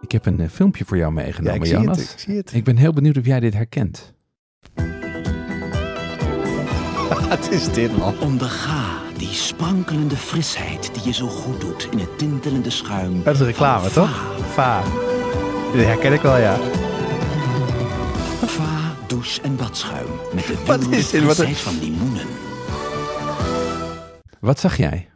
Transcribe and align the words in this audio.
Ik 0.00 0.12
heb 0.12 0.26
een 0.26 0.40
eh, 0.40 0.48
filmpje 0.48 0.84
voor 0.84 0.96
jou 0.96 1.12
meegenomen, 1.12 1.66
zie 1.66 1.76
het, 1.76 1.84
Jonas. 1.84 2.12
ik 2.12 2.18
zie 2.18 2.36
het. 2.36 2.54
Ik 2.54 2.64
ben 2.64 2.76
heel 2.76 2.92
benieuwd 2.92 3.16
of 3.18 3.26
jij 3.26 3.40
dit 3.40 3.54
herkent. 3.54 4.12
Wat 7.28 7.50
is 7.50 7.72
dit 7.72 7.96
man? 7.98 8.18
Onderga 8.20 8.98
die 9.16 9.28
sprankelende 9.28 10.16
frisheid 10.16 10.94
die 10.94 11.04
je 11.04 11.12
zo 11.12 11.26
goed 11.28 11.60
doet 11.60 11.88
in 11.90 11.98
het 11.98 12.18
tintelende 12.18 12.70
schuim. 12.70 13.22
Dat 13.22 13.34
is 13.34 13.40
een 13.40 13.46
reclame, 13.46 13.90
toch? 13.90 14.34
Va. 14.52 14.82
Dit 15.72 15.84
herken 15.84 16.12
ik 16.12 16.20
wel, 16.20 16.36
ja. 16.36 16.56
Va, 18.38 18.46
Va, 18.46 18.94
douche 19.06 19.40
en 19.42 19.56
badschuim. 19.56 20.06
Met 20.34 20.46
de 20.46 20.62
Wat 20.66 20.86
is 20.88 21.10
dit? 21.10 21.24
Wat 21.24 21.38
een- 21.38 21.54
van 21.54 21.78
limoenen. 21.78 22.26
Wat 24.40 24.60
zag 24.60 24.76
jij? 24.76 25.08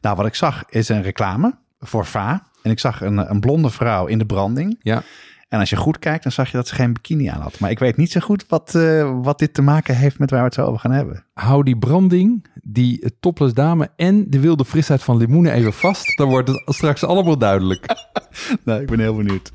Nou, 0.00 0.16
wat 0.16 0.26
ik 0.26 0.34
zag 0.34 0.64
is 0.68 0.88
een 0.88 1.02
reclame 1.02 1.58
voor 1.78 2.06
Va. 2.06 2.47
En 2.62 2.70
ik 2.70 2.78
zag 2.78 3.00
een, 3.00 3.30
een 3.30 3.40
blonde 3.40 3.70
vrouw 3.70 4.06
in 4.06 4.18
de 4.18 4.26
branding. 4.26 4.76
Ja, 4.80 5.02
En 5.48 5.58
als 5.60 5.70
je 5.70 5.76
goed 5.76 5.98
kijkt, 5.98 6.22
dan 6.22 6.32
zag 6.32 6.50
je 6.50 6.56
dat 6.56 6.68
ze 6.68 6.74
geen 6.74 6.92
bikini 6.92 7.26
aan 7.26 7.40
had. 7.40 7.58
Maar 7.58 7.70
ik 7.70 7.78
weet 7.78 7.96
niet 7.96 8.10
zo 8.12 8.20
goed 8.20 8.44
wat, 8.48 8.74
eh, 8.74 9.18
wat 9.22 9.38
dit 9.38 9.54
te 9.54 9.62
maken 9.62 9.96
heeft 9.96 10.18
met 10.18 10.30
waar 10.30 10.38
we 10.40 10.44
het 10.44 10.54
zo 10.54 10.64
over 10.64 10.80
gaan 10.80 10.90
hebben. 10.92 11.24
hou 11.34 11.62
die 11.64 11.76
branding, 11.78 12.46
die 12.62 13.12
topless 13.20 13.54
dame 13.54 13.90
en 13.96 14.30
de 14.30 14.40
wilde 14.40 14.64
frisheid 14.64 15.02
van 15.02 15.16
limoenen 15.16 15.52
even 15.52 15.72
vast. 15.72 16.16
Dan 16.16 16.28
wordt 16.28 16.48
het 16.48 16.62
straks 16.66 17.04
allemaal 17.04 17.38
duidelijk. 17.38 17.86
Nou, 18.64 18.80
ik 18.80 18.86
ben 18.86 19.00
heel 19.00 19.14
benieuwd. 19.16 19.52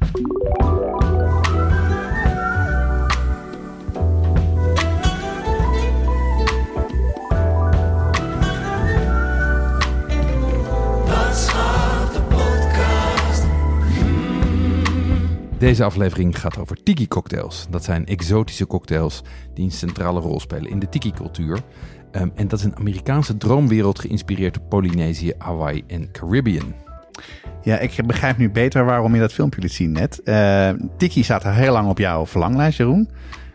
Deze 15.63 15.83
aflevering 15.83 16.39
gaat 16.39 16.57
over 16.57 16.83
tiki-cocktails. 16.83 17.67
Dat 17.69 17.83
zijn 17.83 18.05
exotische 18.05 18.67
cocktails 18.67 19.21
die 19.53 19.65
een 19.65 19.71
centrale 19.71 20.19
rol 20.19 20.39
spelen 20.39 20.69
in 20.69 20.79
de 20.79 20.89
tiki-cultuur. 20.89 21.59
Ehm, 22.11 22.29
en 22.35 22.47
dat 22.47 22.59
is 22.59 22.65
een 22.65 22.75
Amerikaanse 22.75 23.37
droomwereld 23.37 23.99
geïnspireerd 23.99 24.57
op 24.57 24.69
Polynesië, 24.69 25.33
Hawaii 25.37 25.83
en 25.87 26.11
Caribbean. 26.11 26.73
Ja, 27.61 27.79
ik 27.79 28.05
begrijp 28.05 28.37
nu 28.37 28.51
beter 28.51 28.85
waarom 28.85 29.13
je 29.13 29.19
dat 29.19 29.33
filmpje 29.33 29.61
liet 29.61 29.71
zien 29.71 29.91
net. 29.91 30.23
Eh, 30.23 30.69
Tiki 30.97 31.23
staat 31.23 31.43
er 31.43 31.53
heel 31.53 31.71
lang 31.71 31.89
op 31.89 31.97
jouw 31.97 32.25
verlanglijst, 32.25 32.77
Jeroen. 32.77 33.09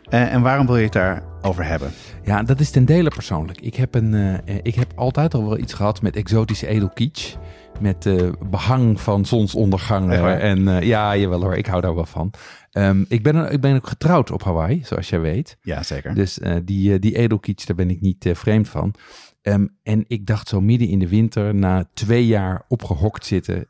Eh, 0.09 0.33
en 0.33 0.43
waarom 0.43 0.67
wil 0.67 0.77
je 0.77 0.85
het 0.85 0.93
daarover 0.93 1.65
hebben? 1.65 1.91
Ja, 2.25 2.43
dat 2.43 2.61
is 2.61 2.71
ten 2.71 2.85
dele 2.85 3.09
persoonlijk. 3.09 3.61
Ik 3.61 3.75
heb, 3.75 3.95
een, 3.95 4.15
eh, 4.45 4.57
ik 4.63 4.75
heb 4.75 4.93
altijd 4.95 5.35
al 5.35 5.49
wel 5.49 5.59
iets 5.59 5.73
gehad 5.73 6.03
met 6.03 6.17
exotische 6.17 6.67
edelkitsch. 6.67 7.37
Met 7.81 8.07
eh, 8.07 8.33
behang 8.51 9.01
van 9.01 9.25
zonsondergangen. 9.27 10.41
En 10.41 10.69
eh, 10.69 10.87
ja, 10.87 11.17
jawel 11.17 11.43
hoor, 11.43 11.57
ik 11.57 11.67
hou 11.67 11.81
daar 11.81 11.95
wel 11.95 12.07
van. 12.07 12.31
Ehm, 12.71 13.05
ik, 13.09 13.23
ben, 13.23 13.53
ik 13.53 13.61
ben 13.61 13.77
ook 13.77 13.87
getrouwd 13.87 14.31
op 14.31 14.43
Hawaii, 14.43 14.85
zoals 14.85 15.09
jij 15.09 15.21
weet. 15.21 15.57
Ja, 15.63 15.83
zeker. 15.83 16.15
Dus 16.15 16.39
eh, 16.39 16.57
die, 16.65 16.99
die 16.99 17.17
edelkitsch, 17.17 17.67
daar 17.67 17.77
ben 17.77 17.91
ik 17.91 18.01
niet 18.01 18.29
vreemd 18.33 18.69
van. 18.69 18.95
Ehm, 19.43 19.67
en 19.83 20.05
ik 20.07 20.27
dacht 20.27 20.49
zo 20.49 20.61
midden 20.61 20.89
in 20.89 20.99
de 20.99 21.09
winter, 21.09 21.55
na 21.55 21.89
twee 21.95 22.27
jaar 22.27 22.65
opgehokt 22.69 23.27
zitten, 23.27 23.67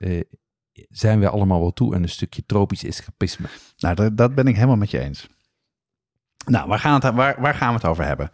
zijn 0.89 1.21
we 1.21 1.29
allemaal 1.29 1.61
wel 1.61 1.73
toe 1.73 1.95
aan 1.95 2.03
een 2.03 2.09
stukje 2.09 2.43
tropisch 2.47 2.85
escapisme. 2.85 3.47
Nou, 3.79 3.95
dat, 3.95 4.17
dat 4.17 4.35
ben 4.35 4.47
ik 4.47 4.55
helemaal 4.55 4.77
met 4.77 4.91
je 4.91 5.01
eens. 5.01 5.29
Nou, 6.49 6.69
waar 6.69 6.79
gaan, 6.79 7.01
waar, 7.15 7.37
waar 7.39 7.55
gaan 7.55 7.69
we 7.69 7.75
het 7.75 7.85
over 7.85 8.05
hebben? 8.05 8.31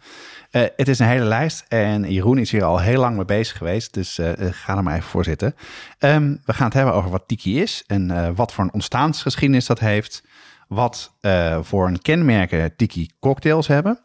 Eh, 0.51 0.61
het 0.75 0.87
is 0.87 0.99
een 0.99 1.07
hele 1.07 1.25
lijst 1.25 1.65
en 1.67 2.11
Jeroen 2.11 2.37
is 2.37 2.51
hier 2.51 2.63
al 2.63 2.79
heel 2.79 2.99
lang 2.99 3.15
mee 3.15 3.25
bezig 3.25 3.57
geweest, 3.57 3.93
dus 3.93 4.17
eh, 4.17 4.47
eh, 4.47 4.53
ga 4.53 4.77
er 4.77 4.83
maar 4.83 4.95
even 4.95 5.09
voor 5.09 5.23
zitten. 5.23 5.55
Ehm, 5.99 6.35
we 6.45 6.53
gaan 6.53 6.65
het 6.65 6.73
hebben 6.73 6.93
over 6.93 7.09
wat 7.09 7.27
tiki 7.27 7.61
is 7.61 7.83
en 7.87 8.35
wat 8.35 8.53
voor 8.53 8.63
een 8.63 8.73
ontstaansgeschiedenis 8.73 9.65
dat 9.65 9.79
heeft. 9.79 10.23
Wat 10.67 11.13
voor 11.61 11.87
een 11.87 12.01
kenmerken 12.01 12.75
tiki 12.75 13.09
cocktails 13.19 13.67
hebben. 13.67 13.99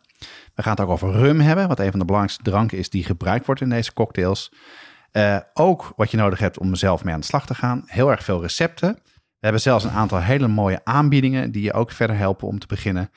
We 0.54 0.62
gaan 0.62 0.72
het 0.72 0.80
ook 0.80 0.88
over 0.88 1.12
rum 1.12 1.40
hebben, 1.40 1.68
wat 1.68 1.78
een 1.78 1.90
van 1.90 1.98
de 1.98 2.04
belangrijkste 2.04 2.50
dranken 2.50 2.78
is 2.78 2.90
die 2.90 3.04
gebruikt 3.04 3.46
wordt 3.46 3.60
in 3.60 3.68
deze 3.68 3.92
cocktails. 3.92 4.52
Ook 5.54 5.92
wat 5.96 6.10
je 6.10 6.16
nodig 6.16 6.38
hebt 6.38 6.58
om 6.58 6.74
zelf 6.74 7.04
mee 7.04 7.14
aan 7.14 7.20
de 7.20 7.26
slag 7.26 7.46
te 7.46 7.54
gaan. 7.54 7.82
Heel 7.86 8.10
erg 8.10 8.24
veel 8.24 8.40
recepten. 8.40 8.94
We 9.40 9.46
hebben 9.46 9.60
zelfs 9.60 9.84
een 9.84 9.90
aantal 9.90 10.20
hele 10.20 10.48
mooie 10.48 10.80
aanbiedingen 10.84 11.52
die 11.52 11.62
je 11.62 11.72
ook 11.72 11.92
verder 11.92 12.16
helpen 12.16 12.48
om 12.48 12.58
te 12.58 12.66
beginnen. 12.66 13.10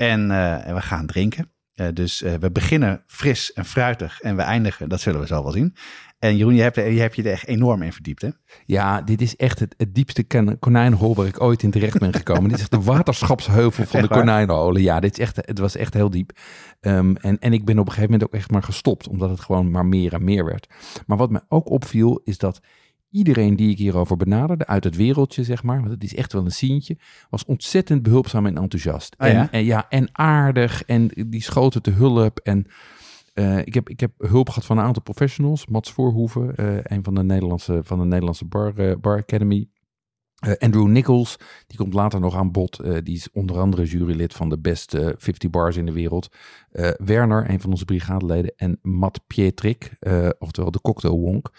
En, 0.00 0.30
eh, 0.30 0.66
en 0.66 0.74
we 0.74 0.80
gaan 0.80 1.06
drinken. 1.06 1.50
Eh, 1.74 1.86
dus 1.94 2.22
eh, 2.22 2.34
we 2.34 2.50
beginnen 2.50 3.02
fris 3.06 3.52
en 3.52 3.64
fruitig 3.64 4.20
en 4.20 4.36
we 4.36 4.42
eindigen, 4.42 4.88
dat 4.88 5.00
zullen 5.00 5.20
we 5.20 5.26
zo 5.26 5.42
wel 5.42 5.52
zien. 5.52 5.74
En 6.18 6.36
Jeroen, 6.36 6.54
je 6.54 6.62
hebt, 6.62 6.76
je 6.76 7.00
hebt 7.00 7.16
je 7.16 7.22
er 7.22 7.30
echt 7.30 7.46
enorm 7.46 7.82
in 7.82 7.92
verdiept, 7.92 8.22
hè? 8.22 8.28
Ja, 8.66 9.02
dit 9.02 9.20
is 9.20 9.36
echt 9.36 9.58
het, 9.58 9.74
het 9.76 9.94
diepste 9.94 10.56
konijnenhol 10.58 11.14
waar 11.14 11.26
ik 11.26 11.40
ooit 11.40 11.62
in 11.62 11.70
terecht 11.70 11.98
ben 11.98 12.12
gekomen. 12.14 12.42
dit 12.42 12.52
is 12.52 12.60
echt 12.60 12.70
de 12.70 12.80
waterschapsheuvel 12.80 13.84
van 13.86 14.00
Echt 14.00 14.08
de 14.08 14.14
konijnenholen. 14.14 14.82
Ja, 14.82 15.00
dit 15.00 15.12
is 15.12 15.18
echt, 15.18 15.36
het 15.36 15.58
was 15.58 15.76
echt 15.76 15.94
heel 15.94 16.10
diep. 16.10 16.38
Ehm, 16.80 17.14
en, 17.14 17.38
en 17.38 17.52
ik 17.52 17.64
ben 17.64 17.78
op 17.78 17.86
een 17.86 17.92
gegeven 17.92 18.10
moment 18.10 18.28
ook 18.28 18.34
echt 18.34 18.50
maar 18.50 18.62
gestopt, 18.62 19.08
omdat 19.08 19.30
het 19.30 19.40
gewoon 19.40 19.70
maar 19.70 19.86
meer 19.86 20.12
en 20.12 20.24
meer 20.24 20.44
werd. 20.44 20.66
Maar 21.06 21.16
wat 21.16 21.30
me 21.30 21.40
ook 21.48 21.70
opviel, 21.70 22.20
is 22.24 22.38
dat 22.38 22.60
iedereen 23.10 23.56
die 23.56 23.70
ik 23.70 23.78
hierover 23.78 24.16
benaderde, 24.16 24.66
uit 24.66 24.84
het 24.84 24.96
wereldje 24.96 25.44
zeg 25.44 25.62
maar, 25.62 25.78
want 25.78 25.90
het 25.90 26.04
is 26.04 26.14
echt 26.14 26.32
wel 26.32 26.44
een 26.44 26.50
sientje, 26.50 26.96
was 27.30 27.44
ontzettend 27.44 28.02
behulpzaam 28.02 28.46
en 28.46 28.56
enthousiast. 28.56 29.14
Oh 29.18 29.26
en, 29.26 29.32
ja? 29.34 29.50
en, 29.50 29.64
ja, 29.64 29.86
en 29.88 30.08
aardig 30.12 30.84
en 30.84 31.10
die 31.26 31.42
schoten 31.42 31.82
te 31.82 31.90
hulp 31.90 32.38
en... 32.38 32.66
eh, 33.34 33.58
ik, 33.58 33.74
heb, 33.74 33.88
ik 33.88 34.00
heb 34.00 34.12
hulp 34.18 34.48
gehad 34.48 34.64
van 34.64 34.78
een 34.78 34.84
aantal 34.84 35.02
professionals. 35.02 35.66
Mats 35.66 35.92
Voorhoeven, 35.92 36.56
eh, 36.56 36.76
een 36.82 37.04
van 37.04 37.14
de 37.14 37.22
Nederlandse, 37.22 37.80
van 37.82 37.98
de 37.98 38.04
Nederlandse 38.04 38.44
Bar, 38.44 38.76
eh, 38.76 38.96
Bar 39.00 39.18
Academy. 39.18 39.68
Andrew 40.58 40.86
Nichols, 40.86 41.36
die 41.66 41.78
komt 41.78 41.94
later 41.94 42.20
nog 42.20 42.34
aan 42.36 42.50
bod. 42.52 42.80
Die 43.04 43.14
is 43.16 43.30
onder 43.32 43.58
andere 43.58 43.84
jurylid 43.84 44.34
van 44.34 44.48
de 44.48 44.58
best 44.58 44.94
eh, 44.94 45.08
50 45.16 45.50
bars 45.50 45.76
in 45.76 45.86
de 45.86 45.92
wereld. 45.92 46.28
Werner, 46.96 47.50
een 47.50 47.60
van 47.60 47.70
onze 47.70 47.84
brigadeleden. 47.84 48.52
En 48.56 48.78
Matt 48.82 49.20
Pietrik, 49.26 49.96
oftewel 50.38 50.70
de 50.70 50.80
Cocktail 50.80 51.18
Wonk. 51.18 51.50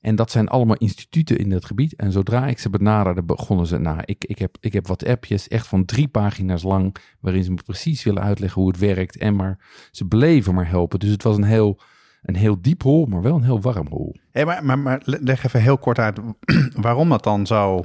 En 0.00 0.14
dat 0.14 0.30
zijn 0.30 0.48
allemaal 0.48 0.76
instituten 0.76 1.38
in 1.38 1.50
het 1.50 1.64
gebied. 1.64 1.94
En 1.94 2.12
zodra 2.12 2.46
ik 2.46 2.58
ze 2.58 2.70
benaderde, 2.70 3.22
begonnen 3.22 3.66
ze... 3.66 3.78
Nou, 3.78 4.00
ik, 4.04 4.24
ik, 4.24 4.38
heb, 4.38 4.56
ik 4.60 4.72
heb 4.72 4.86
wat 4.86 5.06
appjes, 5.06 5.48
echt 5.48 5.66
van 5.66 5.84
drie 5.84 6.08
pagina's 6.08 6.62
lang... 6.62 6.96
waarin 7.20 7.44
ze 7.44 7.50
me 7.50 7.62
precies 7.64 8.02
willen 8.02 8.22
uitleggen 8.22 8.60
hoe 8.62 8.70
het 8.70 8.80
werkt. 8.80 9.16
En 9.16 9.36
maar 9.36 9.58
ze 9.90 10.04
bleven 10.04 10.54
maar 10.54 10.68
helpen. 10.68 10.98
Dus 10.98 11.10
het 11.10 11.22
was 11.22 11.36
een 11.36 11.44
heel, 11.44 11.80
een 12.22 12.36
heel 12.36 12.60
diep 12.60 12.82
hol, 12.82 13.06
maar 13.06 13.22
wel 13.22 13.34
een 13.34 13.42
heel 13.42 13.60
warm 13.60 13.86
hol. 13.88 14.16
Hey, 14.30 14.44
maar, 14.44 14.64
maar, 14.64 14.78
maar 14.78 15.00
leg 15.04 15.44
even 15.44 15.62
heel 15.62 15.78
kort 15.78 15.98
uit 15.98 16.20
waarom 16.86 17.08
dat 17.08 17.24
dan 17.24 17.46
zo, 17.46 17.84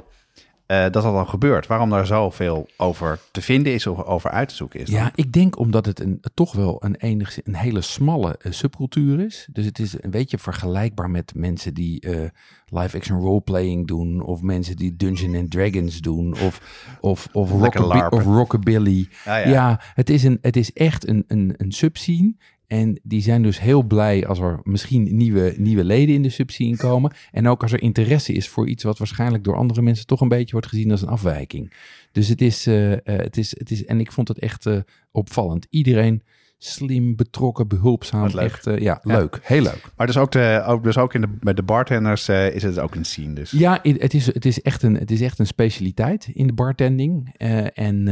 eh, 0.66 0.80
dat 0.82 0.92
dat 0.92 1.02
dan 1.02 1.28
gebeurt. 1.28 1.66
Waarom 1.66 1.90
daar 1.90 2.06
zoveel 2.06 2.68
over 2.76 3.18
te 3.30 3.42
vinden 3.42 3.72
is 3.72 3.86
of 3.86 4.04
over 4.04 4.30
uit 4.30 4.48
te 4.48 4.54
zoeken 4.54 4.80
is. 4.80 4.90
dan. 4.90 4.98
Ja, 5.00 5.10
ik 5.14 5.32
denk 5.32 5.58
omdat 5.58 5.86
het 5.86 6.00
een, 6.00 6.20
toch 6.34 6.52
wel 6.52 6.76
een, 6.84 6.94
enigszins, 6.96 7.46
een 7.46 7.54
hele 7.54 7.80
smalle 7.80 8.36
eh, 8.40 8.52
subcultuur 8.52 9.20
is. 9.20 9.48
Dus 9.52 9.64
het 9.64 9.78
is 9.78 9.94
een 10.02 10.10
beetje 10.10 10.38
vergelijkbaar 10.38 11.10
met 11.10 11.32
mensen 11.34 11.74
die 11.74 12.00
eh, 12.00 12.28
live-action 12.68 13.20
roleplaying 13.20 13.86
doen. 13.86 14.20
Of 14.22 14.42
mensen 14.42 14.76
die 14.76 14.96
Dungeons 14.96 15.36
and 15.36 15.50
Dragons 15.50 16.00
doen. 16.00 16.32
Of, 16.40 16.60
of, 17.00 17.28
of, 17.32 17.50
rockabi- 17.50 18.16
rockabilly. 18.24 19.08
Ah, 19.18 19.24
ja, 19.24 19.38
ja. 19.48 19.80
het, 19.94 20.10
is 20.10 20.22
een, 20.22 20.38
het 20.40 20.56
is 20.56 20.72
echt 20.72 21.08
een, 21.08 21.24
een, 21.28 21.54
een 21.56 21.72
subscene. 21.72 22.34
En 22.66 23.00
die 23.02 23.22
zijn 23.22 23.42
dus 23.42 23.60
heel 23.60 23.82
blij 23.82 24.26
als 24.26 24.38
er 24.38 24.60
misschien 24.62 25.16
nieuwe, 25.16 25.54
nieuwe 25.56 25.84
leden 25.84 26.14
in 26.14 26.22
de 26.22 26.28
subscene 26.28 26.76
komen. 26.76 27.12
En 27.30 27.48
ook 27.48 27.62
als 27.62 27.72
er 27.72 27.82
interesse 27.82 28.32
is 28.32 28.48
voor 28.48 28.68
iets 28.68 28.82
wat 28.82 28.98
waarschijnlijk 28.98 29.44
door 29.44 29.56
andere 29.56 29.82
mensen 29.82 30.06
toch 30.06 30.20
een 30.20 30.28
beetje 30.28 30.52
wordt 30.52 30.66
gezien 30.66 30.90
als 30.90 31.02
een 31.02 31.08
afwijking. 31.08 31.72
Dus 32.12 32.28
het 32.28 32.40
is, 32.40 32.66
eh, 32.66 32.92
eh, 32.92 32.98
het 33.04 33.36
is, 33.36 33.58
het 33.58 33.70
is 33.70 33.84
en 33.84 34.00
ik 34.00 34.12
vond 34.12 34.28
het 34.28 34.38
echt 34.38 34.66
eh, 34.66 34.78
opvallend. 35.10 35.66
Iedereen 35.70 36.22
slim, 36.58 37.16
betrokken, 37.16 37.68
behulpzaam. 37.68 38.26
Leuk. 38.26 38.44
Echt, 38.44 38.64
ja, 38.64 38.74
Ja. 38.78 39.00
leuk. 39.02 39.38
Heel 39.42 39.62
leuk. 39.62 39.92
Maar 39.96 40.06
dus 40.06 40.16
ook, 40.16 40.32
de, 40.32 40.62
ook, 40.66 40.82
dus 40.82 40.98
ook 40.98 41.14
in 41.14 41.20
de, 41.20 41.28
bij 41.40 41.54
de 41.54 41.62
bartenders 41.62 42.28
is 42.28 42.62
het 42.62 42.78
ook 42.78 42.94
een 42.94 43.04
scene. 43.04 43.32
Dus. 43.32 43.50
Ja, 43.50 43.78
het 43.82 44.14
is, 44.14 44.26
het, 44.26 44.44
is 44.44 44.62
echt 44.62 44.82
een, 44.82 44.94
het 44.94 45.10
is 45.10 45.20
echt 45.20 45.38
een 45.38 45.46
specialiteit 45.46 46.28
in 46.32 46.46
de 46.46 46.52
bartending. 46.52 47.34
En 47.74 48.08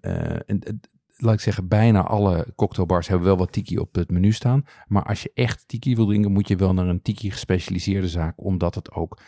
eh, 0.00 0.56
laat 1.18 1.34
ik 1.34 1.40
zeggen, 1.40 1.68
bijna 1.68 2.02
alle 2.02 2.46
cocktailbars 2.56 3.08
hebben 3.08 3.26
wel 3.26 3.36
wat 3.36 3.52
tiki 3.52 3.78
op 3.78 3.94
het 3.94 4.10
menu 4.10 4.32
staan. 4.32 4.64
Maar 4.86 5.02
als 5.02 5.22
je 5.22 5.30
echt 5.34 5.68
tiki 5.68 5.94
wil 5.94 6.06
drinken, 6.06 6.32
moet 6.32 6.48
je 6.48 6.56
wel 6.56 6.74
naar 6.74 6.86
een 6.86 7.02
tiki 7.02 7.30
gespecialiseerde 7.30 8.08
zaak, 8.08 8.34
omdat 8.36 8.74
het 8.74 8.92
ook 8.92 9.18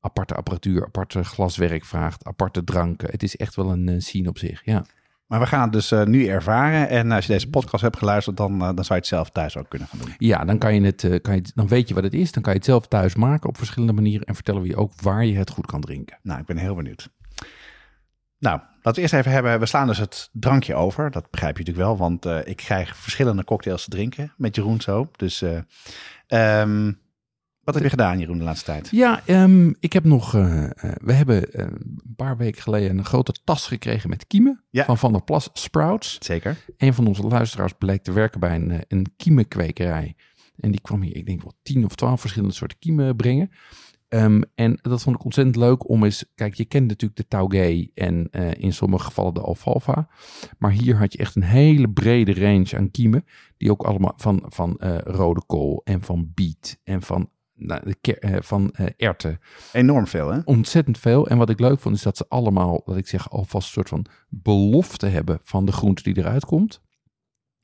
aparte 0.00 0.34
apparatuur, 0.34 0.84
aparte 0.84 1.24
glaswerk 1.24 1.84
vraagt, 1.84 2.24
aparte 2.24 2.64
dranken. 2.64 3.10
Het 3.10 3.22
is 3.22 3.36
echt 3.36 3.54
wel 3.54 3.72
een 3.72 3.88
uh, 3.88 4.00
scene 4.00 4.28
op 4.28 4.38
zich, 4.38 4.64
ja. 4.64 4.84
Maar 5.26 5.40
we 5.40 5.46
gaan 5.46 5.62
het 5.62 5.72
dus 5.72 5.92
uh, 5.92 6.04
nu 6.04 6.26
ervaren. 6.26 6.88
En 6.88 7.12
als 7.12 7.26
je 7.26 7.32
deze 7.32 7.50
podcast 7.50 7.82
hebt 7.82 7.96
geluisterd, 7.96 8.36
dan, 8.36 8.52
uh, 8.52 8.58
dan 8.60 8.74
zou 8.74 8.86
je 8.88 8.94
het 8.94 9.06
zelf 9.06 9.30
thuis 9.30 9.56
ook 9.56 9.68
kunnen 9.68 9.88
gaan 9.88 9.98
doen. 9.98 10.14
Ja, 10.18 10.44
dan, 10.44 10.58
kan 10.58 10.74
je 10.74 10.80
het, 10.80 11.02
uh, 11.02 11.20
kan 11.22 11.34
je, 11.34 11.42
dan 11.54 11.68
weet 11.68 11.88
je 11.88 11.94
wat 11.94 12.02
het 12.02 12.14
is. 12.14 12.32
Dan 12.32 12.42
kan 12.42 12.52
je 12.52 12.58
het 12.58 12.68
zelf 12.68 12.86
thuis 12.86 13.14
maken 13.14 13.48
op 13.48 13.56
verschillende 13.56 13.92
manieren. 13.92 14.26
En 14.26 14.34
vertellen 14.34 14.62
we 14.62 14.68
je 14.68 14.76
ook 14.76 14.92
waar 15.00 15.24
je 15.24 15.36
het 15.36 15.50
goed 15.50 15.66
kan 15.66 15.80
drinken. 15.80 16.18
Nou, 16.22 16.40
ik 16.40 16.46
ben 16.46 16.56
heel 16.56 16.74
benieuwd. 16.74 17.08
Nou, 18.38 18.58
laten 18.58 18.94
we 18.94 19.00
eerst 19.00 19.14
even 19.14 19.32
hebben. 19.32 19.60
We 19.60 19.66
slaan 19.66 19.86
dus 19.86 19.98
het 19.98 20.28
drankje 20.32 20.74
over. 20.74 21.10
Dat 21.10 21.30
begrijp 21.30 21.58
je 21.58 21.64
natuurlijk 21.64 21.88
wel, 21.88 21.96
want 21.96 22.48
ik 22.48 22.56
krijg 22.56 22.96
verschillende 22.96 23.44
cocktails 23.44 23.84
te 23.84 23.90
drinken 23.90 24.32
met 24.36 24.56
Jeroen 24.56 24.80
zo. 24.80 25.08
Dus 25.16 25.44
um, 26.28 26.98
wat 27.66 27.74
heb 27.74 27.84
je 27.84 27.90
gedaan, 27.90 28.18
Jeroen, 28.18 28.38
de 28.38 28.44
laatste 28.44 28.64
tijd? 28.64 28.88
Ja, 28.90 29.22
um, 29.26 29.76
ik 29.80 29.92
heb 29.92 30.04
nog. 30.04 30.34
Uh, 30.34 30.62
uh, 30.62 30.70
we 30.94 31.12
hebben 31.12 31.60
een 31.60 32.14
paar 32.16 32.36
weken 32.36 32.62
geleden 32.62 32.98
een 32.98 33.04
grote 33.04 33.34
tas 33.44 33.66
gekregen 33.66 34.10
met 34.10 34.26
kiemen 34.26 34.64
ja. 34.70 34.84
van 34.84 34.98
Van 34.98 35.12
der 35.12 35.22
Plas 35.22 35.50
Sprouts. 35.52 36.16
Zeker. 36.20 36.56
Een 36.76 36.94
van 36.94 37.06
onze 37.06 37.22
luisteraars 37.22 37.72
bleek 37.72 38.02
te 38.02 38.12
werken 38.12 38.40
bij 38.40 38.54
een, 38.54 38.84
een 38.88 39.06
kiemenkwekerij. 39.16 40.16
En 40.56 40.70
die 40.70 40.80
kwam 40.80 41.02
hier, 41.02 41.16
ik 41.16 41.26
denk 41.26 41.42
wel 41.42 41.54
tien 41.62 41.84
of 41.84 41.94
twaalf 41.94 42.20
verschillende 42.20 42.54
soorten 42.54 42.78
kiemen 42.78 43.16
brengen. 43.16 43.50
Um, 44.08 44.42
en 44.54 44.78
dat 44.82 45.02
vond 45.02 45.16
ik 45.16 45.24
ontzettend 45.24 45.56
leuk 45.56 45.88
om 45.88 46.04
eens. 46.04 46.24
Kijk, 46.34 46.54
je 46.54 46.64
kent 46.64 46.86
natuurlijk 46.86 47.20
de 47.20 47.28
Taugé 47.28 47.86
en 47.94 48.28
uh, 48.30 48.50
in 48.54 48.72
sommige 48.72 49.04
gevallen 49.04 49.34
de 49.34 49.40
Alfalfa. 49.40 50.08
Maar 50.58 50.70
hier 50.70 50.96
had 50.96 51.12
je 51.12 51.18
echt 51.18 51.36
een 51.36 51.42
hele 51.42 51.88
brede 51.88 52.34
range 52.34 52.76
aan 52.76 52.90
kiemen. 52.90 53.24
Die 53.56 53.70
ook 53.70 53.82
allemaal 53.82 54.12
van, 54.16 54.44
van 54.46 54.80
uh, 54.84 54.98
rode 54.98 55.42
kool 55.46 55.80
en 55.84 56.02
van 56.02 56.30
biet 56.34 56.80
en 56.84 57.02
van 57.02 57.30
nou, 57.54 57.80
de 57.84 58.18
uh, 58.20 58.36
van 58.40 58.74
erten. 58.96 59.38
Enorm 59.72 60.06
veel, 60.06 60.28
hè? 60.28 60.40
Ontzettend 60.44 60.98
veel. 60.98 61.28
En 61.28 61.38
wat 61.38 61.50
ik 61.50 61.60
leuk 61.60 61.80
vond, 61.80 61.96
is 61.96 62.02
dat 62.02 62.16
ze 62.16 62.24
allemaal, 62.28 62.82
dat 62.84 62.96
ik 62.96 63.06
zeg, 63.06 63.30
alvast 63.30 63.66
een 63.66 63.72
soort 63.72 63.88
van 63.88 64.06
belofte 64.28 65.06
hebben 65.06 65.38
van 65.42 65.64
de 65.64 65.72
groente 65.72 66.02
die 66.02 66.18
eruit 66.18 66.44
komt. 66.44 66.84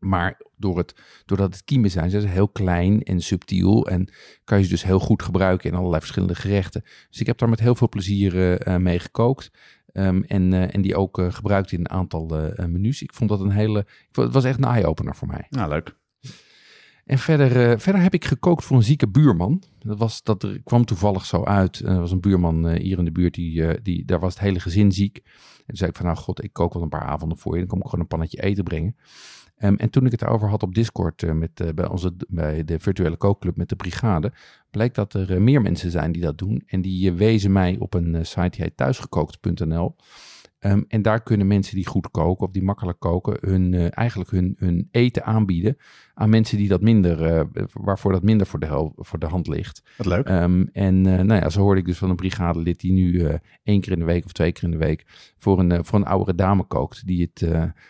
Maar 0.02 0.40
door 0.56 0.78
het, 0.78 0.94
doordat 1.24 1.54
het 1.54 1.64
kiemen 1.64 1.90
zijn, 1.90 2.10
zijn 2.10 2.22
ze 2.22 2.28
heel 2.28 2.48
klein 2.48 3.02
en 3.02 3.20
subtiel. 3.20 3.88
En 3.88 4.12
kan 4.44 4.58
je 4.58 4.64
ze 4.64 4.70
dus 4.70 4.84
heel 4.84 4.98
goed 4.98 5.22
gebruiken 5.22 5.70
in 5.70 5.76
allerlei 5.76 6.00
verschillende 6.00 6.34
gerechten. 6.34 6.82
Dus 7.10 7.20
ik 7.20 7.26
heb 7.26 7.38
daar 7.38 7.48
met 7.48 7.60
heel 7.60 7.74
veel 7.74 7.88
plezier 7.88 8.34
uh, 8.68 8.76
mee 8.76 8.98
gekookt. 8.98 9.50
Um, 9.92 10.24
en, 10.24 10.52
uh, 10.52 10.74
en 10.74 10.82
die 10.82 10.96
ook 10.96 11.18
uh, 11.18 11.32
gebruikt 11.32 11.72
in 11.72 11.80
een 11.80 11.90
aantal 11.90 12.52
menus. 12.66 13.02
Ik 13.02 13.12
vond 13.12 13.30
dat 13.30 13.40
een 13.40 13.50
hele. 13.50 13.78
Ik 13.78 14.08
vond, 14.12 14.26
het 14.26 14.34
was 14.34 14.44
echt 14.44 14.58
een 14.58 14.64
eye-opener 14.64 15.16
voor 15.16 15.28
mij. 15.28 15.46
Nou, 15.50 15.68
leuk. 15.68 15.96
En 17.04 17.18
verder, 17.18 17.80
verder 17.80 18.02
heb 18.02 18.14
ik 18.14 18.24
gekookt 18.24 18.64
voor 18.64 18.76
een 18.76 18.82
zieke 18.82 19.08
buurman. 19.08 19.62
Dat, 19.78 19.98
was, 19.98 20.22
dat 20.22 20.42
er, 20.42 20.60
kwam 20.64 20.84
toevallig 20.84 21.24
zo 21.24 21.44
uit. 21.44 21.78
Er 21.78 22.00
was 22.00 22.10
een 22.10 22.20
buurman 22.20 22.68
hier 22.68 22.98
in 22.98 23.04
de 23.04 23.12
buurt, 23.12 23.34
die, 23.34 23.82
die, 23.82 24.04
daar 24.04 24.20
was 24.20 24.34
het 24.34 24.42
hele 24.42 24.60
gezin 24.60 24.92
ziek. 24.92 25.16
En 25.16 25.64
toen 25.66 25.76
zei 25.76 25.90
ik 25.90 25.96
van, 25.96 26.06
nou 26.06 26.18
god, 26.18 26.44
ik 26.44 26.52
kook 26.52 26.72
wel 26.72 26.82
een 26.82 26.88
paar 26.88 27.02
avonden 27.02 27.38
voor 27.38 27.52
je. 27.52 27.58
Dan 27.58 27.68
kom 27.68 27.78
ik 27.78 27.84
gewoon 27.84 28.00
een 28.00 28.06
pannetje 28.06 28.42
eten 28.42 28.64
brengen. 28.64 28.96
Um, 29.64 29.76
en 29.76 29.90
toen 29.90 30.06
ik 30.06 30.10
het 30.10 30.24
over 30.24 30.48
had 30.48 30.62
op 30.62 30.74
Discord 30.74 31.22
uh, 31.22 31.32
met, 31.32 31.60
uh, 31.60 31.68
bij, 31.74 31.88
onze, 31.88 32.12
bij 32.28 32.64
de 32.64 32.78
virtuele 32.78 33.16
kookclub 33.16 33.56
met 33.56 33.68
de 33.68 33.76
brigade, 33.76 34.32
bleek 34.70 34.94
dat 34.94 35.14
er 35.14 35.30
uh, 35.30 35.38
meer 35.38 35.62
mensen 35.62 35.90
zijn 35.90 36.12
die 36.12 36.22
dat 36.22 36.38
doen. 36.38 36.62
En 36.66 36.82
die 36.82 37.12
wezen 37.12 37.52
mij 37.52 37.76
op 37.78 37.94
een 37.94 38.26
site 38.26 38.50
die 38.50 38.62
heet 38.62 38.76
thuisgekookt.nl. 38.76 39.96
Um, 40.64 40.84
en 40.88 41.02
daar 41.02 41.22
kunnen 41.22 41.46
mensen 41.46 41.74
die 41.74 41.86
goed 41.86 42.10
koken 42.10 42.46
of 42.46 42.52
die 42.52 42.62
makkelijk 42.62 42.98
koken, 42.98 43.36
hun, 43.40 43.72
uh, 43.72 43.86
eigenlijk 43.90 44.30
hun, 44.30 44.54
hun 44.58 44.88
eten 44.90 45.24
aanbieden 45.24 45.76
aan 46.14 46.30
mensen 46.30 46.58
die 46.58 46.68
dat 46.68 46.80
minder, 46.80 47.36
uh, 47.36 47.66
waarvoor 47.72 48.12
dat 48.12 48.22
minder 48.22 48.46
voor 48.46 48.60
de, 48.60 48.90
voor 48.96 49.18
de 49.18 49.26
hand 49.26 49.46
ligt. 49.46 49.82
Wat 49.96 50.06
leuk. 50.06 50.28
Um, 50.28 50.68
en 50.72 50.94
uh, 50.94 51.20
nou 51.20 51.40
ja, 51.40 51.48
zo 51.48 51.60
hoorde 51.60 51.80
ik 51.80 51.86
dus 51.86 51.98
van 51.98 52.10
een 52.10 52.16
brigadelid 52.16 52.80
die 52.80 52.92
nu 52.92 53.26
één 53.62 53.80
keer 53.80 53.92
in 53.92 53.98
de 53.98 54.04
week 54.04 54.24
of 54.24 54.32
twee 54.32 54.52
keer 54.52 54.64
in 54.64 54.70
de 54.70 54.76
week 54.76 55.04
voor 55.38 55.58
een, 55.58 55.84
voor 55.84 55.98
een 55.98 56.06
oudere 56.06 56.34
dame 56.34 56.64
kookt, 56.64 57.06
die, 57.06 57.30
het, 57.34 57.48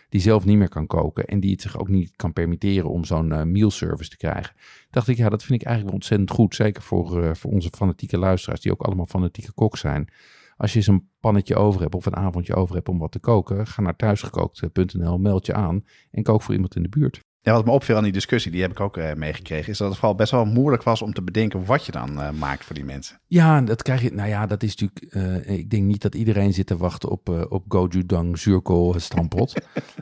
die 0.09 0.21
zelf 0.21 0.45
niet 0.45 0.57
meer 0.57 0.69
kan 0.69 0.87
koken 0.87 1.25
en 1.25 1.39
die 1.39 1.51
het 1.51 1.61
zich 1.61 1.79
ook 1.79 1.89
niet 1.89 2.15
kan 2.15 2.33
permitteren 2.33 2.89
om 2.89 3.05
zo'n 3.05 3.51
meal 3.51 3.71
service 3.71 4.09
te 4.09 4.17
krijgen. 4.17 4.55
Dacht 4.89 5.07
ik, 5.07 5.17
ja, 5.17 5.29
dat 5.29 5.43
vind 5.43 5.61
ik 5.61 5.67
eigenlijk 5.67 5.95
wel 5.95 6.01
ontzettend 6.01 6.31
goed. 6.31 6.55
Zeker 6.55 6.81
voor, 6.81 7.35
voor 7.35 7.51
onze 7.51 7.69
fanatieke 7.75 8.17
luisteraars, 8.17 8.61
die 8.61 8.71
ook 8.71 8.81
allemaal 8.81 9.07
fanatieke 9.07 9.51
kok 9.51 9.77
zijn. 9.77 10.07
Als 10.57 10.73
je 10.73 10.81
zo'n 10.81 11.09
pannetje 11.19 11.55
over 11.55 11.81
hebt 11.81 11.95
of 11.95 12.05
een 12.05 12.15
avondje 12.15 12.55
over 12.55 12.75
hebt 12.75 12.89
om 12.89 12.99
wat 12.99 13.11
te 13.11 13.19
koken, 13.19 13.67
ga 13.67 13.81
naar 13.81 13.95
thuisgekookt.nl, 13.95 15.17
meld 15.17 15.45
je 15.45 15.53
aan 15.53 15.85
en 16.11 16.23
kook 16.23 16.41
voor 16.41 16.53
iemand 16.53 16.75
in 16.75 16.83
de 16.83 16.89
buurt. 16.89 17.21
Ja, 17.43 17.53
wat 17.53 17.65
me 17.65 17.71
opviel 17.71 17.95
aan 17.95 18.03
die 18.03 18.11
discussie, 18.11 18.51
die 18.51 18.61
heb 18.61 18.71
ik 18.71 18.79
ook 18.79 18.97
uh, 18.97 19.13
meegekregen, 19.13 19.71
is 19.71 19.77
dat 19.77 19.87
het 19.87 19.97
vooral 19.97 20.15
best 20.15 20.31
wel 20.31 20.45
moeilijk 20.45 20.83
was 20.83 21.01
om 21.01 21.13
te 21.13 21.21
bedenken 21.21 21.65
wat 21.65 21.85
je 21.85 21.91
dan 21.91 22.19
uh, 22.19 22.29
maakt 22.31 22.65
voor 22.65 22.75
die 22.75 22.85
mensen. 22.85 23.19
Ja, 23.27 23.61
dat 23.61 23.81
krijg 23.81 24.01
je. 24.01 24.11
Nou 24.13 24.29
ja, 24.29 24.45
dat 24.45 24.63
is 24.63 24.75
natuurlijk. 24.75 25.15
Uh, 25.15 25.57
ik 25.57 25.69
denk 25.69 25.83
niet 25.83 26.01
dat 26.01 26.15
iedereen 26.15 26.53
zit 26.53 26.67
te 26.67 26.77
wachten 26.77 27.09
op, 27.09 27.47
op 27.49 27.63
gochujang, 27.67 28.37
zuurkool, 28.39 28.99
stampot. 28.99 29.53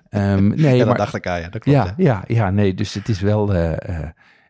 um, 0.09 0.47
nee, 0.55 0.71
ja, 0.71 0.77
dat 0.77 0.87
maar, 0.87 0.97
dacht 0.97 1.15
ik 1.15 1.27
aan, 1.27 1.39
ja. 1.39 1.49
Dat 1.49 1.61
klopt, 1.61 1.77
ja, 1.77 1.93
ja, 1.97 2.23
ja, 2.27 2.49
nee, 2.49 2.73
dus 2.73 2.93
het 2.93 3.09
is 3.09 3.21
wel. 3.21 3.49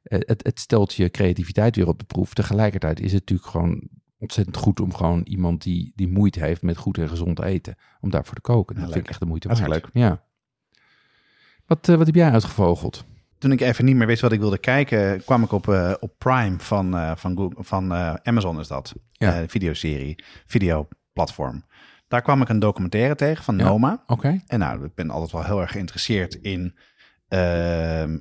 het, 0.03 0.43
het 0.43 0.59
stelt 0.59 0.93
je 0.93 1.09
creativiteit 1.09 1.75
weer 1.75 1.87
op 1.87 1.99
de 1.99 2.05
proef. 2.05 2.33
Tegelijkertijd 2.33 2.99
is 2.99 3.11
het 3.11 3.19
natuurlijk 3.19 3.49
gewoon 3.49 3.89
ontzettend 4.21 4.57
goed 4.57 4.79
om 4.79 4.93
gewoon 4.93 5.21
iemand 5.23 5.61
die, 5.63 5.91
die 5.95 6.07
moeite 6.07 6.39
heeft 6.39 6.61
met 6.61 6.77
goed 6.77 6.97
en 6.97 7.09
gezond 7.09 7.41
eten, 7.41 7.75
om 7.99 8.09
daarvoor 8.09 8.35
te 8.35 8.41
koken. 8.41 8.75
Ja, 8.75 8.81
dat 8.81 8.89
leuk. 8.89 8.93
vind 8.93 9.05
ik 9.05 9.11
echt 9.11 9.19
de 9.19 9.25
moeite 9.25 9.47
waard. 9.47 9.67
leuk. 9.67 9.89
Ja. 9.93 10.23
Wat, 11.65 11.87
uh, 11.87 11.95
wat 11.95 12.05
heb 12.05 12.15
jij 12.15 12.31
uitgevogeld? 12.31 13.05
Toen 13.37 13.51
ik 13.51 13.61
even 13.61 13.85
niet 13.85 13.95
meer 13.95 14.07
wist 14.07 14.21
wat 14.21 14.31
ik 14.31 14.39
wilde 14.39 14.57
kijken, 14.57 15.23
kwam 15.23 15.43
ik 15.43 15.51
op, 15.51 15.67
uh, 15.67 15.93
op 15.99 16.13
Prime 16.17 16.59
van, 16.59 16.95
uh, 16.95 17.11
van, 17.15 17.37
Google, 17.37 17.63
van 17.63 17.93
Amazon 18.23 18.59
is 18.59 18.67
dat. 18.67 18.93
Ja. 19.11 19.47
videoserie, 19.47 20.23
videoplatform. 20.45 21.65
Daar 22.07 22.21
kwam 22.21 22.41
ik 22.41 22.49
een 22.49 22.59
documentaire 22.59 23.15
tegen 23.15 23.43
van 23.43 23.57
Ja. 23.57 23.63
Noma. 23.63 24.03
Oké. 24.07 24.41
En 24.47 24.59
nou, 24.59 24.85
ik 24.85 24.95
ben 24.95 25.09
altijd 25.09 25.31
wel 25.31 25.43
heel 25.43 25.61
erg 25.61 25.71
geïnteresseerd 25.71 26.33
in 26.33 26.77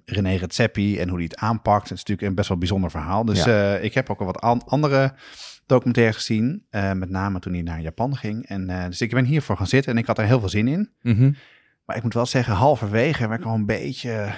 René 0.04 0.34
Redzepi 0.36 0.98
en 0.98 1.08
hoe 1.08 1.16
hij 1.18 1.24
het 1.30 1.36
aanpakt. 1.36 1.82
Het 1.88 1.92
is 1.92 1.98
natuurlijk 1.98 2.28
een 2.28 2.34
best 2.34 2.48
wel 2.48 2.58
bijzonder 2.58 2.90
verhaal. 2.90 3.24
Dus 3.24 3.44
Ja. 3.44 3.74
eh, 3.76 3.84
ik 3.84 3.94
heb 3.94 4.10
ook 4.10 4.20
al 4.20 4.26
wat 4.26 4.40
an- 4.40 4.62
andere 4.66 5.12
documentaires 5.66 6.16
gezien. 6.16 6.66
eh, 6.70 6.92
met 6.92 7.10
name 7.10 7.38
toen 7.38 7.52
hij 7.52 7.62
naar 7.62 7.80
Japan 7.80 8.16
ging. 8.16 8.46
En, 8.46 8.70
eh, 8.70 8.84
dus 8.86 9.00
ik 9.00 9.10
ben 9.10 9.24
hiervoor 9.24 9.56
gaan 9.56 9.66
zitten 9.66 9.92
en 9.92 9.98
ik 9.98 10.06
had 10.06 10.18
er 10.18 10.24
heel 10.24 10.40
veel 10.40 10.48
zin 10.48 10.68
in. 10.68 10.90
Mhm. 11.02 11.32
Maar 11.84 11.96
ik 11.96 12.02
moet 12.02 12.14
wel 12.14 12.26
zeggen, 12.26 12.54
halverwege 12.54 13.28
werd 13.28 13.40
ik 13.40 13.46
al 13.46 13.54
een 13.54 13.66
beetje, 13.66 14.32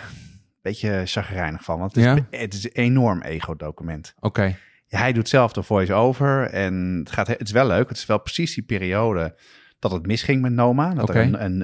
beetje 0.62 1.02
chagrijnig 1.04 1.64
van. 1.64 1.78
Want 1.78 1.94
het 1.94 2.04
is, 2.30 2.40
het 2.40 2.54
is 2.54 2.64
een 2.64 2.70
enorm 2.72 3.22
ego-document. 3.22 4.14
Oké. 4.20 4.56
Ja, 4.86 4.98
hij 4.98 5.12
doet 5.12 5.28
zelf 5.28 5.52
de 5.52 5.62
voice-over 5.62 6.46
en 6.50 6.74
het, 6.98 7.10
gaat, 7.12 7.26
het 7.26 7.40
is 7.40 7.50
wel 7.50 7.66
leuk. 7.66 7.88
Het 7.88 7.96
is 7.96 8.06
wel 8.06 8.18
precies 8.20 8.54
die 8.54 8.64
periode 8.64 9.34
dat 9.78 9.92
het 9.92 10.06
misging 10.06 10.42
met 10.42 10.52
Noma. 10.52 10.94
Dat 10.94 11.08
er 11.08 11.16
een, 11.16 11.44
een, 11.44 11.60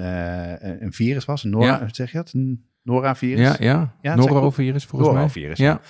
een 0.85 0.93
virus 0.93 1.25
was, 1.25 1.45
een 1.45 1.51
Nora, 1.51 1.67
Ja. 1.67 1.79
hoe 1.79 1.89
zeg 1.93 2.11
je 2.13 2.17
dat? 2.19 2.33
Een 2.33 2.67
Nora-virus. 2.89 3.41
Ja, 3.41 3.57
ja. 3.59 3.95
Ja, 4.01 4.15
Norovirus 4.15 4.85
volgens 4.85 5.11
mij. 5.11 5.21
Norovirus, 5.21 5.59
Ja. 5.59 5.81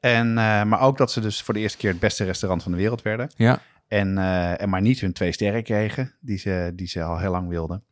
En, 0.00 0.28
eh, 0.28 0.62
maar 0.64 0.80
ook 0.80 0.98
dat 0.98 1.12
ze 1.12 1.20
dus 1.20 1.42
voor 1.42 1.54
de 1.54 1.60
eerste 1.60 1.78
keer 1.78 1.90
het 1.90 2.00
beste 2.00 2.24
restaurant 2.24 2.62
van 2.62 2.72
de 2.72 2.78
wereld 2.78 3.02
werden. 3.02 3.30
Ja. 3.36 3.58
En, 3.88 4.18
eh, 4.18 4.60
en 4.60 4.68
maar 4.68 4.80
niet 4.80 5.00
hun 5.00 5.12
twee 5.12 5.32
sterren 5.32 5.62
kregen, 5.62 6.14
die 6.20 6.38
ze, 6.38 6.72
die 6.74 6.86
ze 6.86 7.02
al 7.02 7.18
heel 7.18 7.30
lang 7.30 7.48
wilden. 7.48 7.84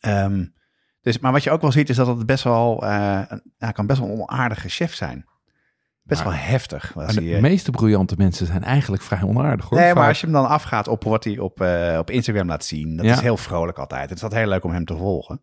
Ehm, 0.00 0.44
dus, 1.00 1.18
maar 1.18 1.32
wat 1.32 1.42
je 1.42 1.50
ook 1.50 1.60
wel 1.60 1.72
ziet, 1.72 1.88
is 1.88 1.96
dat 1.96 2.06
het 2.06 2.26
best 2.26 2.44
wel, 2.44 2.82
een, 2.84 3.42
ja, 3.58 3.70
kan 3.72 3.86
best 3.86 4.00
wel 4.00 4.08
een 4.08 4.20
onaardige 4.20 4.68
chef 4.68 4.94
zijn. 4.94 5.24
Best 6.08 6.24
Maar- 6.24 6.32
wel 6.32 6.42
heftig. 6.42 6.92
Was 6.94 7.14
hij, 7.14 7.24
de 7.24 7.34
eh. 7.34 7.40
meeste 7.40 7.70
briljante 7.70 8.14
mensen 8.18 8.46
zijn 8.46 8.64
eigenlijk 8.64 9.02
vrij 9.02 9.22
onaardig 9.22 9.68
hoor. 9.68 9.78
Nee, 9.78 9.94
maar 9.94 10.08
als 10.08 10.20
je 10.20 10.26
hem 10.26 10.34
dan 10.34 10.48
afgaat 10.48 10.88
op 10.88 11.04
wat 11.04 11.24
hij 11.24 11.38
op, 11.38 11.60
eh, 11.60 11.96
op 11.98 12.10
Instagram 12.10 12.46
laat 12.48 12.64
zien, 12.64 12.96
dat 12.96 13.06
Ja. 13.06 13.12
is 13.12 13.20
heel 13.20 13.36
vrolijk 13.36 13.78
altijd. 13.78 14.08
Het 14.08 14.16
is 14.18 14.22
altijd 14.22 14.40
heel 14.40 14.50
leuk 14.50 14.64
om 14.64 14.70
hem 14.70 14.84
te 14.84 14.96
volgen. 14.96 15.40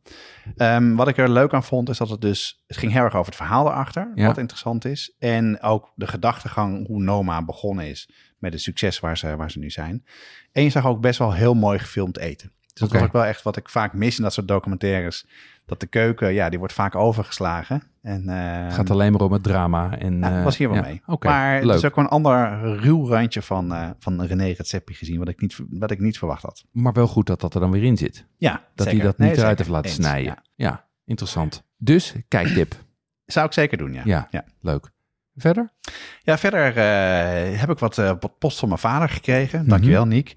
Ehm, 0.56 0.96
wat 0.96 1.08
ik 1.08 1.18
er 1.18 1.30
leuk 1.30 1.54
aan 1.54 1.64
vond, 1.64 1.90
is 1.90 1.98
dat 1.98 2.10
het 2.10 2.22
dus, 2.22 2.64
het 2.68 2.78
ging 2.78 2.92
heel 2.92 3.04
erg 3.04 3.14
over 3.16 3.26
het 3.26 3.36
verhaal 3.36 3.68
erachter, 3.68 4.12
Ja. 4.16 4.28
wat 4.28 4.38
interessant 4.38 4.86
is. 4.86 5.16
En 5.20 5.62
ook 5.62 5.92
de 5.96 6.08
gedachtegang 6.08 6.88
hoe 6.88 7.04
Noma 7.04 7.46
begonnen 7.46 7.88
is 7.90 8.10
met 8.40 8.54
het 8.54 8.62
succes 8.62 9.00
waar 9.00 9.18
ze, 9.18 9.36
waar 9.36 9.52
ze 9.52 9.60
nu 9.60 9.70
zijn. 9.70 10.06
En 10.52 10.64
je 10.64 10.70
zag 10.70 10.86
ook 10.86 11.02
best 11.02 11.20
wel 11.20 11.34
heel 11.34 11.54
mooi 11.54 11.80
gefilmd 11.80 12.18
eten. 12.18 12.52
Dus 12.60 12.90
dat 12.90 12.92
was 13.00 13.02
ook 13.08 13.14
wel 13.14 13.26
echt 13.26 13.42
wat 13.42 13.58
ik 13.58 13.70
vaak 13.70 13.94
mis 13.94 14.18
in 14.18 14.24
dat 14.24 14.34
soort 14.34 14.48
documentaires. 14.48 15.26
Dat 15.66 15.80
de 15.80 15.86
keuken, 15.88 16.34
ja, 16.34 16.50
die 16.50 16.60
wordt 16.60 16.74
vaak 16.74 16.96
overgeslagen. 16.96 17.84
En, 18.02 18.30
eh, 18.30 18.64
Het 18.64 18.74
gaat 18.74 18.90
alleen 18.90 19.12
maar 19.12 19.22
om 19.22 19.32
het 19.32 19.44
drama. 19.44 19.98
En, 19.98 20.24
eh, 20.24 20.44
was 20.44 20.58
hier 20.58 20.70
wel 20.70 20.78
ja. 20.78 20.84
mee. 20.84 21.02
Maar 21.20 21.56
het 21.56 21.64
leuk. 21.64 21.76
is 21.76 21.86
ook 21.86 21.98
een 21.98 22.08
ander 22.08 22.60
ruw 22.80 23.08
randje 23.08 23.42
van, 23.42 23.74
eh 23.74 23.90
van 24.00 24.22
René 24.24 24.46
Redzepi 24.46 24.94
gezien, 24.94 25.20
wat 25.20 25.28
ik, 25.28 25.42
niet, 25.42 25.60
wat 25.70 25.92
ik 25.92 26.00
niet 26.00 26.18
verwacht 26.18 26.42
had. 26.42 26.66
Maar 26.72 26.94
wel 26.94 27.08
goed 27.08 27.28
dat 27.28 27.40
dat 27.42 27.54
er 27.54 27.60
dan 27.60 27.72
weer 27.72 27.84
in 27.84 27.98
zit. 27.98 28.26
Ja, 28.38 28.52
Dat 28.76 28.86
zeker. 28.88 28.92
hij 29.02 29.10
dat 29.10 29.18
Nee, 29.18 29.30
niet 29.30 29.38
eruit 29.38 29.58
heeft 29.58 29.70
laten 29.70 29.90
Eens, 29.90 30.00
snijden. 30.00 30.24
ja. 30.26 30.44
Ja. 30.56 30.86
interessant. 31.06 31.64
Dus, 31.78 32.14
kijktip. 32.28 32.76
Zou 33.26 33.46
ik 33.46 33.54
zeker 33.54 33.78
doen, 33.78 33.94
ja. 33.94 34.02
Ja. 34.06 34.28
ja. 34.32 34.44
Leuk. 34.62 34.92
Verder? 35.36 35.74
Ja, 36.22 36.38
verder 36.38 36.68
eh, 36.78 37.60
heb 37.60 37.70
ik 37.70 37.80
wat, 37.80 37.98
eh, 37.98 38.12
post 38.40 38.60
van 38.60 38.68
mijn 38.68 38.80
vader 38.80 39.10
gekregen. 39.10 39.60
Mhm. 39.60 39.70
Dankjewel, 39.70 40.06
Niek. 40.06 40.36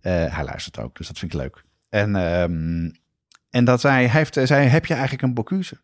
Eh, 0.00 0.34
hij 0.34 0.44
luistert 0.44 0.78
ook, 0.78 0.96
dus 0.96 1.06
dat 1.06 1.18
vind 1.18 1.32
ik 1.34 1.40
leuk. 1.40 1.64
En, 1.88 2.16
ehm, 2.16 2.90
en 3.54 3.64
dat 3.64 3.80
zei, 3.80 3.94
hij 3.94 4.18
heeft, 4.18 4.38
zei, 4.42 4.68
heb 4.68 4.86
je 4.86 4.92
eigenlijk 4.92 5.22
een 5.22 5.34
Bocuse? 5.34 5.76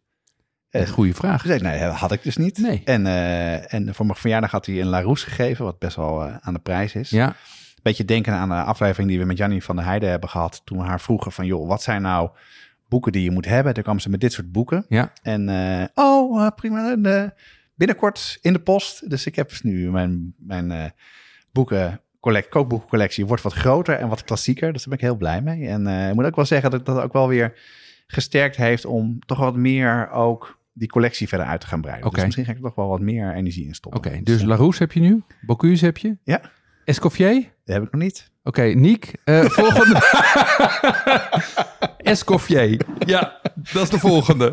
Eh, 0.70 0.88
goeie 0.88 1.14
vraag. 1.14 1.42
Zei 1.42 1.60
nee, 1.60 1.80
dat 1.80 1.94
had 1.94 2.12
ik 2.12 2.22
dus 2.22 2.36
niet. 2.36 2.58
Nee. 2.58 2.82
En, 2.84 3.06
eh, 3.06 3.74
en 3.74 3.94
voor 3.94 4.06
mijn 4.06 4.18
verjaardag 4.18 4.50
had 4.50 4.66
hij 4.66 4.80
een 4.80 4.86
Larousse 4.86 5.26
gegeven, 5.26 5.64
wat 5.64 5.78
best 5.78 5.96
wel 5.96 6.24
eh, 6.24 6.36
aan 6.40 6.54
de 6.54 6.60
prijs 6.60 6.94
is. 6.94 7.10
Ja, 7.10 7.36
beetje 7.82 8.04
denken 8.04 8.32
aan 8.32 8.48
de 8.48 8.54
aflevering 8.54 9.08
die 9.08 9.18
we 9.18 9.24
met 9.24 9.36
Jannie 9.36 9.64
van 9.64 9.76
der 9.76 9.84
Heijden 9.84 10.10
hebben 10.10 10.28
gehad. 10.28 10.62
Toen 10.64 10.78
we 10.78 10.84
haar 10.84 11.00
vroegen 11.00 11.32
van, 11.32 11.46
joh, 11.46 11.68
wat 11.68 11.82
zijn 11.82 12.02
nou 12.02 12.30
boeken 12.88 13.12
die 13.12 13.22
je 13.22 13.30
moet 13.30 13.44
hebben? 13.44 13.74
Toen 13.74 13.82
kwam 13.82 13.98
ze 13.98 14.10
met 14.10 14.20
dit 14.20 14.32
soort 14.32 14.52
boeken. 14.52 14.84
Ja. 14.88 15.12
En, 15.22 15.48
eh, 15.48 15.84
oh, 15.94 16.44
eh, 16.44 16.50
prima. 16.56 16.90
En, 16.90 17.06
eh, 17.06 17.28
binnenkort 17.74 18.38
in 18.40 18.52
de 18.52 18.60
post. 18.60 19.10
Dus 19.10 19.26
ik 19.26 19.36
heb 19.36 19.48
dus 19.48 19.62
nu 19.62 19.90
mijn, 19.90 20.34
mijn 20.38 20.70
eh 20.70 20.84
boeken... 21.52 22.00
Collect, 22.20 22.48
kookboekencollectie 22.48 23.26
wordt 23.26 23.42
wat 23.42 23.52
groter 23.52 23.94
en 23.94 24.08
wat 24.08 24.24
klassieker. 24.24 24.72
Dus 24.72 24.84
daar 24.84 24.88
ben 24.88 24.98
ik 24.98 25.04
heel 25.10 25.16
blij 25.16 25.40
mee. 25.42 25.68
En 25.68 25.86
eh, 25.86 26.08
ik 26.08 26.14
moet 26.14 26.24
ook 26.24 26.36
wel 26.36 26.44
zeggen 26.44 26.70
dat 26.70 26.86
dat 26.86 27.00
ook 27.02 27.12
wel 27.12 27.28
weer 27.28 27.58
gesterkt 28.06 28.56
heeft 28.56 28.84
om 28.84 29.18
toch 29.26 29.38
wat 29.38 29.56
meer 29.56 30.10
ook 30.10 30.58
die 30.72 30.88
collectie 30.88 31.28
verder 31.28 31.46
uit 31.46 31.60
te 31.60 31.66
gaan 31.66 31.80
breiden. 31.80 32.10
Dus 32.10 32.22
misschien 32.24 32.44
ga 32.44 32.50
ik 32.50 32.56
er 32.56 32.62
toch 32.62 32.74
wel 32.74 32.88
wat 32.88 33.00
meer 33.00 33.34
energie 33.34 33.66
in 33.66 33.74
stoppen. 33.74 34.00
Oké, 34.10 34.20
dus 34.22 34.42
Larousse 34.42 34.82
heb 34.82 34.92
je 34.92 35.00
nu. 35.00 35.22
Bocuse 35.40 35.84
heb 35.84 35.98
je. 35.98 36.16
Ja, 36.24 36.40
Escoffier? 36.84 37.34
dat 37.64 37.74
heb 37.74 37.82
ik 37.82 37.92
nog 37.92 38.02
niet. 38.02 38.30
Oké, 38.42 38.62
Niek. 38.62 39.12
eh, 39.24 39.44
volgende. 39.44 39.98
Escoffier. 42.12 42.80
Ja, 43.06 43.40
dat 43.72 43.82
is 43.82 43.90
de 43.90 43.98
volgende. 43.98 44.52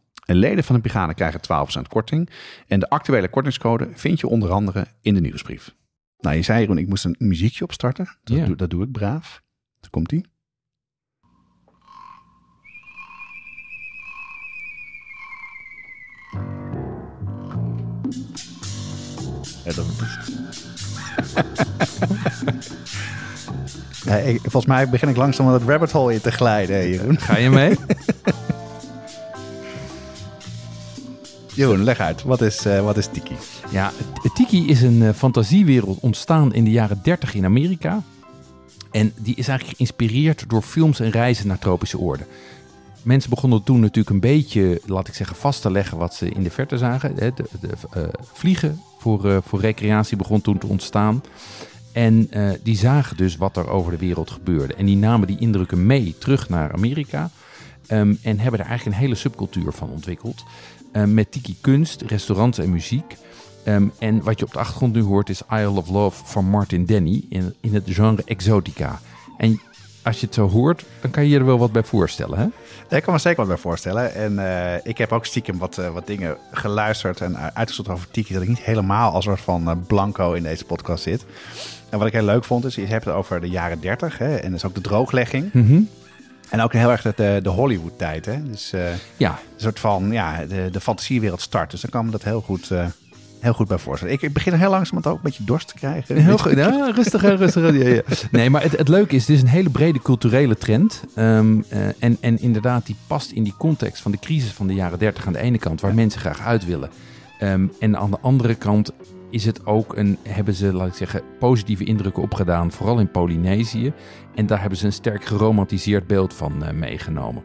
En 0.31 0.37
leden 0.37 0.63
van 0.63 0.75
de 0.75 0.81
brigade 0.81 1.13
krijgen 1.13 1.39
12% 1.79 1.81
korting. 1.87 2.29
En 2.67 2.79
de 2.79 2.89
actuele 2.89 3.29
kortingscode 3.29 3.89
vind 3.93 4.19
je 4.19 4.27
onder 4.27 4.51
andere 4.51 4.85
in 5.01 5.13
de 5.13 5.21
nieuwsbrief. 5.21 5.75
Nou, 6.19 6.35
je 6.35 6.41
zei 6.41 6.59
Jeroen, 6.59 6.77
ik 6.77 6.87
moest 6.87 7.05
een 7.05 7.15
muziekje 7.19 7.63
opstarten. 7.63 8.05
Dat, 8.23 8.37
Ja. 8.37 8.45
doe, 8.45 8.55
dat 8.55 8.69
doe 8.69 8.83
ik 8.83 8.91
braaf. 8.91 9.41
Daar 9.79 9.89
komt 9.89 10.11
ie. 10.11 10.25
Ja, 19.65 19.71
dat 19.73 19.85
Ja, 24.05 24.15
ik- 24.15 24.39
volgens 24.41 24.65
mij 24.65 24.89
begin 24.89 25.09
ik 25.09 25.15
langzaam 25.15 25.47
het 25.47 25.63
rabbit 25.63 25.91
hole 25.91 26.13
in 26.13 26.21
te 26.21 26.31
glijden, 26.31 26.89
Jeroen. 26.89 27.19
Ga 27.19 27.37
je 27.37 27.49
mee? 27.49 27.75
Jeroen, 31.61 31.83
leg 31.83 31.99
uit. 31.99 32.23
Wat 32.23 32.41
is, 32.41 32.65
eh, 32.65 32.83
wat 32.83 32.97
is 32.97 33.07
Tiki? 33.07 33.35
Ja, 33.71 33.91
Tiki 34.33 34.67
is 34.67 34.81
een 34.81 35.01
eh, 35.01 35.13
fantasiewereld 35.13 35.99
ontstaan 35.99 36.53
in 36.53 36.63
de 36.63 36.71
jaren 36.71 36.99
30 37.03 37.33
in 37.33 37.45
Amerika. 37.45 38.03
En 38.91 39.13
die 39.17 39.35
is 39.35 39.47
eigenlijk 39.47 39.77
geïnspireerd 39.77 40.49
door 40.49 40.61
films 40.61 40.99
en 40.99 41.09
reizen 41.09 41.47
naar 41.47 41.59
tropische 41.59 41.99
oorden. 41.99 42.27
Mensen 43.03 43.29
begonnen 43.29 43.63
toen 43.63 43.79
natuurlijk 43.79 44.09
een 44.09 44.19
beetje, 44.19 44.81
laat 44.85 45.07
ik 45.07 45.13
zeggen, 45.13 45.35
vast 45.35 45.61
te 45.61 45.71
leggen 45.71 45.97
wat 45.97 46.13
ze 46.13 46.29
in 46.29 46.43
de 46.43 46.51
verte 46.51 46.77
zagen. 46.77 47.15
De, 47.15 47.33
eh, 47.91 48.03
vliegen 48.33 48.81
voor, 48.99 49.41
voor 49.45 49.59
recreatie 49.59 50.17
begon 50.17 50.41
toen 50.41 50.57
te 50.57 50.67
ontstaan. 50.67 51.23
En 51.91 52.29
die 52.63 52.77
zagen 52.77 53.17
dus 53.17 53.37
wat 53.37 53.57
er 53.57 53.69
over 53.69 53.91
de 53.91 53.97
wereld 53.97 54.31
gebeurde. 54.31 54.73
En 54.73 54.85
die 54.85 54.97
namen 54.97 55.27
die 55.27 55.39
indrukken 55.39 55.85
mee 55.85 56.15
terug 56.17 56.49
naar 56.49 56.73
Amerika. 56.73 57.29
Ehm, 57.87 58.13
en 58.21 58.39
hebben 58.39 58.59
er 58.59 58.65
eigenlijk 58.65 58.97
een 58.97 59.03
hele 59.03 59.15
subcultuur 59.15 59.71
van 59.71 59.89
ontwikkeld. 59.89 60.43
Ehm, 60.91 61.13
met 61.13 61.31
tiki 61.31 61.55
kunst, 61.61 62.01
restaurants 62.01 62.57
en 62.57 62.69
muziek. 62.69 63.17
Ehm, 63.63 63.87
en 63.99 64.23
wat 64.23 64.39
je 64.39 64.45
op 64.45 64.51
de 64.51 64.59
achtergrond 64.59 64.93
nu 64.93 65.01
hoort 65.01 65.29
is 65.29 65.41
Isle 65.51 65.69
of 65.69 65.89
Love 65.89 66.25
van 66.25 66.45
Martin 66.45 66.85
Denny 66.85 67.23
in, 67.29 67.53
in 67.59 67.73
het 67.73 67.83
genre 67.85 68.21
exotica. 68.25 68.99
En 69.37 69.61
als 70.03 70.19
je 70.19 70.25
het 70.25 70.35
zo 70.35 70.49
hoort, 70.49 70.85
dan 71.01 71.11
kan 71.11 71.23
je 71.23 71.29
je 71.29 71.37
er 71.37 71.45
wel 71.45 71.57
wat 71.57 71.71
bij 71.71 71.83
voorstellen, 71.83 72.37
hè? 72.37 72.45
Ja, 72.89 72.97
ik 72.97 73.03
kan 73.03 73.13
me 73.13 73.19
zeker 73.19 73.37
wat 73.37 73.47
bij 73.47 73.57
voorstellen. 73.57 74.13
En 74.13 74.39
eh, 74.39 74.79
ik 74.83 74.97
heb 74.97 75.11
ook 75.11 75.25
stiekem 75.25 75.57
wat, 75.57 75.77
eh, 75.77 75.93
wat 75.93 76.07
dingen 76.07 76.37
geluisterd 76.51 77.21
en 77.21 77.31
uh, 77.31 77.47
uitgezocht 77.53 77.89
over 77.89 78.11
Tiki. 78.11 78.33
Dat 78.33 78.41
ik 78.41 78.47
niet 78.47 78.61
helemaal 78.61 79.11
als 79.11 79.25
soort 79.25 79.41
van 79.41 79.69
eh, 79.69 79.75
blanco 79.87 80.33
in 80.33 80.43
deze 80.43 80.65
podcast 80.65 81.03
zit. 81.03 81.25
En 81.89 81.97
wat 81.97 82.07
ik 82.07 82.13
heel 82.13 82.23
leuk 82.23 82.43
vond 82.43 82.65
is, 82.65 82.75
je 82.75 82.85
hebt 82.85 83.05
het 83.05 83.13
over 83.13 83.41
de 83.41 83.49
jaren 83.49 83.81
30. 83.81 84.17
Hè, 84.17 84.35
en 84.35 84.49
dat 84.49 84.59
is 84.59 84.65
ook 84.65 84.75
de 84.75 84.81
drooglegging. 84.81 85.51
En 86.51 86.61
ook 86.61 86.73
heel 86.73 86.91
erg 86.91 87.01
de, 87.01 87.39
de 87.43 87.49
Hollywood 87.49 87.97
tijd. 87.97 88.25
Hè? 88.25 88.43
Dus 88.43 88.73
eh, 88.73 88.81
Ja, 89.17 89.29
een 89.29 89.61
soort 89.61 89.79
van, 89.79 90.11
ja, 90.11 90.45
de, 90.45 90.69
de 90.71 90.79
fantasiewereld 90.81 91.41
start. 91.41 91.71
Dus 91.71 91.81
dan 91.81 91.89
kan 91.89 92.05
me 92.05 92.11
dat 92.11 92.23
heel 92.23 92.41
goed, 92.41 92.71
eh, 92.71 92.85
heel 93.39 93.53
goed 93.53 93.67
bij 93.67 93.77
voorstellen. 93.77 94.13
Ik, 94.13 94.21
ik 94.21 94.33
begin 94.33 94.53
heel 94.53 94.69
langzaam 94.69 94.97
ook 94.97 95.05
een 95.05 95.19
beetje 95.21 95.43
dorst 95.43 95.67
te 95.67 95.73
krijgen. 95.73 96.15
Heel 96.17 96.37
goed. 96.37 96.51
Ja, 96.55 96.91
rustig, 96.95 97.21
rustig. 97.21 97.61
hè. 97.61 97.67
Ja, 97.69 97.87
ja. 97.87 98.01
Nee, 98.31 98.49
maar 98.49 98.61
het, 98.61 98.77
het 98.77 98.87
leuke 98.87 99.15
is, 99.15 99.27
het 99.27 99.35
is 99.35 99.41
een 99.41 99.47
hele 99.47 99.69
brede 99.69 100.01
culturele 100.01 100.57
trend. 100.57 101.03
Ehm, 101.15 101.61
eh, 101.69 101.79
en, 101.99 102.17
en 102.19 102.39
inderdaad, 102.41 102.85
die 102.85 102.95
past 103.07 103.31
in 103.31 103.43
die 103.43 103.55
context 103.57 104.01
van 104.01 104.11
de 104.11 104.19
crisis 104.19 104.51
van 104.51 104.67
de 104.67 104.73
jaren 104.73 104.99
30 104.99 105.27
aan 105.27 105.33
de 105.33 105.39
ene 105.39 105.57
kant, 105.57 105.81
waar 105.81 105.93
mensen 105.93 106.19
graag 106.21 106.41
uit 106.41 106.65
willen. 106.65 106.89
Ehm, 107.39 107.65
en 107.79 107.97
aan 107.97 108.11
de 108.11 108.19
andere 108.21 108.55
kant 108.55 108.91
is 109.31 109.45
het 109.45 109.65
ook 109.65 109.97
een, 109.97 110.17
hebben 110.23 110.53
ze, 110.53 110.73
laat 110.73 110.87
ik 110.87 110.93
zeggen, 110.93 111.21
positieve 111.39 111.83
indrukken 111.83 112.23
opgedaan, 112.23 112.71
vooral 112.71 112.99
in 112.99 113.11
Polynesië. 113.11 113.93
En 114.35 114.45
daar 114.45 114.59
hebben 114.59 114.77
ze 114.77 114.85
een 114.85 114.93
sterk 114.93 115.23
geromantiseerd 115.25 116.07
beeld 116.07 116.33
van 116.33 116.63
eh, 116.63 116.73
meegenomen. 116.73 117.43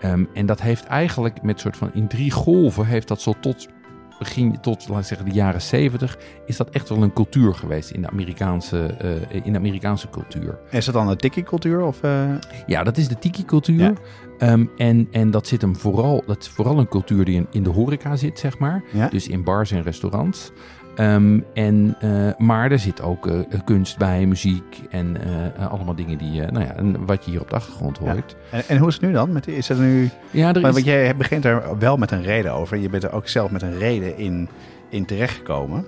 Ehm, 0.00 0.24
en 0.34 0.46
dat 0.46 0.60
heeft 0.60 0.84
eigenlijk 0.84 1.42
met 1.42 1.60
soort 1.60 1.76
van 1.76 1.90
in 1.94 2.08
drie 2.08 2.30
golven, 2.30 2.86
heeft 2.86 3.08
dat 3.08 3.20
zo 3.20 3.34
tot 3.40 3.68
begin, 4.18 4.60
tot 4.60 4.88
laat 4.88 5.00
ik 5.00 5.06
zeggen, 5.06 5.26
de 5.26 5.34
jaren 5.34 5.62
70, 5.62 6.18
is 6.46 6.56
dat 6.56 6.70
echt 6.70 6.88
wel 6.88 7.02
een 7.02 7.12
cultuur 7.12 7.54
geweest 7.54 7.90
in 7.90 8.02
de 8.02 8.10
Amerikaanse, 8.10 8.86
eh, 8.86 9.44
in 9.44 9.52
de 9.52 9.58
Amerikaanse 9.58 10.10
cultuur. 10.10 10.58
Is 10.70 10.86
het 10.86 10.94
dan 10.94 11.08
een 11.08 11.16
Tiki-cultuur? 11.16 11.82
Of, 11.82 12.02
eh, 12.02 12.24
Ja, 12.66 12.82
dat 12.82 12.96
is 12.96 13.08
de 13.08 13.18
tiki-cultuur. 13.18 13.80
Ja. 13.80 13.92
Ehm, 14.38 14.64
en, 14.76 15.08
en 15.10 15.30
dat 15.30 15.46
zit 15.46 15.60
hem 15.60 15.76
vooral, 15.76 16.22
dat 16.26 16.42
is 16.42 16.48
vooral 16.48 16.78
een 16.78 16.88
cultuur 16.88 17.24
die 17.24 17.36
in, 17.36 17.46
in 17.50 17.62
de 17.62 17.70
horeca 17.70 18.16
zit, 18.16 18.38
zeg 18.38 18.58
maar. 18.58 18.84
ja? 18.92 19.08
Dus 19.08 19.28
in 19.28 19.44
bars 19.44 19.70
en 19.70 19.82
restaurants. 19.82 20.50
Ehm, 20.96 21.40
en, 21.54 21.96
eh, 22.00 22.10
maar 22.38 22.70
er 22.70 22.78
zit 22.78 23.02
ook 23.02 23.26
eh, 23.26 23.38
kunst 23.64 23.98
bij, 23.98 24.26
muziek 24.26 24.80
en 24.90 25.16
eh, 25.56 25.70
allemaal 25.70 25.94
dingen 25.94 26.18
die, 26.18 26.40
nou 26.40 26.64
ja, 26.64 26.74
wat 27.06 27.24
je 27.24 27.30
hier 27.30 27.40
op 27.40 27.48
de 27.48 27.54
achtergrond 27.54 27.98
Ja. 28.04 28.12
hoort. 28.12 28.36
En, 28.50 28.62
en 28.68 28.78
hoe 28.78 28.88
is 28.88 28.94
het 28.94 29.02
nu 29.02 29.12
dan? 29.12 29.32
Met, 29.32 29.48
is 29.48 29.68
het 29.68 29.78
nu... 29.78 30.10
Ja, 30.30 30.48
er 30.54 30.60
Maar, 30.60 30.70
is, 30.70 30.74
want 30.74 30.84
jij 30.84 31.16
begint 31.16 31.44
er 31.44 31.78
wel 31.78 31.96
met 31.96 32.10
een 32.10 32.22
reden 32.22 32.52
over. 32.52 32.76
Je 32.76 32.88
bent 32.88 33.04
er 33.04 33.12
ook 33.12 33.28
zelf 33.28 33.50
met 33.50 33.62
een 33.62 33.78
reden 33.78 34.18
in, 34.18 34.48
in 34.88 35.04
terechtgekomen. 35.04 35.86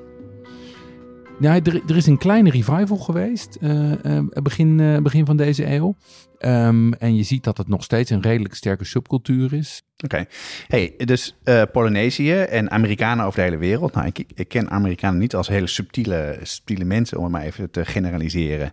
Ja, 1.41 1.55
er, 1.63 1.83
er 1.87 1.97
is 1.97 2.07
een 2.07 2.19
kleine 2.19 2.51
revival 2.51 2.97
geweest 2.97 3.55
eh, 3.55 4.17
eh, 4.17 4.25
begin, 4.43 4.81
eh, 4.81 4.97
begin 5.03 5.27
van 5.27 5.37
deze 5.37 5.67
eeuw. 5.67 5.97
Ehm, 6.39 6.93
en 6.93 7.17
je 7.17 7.23
ziet 7.23 7.45
dat 7.45 7.57
het 7.57 7.69
nog 7.69 7.85
steeds 7.85 8.11
een 8.11 8.23
redelijk 8.23 8.55
sterke 8.55 8.85
subcultuur 8.85 9.53
is. 9.53 9.83
Oké. 10.05 10.25
Hey, 10.69 10.95
dus 10.97 11.37
Polynesië 11.73 12.33
en 12.33 12.71
Amerikanen 12.71 13.25
over 13.25 13.39
de 13.39 13.45
hele 13.45 13.57
wereld. 13.57 13.95
Nou, 13.95 14.07
ik, 14.07 14.25
ik 14.35 14.49
ken 14.49 14.71
Amerikanen 14.71 15.19
niet 15.19 15.35
als 15.35 15.49
hele 15.49 15.67
subtiele, 15.67 16.39
subtiele 16.43 16.85
mensen, 16.85 17.17
om 17.17 17.23
het 17.23 17.33
maar 17.33 17.43
even 17.43 17.71
te 17.71 17.85
generaliseren. 17.85 18.73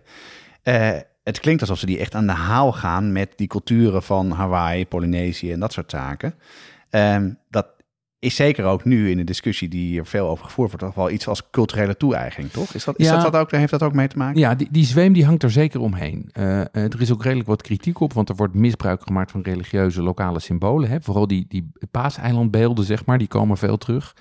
Het 1.22 1.40
klinkt 1.40 1.60
alsof 1.60 1.78
ze 1.78 1.86
die 1.86 1.98
echt 1.98 2.14
aan 2.14 2.26
de 2.26 2.32
haal 2.32 2.72
gaan 2.72 3.12
met 3.12 3.32
die 3.36 3.46
culturen 3.46 4.02
van 4.02 4.30
Hawaii, 4.30 4.86
Polynesië 4.86 5.52
en 5.52 5.60
dat 5.60 5.72
soort 5.72 5.90
zaken. 5.90 6.34
Ehm, 6.90 7.30
dat 7.50 7.66
is 8.24 8.34
zeker 8.36 8.64
ook 8.64 8.84
nu 8.84 9.10
in 9.10 9.16
de 9.16 9.24
discussie 9.24 9.68
die 9.68 9.86
hier 9.86 10.06
veel 10.06 10.28
over 10.28 10.44
gevoerd 10.44 10.70
wordt, 10.70 10.84
toch 10.86 10.94
wel 10.94 11.10
iets 11.10 11.28
als 11.28 11.50
culturele 11.50 11.96
toe-eigening, 11.96 12.50
toch? 12.52 12.74
Is 12.74 12.84
dat, 12.84 12.98
is 12.98 13.06
Ja. 13.06 13.22
dat, 13.22 13.32
dat 13.32 13.40
ook, 13.40 13.50
heeft 13.50 13.70
dat 13.70 13.82
ook 13.82 13.92
mee 13.92 14.08
te 14.08 14.18
maken? 14.18 14.40
Ja, 14.40 14.54
die, 14.54 14.68
die 14.70 14.84
zweem 14.84 15.12
die 15.12 15.24
hangt 15.24 15.42
er 15.42 15.50
zeker 15.50 15.80
omheen. 15.80 16.28
Eh, 16.32 16.60
eh, 16.60 16.66
er 16.72 17.00
is 17.00 17.12
ook 17.12 17.22
redelijk 17.22 17.48
wat 17.48 17.62
kritiek 17.62 18.00
op, 18.00 18.12
want 18.12 18.28
er 18.28 18.34
wordt 18.36 18.54
misbruik 18.54 19.02
gemaakt 19.02 19.30
van 19.30 19.40
religieuze 19.42 20.02
lokale 20.02 20.40
symbolen. 20.40 20.88
Hè? 20.90 21.00
Vooral 21.00 21.26
die, 21.26 21.46
die 21.48 21.70
paaseilandbeelden, 21.90 22.84
zeg 22.84 23.04
maar, 23.04 23.18
die 23.18 23.28
komen 23.28 23.56
veel 23.56 23.76
terug. 23.78 24.16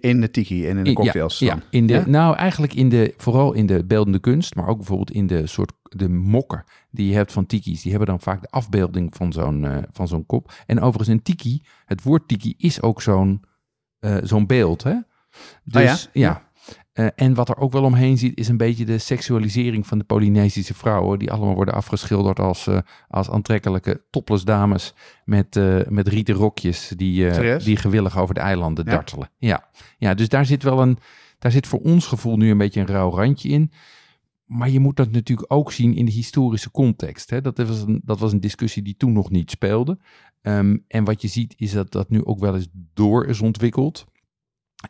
In 0.00 0.20
de 0.20 0.30
tiki 0.30 0.66
en 0.68 0.76
in 0.76 0.82
de 0.84 0.88
In- 0.90 0.94
cocktails. 0.96 1.38
Ja, 1.38 1.58
in 1.70 1.86
de, 1.86 1.92
Ja? 1.92 2.02
nou 2.06 2.36
eigenlijk 2.36 2.74
in 2.74 2.88
de, 2.88 3.14
vooral 3.16 3.52
in 3.52 3.66
de 3.66 3.84
beeldende 3.84 4.18
kunst, 4.18 4.54
maar 4.54 4.66
ook 4.68 4.76
bijvoorbeeld 4.76 5.10
in 5.10 5.26
de 5.26 5.46
soort 5.46 5.72
de 5.88 6.08
mokken 6.08 6.64
die 6.90 7.08
je 7.08 7.14
hebt 7.14 7.32
van 7.32 7.46
tiki's. 7.46 7.82
Die 7.82 7.90
hebben 7.90 8.08
dan 8.08 8.20
vaak 8.20 8.40
de 8.40 8.50
afbeelding 8.50 9.16
van 9.16 9.32
zo'n 9.32 9.64
eh, 9.64 9.82
van 9.92 10.08
zo'n 10.08 10.26
kop. 10.26 10.52
En 10.66 10.80
overigens 10.80 11.08
een 11.08 11.22
tiki, 11.22 11.62
het 11.84 12.02
woord 12.02 12.28
tiki 12.28 12.54
is 12.56 12.82
ook 12.82 13.02
zo'n 13.02 13.44
eh, 13.98 14.16
zo'n 14.22 14.46
beeld. 14.46 14.82
Hè? 14.82 14.94
Dus 15.64 16.06
Oh 16.06 16.12
ja? 16.12 16.20
ja. 16.28 16.46
Eh, 16.92 17.06
en 17.14 17.34
wat 17.34 17.48
er 17.48 17.56
ook 17.56 17.72
wel 17.72 17.82
omheen 17.84 18.18
zit, 18.18 18.38
is 18.38 18.48
een 18.48 18.56
beetje 18.56 18.84
de 18.84 18.98
seksualisering 18.98 19.86
van 19.86 19.98
de 19.98 20.04
Polynesische 20.04 20.74
vrouwen. 20.74 21.18
Die 21.18 21.32
allemaal 21.32 21.54
worden 21.54 21.74
afgeschilderd 21.74 22.38
als, 22.38 22.68
als 23.08 23.30
aantrekkelijke 23.30 24.02
topless 24.10 24.44
dames 24.44 24.94
met, 25.24 25.56
eh, 25.56 25.80
met 25.88 26.08
rieten 26.08 26.34
rokjes 26.34 26.92
die, 26.96 27.30
die 27.58 27.76
gewillig 27.76 28.18
over 28.18 28.34
de 28.34 28.40
eilanden 28.40 28.84
Ja? 28.84 28.90
dartelen. 28.90 29.30
Ja. 29.36 29.68
ja, 29.98 30.14
dus 30.14 30.28
daar 30.28 30.46
zit 30.46 30.62
wel 30.62 30.80
een, 30.82 30.98
daar 31.38 31.52
zit 31.52 31.66
voor 31.66 31.80
ons 31.80 32.06
gevoel 32.06 32.36
nu 32.36 32.50
een 32.50 32.58
beetje 32.58 32.80
een 32.80 32.86
rauw 32.86 33.10
randje 33.10 33.48
in. 33.48 33.72
Maar 34.48 34.70
je 34.70 34.80
moet 34.80 34.96
dat 34.96 35.10
natuurlijk 35.10 35.52
ook 35.52 35.72
zien 35.72 35.94
in 35.94 36.04
de 36.04 36.12
historische 36.12 36.70
context. 36.70 37.30
Hè? 37.30 37.40
Dat, 37.40 37.58
was 37.58 37.82
een, 37.82 38.00
dat 38.04 38.18
was 38.18 38.32
een 38.32 38.40
discussie 38.40 38.82
die 38.82 38.96
toen 38.96 39.12
nog 39.12 39.30
niet 39.30 39.50
speelde. 39.50 39.98
Ehm, 40.42 40.76
en 40.88 41.04
wat 41.04 41.22
je 41.22 41.28
ziet 41.28 41.54
is 41.56 41.72
dat 41.72 41.92
dat 41.92 42.10
nu 42.10 42.24
ook 42.24 42.38
wel 42.38 42.54
eens 42.54 42.68
door 42.94 43.26
is 43.26 43.40
ontwikkeld. 43.40 44.06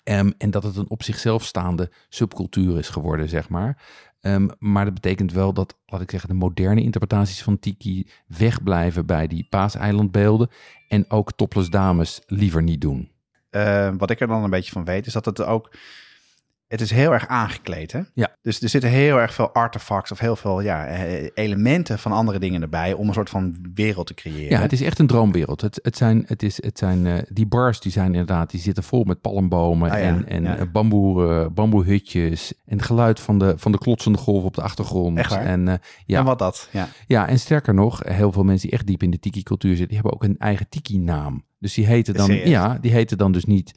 Ehm, 0.05 0.31
en 0.38 0.50
dat 0.50 0.62
het 0.62 0.77
een 0.77 0.91
op 0.91 1.03
zichzelf 1.03 1.45
staande 1.45 1.93
subcultuur 2.09 2.79
is 2.79 2.88
geworden, 2.88 3.29
zeg 3.29 3.49
maar. 3.49 3.83
Ehm, 4.21 4.49
maar 4.59 4.85
dat 4.85 4.95
betekent 4.95 5.33
wel 5.33 5.53
dat, 5.53 5.79
laat 5.87 6.00
ik 6.00 6.11
zeggen, 6.11 6.29
de 6.29 6.35
moderne 6.35 6.83
interpretaties 6.83 7.43
van 7.43 7.59
Tiki 7.59 8.09
wegblijven 8.27 9.07
bij 9.07 9.27
die 9.27 9.47
paaseilandbeelden. 9.49 10.49
En 10.88 11.11
ook 11.11 11.33
topless 11.33 11.71
dames 11.71 12.23
liever 12.27 12.62
niet 12.62 12.81
doen. 12.81 13.11
Wat 13.99 14.11
ik 14.11 14.21
er 14.21 14.27
dan 14.27 14.45
een 14.45 14.50
beetje 14.50 14.73
van 14.73 14.85
weet, 14.85 15.07
is 15.07 15.12
dat 15.12 15.25
het 15.25 15.43
ook 15.43 15.71
het 16.68 16.80
is 16.80 16.90
heel 16.90 17.12
erg 17.12 17.26
aangekleed, 17.26 17.92
hè? 17.92 18.00
Ja. 18.14 18.37
Dus 18.42 18.60
er 18.60 18.68
zitten 18.68 18.90
heel 18.90 19.16
erg 19.16 19.34
veel 19.34 19.52
artefacts 19.52 20.12
of 20.12 20.18
heel 20.18 20.37
veel 20.37 20.60
ja, 20.60 20.87
eh, 20.87 21.28
elementen 21.34 21.98
van 21.98 22.12
andere 22.12 22.38
dingen 22.38 22.62
erbij 22.62 22.92
om 22.92 23.08
een 23.08 23.14
soort 23.14 23.30
van 23.30 23.70
wereld 23.75 24.06
te 24.06 24.14
creëren. 24.14 24.50
Ja, 24.50 24.60
het 24.60 24.72
is 24.72 24.82
echt 24.82 24.98
een 24.98 25.06
droomwereld. 25.06 25.60
Het, 25.60 25.78
het 25.82 25.96
zijn, 25.96 26.25
het 26.26 26.42
is, 26.42 26.62
het 26.62 26.78
zijn 26.78 27.06
uh, 27.06 27.18
die 27.28 27.46
bars 27.46 27.80
die 27.80 27.92
zijn 27.92 28.06
inderdaad, 28.06 28.50
die 28.50 28.60
zitten 28.60 28.82
vol 28.82 29.04
met 29.04 29.20
palmbomen 29.20 29.90
ah, 29.90 29.98
en, 29.98 30.28
en 30.28 30.42
ja. 30.42 30.66
bamboe, 30.66 31.22
uh, 31.22 31.46
bamboehutjes 31.54 32.52
en 32.66 32.76
het 32.76 32.87
geluid 32.87 33.20
van 33.20 33.38
de, 33.38 33.54
van 33.56 33.72
de 33.72 33.78
klotsende 33.78 34.18
golf 34.18 34.44
op 34.44 34.54
de 34.54 34.62
achtergrond. 34.62 35.18
Echt 35.18 35.32
en, 35.32 35.66
uh, 35.66 35.75
ja. 36.06 36.18
en 36.18 36.25
wat 36.25 36.38
dat, 36.38 36.68
ja. 36.72 36.88
Ja, 37.06 37.28
en 37.28 37.38
sterker 37.38 37.75
nog, 37.75 38.00
heel 38.04 38.32
veel 38.32 38.44
mensen 38.44 38.68
die 38.68 38.78
echt 38.78 38.87
diep 38.87 39.02
in 39.02 39.10
de 39.10 39.18
tiki-cultuur 39.18 39.76
zitten, 39.76 39.88
die 39.88 39.96
hebben 39.96 40.12
ook 40.12 40.25
een 40.25 40.38
eigen 40.38 40.68
tiki-naam. 40.68 41.44
Dus 41.58 41.75
die 41.75 41.87
heten 41.87 42.14
dan, 42.14 42.34
ja, 42.34 42.78
die 42.80 42.92
heten 42.92 43.18
dan 43.18 43.32
dus 43.32 43.44
niet 43.44 43.72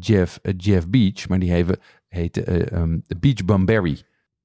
Jeff, 0.00 0.38
Jeff 0.56 0.88
Beach, 0.88 1.28
maar 1.28 1.38
die 1.38 1.52
hebben 1.52 1.78
heette 2.08 2.74
um, 2.74 3.02
de 3.06 3.16
Beach 3.16 3.44
Bumberry. 3.44 4.02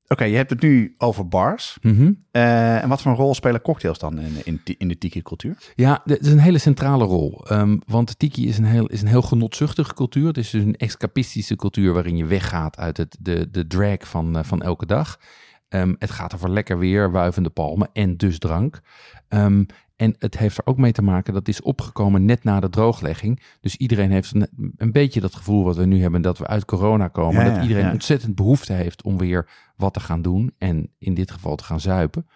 Oké, 0.07 0.23
je 0.23 0.35
hebt 0.35 0.49
het 0.49 0.61
nu 0.61 0.93
over 0.97 1.27
bars. 1.27 1.77
Mm 1.81 1.95
-hmm. 1.95 2.25
uh, 2.31 2.83
en 2.83 2.89
wat 2.89 3.01
voor 3.01 3.11
een 3.11 3.17
rol 3.17 3.33
spelen 3.33 3.61
cocktails 3.61 3.99
dan 3.99 4.19
in, 4.19 4.35
in, 4.43 4.61
in 4.77 4.87
de 4.87 4.97
tiki-cultuur? 4.97 5.57
Ja, 5.75 6.01
het 6.05 6.25
is 6.25 6.31
een 6.31 6.39
hele 6.39 6.57
centrale 6.57 7.03
rol. 7.03 7.45
Um, 7.51 7.81
want 7.85 8.19
tiki 8.19 8.47
is 8.47 8.57
een, 8.57 8.65
heel, 8.65 8.87
is 8.87 9.01
een 9.01 9.07
heel 9.07 9.21
genotzuchtige 9.21 9.93
cultuur. 9.93 10.27
Het 10.27 10.37
is 10.37 10.49
dus 10.49 10.63
een 10.63 10.75
escapistische 10.75 11.55
cultuur 11.55 11.93
waarin 11.93 12.17
je 12.17 12.25
weggaat 12.25 12.77
uit 12.77 12.97
het, 12.97 13.17
de, 13.19 13.49
de 13.51 13.67
drag 13.67 14.07
van, 14.07 14.37
uh, 14.37 14.43
van 14.43 14.61
elke 14.61 14.85
dag. 14.85 15.19
Um, 15.75 15.95
het 15.99 16.11
gaat 16.11 16.33
over 16.35 16.49
lekker 16.49 16.77
weer, 16.77 17.11
wuivende 17.11 17.49
palmen 17.49 17.89
en 17.93 18.17
dus 18.17 18.39
drank. 18.39 18.81
Um, 19.29 19.65
en 19.95 20.15
het 20.19 20.37
heeft 20.37 20.57
er 20.57 20.65
ook 20.65 20.77
mee 20.77 20.91
te 20.91 21.01
maken, 21.01 21.33
dat 21.33 21.47
is 21.47 21.61
opgekomen 21.61 22.25
net 22.25 22.43
na 22.43 22.59
de 22.59 22.69
drooglegging. 22.69 23.41
Dus 23.61 23.75
iedereen 23.75 24.11
heeft 24.11 24.35
een, 24.35 24.47
een 24.77 24.91
beetje 24.91 25.21
dat 25.21 25.35
gevoel 25.35 25.63
wat 25.63 25.75
we 25.75 25.85
nu 25.85 26.01
hebben, 26.01 26.21
dat 26.21 26.37
we 26.37 26.47
uit 26.47 26.65
corona 26.65 27.07
komen. 27.07 27.45
Ja, 27.45 27.53
dat 27.53 27.61
iedereen 27.61 27.85
ja. 27.85 27.91
ontzettend 27.91 28.35
behoefte 28.35 28.73
heeft 28.73 29.03
om 29.03 29.17
weer 29.17 29.49
wat 29.75 29.93
te 29.93 29.99
gaan 29.99 30.21
doen. 30.21 30.53
En 30.57 30.89
in 30.97 31.13
dit 31.13 31.31
geval 31.31 31.55
te 31.55 31.63
gaan 31.63 31.79
zuipen. 31.79 32.27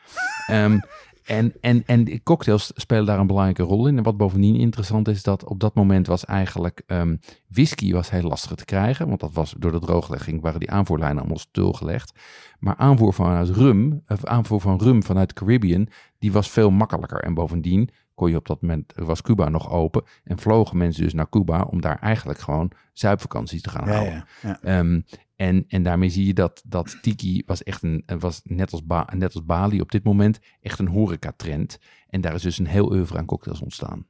um, 0.51 0.79
en, 1.27 1.53
en, 1.61 1.83
en 1.85 2.23
cocktails 2.23 2.71
spelen 2.75 3.05
daar 3.05 3.19
een 3.19 3.27
belangrijke 3.27 3.63
rol 3.63 3.87
in. 3.87 3.97
En 3.97 4.03
wat 4.03 4.17
bovendien 4.17 4.55
interessant 4.55 5.07
is, 5.07 5.23
dat 5.23 5.43
op 5.43 5.59
dat 5.59 5.75
moment 5.75 6.07
was 6.07 6.25
eigenlijk 6.25 6.81
um, 6.87 7.19
whisky 7.47 7.93
was 7.93 8.09
heel 8.09 8.21
lastig 8.21 8.55
te 8.55 8.65
krijgen. 8.65 9.07
Want 9.07 9.19
dat 9.19 9.33
was 9.33 9.55
door 9.57 9.71
de 9.71 9.79
drooglegging, 9.79 10.41
waren 10.41 10.59
die 10.59 10.71
aanvoerlijnen 10.71 11.19
allemaal 11.19 11.37
stilgelegd. 11.37 12.19
Maar 12.59 12.75
aanvoer 12.75 13.13
vanuit 13.13 13.49
rum, 13.49 14.03
of 14.07 14.25
aanvoer 14.25 14.61
van 14.61 14.79
rum 14.79 15.03
vanuit 15.03 15.27
de 15.27 15.33
Caribbean, 15.33 15.87
die 16.19 16.31
was 16.31 16.49
veel 16.49 16.69
makkelijker. 16.69 17.19
En 17.19 17.33
bovendien 17.33 17.89
kon 18.15 18.29
je 18.29 18.35
op 18.35 18.47
dat 18.47 18.61
moment, 18.61 18.93
was 18.95 19.21
Cuba 19.21 19.49
nog 19.49 19.71
open. 19.71 20.03
En 20.23 20.37
vlogen 20.39 20.77
mensen 20.77 21.03
dus 21.03 21.13
naar 21.13 21.29
Cuba 21.29 21.61
om 21.61 21.81
daar 21.81 21.99
eigenlijk 21.99 22.39
gewoon 22.39 22.71
zuipvakanties 22.93 23.61
te 23.61 23.69
gaan 23.69 23.87
Ja, 23.87 23.93
houden. 23.93 24.25
ja, 24.41 24.59
ja. 24.63 24.79
Um, 24.79 25.05
en, 25.37 25.65
en 25.67 25.83
daarmee 25.83 26.09
zie 26.09 26.25
je 26.25 26.33
dat, 26.33 26.63
dat 26.65 26.97
Tiki 27.01 27.43
was 27.45 27.63
echt 27.63 27.83
een, 27.83 28.03
was 28.19 28.41
net 28.43 28.71
als, 28.71 28.85
ba, 28.85 29.07
net 29.15 29.33
als 29.33 29.45
Bali 29.45 29.81
op 29.81 29.91
dit 29.91 30.03
moment 30.03 30.39
echt 30.61 30.79
een 30.79 30.87
horecatrend. 30.87 31.79
En 32.09 32.21
daar 32.21 32.33
is 32.33 32.41
dus 32.41 32.57
een 32.57 32.67
heel 32.67 32.91
oeuvre 32.91 33.17
aan 33.17 33.25
cocktails 33.25 33.61
ontstaan. 33.61 34.05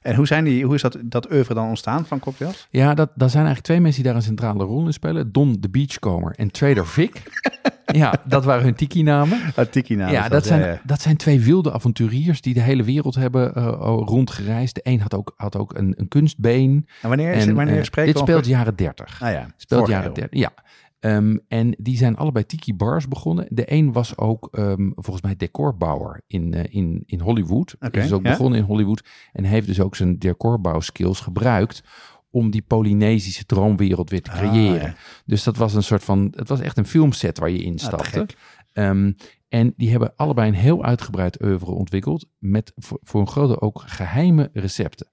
En 0.00 0.14
hoe, 0.14 0.26
zijn 0.26 0.44
die, 0.44 0.64
hoe 0.64 0.74
is 0.74 0.82
dat, 0.82 0.98
dat 1.04 1.32
oeuvre 1.32 1.54
dan 1.54 1.68
ontstaan 1.68 2.06
van 2.06 2.18
cocktails? 2.18 2.68
Ja, 2.70 2.94
dat, 2.94 3.10
dat 3.14 3.30
zijn 3.30 3.44
eigenlijk 3.44 3.66
twee 3.66 3.80
mensen 3.80 4.02
die 4.02 4.10
daar 4.10 4.20
een 4.20 4.26
centrale 4.26 4.64
rol 4.64 4.86
in 4.86 4.92
spelen. 4.92 5.32
Don 5.32 5.56
de 5.60 5.68
Beachcomber 5.68 6.34
en 6.34 6.50
Trader 6.50 6.86
Vic. 6.86 7.22
ja, 7.92 8.14
dat 8.24 8.44
waren 8.44 8.64
hun 8.64 8.74
tiki-namen. 8.74 9.40
Uh, 9.58 9.64
tiki 9.64 9.94
naam. 9.94 10.10
Ja, 10.10 10.28
dat 10.28 10.46
zijn, 10.46 10.80
dat 10.84 11.00
zijn 11.00 11.16
twee 11.16 11.40
wilde 11.40 11.72
avonturiers 11.72 12.40
die 12.40 12.54
de 12.54 12.60
hele 12.60 12.82
wereld 12.82 13.14
hebben 13.14 13.52
uh, 13.58 13.64
rondgereisd. 14.04 14.74
De 14.74 14.80
een 14.84 15.00
had 15.00 15.14
ook, 15.14 15.32
had 15.36 15.56
ook 15.56 15.78
een, 15.78 15.94
een 15.96 16.08
kunstbeen. 16.08 16.86
En 17.02 17.08
wanneer, 17.08 17.32
is, 17.32 17.46
En, 17.46 17.54
wanneer 17.54 17.78
eh, 17.78 17.84
spreken 17.84 18.12
Dit 18.12 18.22
speelt 18.22 18.46
jaren 18.46 18.76
30. 18.76 19.22
Ah 19.22 19.32
ja, 19.32 19.46
Speelt 19.56 19.88
jaren 19.88 20.08
eeuw. 20.08 20.14
30, 20.14 20.38
ja. 20.38 20.52
Ehm, 21.00 21.36
en 21.48 21.74
die 21.78 21.96
zijn 21.96 22.16
allebei 22.16 22.46
tiki 22.46 22.74
bars 22.74 23.08
begonnen. 23.08 23.46
De 23.48 23.72
een 23.72 23.92
was 23.92 24.16
ook 24.16 24.48
ehm, 24.52 24.90
volgens 24.94 25.22
mij 25.22 25.36
decorbouwer 25.36 26.20
in, 26.26 26.54
eh, 26.54 26.64
in, 26.68 27.02
in 27.06 27.20
Hollywood. 27.20 27.76
Oké, 27.80 27.98
is 27.98 28.02
dus 28.02 28.12
ook 28.12 28.24
ja. 28.24 28.30
begonnen 28.30 28.58
in 28.58 28.64
Hollywood. 28.64 29.04
En 29.32 29.44
heeft 29.44 29.66
dus 29.66 29.80
ook 29.80 29.96
zijn 29.96 30.18
decorbouwskills 30.18 31.20
gebruikt 31.20 31.82
om 32.30 32.50
die 32.50 32.62
Polynesische 32.62 33.44
droomwereld 33.46 34.10
weer 34.10 34.22
te 34.22 34.30
Ah, 34.30 34.38
creëren. 34.38 34.80
ja. 34.88 34.94
Dus 35.26 35.42
dat 35.42 35.56
was 35.56 35.74
een 35.74 35.82
soort 35.82 36.04
van, 36.04 36.32
het 36.36 36.48
was 36.48 36.60
echt 36.60 36.78
een 36.78 36.86
filmset 36.86 37.38
waar 37.38 37.48
je 37.50 37.54
Ah, 37.56 37.62
te 37.62 37.66
instapte. 37.70 38.10
gek. 38.10 38.36
Ehm, 38.72 39.12
en 39.48 39.72
die 39.76 39.90
hebben 39.90 40.12
allebei 40.16 40.48
een 40.48 40.54
heel 40.54 40.84
uitgebreid 40.84 41.42
oeuvre 41.42 41.70
ontwikkeld 41.70 42.26
met 42.38 42.72
voor, 42.76 42.98
voor 43.02 43.20
een 43.20 43.28
groot 43.28 43.48
deel 43.48 43.60
ook 43.60 43.82
geheime 43.86 44.50
recepten. 44.52 45.06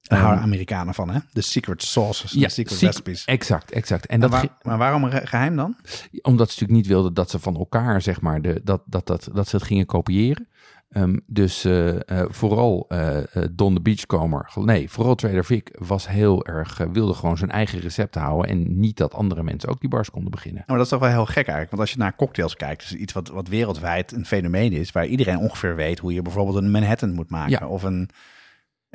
Daar 0.00 0.18
Ehm, 0.18 0.26
houden 0.26 0.44
Amerikanen 0.46 0.94
van, 0.94 1.08
hè? 1.10 1.18
De 1.32 1.40
secret 1.40 1.82
sauces, 1.82 2.32
ja, 2.32 2.40
de 2.40 2.48
secret 2.48 2.80
recipes. 2.80 3.24
Exact, 3.24 3.70
exact. 3.70 4.06
En 4.06 4.20
dat 4.20 4.30
waar- 4.30 4.40
ge- 4.40 4.50
maar 4.62 4.78
waarom 4.78 5.04
ge- 5.10 5.26
geheim 5.26 5.56
dan? 5.56 5.76
omdat 6.22 6.50
ze 6.50 6.52
natuurlijk 6.52 6.70
niet 6.70 6.86
wilden 6.86 7.14
dat 7.14 7.30
ze 7.30 7.38
van 7.38 7.56
elkaar, 7.56 8.02
zeg 8.02 8.20
maar, 8.20 8.42
de, 8.42 8.60
dat, 8.64 8.82
dat, 8.86 9.06
dat, 9.06 9.28
dat 9.32 9.48
ze 9.48 9.56
het 9.56 9.64
gingen 9.64 9.86
kopiëren. 9.86 10.48
Ehm, 10.88 11.16
dus 11.26 11.64
eh, 11.64 11.94
eh, 11.94 12.26
vooral 12.28 12.84
eh, 12.88 13.18
Don 13.52 13.74
de 13.74 13.80
Beachcomber, 13.80 14.50
nee, 14.54 14.90
vooral 14.90 15.14
Trader 15.14 15.44
Vic 15.44 15.76
was 15.78 16.08
heel 16.08 16.46
erg, 16.46 16.78
wilde 16.92 17.14
gewoon 17.14 17.38
zijn 17.38 17.50
eigen 17.50 17.80
recept 17.80 18.14
houden 18.14 18.50
en 18.50 18.80
niet 18.80 18.96
dat 18.96 19.14
andere 19.14 19.42
mensen 19.42 19.68
ook 19.68 19.80
die 19.80 19.88
bars 19.88 20.10
konden 20.10 20.30
beginnen. 20.30 20.62
Maar 20.66 20.76
dat 20.76 20.84
is 20.84 20.92
toch 20.92 21.00
wel 21.00 21.10
heel 21.10 21.26
gek 21.26 21.34
eigenlijk. 21.34 21.70
Want 21.70 21.82
als 21.82 21.90
je 21.90 21.98
naar 21.98 22.16
cocktails 22.16 22.56
kijkt, 22.56 22.82
is 22.82 22.94
iets 22.94 23.12
wat, 23.12 23.28
wat 23.28 23.48
wereldwijd 23.48 24.12
een 24.12 24.26
fenomeen 24.26 24.72
is, 24.72 24.92
waar 24.92 25.06
iedereen 25.06 25.38
ongeveer 25.38 25.76
weet 25.76 25.98
hoe 25.98 26.12
je 26.12 26.22
bijvoorbeeld 26.22 26.56
een 26.56 26.70
Manhattan 26.70 27.12
moet 27.12 27.30
maken. 27.30 27.58
Ja. 27.60 27.66
Of 27.66 27.82
een 27.82 28.08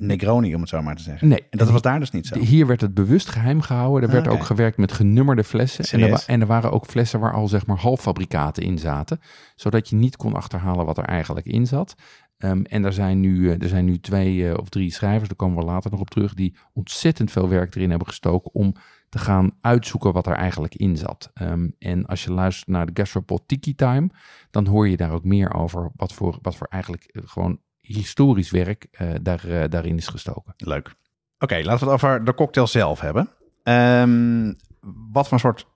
Negroni, 0.08 0.56
om 0.56 0.62
het 0.62 0.70
zo 0.70 0.82
maar 0.82 0.96
te 0.96 1.04
zeggen. 1.04 1.28
Nee, 1.28 1.46
En 1.50 1.58
dat 1.58 1.70
was 1.70 1.82
daar 1.82 2.00
dus 2.00 2.12
niet 2.12 2.28
zo. 2.28 2.40
Hier 2.40 2.68
werd 2.68 2.82
het 2.82 2.94
bewust 2.94 3.30
geheim 3.30 3.62
gehouden. 3.62 4.02
Er 4.02 4.08
Ah, 4.08 4.14
werd 4.14 4.28
oké. 4.28 4.36
ook 4.36 4.44
gewerkt 4.44 4.78
met 4.78 4.92
genummerde 4.92 5.44
flessen. 5.44 5.86
En 6.00 6.10
er, 6.12 6.24
en 6.28 6.42
er 6.42 6.48
waren 6.48 6.72
ook 6.72 6.86
flessen 6.86 7.20
waar 7.20 7.34
al 7.34 7.48
zeg 7.48 7.66
maar 7.66 7.78
halffabrikaten 7.78 8.64
in 8.64 8.78
zaten. 8.78 9.20
Zodat 9.56 9.90
je 9.90 9.96
niet 9.96 10.18
kon 10.18 10.34
achterhalen 10.34 10.86
wat 10.86 10.98
er 10.98 11.04
eigenlijk 11.06 11.46
in 11.46 11.68
zat. 11.68 11.96
Ehm, 12.38 12.62
en 12.62 12.86
er 12.86 12.94
zijn, 12.94 13.20
nu, 13.20 13.50
eh, 13.52 13.62
er 13.62 13.68
zijn 13.68 13.86
nu 13.86 14.00
twee 14.00 14.50
eh, 14.50 14.58
of 14.60 14.70
drie 14.70 14.92
schrijvers, 14.92 15.28
daar 15.28 15.38
komen 15.38 15.58
we 15.58 15.64
later 15.66 15.92
nog 15.92 16.00
op 16.00 16.10
terug, 16.10 16.34
die 16.34 16.56
ontzettend 16.74 17.32
veel 17.32 17.50
werk 17.50 17.76
erin 17.76 17.90
hebben 17.90 18.08
gestoken 18.08 18.54
om 18.54 18.74
te 19.10 19.18
gaan 19.20 19.52
uitzoeken 19.62 20.14
wat 20.14 20.28
er 20.28 20.34
eigenlijk 20.36 20.76
in 20.76 20.98
zat. 20.98 21.32
Ehm, 21.34 21.70
en 21.80 22.06
als 22.06 22.24
je 22.24 22.32
luistert 22.32 22.68
naar 22.68 22.86
de 22.86 22.92
Gastropod 23.02 23.44
Tiki 23.46 23.76
Time, 23.76 24.10
dan 24.52 24.66
hoor 24.66 24.88
je 24.88 24.98
daar 24.98 25.12
ook 25.12 25.24
meer 25.24 25.54
over 25.54 25.92
wat 25.96 26.14
voor, 26.14 26.38
wat 26.42 26.56
voor 26.56 26.68
eigenlijk 26.70 27.04
eh, 27.04 27.22
gewoon 27.26 27.60
historisch 27.94 28.52
werk 28.52 28.88
eh, 28.92 29.10
daar, 29.22 29.46
eh, 29.48 29.70
daarin 29.70 29.98
is 29.98 30.08
gestoken. 30.08 30.54
Leuk. 30.58 30.96
Oké, 31.40 31.56
laten 31.56 31.86
we 31.86 31.92
het 31.92 32.04
over 32.04 32.24
de 32.24 32.34
cocktail 32.34 32.68
zelf 32.68 33.00
hebben. 33.00 33.30
Ehm, 33.64 34.54
wat 35.12 35.28
voor 35.28 35.40
soort 35.40 35.68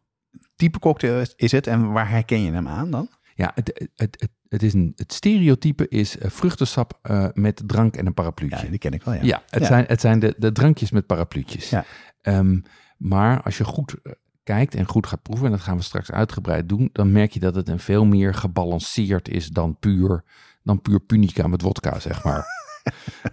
type 0.56 0.80
cocktail 0.80 1.26
is- 1.36 1.52
het 1.52 1.68
en 1.68 1.92
waar 1.92 2.10
herken 2.10 2.42
je 2.42 2.52
hem 2.52 2.68
aan 2.68 2.92
dan? 2.92 3.10
Ja, 3.36 3.52
het, 3.56 3.90
het, 3.96 4.20
het, 4.20 4.30
het, 4.50 4.64
is 4.64 4.74
een, 4.74 4.92
het 4.96 5.14
stereotype 5.14 5.88
is 5.88 6.18
eh, 6.18 6.30
vruchtensap 6.30 7.00
met 7.34 7.62
drank 7.66 7.96
en 7.96 8.06
een 8.06 8.14
parapluutje. 8.14 8.64
Ja, 8.64 8.70
die 8.70 8.80
ken 8.80 8.94
ik 8.94 9.04
wel, 9.04 9.14
ja. 9.14 9.22
Ja, 9.24 9.44
het 9.50 9.62
Ja. 9.62 9.68
zijn, 9.68 9.86
het 9.88 10.02
zijn 10.02 10.20
de, 10.20 10.36
de 10.38 10.52
drankjes 10.52 10.92
met 10.92 11.06
parapluutjes. 11.06 11.70
Ja. 11.70 11.86
Ehm, 12.22 12.60
maar 12.98 13.42
als 13.42 13.58
je 13.58 13.64
goed 13.64 13.96
kijkt 14.44 14.76
en 14.76 14.86
goed 14.88 15.08
gaat 15.08 15.22
proeven, 15.22 15.46
en 15.46 15.52
dat 15.52 15.62
gaan 15.62 15.78
we 15.78 15.84
straks 15.84 16.12
uitgebreid 16.12 16.70
doen, 16.70 16.90
dan 16.92 17.12
merk 17.12 17.32
je 17.32 17.40
dat 17.40 17.56
het 17.56 17.70
een 17.70 17.80
veel 17.80 18.06
meer 18.06 18.34
gebalanceerd 18.34 19.30
is 19.30 19.48
dan 19.48 19.78
puur, 19.80 20.24
dan 20.66 20.82
puur 20.82 21.00
punica 21.00 21.48
met 21.48 21.62
wodka, 21.62 22.00
zeg 22.00 22.24
maar. 22.24 22.46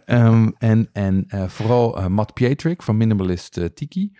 Ehm, 0.04 0.50
en 0.58 0.88
en 0.92 1.24
eh, 1.28 1.48
vooral 1.48 1.98
eh, 1.98 2.06
Matt 2.06 2.32
Pietrik 2.34 2.82
van 2.82 2.96
Minimalist 2.96 3.56
eh, 3.56 3.64
Tiki. 3.64 4.12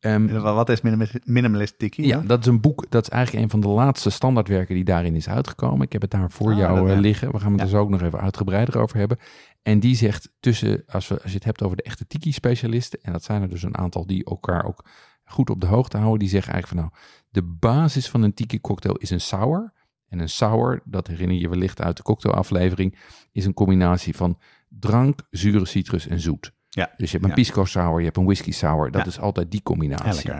Ehm, 0.00 0.40
Wat 0.40 0.68
is 0.68 0.80
minimalist, 1.24 1.78
tiki? 1.78 2.06
ja, 2.06 2.20
dat 2.20 2.40
is 2.40 2.46
een 2.46 2.60
boek, 2.60 2.90
dat 2.90 3.02
is 3.02 3.08
eigenlijk 3.08 3.44
een 3.44 3.50
van 3.50 3.60
de 3.60 3.68
laatste 3.68 4.10
standaardwerken 4.10 4.74
die 4.74 4.84
daarin 4.84 5.14
is 5.16 5.28
uitgekomen. 5.28 5.86
Ik 5.86 5.92
heb 5.92 6.02
het 6.02 6.10
daar 6.10 6.30
voor 6.30 6.50
Ah, 6.52 6.58
jou 6.58 6.96
liggen. 6.96 7.32
We 7.32 7.38
gaan 7.40 7.50
het 7.50 7.58
Ja. 7.60 7.64
er 7.66 7.70
zo 7.72 7.78
ook 7.78 7.88
nog 7.88 8.02
even 8.02 8.20
uitgebreider 8.20 8.78
over 8.78 8.96
hebben. 8.98 9.18
En 9.62 9.80
die 9.80 9.96
zegt 9.96 10.30
tussen, 10.40 10.82
als, 10.86 11.08
we, 11.08 11.14
als 11.22 11.30
je 11.30 11.36
het 11.36 11.44
hebt 11.44 11.62
over 11.62 11.76
de 11.76 11.82
echte 11.82 12.06
tiki-specialisten, 12.06 12.98
en 13.02 13.12
dat 13.12 13.24
zijn 13.24 13.42
er 13.42 13.48
dus 13.48 13.62
een 13.62 13.76
aantal 13.78 14.06
die 14.06 14.24
elkaar 14.24 14.64
ook 14.64 14.84
goed 15.24 15.50
op 15.50 15.60
de 15.60 15.66
hoogte 15.66 15.96
houden, 15.96 16.18
die 16.18 16.28
zeggen 16.28 16.52
eigenlijk 16.52 16.82
van 16.82 16.90
nou, 16.90 17.02
de 17.30 17.42
basis 17.58 18.08
van 18.10 18.22
een 18.22 18.34
tiki-cocktail 18.34 18.94
is 18.96 19.10
een 19.10 19.20
sour. 19.20 19.72
En 20.14 20.20
een 20.20 20.28
sour, 20.28 20.80
dat 20.84 21.06
herinner 21.06 21.36
je 21.36 21.48
wellicht 21.48 21.80
uit 21.80 21.96
de 21.96 22.02
cocktailaflevering, 22.02 22.98
is 23.32 23.44
een 23.44 23.54
combinatie 23.54 24.16
van 24.16 24.38
drank, 24.68 25.20
zure 25.30 25.64
citrus 25.66 26.06
en 26.06 26.20
zoet. 26.20 26.52
Ja. 26.68 26.92
Dus 26.96 27.06
je 27.10 27.12
hebt 27.12 27.22
een 27.22 27.28
Ja. 27.28 27.34
pisco 27.42 27.64
sour, 27.64 27.98
je 27.98 28.04
hebt 28.04 28.16
een 28.16 28.24
whisky 28.24 28.50
sour. 28.52 28.90
Dat 28.90 29.00
Ja. 29.02 29.06
is 29.08 29.18
altijd 29.18 29.50
die 29.50 29.62
combinatie. 29.62 30.30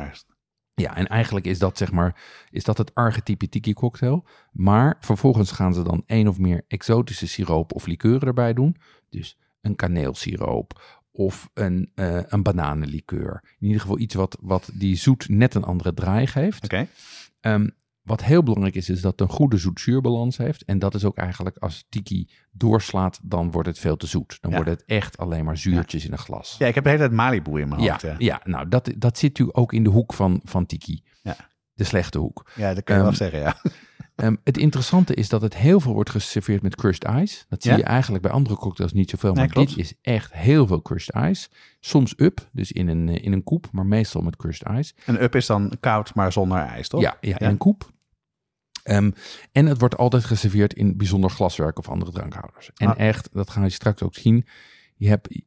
Ja, 0.74 0.96
en 0.96 1.06
eigenlijk 1.06 1.46
is 1.46 1.58
dat 1.58 1.78
zeg 1.78 1.92
maar, 1.92 2.22
is 2.50 2.64
dat 2.64 2.78
het 2.78 2.94
archetype 2.94 3.48
tiki 3.48 3.72
cocktail. 3.72 4.24
Maar 4.52 4.96
vervolgens 5.00 5.50
gaan 5.52 5.74
ze 5.74 5.82
dan 5.82 6.02
één 6.06 6.28
of 6.28 6.38
meer 6.38 6.64
exotische 6.68 7.26
siroop 7.26 7.72
of 7.74 7.86
likeuren 7.86 8.28
erbij 8.28 8.52
doen. 8.54 8.76
Dus 9.08 9.38
een 9.60 9.76
kaneelsiroop 9.76 11.00
of 11.12 11.50
een, 11.54 11.90
eh 11.94 12.20
een 12.26 12.42
bananenlikeur. 12.42 13.40
In 13.58 13.66
ieder 13.66 13.80
geval 13.80 13.98
iets 13.98 14.14
wat, 14.14 14.38
wat 14.40 14.70
die 14.74 14.96
zoet 14.96 15.28
net 15.28 15.54
een 15.54 15.64
andere 15.64 15.94
draai 15.94 16.26
geeft. 16.26 16.64
Oké. 16.64 16.86
Ehm, 17.40 17.68
wat 18.04 18.22
heel 18.24 18.42
belangrijk 18.42 18.74
is, 18.74 18.88
is 18.88 19.00
dat 19.00 19.12
het 19.12 19.20
een 19.20 19.34
goede 19.36 19.56
zoet-zuurbalans 19.56 20.36
heeft. 20.36 20.64
En 20.64 20.78
dat 20.78 20.94
is 20.94 21.04
ook 21.04 21.16
eigenlijk 21.16 21.56
als 21.56 21.84
tiki 21.88 22.28
doorslaat, 22.52 23.20
dan 23.22 23.50
wordt 23.50 23.68
het 23.68 23.78
veel 23.78 23.96
te 23.96 24.06
zoet. 24.06 24.38
Dan 24.40 24.50
Ja. 24.50 24.56
wordt 24.56 24.70
het 24.70 24.84
echt 24.86 25.18
alleen 25.18 25.44
maar 25.44 25.56
zuurtjes 25.58 26.04
in 26.04 26.12
een 26.12 26.18
glas. 26.18 26.56
Ja, 26.58 26.66
ik 26.66 26.74
heb 26.74 26.84
de 26.84 26.90
hele 26.90 27.02
tijd 27.02 27.14
Malibu 27.14 27.60
in 27.60 27.68
mijn 27.68 27.82
ja, 27.82 27.90
hoofd. 27.90 28.02
Ja, 28.02 28.14
ja, 28.18 28.40
nou 28.44 28.68
dat, 28.68 28.90
dat 28.96 29.18
zit 29.18 29.38
u 29.38 29.48
ook 29.52 29.72
in 29.72 29.82
de 29.84 29.90
hoek 29.90 30.12
van, 30.14 30.40
van 30.44 30.66
tiki. 30.66 31.02
Ja. 31.22 31.36
De 31.74 31.84
slechte 31.84 32.18
hoek. 32.18 32.50
ja 32.54 32.74
dat 32.74 32.84
kun 32.84 32.94
je 32.94 33.00
wel 33.00 33.10
Ehm, 33.10 33.18
zeggen, 33.18 33.40
ja. 33.40 33.56
Ehm, 34.14 34.36
het 34.44 34.58
interessante 34.58 35.14
is 35.14 35.28
dat 35.28 35.42
het 35.42 35.56
heel 35.56 35.80
veel 35.80 35.92
wordt 35.92 36.10
geserveerd 36.10 36.62
met 36.62 36.76
crushed 36.76 37.04
ice. 37.22 37.44
Dat 37.48 37.62
zie 37.62 37.70
Ja. 37.70 37.76
je 37.76 37.82
eigenlijk 37.84 38.22
bij 38.22 38.32
andere 38.32 38.56
cocktails 38.56 38.92
niet 38.92 39.10
zoveel. 39.10 39.34
Maar 39.34 39.48
dit 39.48 39.76
is 39.76 39.94
echt 40.02 40.32
heel 40.32 40.66
veel 40.66 40.82
crushed 40.82 41.14
ice. 41.14 41.48
Soms 41.80 42.14
up, 42.16 42.48
dus 42.52 42.72
in 42.72 42.88
een, 42.88 43.08
eh, 43.08 43.24
in 43.24 43.32
een 43.32 43.42
koep, 43.42 43.66
maar 43.72 43.86
meestal 43.86 44.20
met 44.22 44.36
crushed 44.36 44.68
ice. 44.78 44.92
Een 45.06 45.22
up 45.22 45.34
is 45.34 45.46
dan 45.46 45.72
koud, 45.80 46.14
maar 46.14 46.32
zonder 46.32 46.58
ijs, 46.58 46.88
toch? 46.88 47.00
Ja, 47.00 47.16
ja, 47.20 47.38
in 47.38 47.46
een 47.46 47.56
koep. 47.56 47.92
Ehm, 48.84 49.10
en 49.52 49.66
het 49.66 49.78
wordt 49.78 49.96
altijd 49.96 50.24
geserveerd 50.24 50.74
in 50.74 50.96
bijzonder 50.96 51.30
glaswerk 51.30 51.78
of 51.78 51.88
andere 51.88 52.10
drankhouders. 52.10 52.70
En 52.76 52.88
Ah. 52.88 52.98
echt, 52.98 53.28
dat 53.32 53.50
gaan 53.50 53.62
we 53.62 53.68
straks 53.68 54.02
ook 54.02 54.14
zien. 54.14 54.46
Je 54.96 55.08
hebt 55.08 55.42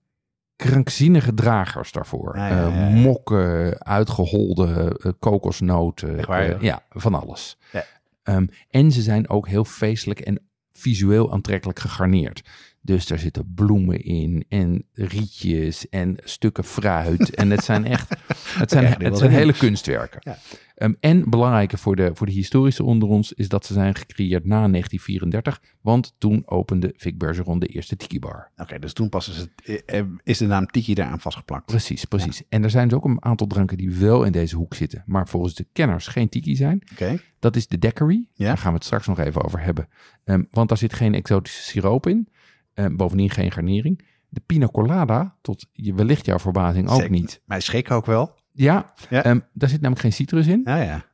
krankzinnige 0.55 1.33
dragers 1.33 1.91
daarvoor. 1.91 2.37
Ja, 2.37 2.47
ja, 2.47 2.67
ja, 2.67 2.87
Eh, 2.87 2.93
mokken, 2.93 3.79
uitgeholde 3.85 4.99
eh, 5.03 5.11
kokosnoten. 5.19 6.25
Waar, 6.25 6.49
eh, 6.49 6.61
ja, 6.61 6.83
van 6.89 7.13
alles. 7.13 7.57
Ja. 7.71 7.85
Ehm, 8.23 8.47
en 8.69 8.91
ze 8.91 9.01
zijn 9.01 9.29
ook 9.29 9.47
heel 9.47 9.65
feestelijk 9.65 10.19
en 10.19 10.39
visueel 10.71 11.31
aantrekkelijk 11.33 11.79
gegarneerd. 11.79 12.49
Dus 12.87 13.05
daar 13.05 13.19
zitten 13.19 13.53
bloemen 13.55 14.01
in 14.03 14.45
en 14.49 14.85
rietjes 14.93 15.89
en 15.89 16.17
stukken 16.23 16.63
fruit. 16.63 17.35
en 17.35 17.49
het 17.49 17.63
zijn 17.63 17.85
echt, 17.85 18.09
het 18.61 18.71
zijn, 18.71 19.03
het 19.03 19.17
zijn 19.17 19.31
hele 19.31 19.53
kunstwerken. 19.53 20.19
Ja. 20.23 20.37
Ehm, 20.75 20.93
en 20.99 21.29
belangrijker 21.29 21.77
voor 21.77 21.95
de, 21.95 22.11
voor 22.13 22.25
de 22.25 22.31
historische 22.33 22.83
onder 22.83 23.09
ons 23.09 23.33
is 23.33 23.49
dat 23.49 23.65
ze 23.65 23.73
zijn 23.73 23.95
gecreëerd 23.95 24.45
na 24.45 24.67
1934. 24.67 25.61
Want 25.81 26.15
toen 26.17 26.43
opende 26.45 26.93
Vic 26.97 27.17
Bergeron 27.17 27.59
de 27.59 27.65
eerste 27.65 27.95
tiki 27.95 28.19
bar. 28.19 28.51
Oké, 28.57 28.79
dus 28.79 28.93
toen 28.93 29.09
pas 29.09 29.29
is, 29.29 29.37
het, 29.37 29.83
eh, 29.85 30.01
is 30.23 30.37
de 30.37 30.45
naam 30.45 30.65
Tiki 30.65 30.93
daaraan 30.93 31.19
vastgeplakt. 31.19 31.65
Precies, 31.65 32.05
precies. 32.05 32.43
En 32.49 32.63
er 32.63 32.69
zijn 32.69 32.87
dus 32.87 32.97
ook 32.97 33.05
een 33.05 33.23
aantal 33.23 33.47
dranken 33.47 33.77
die 33.77 33.91
wel 33.91 34.23
in 34.23 34.31
deze 34.31 34.55
hoek 34.55 34.73
zitten. 34.73 35.03
Maar 35.05 35.27
volgens 35.27 35.53
de 35.53 35.67
kenners 35.73 36.07
geen 36.07 36.29
tiki 36.29 36.55
zijn. 36.55 36.81
Oké, 36.91 37.19
Dat 37.39 37.55
is 37.55 37.67
de 37.67 37.77
daiquiri. 37.77 38.27
Ja. 38.33 38.47
Daar 38.47 38.57
gaan 38.57 38.71
we 38.71 38.77
het 38.77 38.85
straks 38.85 39.07
nog 39.07 39.19
even 39.19 39.43
over 39.43 39.61
hebben. 39.61 39.87
Ehm, 40.23 40.43
want 40.51 40.69
daar 40.69 40.77
zit 40.77 40.93
geen 40.93 41.13
exotische 41.13 41.61
siroop 41.61 42.07
in. 42.07 42.27
Ehm, 42.77 42.95
bovendien 42.95 43.29
geen 43.29 43.51
garnering. 43.51 44.05
De 44.29 44.41
pina 44.45 44.67
colada, 44.67 45.37
tot 45.41 45.67
je, 45.73 45.93
wellicht 45.93 46.25
jouw 46.25 46.39
verbazing 46.39 46.87
ook 46.89 46.95
Zeker. 46.95 47.11
niet. 47.11 47.41
maar 47.45 47.61
schrik 47.61 47.91
ook 47.91 48.05
wel. 48.05 48.35
Ja, 48.51 48.93
Ja. 49.09 49.23
ehm, 49.23 49.39
daar 49.53 49.69
zit 49.69 49.79
namelijk 49.81 50.01
geen 50.01 50.13
citrus 50.13 50.47
in. 50.47 50.61
Ja. 50.63 51.05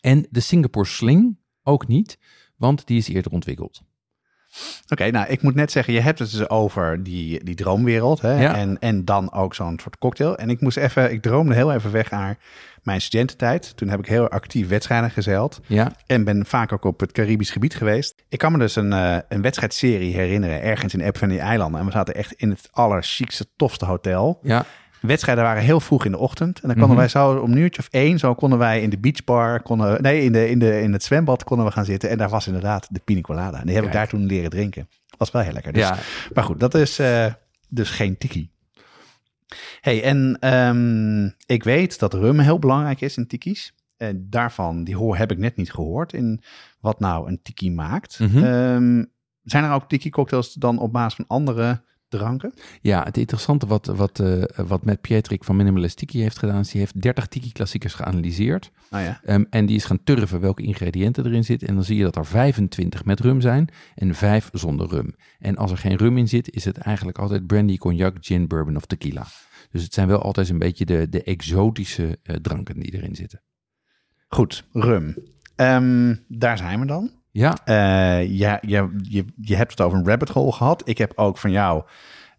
En 0.00 0.26
de 0.30 0.40
Singapore 0.40 0.86
Sling 0.86 1.38
ook 1.62 1.86
niet, 1.88 2.18
want 2.56 2.86
die 2.86 2.98
is 2.98 3.08
eerder 3.08 3.32
ontwikkeld. 3.32 3.82
Oké, 4.88 5.10
nou, 5.10 5.26
ik 5.28 5.42
moet 5.42 5.54
net 5.54 5.72
zeggen, 5.72 5.92
je 5.92 6.00
hebt 6.00 6.18
het 6.18 6.30
dus 6.30 6.48
over 6.48 7.02
die, 7.02 7.44
die 7.44 7.54
droomwereld. 7.54 8.20
Hè? 8.20 8.40
Ja. 8.40 8.54
En, 8.54 8.78
en 8.78 9.04
dan 9.04 9.32
ook 9.32 9.54
zo'n 9.54 9.78
soort 9.82 9.98
cocktail. 9.98 10.36
En 10.36 10.50
ik 10.50 10.60
moest 10.60 10.76
even, 10.76 11.12
ik 11.12 11.22
droomde 11.22 11.54
heel 11.54 11.72
even 11.72 11.92
weg 11.92 12.10
naar 12.10 12.38
mijn 12.82 13.00
studententijd. 13.00 13.76
Toen 13.76 13.88
heb 13.88 13.98
ik 13.98 14.06
heel 14.06 14.28
actief 14.28 14.68
wedstrijden 14.68 15.10
gezeild. 15.10 15.60
Ja, 15.66 15.92
En 16.06 16.24
ben 16.24 16.46
vaak 16.46 16.72
ook 16.72 16.84
op 16.84 17.00
het 17.00 17.12
Caribisch 17.12 17.50
gebied 17.50 17.74
geweest. 17.74 18.14
Ik 18.28 18.38
kan 18.38 18.52
me 18.52 18.58
dus 18.58 18.76
een, 18.76 18.92
eh, 18.92 19.16
een 19.28 19.42
wedstrijdserie 19.42 20.14
herinneren, 20.14 20.62
ergens 20.62 20.94
in 20.94 21.02
App 21.02 21.18
van 21.18 21.28
die 21.28 21.40
eilanden. 21.40 21.80
En 21.80 21.86
we 21.86 21.92
zaten 21.92 22.14
echt 22.14 22.32
in 22.32 22.50
het 22.50 22.68
allerchicste, 22.72 23.46
tofste 23.56 23.84
hotel. 23.84 24.38
ja, 24.42 24.64
Wedstrijden 25.00 25.44
waren 25.44 25.62
heel 25.62 25.80
vroeg 25.80 26.04
in 26.04 26.10
de 26.10 26.18
ochtend. 26.18 26.60
En 26.60 26.68
dan 26.68 26.76
konden 26.76 26.88
Mhm. 26.88 26.98
wij 26.98 27.08
zo 27.08 27.36
om 27.38 27.52
een 27.52 27.58
uurtje 27.58 27.80
of 27.82 27.88
één, 27.90 28.18
zo 28.18 28.34
konden 28.34 28.58
wij 28.58 28.82
in 28.82 28.90
de 28.90 28.98
beachbar, 28.98 29.62
konden, 29.62 30.02
nee, 30.02 30.22
in, 30.22 30.32
de, 30.32 30.50
in, 30.50 30.58
de, 30.58 30.80
in 30.80 30.92
het 30.92 31.02
zwembad 31.02 31.44
konden 31.44 31.66
we 31.66 31.72
gaan 31.72 31.84
zitten. 31.84 32.10
En 32.10 32.18
daar 32.18 32.28
was 32.28 32.46
inderdaad 32.46 32.86
de 32.90 33.00
pina 33.04 33.20
colada. 33.20 33.60
En 33.60 33.66
die 33.66 33.74
heb 33.74 33.84
ik 33.84 33.92
daar 33.92 34.08
toen 34.08 34.26
leren 34.26 34.50
drinken. 34.50 34.88
Was 35.18 35.30
wel 35.30 35.42
heel 35.42 35.52
lekker. 35.52 35.72
Dus, 35.72 35.82
ja. 35.82 35.96
Maar 36.34 36.44
goed, 36.44 36.60
dat 36.60 36.74
is 36.74 36.98
eh, 36.98 37.26
dus 37.68 37.90
geen 37.90 38.18
tiki. 38.18 38.50
hey, 39.80 40.02
en 40.02 40.36
ehm, 40.40 41.24
ik 41.46 41.64
weet 41.64 41.98
dat 41.98 42.14
rum 42.14 42.38
heel 42.38 42.58
belangrijk 42.58 43.00
is 43.00 43.16
in 43.16 43.26
tiki's. 43.26 43.74
En 43.96 44.26
daarvan, 44.30 44.84
die 44.84 44.96
hoor 44.96 45.16
heb 45.16 45.30
ik 45.30 45.38
net 45.38 45.56
niet 45.56 45.72
gehoord 45.72 46.12
in 46.12 46.42
wat 46.80 47.00
nou 47.00 47.28
een 47.28 47.40
tiki 47.42 47.70
maakt. 47.72 48.18
Mhm. 48.18 48.44
Ehm, 48.44 49.04
zijn 49.42 49.64
er 49.64 49.72
ook 49.72 49.88
tiki 49.88 50.10
cocktails 50.10 50.52
dan 50.52 50.78
op 50.78 50.92
basis 50.92 51.14
van 51.14 51.24
andere 51.28 51.82
dranken? 52.08 52.52
Ja, 52.80 53.02
het 53.02 53.16
interessante 53.16 53.66
wat, 53.66 53.86
wat, 53.86 54.20
eh, 54.20 54.42
wat 54.66 54.84
met 54.84 55.00
Pietrik 55.00 55.44
van 55.44 55.56
Minimalist 55.56 55.96
Tiki 55.96 56.20
heeft 56.20 56.38
gedaan, 56.38 56.60
is 56.60 56.70
die 56.70 56.80
heeft 56.80 57.02
30 57.02 57.26
Tiki-klassiekers 57.26 57.94
geanalyseerd. 57.94 58.70
Nou 58.90 59.04
ja, 59.04 59.20
Ehm, 59.22 59.44
en 59.50 59.66
die 59.66 59.76
is 59.76 59.84
gaan 59.84 60.02
turven 60.04 60.40
welke 60.40 60.62
ingrediënten 60.62 61.26
erin 61.26 61.44
zitten. 61.44 61.68
En 61.68 61.74
dan 61.74 61.84
zie 61.84 61.96
je 61.96 62.02
dat 62.02 62.16
er 62.16 62.26
25 62.26 63.04
met 63.04 63.20
rum 63.20 63.40
zijn 63.40 63.68
en 63.94 64.14
5 64.14 64.48
zonder 64.52 64.88
rum. 64.88 65.14
En 65.38 65.56
als 65.56 65.70
er 65.70 65.78
geen 65.78 65.96
rum 65.96 66.18
in 66.18 66.28
zit, 66.28 66.54
is 66.54 66.64
het 66.64 66.78
eigenlijk 66.78 67.18
altijd 67.18 67.46
brandy, 67.46 67.76
cognac, 67.76 68.16
gin, 68.20 68.46
bourbon 68.46 68.76
of 68.76 68.84
tequila. 68.84 69.26
Dus 69.70 69.82
het 69.82 69.94
zijn 69.94 70.08
wel 70.08 70.22
altijd 70.22 70.48
een 70.48 70.58
beetje 70.58 70.84
de, 70.84 71.08
de 71.08 71.22
exotische 71.22 72.18
eh, 72.22 72.36
dranken 72.36 72.80
die 72.80 72.94
erin 72.94 73.14
zitten. 73.14 73.42
goed, 74.28 74.64
rum. 74.72 75.16
Ehm, 75.56 76.14
daar 76.28 76.58
zijn 76.58 76.80
we 76.80 76.86
dan. 76.86 77.10
Ja, 77.30 77.56
Eh, 77.64 78.28
ja, 78.30 78.58
je, 78.66 78.96
je, 79.02 79.24
je 79.40 79.56
hebt 79.56 79.70
het 79.70 79.80
over 79.80 79.98
een 79.98 80.06
rabbit 80.06 80.28
hole 80.28 80.52
gehad. 80.52 80.88
Ik 80.88 80.98
heb 80.98 81.12
ook 81.16 81.38
van 81.38 81.50
jou 81.50 81.82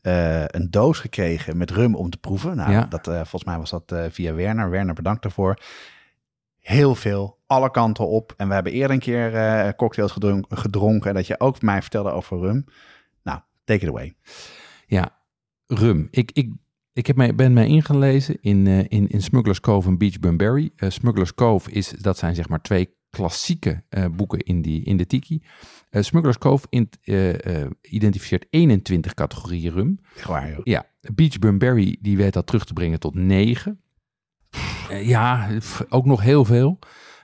eh, 0.02 0.46
een 0.46 0.68
doos 0.72 1.00
gekregen 1.00 1.58
met 1.58 1.72
rum 1.72 1.96
om 1.96 2.10
te 2.10 2.18
proeven. 2.18 2.56
Nou, 2.56 2.72
Ja. 2.72 2.86
dat, 2.86 3.08
eh, 3.08 3.14
volgens 3.16 3.44
mij 3.44 3.58
was 3.58 3.70
dat 3.70 3.94
via 4.10 4.34
Werner. 4.34 4.70
Werner, 4.70 4.94
bedankt 4.94 5.22
daarvoor. 5.22 5.58
Heel 6.60 6.96
veel, 6.96 7.38
alle 7.48 7.72
kanten 7.72 8.08
op. 8.08 8.34
En 8.38 8.48
we 8.48 8.54
hebben 8.54 8.72
eerder 8.72 8.92
een 8.92 9.00
keer 9.02 9.76
cocktails 9.76 10.12
gedronken, 10.12 10.58
gedronken. 10.58 11.10
En 11.10 11.16
dat 11.16 11.28
je 11.28 11.40
ook 11.40 11.62
mij 11.62 11.82
vertelde 11.82 12.12
over 12.12 12.40
rum. 12.40 12.66
Nou, 13.24 13.40
take 13.64 13.84
it 13.86 13.90
away. 13.90 14.14
ja, 14.86 15.10
rum. 15.68 16.08
Ik, 16.12 16.32
ik, 16.32 16.54
ik 16.94 17.08
heb 17.08 17.16
mij, 17.16 17.36
ben 17.36 17.54
mij 17.54 17.68
ingelezen 17.68 18.38
in, 18.42 18.68
in, 18.68 19.08
in 19.10 19.22
Smuggler's 19.22 19.60
Cove 19.60 19.88
en 19.88 19.98
Beach 19.98 20.20
Bunbury. 20.20 20.72
Smuggler's 20.78 21.34
Cove, 21.34 21.72
is, 21.72 21.90
dat 21.90 22.18
zijn 22.18 22.36
zeg 22.36 22.50
maar 22.50 22.62
twee 22.62 22.98
klassieke 23.10 23.84
eh, 23.90 24.06
boeken 24.12 24.40
in, 24.40 24.62
die, 24.62 24.84
in 24.84 24.98
de 24.98 25.06
tiki. 25.06 25.42
Eh 25.90 26.02
Smuggler's 26.04 26.38
Cove 26.38 26.66
in, 26.70 26.90
eh, 27.04 27.66
identificeert 27.82 28.46
21 28.50 29.14
categorieën 29.14 29.72
rum. 29.72 30.00
Echt 30.16 30.26
waar, 30.28 30.50
joh. 30.50 30.60
Ja, 30.64 30.86
Beach 31.14 31.40
Bunbury 31.40 31.98
die 32.02 32.18
weet 32.18 32.34
dat 32.34 32.48
terug 32.48 32.66
te 32.66 32.74
brengen 32.74 33.00
tot 33.00 33.16
9. 33.16 33.82
Eh, 34.90 35.08
ja, 35.08 35.50
ook 35.90 36.06
nog 36.06 36.22
heel 36.22 36.46
veel. 36.46 36.80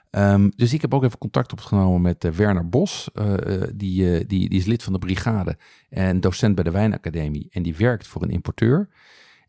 Ehm, 0.09 0.49
dus 0.55 0.73
ik 0.73 0.81
heb 0.81 0.93
ook 0.93 1.03
even 1.03 1.17
contact 1.17 1.51
opgenomen 1.51 2.01
met 2.01 2.35
Werner 2.35 2.69
Bos. 2.69 3.09
die, 3.13 4.25
die, 4.25 4.25
die 4.25 4.49
is 4.49 4.65
lid 4.65 4.83
van 4.83 4.93
de 4.93 4.99
brigade 4.99 5.57
en 5.89 6.19
docent 6.19 6.55
bij 6.55 6.63
de 6.63 6.71
Wijnacademie. 6.71 7.47
En 7.51 7.63
die 7.63 7.75
werkt 7.75 8.07
voor 8.07 8.23
een 8.23 8.29
importeur. 8.29 8.89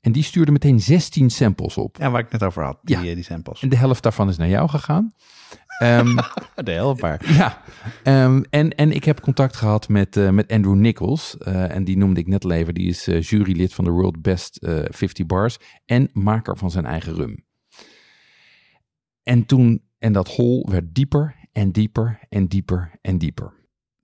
En 0.01 0.12
die 0.12 0.22
stuurde 0.22 0.53
meteen 0.53 0.81
16 0.81 1.31
samples 1.31 1.77
op. 1.77 1.96
Ja, 1.96 2.11
waar 2.11 2.20
ik 2.20 2.31
het 2.31 2.40
net 2.40 2.49
over 2.51 2.64
had, 2.64 2.79
die, 2.83 2.96
Ja. 2.99 3.14
die 3.14 3.22
samples. 3.25 3.62
En 3.62 3.68
de 3.68 3.77
helft 3.77 4.03
daarvan 4.03 4.29
is 4.29 4.37
naar 4.37 4.49
jou 4.49 4.68
gegaan. 4.68 5.12
Ehm, 5.78 6.16
De 6.64 7.18
ja, 7.38 7.62
Ehm, 8.02 8.42
en, 8.50 8.70
en 8.74 8.92
ik 8.92 9.04
heb 9.04 9.20
contact 9.20 9.56
gehad 9.56 9.88
met, 9.88 10.16
eh, 10.16 10.30
met 10.30 10.52
Andrew 10.52 10.74
Nichols. 10.74 11.38
eh, 11.38 11.74
en 11.74 11.84
die 11.84 11.96
noemde 11.96 12.20
ik 12.20 12.26
net 12.26 12.44
al 12.44 12.50
even. 12.50 12.74
Die 12.74 12.88
is 12.88 13.06
eh, 13.08 13.22
jurylid 13.22 13.74
van 13.74 13.84
de 13.84 13.90
World 13.90 14.22
Best 14.22 14.56
eh 14.56 14.78
50 14.88 15.26
Bars. 15.26 15.56
En 15.84 16.10
maker 16.12 16.56
van 16.56 16.70
zijn 16.70 16.86
eigen 16.86 17.14
rum. 17.14 17.44
En 19.22 19.46
toen, 19.46 19.82
en 19.98 20.12
dat 20.12 20.28
hol 20.28 20.68
werd 20.70 20.94
dieper 20.94 21.34
en 21.52 21.72
dieper 21.72 22.18
en 22.28 22.46
dieper 22.46 22.90
en 23.00 23.18
dieper. 23.18 23.54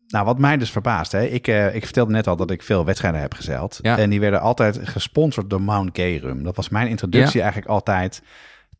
Nou, 0.06 0.24
wat 0.24 0.38
mij 0.38 0.56
dus 0.56 0.70
verbaast, 0.70 1.12
hè? 1.12 1.24
Ik, 1.24 1.46
ik 1.46 1.84
vertelde 1.84 2.12
net 2.12 2.26
al 2.26 2.36
dat 2.36 2.50
ik 2.50 2.62
veel 2.62 2.84
wedstrijden 2.84 3.20
heb 3.20 3.34
gezeild. 3.34 3.78
Ja. 3.82 3.98
En 3.98 4.10
die 4.10 4.20
werden 4.20 4.40
altijd 4.40 4.88
gesponsord 4.88 5.50
door 5.50 5.62
Mount 5.62 5.90
Gay 5.96 6.16
Rum. 6.16 6.42
Dat 6.42 6.56
was 6.56 6.68
mijn 6.68 6.88
introductie 6.88 7.40
eigenlijk 7.40 7.70
altijd. 7.70 8.22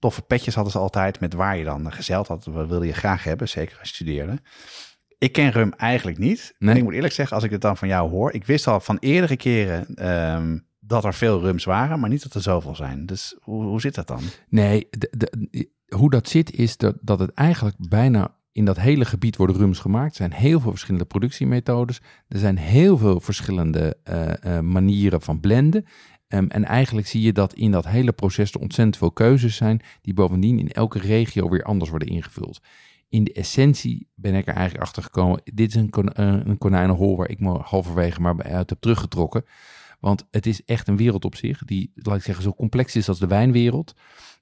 Toffe 0.03 0.23
petjes 0.23 0.55
hadden 0.55 0.73
ze 0.73 0.79
altijd 0.79 1.21
met 1.21 1.35
waar 1.35 1.57
je 1.57 1.65
dan 1.65 1.93
gezeild 1.93 2.29
had. 2.29 2.45
Wat 2.45 2.69
wilde 2.69 2.87
je 2.87 2.93
graag 2.93 3.25
hebben, 3.25 3.49
zeker 3.49 3.79
als 3.79 3.88
je 3.88 3.95
studeerde. 3.95 4.38
Ik 5.19 5.33
ken 5.33 5.51
rum 5.51 5.73
eigenlijk 5.73 6.19
niet. 6.19 6.55
Nee. 6.59 6.71
En 6.71 6.77
ik 6.77 6.83
moet 6.83 6.95
eerlijk 6.95 7.12
zeggen, 7.12 7.37
als 7.37 7.45
ik 7.45 7.51
het 7.51 7.61
dan 7.61 7.77
van 7.77 7.88
jou 7.88 8.11
hoor... 8.11 8.33
Ik 8.33 8.45
wist 8.45 8.67
al 8.67 8.81
van 8.81 8.97
eerdere 9.01 9.37
keren 9.37 9.95
ehm, 9.95 10.59
dat 10.81 11.05
er 11.05 11.15
veel 11.15 11.41
rums 11.41 11.65
waren... 11.65 12.01
maar 12.01 12.09
niet 12.09 12.23
dat 12.23 12.35
er 12.35 12.43
zoveel 12.43 12.75
zijn. 12.75 13.07
Dus 13.07 13.37
hoe, 13.41 13.65
hoe 13.65 13.81
zit 13.81 13.95
dat 13.95 14.07
dan? 14.07 14.23
Nee, 14.49 14.88
de, 14.91 15.09
de, 15.17 15.69
hoe 15.97 16.11
dat 16.11 16.29
zit 16.29 16.53
is 16.53 16.77
dat, 16.77 16.97
dat 17.01 17.19
het 17.19 17.33
eigenlijk 17.33 17.77
bijna 17.79 18.35
in 18.53 18.65
dat 18.65 18.81
hele 18.81 19.05
gebied 19.05 19.37
worden 19.37 19.57
rums 19.57 19.79
gemaakt. 19.79 20.11
Er 20.11 20.17
zijn 20.17 20.33
heel 20.33 20.61
veel 20.61 20.71
verschillende 20.71 21.07
productiemethodes. 21.07 22.01
Er 22.29 22.38
zijn 22.38 22.59
heel 22.59 22.99
veel 22.99 23.21
verschillende 23.21 23.97
eh, 24.05 24.57
eh, 24.57 24.65
manieren 24.65 25.23
van 25.23 25.41
blenden. 25.41 25.85
Ehm, 26.33 26.47
en 26.49 26.64
eigenlijk 26.64 27.07
zie 27.07 27.23
je 27.23 27.33
dat 27.33 27.55
in 27.55 27.71
dat 27.71 27.87
hele 27.87 28.12
proces 28.12 28.53
er 28.53 28.61
ontzettend 28.61 28.97
veel 28.97 29.11
keuzes 29.11 29.57
zijn, 29.57 29.81
die 30.03 30.14
bovendien 30.14 30.59
in 30.59 30.68
elke 30.68 30.99
regio 30.99 31.49
weer 31.49 31.62
anders 31.62 31.90
worden 31.90 32.09
ingevuld. 32.09 32.61
In 33.09 33.25
de 33.25 33.33
essentie 33.33 34.09
ben 34.14 34.35
ik 34.35 34.47
er 34.47 34.55
eigenlijk 34.55 34.85
achter 34.85 35.03
gekomen, 35.03 35.40
dit 35.45 35.68
is 35.68 35.75
een, 35.75 35.90
kon, 35.90 36.12
eh, 36.12 36.38
een 36.45 36.59
konijnenhol 36.59 37.16
waar 37.16 37.29
ik 37.29 37.40
me 37.40 37.59
halverwege 37.59 38.21
maar 38.21 38.42
uit 38.42 38.71
heb 38.71 38.81
teruggetrokken. 38.81 39.45
Want 40.01 40.27
het 40.31 40.47
is 40.47 40.64
echt 40.64 40.88
een 40.88 40.97
wereld 40.97 41.25
op 41.25 41.37
zich, 41.37 41.64
die, 41.64 41.92
laat 41.95 42.16
ik 42.16 42.23
zeggen, 42.23 42.45
zo 42.45 42.53
complex 42.53 42.97
is 42.97 43.09
als 43.09 43.18
de 43.18 43.27
wijnwereld. 43.27 43.95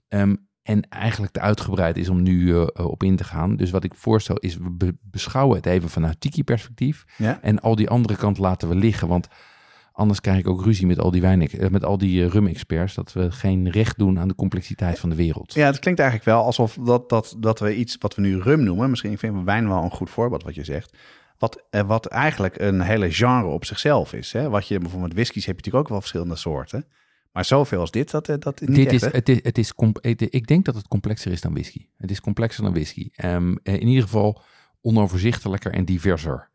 Ehm, 0.08 0.34
en 0.62 0.88
eigenlijk 0.88 1.32
te 1.32 1.40
uitgebreid 1.40 1.96
is 1.96 2.08
om 2.08 2.22
nu 2.22 2.40
uh, 2.40 2.66
op 2.74 3.02
in 3.02 3.16
te 3.16 3.24
gaan. 3.24 3.56
Dus 3.56 3.70
wat 3.70 3.84
ik 3.84 3.94
voorstel 3.94 4.36
is, 4.36 4.56
we 4.56 4.70
be 4.70 4.96
beschouwen 5.00 5.56
het 5.56 5.66
even 5.66 5.88
vanuit 5.88 6.20
tiki-perspectief. 6.20 7.04
Ja. 7.16 7.42
En 7.42 7.60
al 7.60 7.74
die 7.76 7.88
andere 7.88 8.16
kant 8.16 8.38
laten 8.38 8.68
we 8.68 8.74
liggen. 8.74 9.08
Want 9.08 9.28
anders 10.00 10.20
krijg 10.20 10.38
ik 10.38 10.48
ook 10.48 10.64
ruzie 10.64 10.86
met 10.86 10.98
al 10.98 11.10
die, 11.10 11.20
wijn, 11.20 11.48
met 11.70 11.84
al 11.84 11.98
die 11.98 12.22
uh, 12.22 12.28
rum-experts. 12.28 12.94
Dat 12.94 13.12
we 13.12 13.30
geen 13.30 13.70
recht 13.70 13.98
doen 13.98 14.18
aan 14.18 14.28
de 14.28 14.34
complexiteit 14.34 14.98
van 14.98 15.10
de 15.10 15.16
wereld. 15.16 15.54
Ja, 15.54 15.66
het 15.66 15.78
klinkt 15.78 16.00
eigenlijk 16.00 16.30
wel 16.30 16.44
alsof 16.44 16.78
dat, 16.84 17.08
dat, 17.08 17.36
dat 17.38 17.58
we 17.58 17.76
iets 17.76 17.96
wat 17.98 18.14
we 18.14 18.22
nu 18.22 18.40
rum 18.40 18.62
noemen. 18.62 18.90
Misschien 18.90 19.18
vind 19.18 19.36
ik 19.36 19.44
wijn 19.44 19.68
wel 19.68 19.82
een 19.82 19.90
goed 19.90 20.10
voorbeeld 20.10 20.42
wat 20.42 20.54
je 20.54 20.64
zegt. 20.64 20.96
Wat, 21.38 21.66
eh, 21.70 21.82
wat 21.82 22.06
eigenlijk 22.06 22.60
een 22.60 22.80
hele 22.80 23.12
genre 23.12 23.48
op 23.48 23.64
zichzelf 23.64 24.12
is. 24.12 24.32
Hè? 24.32 24.48
Wat 24.48 24.68
je 24.68 24.78
bijvoorbeeld 24.78 25.14
whiskies 25.14 25.46
heb 25.46 25.54
je 25.54 25.62
natuurlijk 25.62 25.84
ook 25.84 25.90
wel 25.90 26.00
verschillende 26.00 26.36
soorten. 26.36 26.84
Maar 27.32 27.44
zoveel 27.44 27.80
als 27.80 27.90
dit, 27.90 28.10
dat, 28.10 28.26
dat 28.26 28.60
niet 28.60 28.74
dit 28.74 28.86
echt, 28.86 28.94
is, 28.94 29.12
het 29.12 29.28
is, 29.28 29.40
het 29.42 29.58
is 29.58 29.72
ik 30.30 30.46
denk 30.46 30.64
dat 30.64 30.74
het 30.74 30.88
complexer 30.88 31.32
is 31.32 31.40
dan 31.40 31.52
whisky. 31.52 31.86
Het 31.96 32.10
is 32.10 32.20
complexer 32.20 32.64
dan 32.64 32.72
whisky. 32.72 33.10
Um, 33.24 33.58
in 33.62 33.86
ieder 33.86 34.02
geval 34.02 34.42
onoverzichtelijker 34.80 35.72
en 35.72 35.84
diverser. 35.84 36.49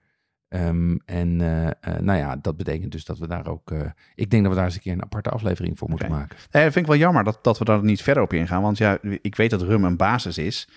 Um, 0.56 1.00
en 1.06 1.40
uh, 1.40 1.64
uh, 1.64 1.72
nou 2.00 2.20
ja, 2.20 2.36
dat 2.42 2.58
betekent 2.58 2.92
dus 2.92 3.06
dat 3.06 3.18
we 3.18 3.28
daar 3.28 3.48
ook... 3.48 3.72
Uh, 3.72 3.80
ik 4.16 4.30
denk 4.30 4.44
dat 4.44 4.52
we 4.52 4.58
daar 4.58 4.66
eens 4.66 4.76
een 4.76 4.82
keer 4.82 4.94
een 4.94 5.04
aparte 5.04 5.30
aflevering 5.30 5.78
voor 5.78 5.90
moeten 5.90 6.08
okay. 6.08 6.20
maken. 6.20 6.38
Nee, 6.52 6.64
dat 6.64 6.74
vind 6.74 6.86
ik 6.86 6.92
wel 6.92 7.02
jammer 7.02 7.24
dat, 7.24 7.40
dat 7.42 7.58
we 7.58 7.66
daar 7.66 7.84
niet 7.84 8.02
verder 8.02 8.24
op 8.24 8.34
ingaan. 8.34 8.62
Want 8.62 8.78
ja, 8.78 8.98
ik 9.22 9.36
weet 9.36 9.50
dat 9.50 9.62
rum 9.62 9.84
een 9.84 9.98
basis 9.98 10.38
is. 10.38 10.68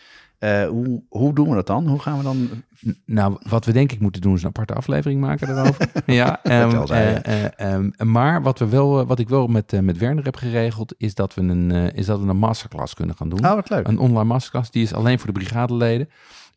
Hoe, 0.68 1.02
hoe 1.08 1.34
doen 1.34 1.48
we 1.48 1.54
dat 1.54 1.66
dan? 1.66 1.88
Hoe 1.88 1.98
gaan 1.98 2.16
we 2.16 2.22
dan... 2.22 2.48
Nou, 3.04 3.36
wat 3.48 3.64
we 3.64 3.72
denk 3.72 3.92
ik 3.92 4.00
moeten 4.00 4.20
doen 4.20 4.34
is 4.34 4.42
een 4.42 4.48
aparte 4.48 4.74
aflevering 4.74 5.20
maken 5.20 5.46
daarover. 5.46 5.90
ja, 6.06 6.40
um, 6.42 6.84
um, 7.58 8.12
maar 8.12 8.42
wat, 8.42 8.58
we 8.58 8.68
wel, 8.68 9.06
wat 9.06 9.18
ik 9.18 9.28
wel 9.28 9.46
met, 9.46 9.82
met 9.82 9.98
Werner 9.98 10.24
heb 10.24 10.36
geregeld, 10.36 10.94
is 10.96 11.14
dat, 11.14 11.34
we 11.34 11.40
een, 11.40 11.70
is 11.70 12.06
dat 12.06 12.20
we 12.20 12.28
een 12.28 12.36
masterclass 12.36 12.94
kunnen 12.94 13.16
gaan 13.16 13.28
doen. 13.28 13.44
Oh, 13.44 13.54
wat 13.54 13.70
leuk. 13.70 13.86
Een 13.86 13.98
online 13.98 14.24
masterclass, 14.24 14.70
die 14.70 14.82
is 14.82 14.94
alleen 14.94 15.18
voor 15.18 15.32
de 15.32 15.40
brigadeleden. 15.40 16.08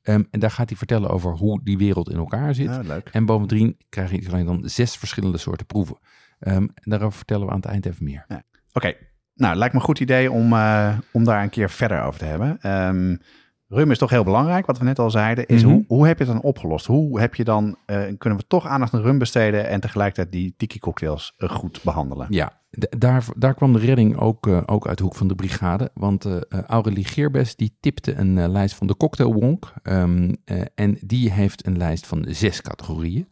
Um, 0.04 0.28
en 0.30 0.40
daar 0.40 0.52
gaat 0.52 0.70
hij 0.70 0.78
vertellen 0.78 1.10
over 1.10 1.32
hoe 1.32 1.62
die 1.64 1.78
wereld 1.78 2.10
in 2.10 2.18
elkaar 2.18 2.56
zit. 2.56 2.86
Leuk. 2.86 3.10
En 3.12 3.26
bovendien 3.26 3.78
krijg 3.90 4.12
je 4.12 4.44
dan 4.44 4.62
zes 4.66 4.96
verschillende 4.96 5.38
soorten 5.38 5.66
proeven. 5.66 5.98
en 6.40 6.74
daarover 6.76 7.18
vertellen 7.18 7.46
we 7.46 7.52
aan 7.52 7.60
het 7.60 7.70
eind 7.70 7.86
even 7.86 8.04
meer. 8.04 8.26
Ja. 8.28 8.36
Oké, 8.36 8.88
okay. 8.88 8.98
nou, 9.34 9.56
lijkt 9.56 9.74
me 9.74 9.80
een 9.80 9.86
goed 9.86 10.00
idee 10.00 10.32
om, 10.32 10.54
om 11.12 11.24
daar 11.24 11.44
een 11.44 11.50
keer 11.50 11.70
verder 11.70 12.02
over 12.04 12.20
te 12.20 12.26
hebben. 12.26 12.72
Um, 12.72 13.20
Rum 13.74 13.92
is 13.92 13.98
toch 13.98 14.10
heel 14.10 14.24
belangrijk, 14.24 14.66
wat 14.66 14.78
we 14.78 14.84
net 14.84 15.00
al 15.00 15.10
zeiden. 15.10 15.46
Is 15.46 15.64
Mhm. 15.64 15.72
hoe, 15.72 15.84
hoe 15.88 16.08
heb 16.08 16.18
je 16.18 16.24
het 16.24 16.34
dan 16.34 16.42
opgelost? 16.42 16.86
Hoe 16.86 17.20
heb 17.20 17.36
je 17.36 17.44
dan, 17.44 17.66
uh, 17.66 18.04
kunnen 18.18 18.40
we 18.40 18.48
toch 18.48 18.66
aandacht 18.68 18.94
aan 18.94 19.02
rum 19.02 19.18
besteden 19.18 19.68
en 19.68 19.80
tegelijkertijd 19.80 20.32
die 20.32 20.54
tiki 20.58 20.80
cocktails 20.80 21.34
uh, 21.38 21.50
goed 21.50 21.80
behandelen? 21.84 22.28
Ja, 22.30 22.60
daar, 22.98 23.26
daar 23.38 23.54
kwam 23.54 23.74
de 23.74 23.80
redding 23.80 24.18
ook, 24.18 24.48
uh, 24.48 24.62
ook 24.66 24.88
uit 24.88 24.98
de 24.98 25.04
hoek 25.04 25.16
van 25.16 25.28
de 25.28 25.36
brigade. 25.36 25.92
Want 25.94 26.28
Aurelie 26.68 27.06
Geerbes 27.06 27.56
die 27.56 27.78
tipte 27.80 28.16
een 28.16 28.52
lijst 28.52 28.76
van 28.76 28.88
de 28.88 28.98
Cocktail 28.98 29.34
Wonk. 29.34 29.74
Um, 29.84 30.36
en 30.76 30.98
die 31.02 31.32
heeft 31.32 31.66
een 31.66 31.78
lijst 31.78 32.08
van 32.08 32.26
zes 32.28 32.62
categorieën. 32.62 33.28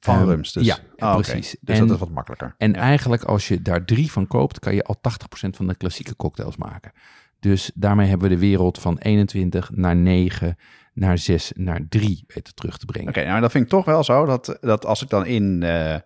Van 0.00 0.20
um, 0.20 0.24
rums 0.28 0.52
dus? 0.52 0.66
Ja, 0.66 0.78
oh, 0.96 1.14
precies. 1.14 1.54
Okay. 1.54 1.60
Dus 1.60 1.78
en, 1.78 1.86
dat 1.86 1.94
is 1.94 2.00
wat 2.00 2.10
makkelijker. 2.10 2.54
En 2.58 2.72
ja. 2.72 2.78
eigenlijk 2.78 3.22
als 3.24 3.48
je 3.48 3.62
daar 3.62 3.84
drie 3.84 4.12
van 4.12 4.26
koopt, 4.26 4.58
kan 4.58 4.74
je 4.74 4.82
al 4.82 4.96
80% 4.96 5.56
van 5.56 5.66
de 5.66 5.76
klassieke 5.76 6.16
cocktails 6.16 6.56
maken. 6.56 6.92
Dus 7.40 7.70
daarmee 7.74 8.08
hebben 8.08 8.28
we 8.28 8.34
de 8.34 8.40
wereld 8.40 8.78
van 8.78 8.98
21 8.98 9.70
naar 9.74 9.96
9 9.96 10.56
naar 10.92 11.18
6 11.18 11.52
naar 11.56 11.80
3 11.88 12.24
weten 12.26 12.54
terug 12.54 12.78
te 12.78 12.86
brengen. 12.86 13.08
Oké, 13.08 13.18
okay, 13.18 13.30
nou 13.30 13.40
dat 13.40 13.50
vind 13.50 13.64
ik 13.64 13.70
toch 13.70 13.84
wel 13.84 14.04
zo 14.04 14.24
dat, 14.24 14.58
dat 14.60 14.86
als 14.86 15.02
ik 15.02 15.08
dan 15.08 15.26
in 15.26 15.52
uh, 15.52 15.96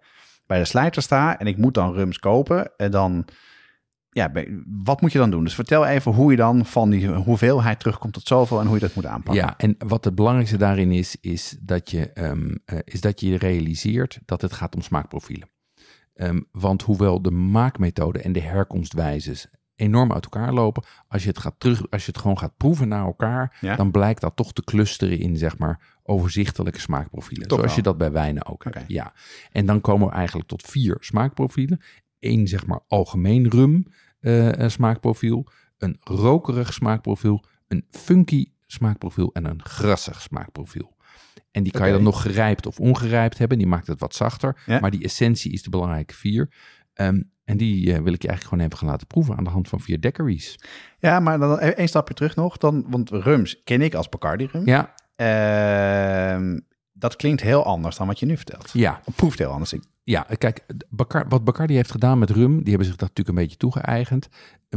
bij 0.47 0.59
de 0.59 0.64
slijter 0.64 1.03
sta 1.03 1.38
en 1.38 1.47
ik 1.47 1.57
moet 1.57 1.75
dan 1.75 1.92
rums 1.92 2.18
kopen, 2.18 2.77
en 2.77 2.90
dan 2.90 3.25
ja, 4.12 4.33
wat 4.85 5.01
moet 5.01 5.12
je 5.12 5.18
dan 5.18 5.31
doen? 5.31 5.45
Dus 5.45 5.55
vertel 5.55 5.87
even 5.87 6.12
hoe 6.12 6.31
je 6.31 6.37
dan 6.37 6.66
van 6.66 6.90
die 6.90 7.09
hoeveelheid 7.09 7.81
terugkomt 7.81 8.12
tot 8.12 8.27
zoveel 8.27 8.61
en 8.61 8.66
hoe 8.66 8.75
je 8.75 8.81
dat 8.81 8.95
moet 8.95 9.07
aanpakken. 9.07 9.45
Ja, 9.45 9.55
en 9.57 9.75
wat 9.79 10.05
het 10.05 10.14
belangrijkste 10.14 10.57
daarin 10.57 10.90
is, 10.90 11.16
is 11.21 11.57
dat 11.61 11.90
je, 11.90 12.11
um, 12.14 12.59
uh, 12.66 12.79
is 12.85 13.01
dat 13.01 13.21
je 13.21 13.38
realiseert 13.38 14.18
dat 14.25 14.42
het 14.42 14.53
gaat 14.53 14.75
om 14.75 14.83
smaakprofielen. 14.83 15.51
Um, 16.14 16.49
want 16.51 16.83
hoewel 16.83 17.23
de 17.23 17.31
maakmethode 17.31 18.18
en 18.18 18.33
de 18.33 18.40
herkomstwijzes 18.40 19.47
enorm 19.76 20.12
uit 20.12 20.24
elkaar 20.24 20.52
lopen. 20.52 20.85
Als 21.08 21.22
je 21.22 21.28
het, 21.28 21.38
gaat 21.38 21.54
terug, 21.58 21.90
als 21.90 22.04
je 22.04 22.11
het 22.11 22.20
gewoon 22.20 22.38
gaat 22.38 22.56
proeven 22.56 22.88
naar 22.88 23.04
elkaar, 23.04 23.56
ja? 23.61 23.76
dan 23.76 23.90
blijkt 23.90 24.20
dat 24.20 24.37
toch 24.37 24.52
te 24.52 24.64
clusteren 24.64 25.18
in 25.18 25.37
zeg 25.37 25.58
maar 25.58 25.80
overzichtelijke 26.02 26.80
smaakprofielen. 26.80 27.48
Toch 27.48 27.58
zoals 27.58 27.74
wel. 27.74 27.85
je 27.85 27.88
dat 27.88 27.98
bij 27.98 28.12
wijnen 28.12 28.46
ook 28.46 28.66
okay. 28.66 28.72
hebt. 28.72 28.92
Ja. 28.92 29.12
En 29.52 29.66
dan 29.66 29.80
komen 29.80 30.08
we 30.08 30.14
eigenlijk 30.14 30.48
tot 30.48 30.62
vier 30.62 30.96
smaakprofielen. 31.00 31.80
Eén 32.20 32.48
zeg 32.48 32.66
maar 32.66 32.80
algemeen 32.88 33.50
rum 33.50 33.87
uh, 34.20 34.68
smaakprofiel, 34.68 35.46
een 35.78 35.96
rokerig 36.00 36.72
smaakprofiel, 36.72 37.44
een 37.68 37.87
funky 37.90 38.46
smaakprofiel 38.66 39.32
en 39.32 39.44
een 39.44 39.64
grassig 39.64 40.20
smaakprofiel. 40.20 40.96
En 41.50 41.62
die 41.62 41.72
kan 41.72 41.80
okay. 41.80 41.92
je 41.92 41.96
dan 41.96 42.04
nog 42.12 42.22
gerijpt 42.22 42.66
of 42.66 42.80
ongerijpt 42.80 43.38
hebben. 43.38 43.58
Die 43.58 43.66
maakt 43.66 43.87
het 43.87 44.00
wat 44.00 44.14
zachter. 44.14 44.62
Ja? 44.66 44.80
Maar 44.80 44.90
die 44.90 45.04
essentie 45.04 45.52
is 45.52 45.62
de 45.62 45.70
belangrijke 45.70 46.14
vier. 46.14 46.50
Um, 46.94 47.30
en 47.53 47.59
die 47.59 47.87
uh, 47.87 47.99
wil 47.99 48.12
ik 48.12 48.23
je 48.23 48.29
eigenlijk 48.29 48.43
gewoon 48.43 48.65
even 48.65 48.79
gaan 48.79 48.88
laten 48.88 49.07
proeven 49.07 49.37
aan 49.37 49.45
de 49.45 49.51
hand 49.51 49.69
van 49.69 49.81
vier 49.81 50.01
daiquiris. 50.01 50.59
Ja, 50.99 51.21
maar 51.21 51.38
dan 51.38 51.59
één 51.59 51.88
stapje 51.88 52.15
terug 52.15 52.37
nog. 52.37 52.57
Dan, 52.57 52.85
want 52.88 53.11
rums 53.11 53.62
ken 53.65 53.81
ik 53.81 53.95
als 53.95 54.09
Bacardi 54.09 54.49
rum. 54.53 54.67
Ja. 54.67 54.95
Uh, 55.17 56.59
dat 56.93 57.17
klinkt 57.17 57.41
heel 57.41 57.65
anders 57.65 57.97
dan 57.97 58.07
wat 58.07 58.19
je 58.19 58.27
nu 58.27 58.37
vertelt. 58.37 58.71
Ja. 58.73 59.01
Proeft 59.17 59.38
heel 59.38 59.51
anders. 59.51 59.75
Ja, 60.05 60.27
kijk, 60.38 60.65
Bacar, 60.88 61.29
wat 61.29 61.45
Bacardi 61.45 61.75
heeft 61.75 61.91
gedaan 61.91 62.19
met 62.19 62.31
rum, 62.31 62.59
die 62.59 62.69
hebben 62.69 62.87
zich 62.87 62.97
dat 62.97 63.09
natuurlijk 63.09 63.29
een 63.29 63.43
beetje 63.43 63.57
toegeëigend, 63.57 64.29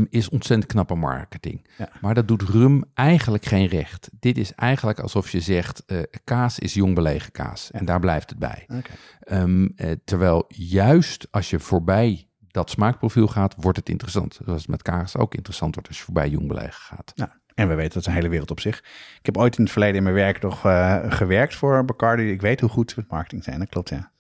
is 0.09 0.29
ontzettend 0.29 0.71
knappe 0.71 0.95
marketing. 0.95 1.67
Ja. 1.77 1.89
Maar 2.01 2.13
dat 2.13 2.27
doet 2.27 2.41
rum 2.41 2.83
eigenlijk 2.93 3.45
geen 3.45 3.67
recht. 3.67 4.09
Dit 4.19 4.37
is 4.37 4.53
eigenlijk 4.53 4.99
alsof 4.99 5.29
je 5.29 5.39
zegt, 5.39 5.83
uh, 5.87 5.99
kaas 6.23 6.59
is 6.59 6.73
jong 6.73 6.95
belegen 6.95 7.31
kaas. 7.31 7.71
En 7.71 7.85
daar 7.85 7.99
blijft 7.99 8.29
het 8.29 8.39
bij. 8.39 8.67
Okay. 8.67 9.41
Um, 9.41 9.73
uh, 9.75 9.91
terwijl 10.03 10.45
juist 10.47 11.27
als 11.31 11.49
je 11.49 11.59
voorbij 11.59 12.27
dat 12.55 12.69
smaakprofiel 12.69 13.27
gaat, 13.27 13.55
wordt 13.57 13.77
het 13.77 13.89
interessant. 13.89 14.39
Zoals 14.45 14.61
het 14.61 14.69
met 14.69 14.81
kaas 14.81 15.17
ook 15.17 15.35
interessant 15.35 15.73
wordt 15.73 15.89
als 15.89 15.97
je 15.97 16.03
voorbij 16.03 16.29
jong 16.29 16.47
belegen 16.47 16.81
gaat. 16.81 17.11
Ja. 17.15 17.39
En 17.55 17.67
we 17.67 17.75
weten 17.75 17.93
dat 17.93 18.01
is 18.01 18.07
een 18.07 18.13
hele 18.13 18.29
wereld 18.29 18.51
op 18.51 18.59
zich. 18.59 18.77
Ik 19.19 19.25
heb 19.25 19.37
ooit 19.37 19.57
in 19.57 19.63
het 19.63 19.71
verleden 19.71 19.95
in 19.95 20.03
mijn 20.03 20.15
werk 20.15 20.41
nog 20.41 20.65
uh, 20.65 21.03
gewerkt 21.07 21.55
voor 21.55 21.85
Bacardi. 21.85 22.31
Ik 22.31 22.41
weet 22.41 22.59
hoe 22.59 22.69
goed 22.69 22.89
ze 22.91 22.99
met 22.99 23.09
marketing 23.11 23.43
zijn, 23.43 23.59
dat 23.59 23.69
klopt 23.69 23.89
ja. 23.89 24.11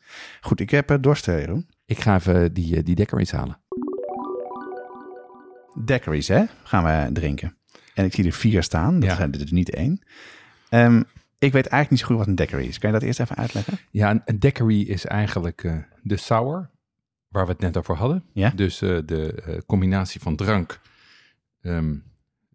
Goed, 0.41 0.59
ik 0.59 0.69
heb 0.69 0.91
uh, 0.91 0.97
dorst, 1.01 1.25
Jeroen. 1.25 1.67
Ik 1.85 1.99
ga 1.99 2.15
even 2.15 2.53
die, 2.53 2.77
uh, 2.77 2.83
die 2.83 2.95
daiquiris 2.95 3.31
halen. 3.31 3.57
Daiquiris, 5.77 6.27
hè? 6.27 6.43
Gaan 6.63 6.83
we 6.83 7.09
drinken. 7.13 7.57
En 7.93 8.05
ik 8.05 8.13
zie 8.13 8.25
er 8.25 8.31
vier 8.31 8.63
staan, 8.63 8.99
dat 8.99 9.09
Ja. 9.09 9.15
zijn 9.15 9.31
er 9.31 9.39
dus 9.39 9.51
niet 9.51 9.69
één. 9.69 9.99
Um, 10.69 11.03
ik 11.39 11.51
weet 11.51 11.67
eigenlijk 11.67 11.89
niet 11.89 11.99
zo 11.99 12.05
goed 12.05 12.17
wat 12.17 12.27
een 12.27 12.35
daiquiri 12.35 12.67
is. 12.67 12.79
Kan 12.79 12.89
je 12.91 12.99
dat 12.99 13.05
eerst 13.07 13.19
even 13.19 13.35
uitleggen? 13.35 13.77
Ja, 13.91 14.09
een, 14.09 14.21
een 14.25 14.39
daiquiri 14.39 14.87
is 14.87 15.05
eigenlijk 15.05 15.63
uh, 15.63 15.77
de 16.01 16.17
sour, 16.17 16.69
waar 17.35 17.45
we 17.45 17.51
het 17.51 17.61
net 17.61 17.77
over 17.77 17.95
hadden. 17.95 18.23
Ja. 18.33 18.49
Dus 18.49 18.81
uh, 18.81 18.99
de 19.05 19.43
uh, 19.47 19.57
combinatie 19.65 20.21
van 20.21 20.35
drank, 20.35 20.79
um, 21.61 22.03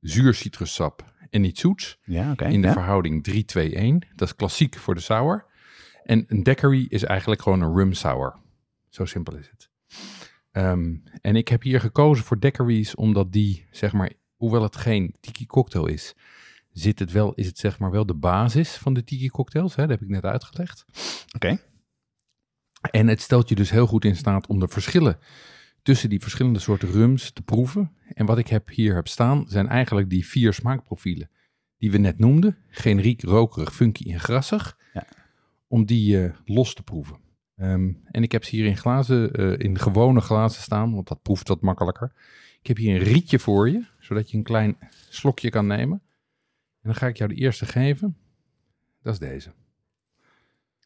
zuur 0.01 0.35
citrussap 0.35 1.05
en 1.31 1.45
iets 1.45 1.61
zoets. 1.61 1.99
Ja. 2.05 2.39
In 2.39 2.61
de 2.61 2.67
ja. 2.67 2.73
verhouding 2.73 3.29
3-2-1. 4.05 4.09
Dat 4.17 4.29
is 4.29 4.37
klassiek 4.37 4.77
voor 4.77 4.95
de 4.95 5.01
sour. 5.01 5.45
En 6.05 6.25
een 6.29 6.43
daiquiri 6.43 6.87
is 6.89 7.03
eigenlijk 7.03 7.43
gewoon 7.43 7.61
een 7.61 7.75
rum 7.75 7.93
sour. 7.93 8.37
Zo 8.89 9.05
simpel 9.05 9.37
is 9.37 9.51
het. 9.51 9.71
Um, 10.53 11.03
en 11.21 11.37
ik 11.37 11.49
heb 11.49 11.63
hier 11.63 11.81
gekozen 11.81 12.25
voor 12.25 12.39
daiquiris 12.39 12.95
omdat 12.95 13.33
die, 13.33 13.67
zeg 13.71 13.93
maar, 13.93 14.13
hoewel 14.37 14.63
het 14.63 14.77
geen 14.77 15.15
tiki 15.21 15.47
cocktail 15.47 15.87
is, 15.87 16.15
zit 16.73 16.99
het 16.99 17.13
wel, 17.13 17.35
is 17.35 17.47
het 17.47 17.59
zeg 17.59 17.79
maar 17.79 17.91
wel 17.91 18.07
de 18.07 18.15
basis 18.15 18.77
van 18.77 18.95
de 18.95 19.05
tiki 19.05 19.29
cocktails. 19.29 19.75
Hè? 19.75 19.83
Dat 19.83 19.91
heb 19.91 20.03
ik 20.03 20.09
net 20.09 20.25
uitgelegd. 20.25 20.85
Oké. 21.35 21.47
Okay. 21.47 21.61
En 22.81 23.09
het 23.09 23.21
stelt 23.21 23.49
je 23.49 23.55
dus 23.55 23.71
heel 23.71 23.87
goed 23.87 24.05
in 24.05 24.17
staat 24.17 24.47
om 24.47 24.61
de 24.61 24.69
verschillen 24.69 25.19
tussen 25.83 26.09
die 26.09 26.21
verschillende 26.21 26.59
soorten 26.59 26.91
rums 26.91 27.31
te 27.31 27.43
proeven. 27.43 27.93
En 28.15 28.27
wat 28.27 28.39
ik 28.39 28.49
heb 28.49 28.69
hier 28.69 28.95
heb 28.95 29.09
staan, 29.09 29.45
zijn 29.49 29.69
eigenlijk 29.69 30.11
die 30.11 30.27
vier 30.27 30.53
smaakprofielen 30.53 31.31
die 31.79 31.91
we 31.91 31.99
net 31.99 32.19
noemden. 32.19 32.57
Generiek, 32.69 33.23
rokerig, 33.23 33.75
funky 33.75 34.13
en 34.13 34.21
grassig. 34.21 34.79
Ja. 34.93 35.07
Om 35.69 35.85
die 35.85 36.17
uh, 36.17 36.35
los 36.45 36.75
te 36.75 36.83
proeven. 36.83 37.19
Um, 37.57 38.01
en 38.11 38.23
ik 38.23 38.33
heb 38.33 38.45
ze 38.45 38.57
hier 38.57 38.67
in 38.67 38.77
glazen, 38.77 39.41
uh, 39.41 39.59
in 39.59 39.79
gewone 39.79 40.21
glazen 40.21 40.63
staan, 40.63 40.95
want 40.95 41.09
dat 41.09 41.23
proeft 41.23 41.49
wat 41.49 41.61
makkelijker. 41.61 42.13
Ik 42.61 42.67
heb 42.67 42.77
hier 42.77 42.95
een 42.95 43.03
rietje 43.03 43.39
voor 43.39 43.71
je, 43.71 43.85
zodat 43.99 44.31
je 44.31 44.37
een 44.37 44.43
klein 44.43 44.77
slokje 45.09 45.51
kan 45.51 45.67
nemen. 45.67 46.03
En 46.83 46.89
dan 46.89 46.95
ga 46.95 47.07
ik 47.07 47.17
jou 47.17 47.35
de 47.35 47.41
eerste 47.41 47.67
geven. 47.67 48.17
Dat 49.03 49.13
is 49.13 49.19
deze. 49.19 49.53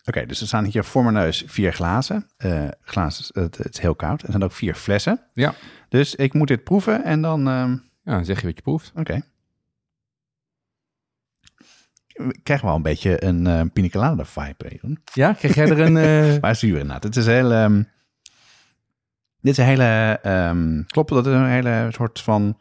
Oké, 0.04 0.26
dus 0.26 0.40
er 0.40 0.46
staan 0.46 0.64
hier 0.64 0.84
voor 0.84 1.02
mijn 1.02 1.14
neus 1.14 1.42
vier 1.46 1.72
glazen. 1.72 2.26
Eh 2.36 2.68
glazen, 2.80 3.42
het, 3.42 3.56
het 3.56 3.74
is 3.74 3.80
heel 3.80 3.94
koud. 3.94 4.22
Er 4.22 4.30
zijn 4.30 4.42
ook 4.44 4.52
vier 4.52 4.74
flessen. 4.74 5.20
Ja. 5.34 5.54
Dus 5.88 6.14
ik 6.14 6.34
moet 6.34 6.48
dit 6.48 6.64
proeven 6.64 7.04
en 7.04 7.22
dan... 7.22 7.48
ehm, 7.48 7.70
Ja, 8.02 8.12
dan 8.14 8.24
zeg 8.24 8.40
je 8.40 8.46
wat 8.46 8.56
je 8.56 8.62
proeft. 8.62 8.92
Oké. 8.94 9.22
Ik 12.14 12.40
krijg 12.42 12.60
wel 12.60 12.74
een 12.74 12.82
beetje 12.82 13.24
een 13.24 13.46
uh, 13.46 13.60
pina 13.72 13.88
colada 13.88 14.24
vibe, 14.24 14.68
Jeroen. 14.68 14.98
Ja, 15.12 15.32
krijg 15.32 15.54
jij 15.54 15.68
er 15.68 15.80
een... 15.80 15.96
eh, 16.34 16.40
Maar 16.40 16.56
zuur 16.56 16.72
inderdaad. 16.78 17.02
Het 17.02 17.16
is 17.16 17.26
een 17.26 17.32
hele... 17.32 17.54
ehm, 17.54 17.82
dit 19.40 19.52
is 19.52 19.58
een 19.58 19.64
hele... 19.64 20.18
ehm, 20.22 20.82
klopt 20.86 21.08
dat 21.08 21.24
het 21.24 21.34
een 21.34 21.46
hele 21.48 21.88
soort 21.92 22.20
van 22.20 22.60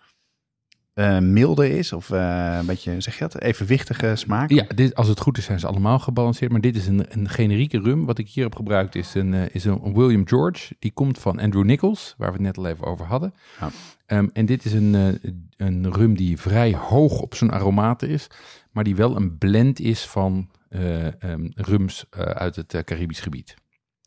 eh, 0.93 1.19
milde 1.19 1.77
is? 1.77 1.93
Of 1.93 2.10
eh, 2.10 2.56
een 2.60 2.65
beetje, 2.65 3.01
zeg 3.01 3.13
je 3.13 3.19
dat, 3.19 3.41
evenwichtige 3.41 4.15
smaak? 4.15 4.49
Ja, 4.49 4.65
dit, 4.75 4.95
als 4.95 5.08
het 5.08 5.19
goed 5.19 5.38
is 5.38 5.45
zijn 5.45 5.60
ze 5.60 5.67
allemaal 5.67 5.99
gebalanceerd. 5.99 6.51
Maar 6.51 6.62
dit 6.62 6.75
is 6.75 6.88
een, 6.88 7.06
een 7.10 7.29
generieke 7.29 7.79
rum. 7.79 8.06
Wat 8.06 8.17
ik 8.17 8.29
hier 8.29 8.43
heb 8.43 8.56
gebruikt 8.56 8.95
is 8.95 9.13
een, 9.13 9.34
eh, 9.34 9.56
is 9.56 9.65
een 9.65 9.93
William 9.93 10.27
George. 10.27 10.75
Die 10.79 10.91
komt 10.91 11.19
van 11.19 11.39
Andrew 11.39 11.63
Nichols, 11.63 12.13
waar 12.17 12.27
we 12.27 12.34
het 12.34 12.43
net 12.45 12.58
al 12.58 12.67
even 12.67 12.86
over 12.86 13.06
hadden. 13.06 13.34
Ja. 13.60 13.69
Ehm, 14.06 14.27
en 14.34 14.45
dit 14.45 14.65
is 14.65 14.73
een, 14.73 15.19
een 15.58 15.93
rum 15.93 16.15
die 16.15 16.39
vrij 16.39 16.73
hoog 16.75 17.19
op 17.19 17.36
zijn 17.36 17.51
aromaten 17.51 18.10
is. 18.10 18.27
Maar 18.71 18.84
die 18.84 18.95
wel 18.95 19.15
een 19.15 19.38
blend 19.38 19.79
is 19.79 20.06
van 20.06 20.49
ehm, 20.69 21.47
rums 21.56 22.06
uit 22.17 22.56
het 22.56 22.82
Caribisch 22.86 23.19
gebied. 23.19 23.56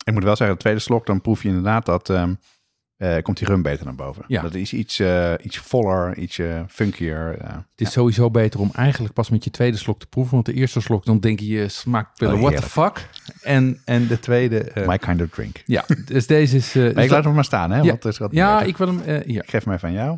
Ik 0.03 0.13
moet 0.13 0.23
wel 0.23 0.35
zeggen, 0.35 0.55
de 0.55 0.61
tweede 0.61 0.79
slok, 0.79 1.05
dan 1.05 1.21
proef 1.21 1.41
je 1.41 1.47
inderdaad 1.47 1.85
dat... 1.85 2.09
ehm, 2.09 2.33
eh, 2.97 3.21
komt 3.21 3.37
die 3.37 3.47
rum 3.47 3.61
beter 3.61 3.85
naar 3.85 3.95
boven. 3.95 4.23
Ja. 4.27 4.41
Dat 4.41 4.53
is 4.55 4.73
iets, 4.73 4.99
eh, 4.99 5.33
iets 5.41 5.57
voller, 5.57 6.17
iets 6.17 6.39
funkier. 6.67 7.37
eh. 7.39 7.49
Het 7.53 7.87
is 7.87 7.91
sowieso 7.91 8.31
beter 8.31 8.59
om 8.59 8.69
eigenlijk 8.73 9.13
pas 9.13 9.29
met 9.29 9.43
je 9.43 9.49
tweede 9.49 9.77
slok 9.77 9.99
te 9.99 10.07
proeven. 10.07 10.33
Want 10.33 10.45
de 10.45 10.53
eerste 10.53 10.81
slok, 10.81 11.05
dan 11.05 11.19
denk 11.19 11.39
je, 11.39 11.47
je 11.47 11.67
smaakpillen, 11.67 12.33
Oh, 12.35 12.41
what 12.41 12.55
the 12.55 12.61
fuck? 12.61 13.09
En, 13.41 13.81
en 13.85 14.07
de 14.07 14.19
tweede... 14.19 14.71
My 14.85 14.97
kind 14.97 15.21
of 15.21 15.29
drink. 15.29 15.63
ja, 15.65 15.85
dus 16.05 16.27
deze 16.27 16.55
is... 16.55 16.71
dus 16.71 16.89
ik 16.89 16.95
dat- 16.95 17.09
laat 17.09 17.23
hem 17.23 17.33
maar 17.33 17.43
staan, 17.45 17.71
hè? 17.71 17.77
Ja. 17.77 17.83
Want 17.85 18.05
is 18.05 18.17
wat 18.17 18.31
ja, 18.31 18.61
ik 18.61 18.77
wil 18.77 18.87
hem... 18.87 19.21
hier, 19.25 19.43
ik 19.43 19.49
geef 19.49 19.65
mij 19.65 19.79
van 19.79 19.91
jou. 19.91 20.17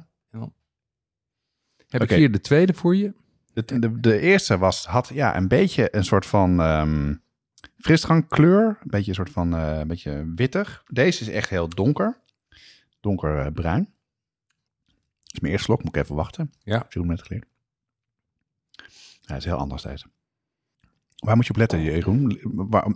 heb 1.89 2.03
ik 2.03 2.09
hier 2.09 2.31
de 2.31 2.41
tweede 2.41 2.73
voor 2.73 2.95
je. 2.95 3.13
De, 3.53 3.79
de, 3.79 3.99
de 3.99 4.19
eerste 4.19 4.57
was, 4.57 4.85
had 4.85 5.11
ja, 5.13 5.35
een 5.37 5.47
beetje 5.47 5.95
een 5.95 6.05
soort 6.05 6.25
van 6.25 6.61
ehm 6.61 7.13
frisdrankkleur. 7.77 8.65
Een 8.67 8.75
beetje 8.89 9.09
een 9.09 9.15
soort 9.15 9.29
van 9.29 9.51
een 9.51 9.87
beetje 9.87 10.31
wittig. 10.35 10.83
Deze 10.87 11.21
is 11.21 11.29
echt 11.29 11.49
heel 11.49 11.69
donker. 11.69 12.17
Donkerbruin. 12.99 13.83
Dat 13.83 15.33
is 15.33 15.39
mijn 15.39 15.51
eerste 15.53 15.65
slok. 15.65 15.83
Moet 15.83 15.95
ik 15.95 16.01
even 16.03 16.15
wachten. 16.15 16.51
Ja. 16.63 16.85
Zo'n 16.89 17.07
net 17.07 17.21
geleerd. 17.21 17.45
Ja, 19.21 19.35
is 19.35 19.45
heel 19.45 19.57
anders 19.57 19.83
deze. 19.83 20.05
Waar 21.15 21.35
moet 21.35 21.45
je 21.45 21.51
op 21.51 21.57
letten, 21.57 21.81
Jeroen? 21.81 22.39
Waar, 22.43 22.93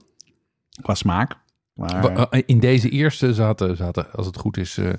qua 0.81 0.93
smaak? 0.95 1.35
Eh, 1.75 2.41
In 2.45 2.59
deze 2.59 2.89
eerste 2.89 3.33
zaten, 3.33 3.75
zaten 3.77 4.11
als 4.11 4.25
het 4.25 4.37
goed 4.37 4.57
is, 4.57 4.77
eh, 4.77 4.93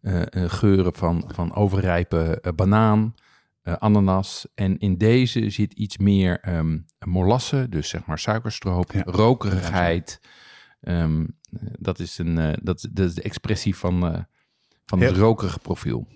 eh, 0.00 0.50
geuren 0.50 0.94
van, 0.94 1.24
van 1.34 1.54
overrijpe 1.54 2.42
banaan, 2.56 3.14
ananas. 3.62 4.46
En 4.54 4.78
in 4.78 4.98
deze 4.98 5.50
zit 5.50 5.72
iets 5.72 5.96
meer 5.98 6.40
ehm 6.40 6.78
molasse, 7.06 7.66
dus 7.68 7.88
zeg 7.88 8.06
maar 8.06 8.18
suikerstroop, 8.18 8.92
Ja. 8.92 9.02
rokerigheid. 9.04 10.20
Ehm, 10.80 11.20
eh, 11.20 11.26
dat, 11.78 11.98
is 11.98 12.18
een, 12.18 12.34
dat, 12.62 12.88
dat 12.92 13.06
is 13.06 13.14
de 13.14 13.22
expressie 13.22 13.76
van, 13.76 14.26
van 14.88 15.00
het 15.00 15.10
Heel- 15.10 15.18
rokerige 15.20 15.58
profiel. 15.58 16.06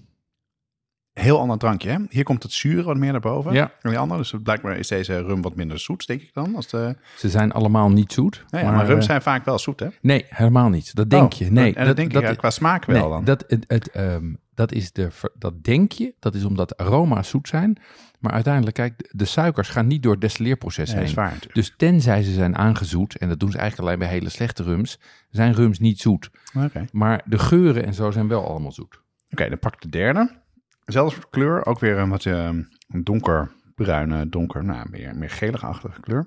heel 1.13 1.39
ander 1.39 1.59
drankje, 1.59 1.91
hè? 1.91 1.99
Hier 2.09 2.25
komt 2.25 2.43
het 2.43 2.53
zure 2.53 2.83
wat 2.83 2.97
meer 2.97 3.13
naar 3.13 3.21
boven. 3.21 3.53
Ja. 3.53 3.73
Dan 3.83 3.91
die 3.91 4.01
andere. 4.01 4.21
Dus 4.21 4.35
blijkbaar 4.43 4.79
is 4.79 4.89
deze 4.89 5.23
rum 5.23 5.43
wat 5.43 5.55
minder 5.55 5.79
zoet, 5.79 6.07
denk 6.07 6.21
ik 6.23 6.31
dan. 6.35 6.55
Als 6.57 6.69
de... 6.69 6.97
Ze 7.17 7.29
zijn 7.31 7.53
allemaal 7.53 7.91
niet 7.91 8.13
zoet. 8.13 8.45
Maar, 8.51 8.87
rums 8.87 9.01
eh, 9.01 9.07
zijn 9.07 9.23
vaak 9.23 9.45
wel 9.45 9.59
zoet, 9.59 9.81
hè? 9.81 9.89
Nee, 10.01 10.25
helemaal 10.29 10.69
niet. 10.69 10.95
Dat 10.95 11.11
denk 11.11 11.33
Oh, 11.33 11.39
je. 11.39 11.51
Nee, 11.51 11.75
en 11.75 11.87
dat, 11.87 11.97
denk 11.97 12.13
ik 12.13 12.21
ja, 12.21 12.35
qua 12.35 12.51
smaak 12.51 12.85
wel 12.85 13.01
Nee, 13.01 13.09
dan. 13.09 13.25
Dat, 13.25 13.45
het, 13.49 13.65
het, 13.67 13.91
ehm, 13.91 14.35
dat, 14.55 14.73
is 14.73 14.93
de, 14.93 15.09
dat 15.35 15.65
denk 15.65 15.93
je, 15.93 16.15
dat 16.19 16.35
is 16.35 16.45
omdat 16.45 16.77
aroma's 16.77 17.29
zoet 17.29 17.49
zijn. 17.49 17.79
Maar 18.23 18.33
uiteindelijk, 18.33 18.75
kijk, 18.77 19.09
de- 19.11 19.25
suikers 19.25 19.69
gaan 19.69 19.87
niet 19.87 20.03
door 20.03 20.13
het 20.13 20.21
destilleerproces 20.21 20.95
is 20.95 21.05
heen. 21.07 21.15
waar. 21.15 21.39
Dus 21.53 21.75
tenzij 21.77 22.23
ze 22.23 22.33
zijn 22.33 22.57
aangezoet, 22.57 23.17
en 23.17 23.29
dat 23.29 23.41
doen 23.41 23.51
ze 23.51 23.59
eigenlijk 23.59 23.89
alleen 23.89 24.01
bij 24.01 24.09
hele 24.17 24.29
slechte 24.29 24.63
rums, 24.63 24.99
zijn 25.31 25.53
rums 25.55 25.79
niet 25.79 26.01
zoet. 26.01 26.31
Oké, 26.57 26.65
Oké, 26.67 26.85
Maar 26.93 27.23
de 27.25 27.39
geuren 27.39 27.85
en 27.85 27.95
zo 27.95 28.11
zijn 28.11 28.29
wel 28.29 28.49
allemaal 28.49 28.73
zoet. 28.73 29.01
dan 29.29 29.59
pak 29.59 29.75
ik 29.75 29.81
de 29.81 29.89
derde. 29.89 30.41
Zelfde 30.85 31.15
soort 31.15 31.31
kleur, 31.31 31.67
ook 31.67 31.79
weer 31.79 31.99
een 31.99 32.09
wat 32.09 32.25
eh, 32.27 32.51
donkerbruine, 32.89 34.29
donker, 34.29 34.65
nou, 34.65 34.87
meer, 34.91 35.17
meer 35.17 35.31
geligachtige 35.31 36.01
kleur. 36.01 36.27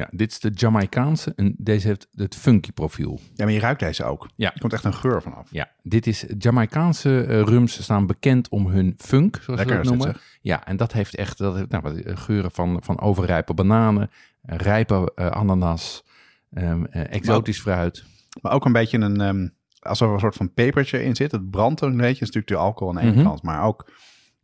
Ja, 0.00 0.08
dit 0.10 0.30
is 0.30 0.38
de 0.40 0.50
Jamaicaanse 0.54 1.32
en 1.36 1.54
deze 1.58 1.86
heeft 1.86 2.08
het 2.14 2.36
funky 2.36 2.72
profiel. 2.72 3.20
Ja, 3.34 3.44
maar 3.44 3.54
je 3.54 3.60
ruikt 3.60 3.80
deze 3.80 4.04
ook. 4.04 4.28
Ja. 4.36 4.52
Er 4.54 4.60
komt 4.60 4.72
echt 4.72 4.84
een 4.84 4.94
geur 4.94 5.22
vanaf. 5.22 5.48
Ja, 5.50 5.70
dit 5.82 6.06
is 6.06 6.24
Jamaicaanse 6.38 7.24
eh, 7.24 7.40
rums 7.42 7.82
staan 7.82 8.06
bekend 8.06 8.48
om 8.48 8.66
hun 8.66 8.94
funk, 8.98 9.38
zoals 9.42 9.60
Lekker 9.60 9.80
is 9.80 9.86
dat 9.88 9.92
dit, 9.96 10.04
noemen. 10.04 10.20
Ja, 10.40 10.66
en 10.66 10.76
dat 10.76 10.92
heeft 10.92 11.14
echt 11.16 11.38
dat 11.38 11.54
heeft, 11.56 11.68
nou, 11.70 11.82
wat, 11.82 11.96
eh, 11.96 12.16
geuren 12.16 12.50
van, 12.50 12.82
van 12.84 13.00
overrijpe 13.00 13.54
bananen, 13.54 14.10
eh, 14.42 14.56
rijpe 14.58 15.14
ananas, 15.14 16.04
ehm, 16.52 16.84
eh, 16.84 17.12
exotisch 17.12 17.60
fruit. 17.60 18.04
Maar 18.40 18.52
ook 18.52 18.64
een 18.64 18.72
beetje 18.72 18.98
een, 18.98 19.20
ehm, 19.20 19.48
alsof 19.80 20.08
er 20.08 20.14
een 20.14 20.20
soort 20.20 20.34
van 20.36 20.52
pepertje 20.52 21.02
in 21.02 21.16
zit. 21.16 21.32
Het 21.32 21.50
brandt 21.50 21.80
een 21.80 21.90
beetje. 21.90 22.04
Dat 22.06 22.12
is 22.12 22.18
natuurlijk 22.20 22.46
de 22.48 22.56
alcohol 22.56 22.88
aan 22.94 23.00
de 23.00 23.06
ene 23.08 23.16
Mhm. 23.16 23.24
kant, 23.24 23.42
maar 23.42 23.62
ook 23.64 23.90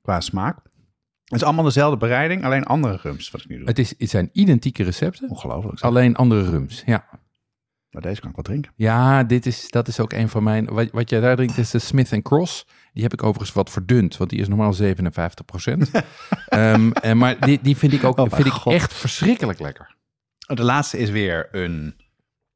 qua 0.02 0.20
smaak. 0.20 0.58
Het 1.26 1.34
is 1.40 1.42
allemaal 1.42 1.64
dezelfde 1.64 1.96
bereiding, 1.96 2.44
alleen 2.44 2.64
andere 2.64 2.98
rums 3.02 3.30
wat 3.30 3.40
ik 3.40 3.48
nu 3.48 3.56
doe. 3.58 3.66
Het, 3.66 3.78
is, 3.78 3.94
het 3.98 4.10
zijn 4.10 4.30
identieke 4.32 4.82
recepten, 4.82 5.30
Ongelooflijk. 5.30 5.78
zeg. 5.78 5.88
alleen 5.88 6.16
andere 6.16 6.50
rums. 6.50 6.82
Ja, 6.86 7.04
Maar 7.90 8.02
deze 8.02 8.20
kan 8.20 8.28
ik 8.30 8.34
wel 8.36 8.44
drinken. 8.44 8.72
ja 8.76 9.24
dit 9.24 9.46
is, 9.46 9.70
dat 9.70 9.88
is 9.88 10.00
ook 10.00 10.12
een 10.12 10.28
van 10.28 10.42
mijn... 10.42 10.64
Wat, 10.66 10.90
wat 10.90 11.10
jij 11.10 11.20
daar 11.20 11.36
drinkt 11.36 11.58
is 11.58 11.70
de 11.70 11.78
Smith 11.78 12.22
Cross. 12.22 12.66
Die 12.92 13.02
heb 13.02 13.12
ik 13.12 13.22
overigens 13.22 13.52
wat 13.52 13.70
verdund, 13.70 14.16
want 14.16 14.30
die 14.30 14.40
is 14.40 14.48
normaal 14.48 14.72
57 14.72 15.44
procent. 15.44 15.90
en, 16.48 16.92
maar 17.18 17.40
die, 17.40 17.58
die 17.62 17.76
vind 17.76 17.92
ik 17.92 18.04
ook 18.04 18.18
Oh 18.18 18.30
vind 18.32 18.46
ik 18.46 18.64
echt 18.64 18.94
verschrikkelijk 18.94 19.58
lekker. 19.60 19.94
De 20.46 20.62
laatste 20.64 20.98
is 20.98 21.10
weer 21.10 21.48
een, 21.52 21.96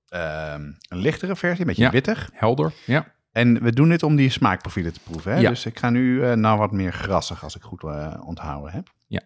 ehm, 0.09 0.63
een 0.89 0.99
lichtere 0.99 1.37
versie, 1.37 1.61
een 1.61 1.67
beetje 1.67 1.83
Ja. 1.83 1.91
wittig. 1.91 2.31
Helder, 2.33 2.73
ja. 2.87 3.13
En 3.33 3.63
we 3.63 3.73
doen 3.73 3.89
dit 3.89 4.03
om 4.03 4.17
die 4.17 4.31
smaakprofielen 4.31 4.93
te 4.93 5.01
proeven. 5.01 5.33
Hè? 5.33 5.41
Ja. 5.41 5.49
Dus 5.49 5.67
ik 5.67 5.79
ga 5.79 5.91
nu 5.91 6.25
eh, 6.25 6.33
nou 6.33 6.59
wat 6.59 6.73
meer 6.73 6.93
grassig, 6.93 7.45
als 7.45 7.57
ik 7.57 7.63
goed 7.63 7.83
eh, 7.83 8.21
onthouden 8.25 8.73
heb. 8.73 8.93
Ja. 9.07 9.21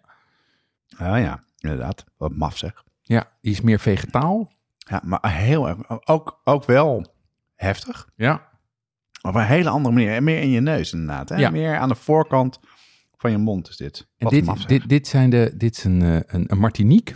Ah 0.97 1.19
ja, 1.21 1.45
inderdaad. 1.59 2.05
Wat 2.17 2.33
maf 2.33 2.57
zeg. 2.57 2.85
Ja, 3.03 3.31
die 3.41 3.53
is 3.53 3.61
meer 3.61 3.81
vegetaal. 3.81 4.53
Ja, 4.79 5.01
maar 5.05 5.33
heel 5.33 5.69
erg. 5.69 6.07
Ook, 6.09 6.41
ook 6.45 6.65
wel 6.65 7.15
heftig. 7.55 8.09
Ja, 8.15 8.49
op 9.23 9.35
een 9.35 9.47
hele 9.47 9.69
andere 9.69 9.95
manier. 9.95 10.13
En 10.13 10.25
meer 10.25 10.41
in 10.41 10.51
je 10.51 10.61
neus 10.61 10.93
inderdaad. 10.93 11.29
Hè? 11.29 11.37
Ja. 11.37 11.51
Meer 11.51 11.79
aan 11.79 11.89
de 11.89 11.95
voorkant 11.95 12.61
van 13.17 13.31
je 13.31 13.39
mond 13.39 13.69
is 13.69 13.77
dit. 13.77 13.99
En 14.01 14.25
Wat 14.25 14.33
dit, 14.33 14.45
maf 14.45 14.65
dit, 14.65 14.89
dit, 14.89 15.07
zijn 15.07 15.31
de, 15.31 15.53
dit 15.57 15.77
is 15.77 15.85
een, 15.85 16.03
eh, 16.03 16.15
een, 16.27 16.45
een 16.47 16.59
Martinique. 16.59 17.15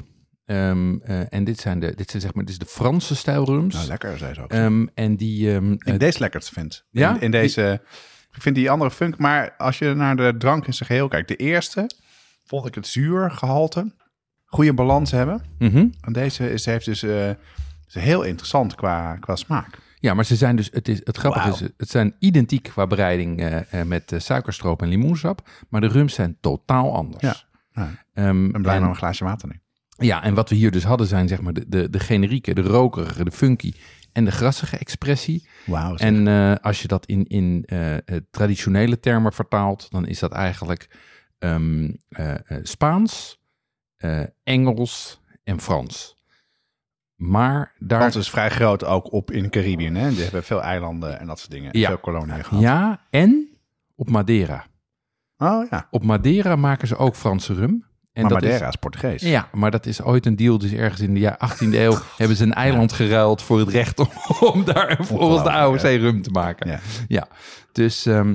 Ehm, 0.48 0.96
eh, 1.02 1.32
en 1.32 1.44
dit 1.44 1.61
zijn 1.61 1.80
de, 1.80 1.92
dit 1.94 2.11
zijn 2.11 2.22
zeg 2.22 2.34
maar, 2.34 2.44
dit 2.44 2.52
is 2.52 2.58
de 2.58 2.66
Franse 2.66 3.16
stijlrums. 3.16 3.74
Nou, 3.74 3.87
lekker, 3.87 4.18
zei 4.18 4.34
ze 4.34 4.42
ook. 4.42 4.50
Ehm, 4.50 4.87
en 4.94 5.16
die, 5.16 5.54
ik 5.56 5.84
eh, 5.84 5.98
deze 5.98 6.18
lekkerst 6.18 6.48
vind. 6.50 6.84
Ja? 6.90 7.14
In, 7.14 7.20
in 7.20 7.30
deze... 7.30 7.80
Ik 8.34 8.42
vind 8.42 8.54
die 8.54 8.70
andere 8.70 8.90
funk... 8.90 9.18
Maar 9.18 9.54
als 9.58 9.78
je 9.78 9.94
naar 9.94 10.16
de 10.16 10.34
drank 10.38 10.66
in 10.66 10.74
zijn 10.74 10.88
geheel 10.88 11.08
kijkt. 11.08 11.28
De 11.28 11.37
eerste 11.37 11.90
vond 12.44 12.66
ik 12.66 12.74
het 12.74 12.87
zuurgehalte. 12.87 13.92
Goede 14.44 14.72
balans 14.74 15.11
hebben. 15.11 15.42
mhm. 15.58 15.87
En 16.00 16.12
deze 16.12 16.52
is, 16.52 16.64
heeft 16.64 16.84
dus... 16.84 17.02
eh, 17.02 17.28
is 17.87 17.94
heel 17.94 18.22
interessant 18.22 18.74
qua, 18.74 19.16
qua 19.16 19.37
smaak. 19.37 19.78
Ja, 20.00 20.14
maar 20.14 20.24
ze 20.24 20.37
zijn 20.37 20.56
dus, 20.56 20.68
het, 20.72 20.88
is, 20.88 21.00
het 21.04 21.16
grappige 21.16 21.48
is, 21.48 21.61
het 21.76 21.90
zijn 21.90 22.14
identiek 22.18 22.62
qua 22.62 22.87
bereiding 22.87 23.61
met 23.87 24.14
suikerstroop 24.16 24.82
en 24.82 24.88
limoensap. 24.88 25.48
Maar 25.68 25.80
de 25.80 25.88
rums 25.88 26.14
zijn 26.14 26.37
totaal 26.40 26.94
anders. 26.94 27.22
Ja. 27.74 27.88
Ben 28.14 28.62
blij 28.62 28.74
en- 28.74 28.80
met 28.80 28.90
een 28.90 28.96
glaasje 28.96 29.24
water 29.24 29.48
nu. 29.48 29.61
Ja, 29.98 30.22
en 30.22 30.34
wat 30.34 30.48
we 30.48 30.54
hier 30.54 30.70
dus 30.70 30.84
hadden 30.84 31.06
zijn 31.06 31.28
zeg 31.28 31.40
maar 31.40 31.52
de, 31.52 31.68
de, 31.68 31.90
de 31.90 32.00
generieke, 32.00 32.54
de 32.54 32.61
rokerige, 32.61 33.24
de 33.24 33.30
funky 33.30 33.72
en 34.12 34.24
de 34.24 34.30
grassige 34.30 34.78
expressie. 34.78 35.48
Wauw. 35.66 35.94
En 35.96 36.28
eh, 36.28 36.54
als 36.61 36.82
je 36.82 36.88
dat 36.88 37.06
in, 37.06 37.26
in 37.26 37.62
eh, 37.66 37.96
eh, 37.96 38.00
traditionele 38.30 39.00
termen 39.00 39.32
vertaalt, 39.32 39.90
dan 39.90 40.06
is 40.06 40.18
dat 40.18 40.32
eigenlijk 40.32 40.88
ehm, 41.38 41.90
eh, 42.08 42.34
eh, 42.34 42.40
Spaans, 42.62 43.40
Engels 44.44 45.20
en 45.44 45.61
Frans. 45.61 46.16
Maar 47.14 47.74
daar... 47.78 47.99
Frans 47.99 48.16
is 48.16 48.30
vrij 48.30 48.51
groot 48.51 48.84
ook 48.84 49.12
op 49.12 49.30
in 49.30 49.51
Caribbean. 49.51 49.94
Hè? 49.94 50.09
Die 50.09 50.22
hebben 50.22 50.44
veel 50.44 50.62
eilanden 50.62 51.20
en 51.20 51.26
dat 51.26 51.38
soort 51.38 51.51
dingen. 51.51 51.78
Ja. 51.78 51.88
Veel 51.88 51.99
koloniën 51.99 52.44
gehad. 52.44 52.62
Ja, 52.62 53.07
en 53.11 53.49
op 53.94 54.11
Madeira. 54.11 54.66
Oh 55.36 55.66
ja. 55.70 55.88
Op 55.90 56.05
Madeira 56.05 56.57
maken 56.57 56.88
ze 56.88 56.96
ook 56.96 57.16
Franse 57.16 57.55
rum. 57.55 57.88
En 58.19 58.25
maar 58.25 58.33
dat 58.33 58.43
Madeira 58.43 58.69
is, 58.69 58.77
Portugees. 58.77 59.23
Ja, 59.23 59.49
maar 59.53 59.71
dat 59.71 59.87
is 59.87 60.03
ooit 60.03 60.27
een 60.27 60.37
deal. 60.37 60.59
Dus 60.59 60.73
ergens 60.73 61.01
in 61.01 61.14
de 61.14 61.21
jaar 61.21 61.39
18e 61.55 61.69
eeuw 61.75 61.99
hebben 62.16 62.37
ze 62.37 62.43
een 62.43 62.53
eiland 62.55 62.93
geruild 62.93 63.43
voor 63.43 63.59
het 63.59 63.69
recht 63.69 63.99
om, 63.99 64.09
om 64.53 64.64
daar 64.64 64.97
volgens 65.01 65.43
de 65.43 65.51
AOC 65.51 65.81
ja. 65.81 65.89
rum 65.89 66.23
te 66.23 66.31
maken. 66.31 66.71
Ja. 66.71 66.81
Ja, 67.09 67.29
dus, 67.73 68.07
ehm, 68.07 68.35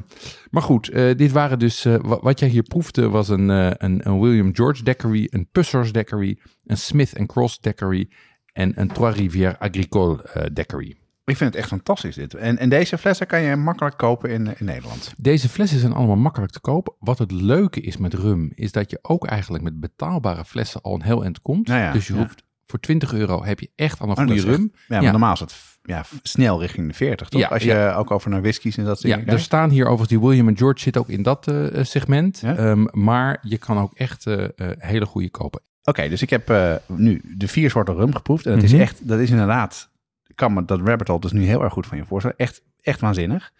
maar 0.49 0.61
goed, 0.61 0.89
eh, 0.89 1.15
dit 1.17 1.31
waren 1.31 1.59
dus, 1.59 1.85
eh, 1.85 1.95
wa- 2.01 2.19
wat 2.21 2.39
jij 2.39 2.49
hier 2.49 2.63
proefde 2.63 3.09
was 3.09 3.29
een, 3.29 3.49
eh, 3.49 3.71
een, 3.77 3.99
een 4.07 4.19
William 4.19 4.55
George 4.55 4.83
daiquiri, 4.83 5.27
een 5.29 5.47
Pussers 5.51 5.91
daiquiri, 5.91 6.39
een 6.65 6.77
Smith 6.77 7.13
Cross 7.25 7.59
daiquiri 7.59 8.09
en 8.53 8.71
een 8.75 8.87
Trois 8.87 9.15
Rivières 9.15 9.59
Agricole 9.59 10.49
Daiquiri. 10.53 10.95
Ik 11.25 11.37
vind 11.37 11.49
het 11.53 11.59
echt 11.59 11.67
fantastisch 11.69 12.15
dit. 12.15 12.33
En, 12.33 12.57
en 12.57 12.69
deze 12.69 12.97
flessen 12.97 13.27
kan 13.27 13.41
je 13.41 13.55
makkelijk 13.55 13.97
kopen 13.97 14.29
in, 14.29 14.47
in 14.57 14.65
Nederland. 14.65 15.13
Deze 15.17 15.49
flessen 15.49 15.79
zijn 15.79 15.93
allemaal 15.93 16.15
makkelijk 16.15 16.51
te 16.51 16.59
kopen. 16.59 16.93
Wat 16.99 17.17
het 17.19 17.31
leuke 17.31 17.81
is 17.81 17.97
met 17.97 18.13
rum, 18.13 18.51
is 18.55 18.71
dat 18.71 18.89
je 18.91 18.99
ook 19.01 19.25
eigenlijk 19.27 19.63
met 19.63 19.79
betaalbare 19.79 20.45
flessen 20.45 20.81
al 20.81 20.93
een 20.93 21.01
heel 21.03 21.23
eind 21.23 21.41
komt. 21.41 21.67
Nou 21.67 21.79
ja, 21.81 21.91
dus 21.91 22.07
je 22.07 22.13
ja. 22.13 22.19
hoeft 22.19 22.43
voor 22.65 22.79
20 22.79 23.13
euro 23.13 23.43
heb 23.43 23.59
je 23.59 23.69
echt 23.75 23.99
al 23.99 24.05
een 24.05 24.11
Oh, 24.17 24.17
goede 24.17 24.33
echt- 24.33 24.45
rum. 24.45 24.71
Ja, 24.87 25.01
maar 25.01 25.11
normaal 25.11 25.33
is 25.33 25.39
het 25.39 25.55
ja, 25.83 26.05
snel 26.23 26.59
richting 26.61 26.87
de 26.87 26.93
40, 26.93 27.29
toch? 27.29 27.41
Ja, 27.41 27.47
Als 27.47 27.63
je 27.63 27.69
ja. 27.69 27.95
ook 27.95 28.11
over 28.11 28.29
naar 28.29 28.41
whiskies 28.41 28.77
en 28.77 28.85
dat 28.85 28.99
soort 28.99 29.13
Ja, 29.13 29.25
er 29.33 29.39
staan 29.39 29.69
hier 29.69 29.83
overigens, 29.83 30.09
die 30.09 30.19
William 30.19 30.57
George 30.57 30.79
zit 30.79 30.97
ook 30.97 31.09
in 31.09 31.23
dat 31.23 31.47
eh, 31.47 31.79
eh, 31.79 31.85
segment. 31.85 32.39
Ja? 32.39 32.55
Ehm, 32.55 32.85
maar 32.91 33.39
je 33.41 33.57
kan 33.57 33.77
ook 33.77 33.93
echt 33.93 34.27
eh, 34.27 34.47
hele 34.77 35.05
goede 35.05 35.29
kopen. 35.29 35.61
Oké, 35.83 36.09
dus 36.09 36.21
ik 36.21 36.29
heb 36.29 36.53
nu 36.87 37.21
de 37.37 37.47
vier 37.47 37.69
soorten 37.69 37.93
rum 37.95 38.15
geproefd. 38.15 38.45
En 38.45 38.51
dat 38.51 38.63
Mhm. 38.63 38.73
is 38.75 38.81
echt, 38.81 39.07
dat 39.07 39.19
is 39.19 39.29
inderdaad, 39.29 39.89
kan 40.35 40.53
me 40.53 40.65
dat 40.65 40.81
rabbit 40.83 41.07
hole 41.07 41.19
dus 41.19 41.31
nu 41.31 41.43
heel 41.45 41.63
erg 41.63 41.73
goed 41.73 41.87
van 41.87 41.97
je 41.97 42.05
voorstellen. 42.05 42.37
Echt, 42.37 42.63
echt 42.81 42.99
waanzinnig. 42.99 43.53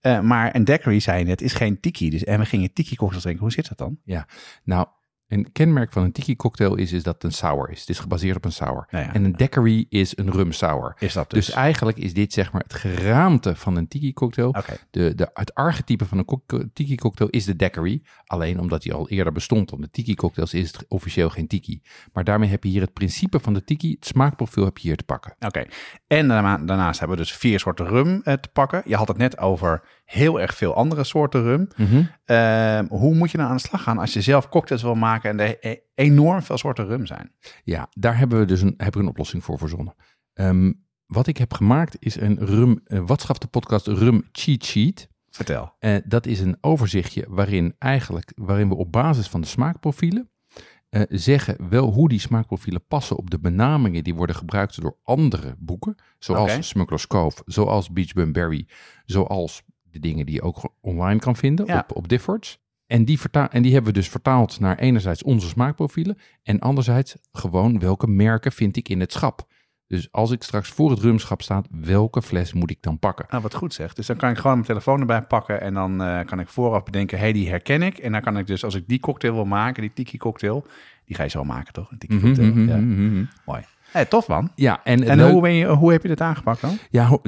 Eh, 0.00 0.20
maar 0.20 0.54
een 0.54 0.64
daiquiri, 0.64 1.00
zei 1.00 1.24
net, 1.24 1.42
is 1.42 1.52
geen 1.52 1.80
tiki. 1.80 2.10
Dus, 2.10 2.24
en 2.24 2.38
we 2.38 2.46
gingen 2.46 2.72
tiki 2.72 2.96
cocktails 2.96 3.22
drinken. 3.22 3.44
Hoe 3.44 3.52
zit 3.52 3.68
dat 3.68 3.78
dan? 3.78 3.98
Nou, 4.64 4.86
een 5.28 5.52
kenmerk 5.52 5.92
van 5.92 6.02
een 6.02 6.12
tiki 6.12 6.36
cocktail 6.36 6.74
is, 6.74 6.92
is 6.92 7.02
dat 7.02 7.14
het 7.14 7.24
een 7.24 7.32
sour 7.32 7.70
is. 7.70 7.80
Het 7.80 7.88
is 7.88 7.98
gebaseerd 7.98 8.36
op 8.36 8.44
een 8.44 8.52
sour. 8.52 8.86
Nou 8.90 9.04
ja, 9.04 9.14
En 9.14 9.24
een 9.24 9.32
daiquiri 9.36 9.86
is 9.88 10.16
een 10.16 10.30
rum 10.30 10.52
sour. 10.52 10.96
is 10.98 11.12
dat 11.12 11.30
dus? 11.30 11.46
Dus 11.46 11.54
eigenlijk 11.54 11.98
is 11.98 12.14
dit 12.14 12.32
zeg 12.32 12.52
maar 12.52 12.62
het 12.62 12.74
geraamte 12.74 13.56
van 13.56 13.76
een 13.76 13.88
tiki 13.88 14.12
cocktail. 14.12 14.54
De, 14.90 15.14
de, 15.14 15.30
het 15.34 15.54
archetype 15.54 16.04
van 16.04 16.18
een 16.18 16.24
kok- 16.24 16.64
tiki 16.72 16.94
cocktail 16.94 17.30
is 17.30 17.44
de 17.44 17.56
daiquiri. 17.56 18.02
Alleen 18.26 18.60
omdat 18.60 18.82
die 18.82 18.92
al 18.94 19.08
eerder 19.08 19.32
bestond 19.32 19.68
dan 19.70 19.80
de 19.80 19.90
tiki 19.90 20.14
cocktails 20.14 20.54
is 20.54 20.66
het 20.72 20.84
officieel 20.88 21.30
geen 21.30 21.46
tiki. 21.46 21.82
Maar 22.12 22.24
daarmee 22.24 22.48
heb 22.48 22.64
je 22.64 22.70
hier 22.70 22.80
het 22.80 22.92
principe 22.92 23.40
van 23.40 23.54
de 23.54 23.64
tiki, 23.64 23.90
het 23.90 24.06
smaakprofiel 24.06 24.64
heb 24.64 24.78
je 24.78 24.88
hier 24.88 24.96
te 24.96 25.04
pakken. 25.04 25.34
oké. 25.40 25.64
En 26.06 26.28
daarna- 26.28 26.58
daarnaast 26.58 26.98
hebben 26.98 27.16
we 27.16 27.22
dus 27.22 27.32
vier 27.36 27.58
soorten 27.60 27.86
rum 27.86 28.20
eh, 28.24 28.34
te 28.34 28.48
pakken. 28.52 28.82
Je 28.84 28.96
had 28.96 29.08
het 29.08 29.16
net 29.16 29.38
over 29.38 29.82
heel 30.08 30.40
erg 30.40 30.54
veel 30.54 30.74
andere 30.74 31.04
soorten 31.04 31.42
rum. 31.42 31.68
Ehm, 32.24 32.86
hoe 32.88 33.14
moet 33.14 33.30
je 33.30 33.36
nou 33.36 33.50
aan 33.50 33.56
de 33.56 33.62
slag 33.62 33.82
gaan 33.82 33.98
als 33.98 34.12
je 34.12 34.20
zelf 34.20 34.48
cocktails 34.48 34.82
wil 34.82 34.94
maken 34.94 35.30
en 35.30 35.40
er 35.40 35.56
e- 35.60 35.80
enorm 35.94 36.42
veel 36.42 36.58
soorten 36.58 36.86
rum 36.86 37.06
zijn? 37.06 37.32
Ja, 37.64 37.88
daar 37.90 38.18
hebben 38.18 38.38
we 38.38 38.44
dus 38.44 38.62
een, 38.62 38.74
heb 38.76 38.96
ik 38.96 39.02
een 39.02 39.08
oplossing 39.08 39.44
voor 39.44 39.58
verzonnen. 39.58 39.94
Ehm, 40.32 40.72
wat 41.06 41.26
ik 41.26 41.36
heb 41.36 41.52
gemaakt 41.54 41.96
is 41.98 42.20
een 42.20 42.38
rum, 42.38 42.80
uh, 42.86 43.00
wat 43.06 43.20
schaft 43.20 43.40
de 43.40 43.48
podcast 43.48 43.86
Rum 43.86 44.28
Cheat 44.32 44.64
Sheet. 44.64 45.08
Vertel. 45.30 45.72
Eh, 45.78 45.96
dat 46.04 46.26
is 46.26 46.40
een 46.40 46.58
overzichtje 46.60 47.26
waarin 47.28 47.74
eigenlijk, 47.78 48.32
waarin 48.36 48.68
we 48.68 48.74
op 48.74 48.92
basis 48.92 49.28
van 49.28 49.40
de 49.40 49.46
smaakprofielen 49.46 50.30
eh, 50.88 51.02
zeggen 51.08 51.68
wel 51.68 51.92
hoe 51.92 52.08
die 52.08 52.20
smaakprofielen 52.20 52.86
passen 52.86 53.16
op 53.16 53.30
de 53.30 53.38
benamingen 53.38 54.04
die 54.04 54.14
worden 54.14 54.36
gebruikt 54.36 54.80
door 54.80 54.96
andere 55.02 55.54
boeken, 55.58 55.94
zoals 56.18 56.52
Oké. 56.52 56.62
Smuggler's 56.62 57.06
Cove, 57.06 57.42
zoals 57.46 57.90
Beach 57.90 58.12
Bum 58.12 58.32
Berry, 58.32 58.68
zoals 59.04 59.62
de 59.90 59.98
dingen 59.98 60.26
die 60.26 60.34
je 60.34 60.42
ook 60.42 60.74
online 60.80 61.18
kan 61.20 61.36
vinden 61.36 61.66
Ja. 61.66 61.78
op, 61.78 61.96
op 61.96 62.08
Diffords. 62.08 62.58
En 62.86 63.04
die, 63.04 63.18
en 63.50 63.62
die 63.62 63.72
hebben 63.72 63.92
we 63.92 63.98
dus 63.98 64.08
vertaald 64.08 64.60
naar 64.60 64.78
enerzijds 64.78 65.22
onze 65.22 65.48
smaakprofielen 65.48 66.18
en 66.42 66.58
anderzijds 66.58 67.16
gewoon 67.32 67.78
welke 67.78 68.06
merken 68.06 68.52
vind 68.52 68.76
ik 68.76 68.88
in 68.88 69.00
het 69.00 69.12
schap. 69.12 69.46
Dus 69.86 70.12
als 70.12 70.30
ik 70.30 70.42
straks 70.42 70.68
voor 70.68 70.90
het 70.90 70.98
rumschap 71.00 71.42
sta, 71.42 71.62
welke 71.70 72.22
fles 72.22 72.52
moet 72.52 72.70
ik 72.70 72.82
dan 72.82 72.98
pakken? 72.98 73.26
Nou, 73.28 73.42
wat 73.42 73.54
goed 73.54 73.74
zegt. 73.74 73.96
Dus 73.96 74.06
dan 74.06 74.16
kan 74.16 74.30
ik 74.30 74.36
gewoon 74.36 74.52
mijn 74.52 74.66
telefoon 74.66 75.00
erbij 75.00 75.22
pakken 75.22 75.60
en 75.60 75.74
dan 75.74 76.02
eh, 76.02 76.24
kan 76.26 76.40
ik 76.40 76.48
vooraf 76.48 76.82
bedenken, 76.84 77.18
hey, 77.18 77.32
die 77.32 77.48
herken 77.48 77.82
ik. 77.82 77.98
En 77.98 78.12
dan 78.12 78.20
kan 78.20 78.38
ik 78.38 78.46
dus, 78.46 78.64
als 78.64 78.74
ik 78.74 78.88
die 78.88 79.00
cocktail 79.00 79.34
wil 79.34 79.44
maken, 79.44 79.82
die 79.82 79.92
tiki 79.92 80.18
cocktail, 80.18 80.66
die 81.04 81.16
ga 81.16 81.22
je 81.22 81.28
zo 81.28 81.44
maken, 81.44 81.72
toch? 81.72 81.90
Een 81.90 81.98
tiki 81.98 82.14
Mhm, 82.14 82.24
cocktail. 82.26 82.50
mhm, 82.50 82.68
ja. 82.68 82.76
mhm. 82.76 83.24
Mooi. 83.46 83.62
Hey, 83.90 84.04
tof 84.04 84.28
man. 84.28 84.52
Ja, 84.54 84.84
en, 84.84 85.30
hoe, 85.30 85.40
ben 85.40 85.52
je, 85.52 85.66
hoe 85.66 85.92
heb 85.92 86.02
je 86.02 86.08
dit 86.08 86.20
aangepakt 86.20 86.60
dan? 86.60 86.78
Ja, 86.90 87.18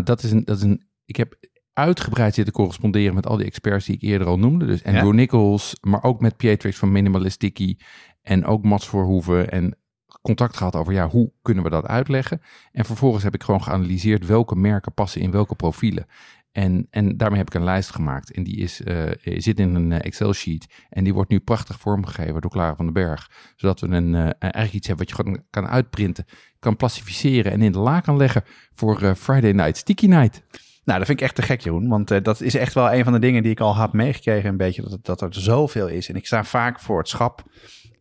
dat 0.00 0.22
is 0.22 0.30
een, 0.30 0.44
dat 0.44 0.56
is 0.56 0.62
een. 0.62 0.86
Ik 1.04 1.16
heb 1.16 1.36
uitgebreid 1.78 2.34
zitten 2.34 2.54
corresponderen 2.54 3.14
met 3.14 3.26
al 3.26 3.36
die 3.36 3.46
experts 3.46 3.86
die 3.86 3.94
ik 3.94 4.02
eerder 4.02 4.26
al 4.26 4.38
noemde. 4.38 4.66
Dus 4.66 4.84
Andrew 4.84 5.06
Ja? 5.06 5.12
Nichols, 5.12 5.76
maar 5.80 6.02
ook 6.02 6.20
met 6.20 6.36
Pietrix 6.36 6.78
van 6.78 6.92
Minimalistici 6.92 7.78
en 8.22 8.44
ook 8.44 8.64
Mats 8.64 8.88
Verhoeven. 8.88 9.50
En 9.50 9.76
contact 10.22 10.56
gehad 10.56 10.76
over 10.76 10.92
ja, 10.92 11.08
hoe 11.08 11.32
kunnen 11.42 11.64
we 11.64 11.70
dat 11.70 11.86
uitleggen. 11.86 12.40
En 12.72 12.84
vervolgens 12.84 13.24
heb 13.24 13.34
ik 13.34 13.42
gewoon 13.42 13.62
geanalyseerd 13.62 14.26
welke 14.26 14.56
merken 14.56 14.94
passen 14.94 15.20
in 15.20 15.30
welke 15.30 15.54
profielen. 15.54 16.06
En, 16.52 16.86
en 16.90 17.16
daarmee 17.16 17.38
heb 17.38 17.48
ik 17.48 17.54
een 17.54 17.64
lijst 17.64 17.90
gemaakt. 17.90 18.32
En 18.32 18.42
die 18.42 18.56
is, 18.56 18.82
eh, 18.82 19.10
zit 19.22 19.60
in 19.60 19.74
een 19.74 19.92
eh, 19.92 20.06
Excel-sheet. 20.06 20.66
En 20.88 21.04
die 21.04 21.14
wordt 21.14 21.30
nu 21.30 21.40
prachtig 21.40 21.80
vormgegeven 21.80 22.40
door 22.40 22.50
Clara 22.50 22.76
van 22.76 22.84
den 22.84 22.94
Berg. 22.94 23.30
Zodat 23.56 23.80
we 23.80 23.86
een, 23.86 24.14
eh, 24.14 24.20
eigenlijk 24.38 24.72
iets 24.72 24.86
hebben 24.86 25.06
wat 25.06 25.16
je 25.16 25.22
gewoon 25.22 25.42
kan 25.50 25.68
uitprinten, 25.68 26.24
kan 26.58 26.76
plastificeren 26.76 27.52
en 27.52 27.62
in 27.62 27.72
de 27.72 27.78
la 27.78 28.00
kan 28.00 28.16
leggen 28.16 28.42
voor 28.74 29.02
eh, 29.02 29.14
Friday 29.14 29.52
Night 29.52 29.76
Sticky 29.76 30.06
Night. 30.06 30.42
Nou, 30.88 31.00
dat 31.00 31.08
vind 31.08 31.20
ik 31.20 31.26
echt 31.26 31.36
te 31.36 31.42
gek, 31.42 31.60
Jeroen. 31.60 31.88
Want 31.88 32.10
eh, 32.10 32.22
dat 32.22 32.40
is 32.40 32.54
echt 32.54 32.74
wel 32.74 32.92
een 32.92 33.04
van 33.04 33.12
de 33.12 33.18
dingen 33.18 33.42
die 33.42 33.50
ik 33.50 33.60
al 33.60 33.74
had 33.74 33.92
meegekregen. 33.92 34.48
Een 34.48 34.56
beetje 34.56 34.82
dat, 34.82 35.04
dat 35.04 35.20
er 35.20 35.34
zoveel 35.34 35.88
is. 35.88 36.08
En 36.08 36.14
ik 36.14 36.26
sta 36.26 36.44
vaak 36.44 36.80
voor 36.80 36.98
het 36.98 37.08
schap 37.08 37.42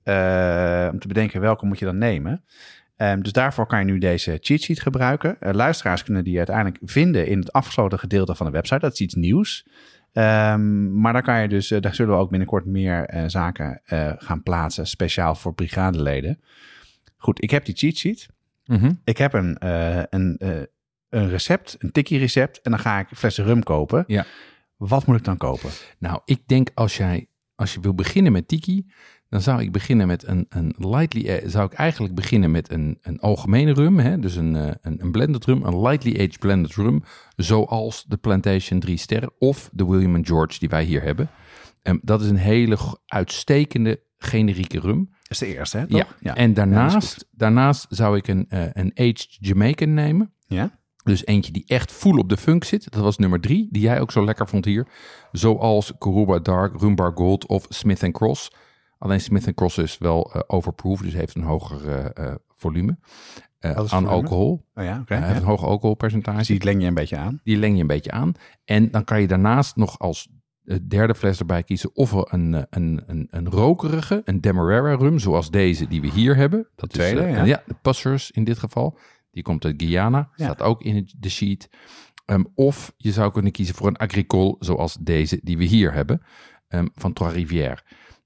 eh, 0.03 0.89
om 0.91 0.99
te 0.99 1.07
bedenken 1.07 1.41
welke 1.41 1.65
moet 1.65 1.79
je 1.79 1.85
dan 1.85 1.97
nemen. 1.97 2.43
Ehm, 2.95 3.21
dus 3.21 3.31
daarvoor 3.31 3.67
kan 3.67 3.79
je 3.79 3.85
nu 3.85 3.97
deze 3.97 4.37
cheat 4.41 4.61
sheet 4.61 4.81
gebruiken. 4.81 5.39
Eh, 5.39 5.53
luisteraars 5.53 6.03
kunnen 6.03 6.23
die 6.23 6.37
uiteindelijk 6.37 6.77
vinden 6.81 7.27
in 7.27 7.39
het 7.39 7.51
afgesloten 7.51 7.99
gedeelte 7.99 8.35
van 8.35 8.45
de 8.45 8.51
website. 8.51 8.79
Dat 8.79 8.93
is 8.93 8.99
iets 8.99 9.15
nieuws. 9.15 9.67
Ehm, 10.13 10.99
maar 11.01 11.13
daar 11.13 11.23
kan 11.23 11.41
je 11.41 11.47
dus, 11.47 11.67
daar 11.67 11.95
zullen 11.95 12.15
we 12.15 12.21
ook 12.21 12.29
binnenkort 12.29 12.65
meer 12.65 13.23
zaken 13.27 13.81
gaan 14.17 14.43
plaatsen, 14.43 14.87
speciaal 14.87 15.35
voor 15.35 15.53
brigadeleden. 15.53 16.39
Goed, 17.17 17.43
ik 17.43 17.49
heb 17.49 17.65
die 17.65 17.75
cheat 17.75 17.95
sheet. 17.95 18.27
Ik 19.03 19.17
heb 19.17 19.33
een, 19.33 19.57
een, 20.09 20.37
een 21.09 21.29
recept, 21.29 21.75
een 21.79 21.91
tikkie 21.91 22.19
recept. 22.19 22.61
En 22.61 22.71
dan 22.71 22.79
ga 22.79 22.99
ik 22.99 23.07
flessen 23.15 23.45
rum 23.45 23.63
kopen. 23.63 24.03
Ja. 24.07 24.25
Wat 24.75 25.05
moet 25.05 25.17
ik 25.17 25.23
dan 25.23 25.37
kopen? 25.37 25.69
Nou, 25.99 26.21
ik 26.25 26.47
denk 26.47 26.69
als 26.73 26.97
jij 26.97 27.27
als 27.57 27.73
je 27.73 27.79
wil 27.79 27.93
beginnen 27.93 28.31
met 28.31 28.47
tiki, 28.47 28.85
dan 29.29 29.41
zou 29.41 29.61
ik 29.61 29.71
beginnen 29.71 30.07
met 30.07 30.27
een, 30.27 30.45
een 30.49 30.73
lightly, 30.77 31.27
eh, 31.27 31.49
zou 31.49 31.65
ik 31.65 31.73
eigenlijk 31.73 32.15
beginnen 32.15 32.51
met 32.51 32.71
een, 32.71 32.97
een 33.01 33.19
algemene 33.19 33.73
rum, 33.73 33.99
hè? 33.99 34.19
dus 34.19 34.35
een, 34.35 34.55
eh, 34.55 34.71
een, 34.81 35.01
een 35.01 35.11
blended 35.11 35.45
rum, 35.45 35.63
een 35.63 35.81
lightly 35.81 36.13
aged 36.13 36.39
blended 36.39 36.75
rum, 36.75 37.03
zoals 37.35 38.05
de 38.07 38.17
Plantation 38.17 38.79
3 38.79 38.97
sterren 38.97 39.31
of 39.39 39.69
de 39.73 39.85
William 39.85 40.25
George 40.25 40.59
die 40.59 40.69
wij 40.69 40.83
hier 40.83 41.01
hebben. 41.01 41.29
Ehm, 41.81 41.97
dat 42.01 42.21
is 42.21 42.29
een 42.29 42.37
hele 42.37 42.77
uitstekende 43.05 44.01
generieke 44.17 44.79
rum. 44.79 45.09
Dat 45.09 45.31
is 45.31 45.37
de 45.37 45.55
eerste, 45.55 45.77
hè? 45.77 45.85
Ja. 45.87 45.87
toch? 45.87 46.15
ja. 46.19 46.35
En 46.35 46.43
Ja, 46.43 46.49
is 46.49 46.55
daarnaast, 46.55 47.27
daarnaast 47.31 47.85
zou 47.89 48.17
ik 48.17 48.27
een, 48.27 48.45
eh, 48.49 48.65
een 48.73 48.91
aged 48.95 49.37
Jamaican 49.39 49.93
nemen. 49.93 50.33
Ja? 50.47 50.79
Dus 51.07 51.25
eentje 51.25 51.51
die 51.51 51.63
echt 51.67 51.91
full 51.91 52.17
op 52.17 52.29
de 52.29 52.37
funk 52.37 52.63
zit. 52.63 52.91
Dat 52.91 53.01
was 53.01 53.17
nummer 53.17 53.39
drie, 53.39 53.67
die 53.71 53.81
jij 53.81 54.01
ook 54.01 54.11
zo 54.11 54.25
lekker 54.25 54.47
vond 54.47 54.65
hier. 54.65 54.87
Zoals 55.31 55.93
Coruba 55.99 56.39
Dark, 56.39 56.79
Rumbar 56.79 57.11
Gold 57.15 57.45
of 57.45 57.65
Smith 57.69 58.11
Cross. 58.11 58.51
Alleen 58.97 59.21
Smith 59.21 59.53
Cross 59.53 59.77
is 59.77 59.97
wel 59.97 60.33
eh 60.33 60.41
overproof, 60.47 61.01
dus 61.01 61.13
heeft 61.13 61.35
een 61.35 61.43
hoger 61.43 61.89
eh, 61.89 62.25
eh, 62.25 62.35
volume 62.55 62.97
aan 63.59 63.87
volume? 63.87 64.09
alcohol. 64.09 64.65
Oh 64.75 64.83
ja, 64.83 65.03
heeft 65.05 65.23
ja. 65.23 65.35
een 65.35 65.43
hoog 65.43 65.63
alcoholpercentage. 65.63 66.37
Dus 66.37 66.47
die 66.47 66.63
leng 66.63 66.81
je 66.81 66.87
een 66.87 66.93
beetje 66.93 67.17
aan. 67.17 67.39
Die 67.43 67.57
leng 67.57 67.75
je 67.75 67.81
een 67.81 67.87
beetje 67.87 68.11
aan. 68.11 68.33
En 68.65 68.91
dan 68.91 69.03
kan 69.03 69.21
je 69.21 69.27
daarnaast 69.27 69.75
nog 69.75 69.99
als 69.99 70.29
derde 70.87 71.15
fles 71.15 71.39
erbij 71.39 71.63
kiezen 71.63 71.95
of 71.95 72.11
een, 72.11 72.65
een, 72.69 73.03
een, 73.05 73.27
een 73.29 73.49
rokerige, 73.49 74.21
een 74.25 74.41
Demerara 74.41 74.95
rum, 74.95 75.19
zoals 75.19 75.51
deze 75.51 75.87
die 75.87 76.01
we 76.01 76.09
hier 76.09 76.35
hebben. 76.35 76.67
Dat 76.75 76.89
Tweede, 76.89 77.27
is, 77.27 77.35
ja. 77.35 77.43
ja, 77.43 77.63
de 77.65 77.75
Passers 77.81 78.31
in 78.31 78.43
dit 78.43 78.59
geval. 78.59 78.97
Die 79.37 79.45
komt 79.45 79.65
uit 79.65 79.73
Guyana, 79.77 80.29
Ja. 80.35 80.45
staat 80.45 80.61
ook 80.61 80.81
in 80.81 81.09
de 81.17 81.29
sheet. 81.29 81.69
Ehm, 82.25 82.43
of 82.55 82.93
je 82.97 83.11
zou 83.11 83.31
kunnen 83.31 83.51
kiezen 83.51 83.75
voor 83.75 83.87
een 83.87 83.97
agricole, 83.97 84.55
zoals 84.59 84.97
deze 84.99 85.39
die 85.43 85.57
we 85.57 85.63
hier 85.63 85.93
hebben, 85.93 86.21
ehm, 86.67 86.87
van 86.93 87.13
Trois 87.13 87.33
Rivières. 87.33 87.83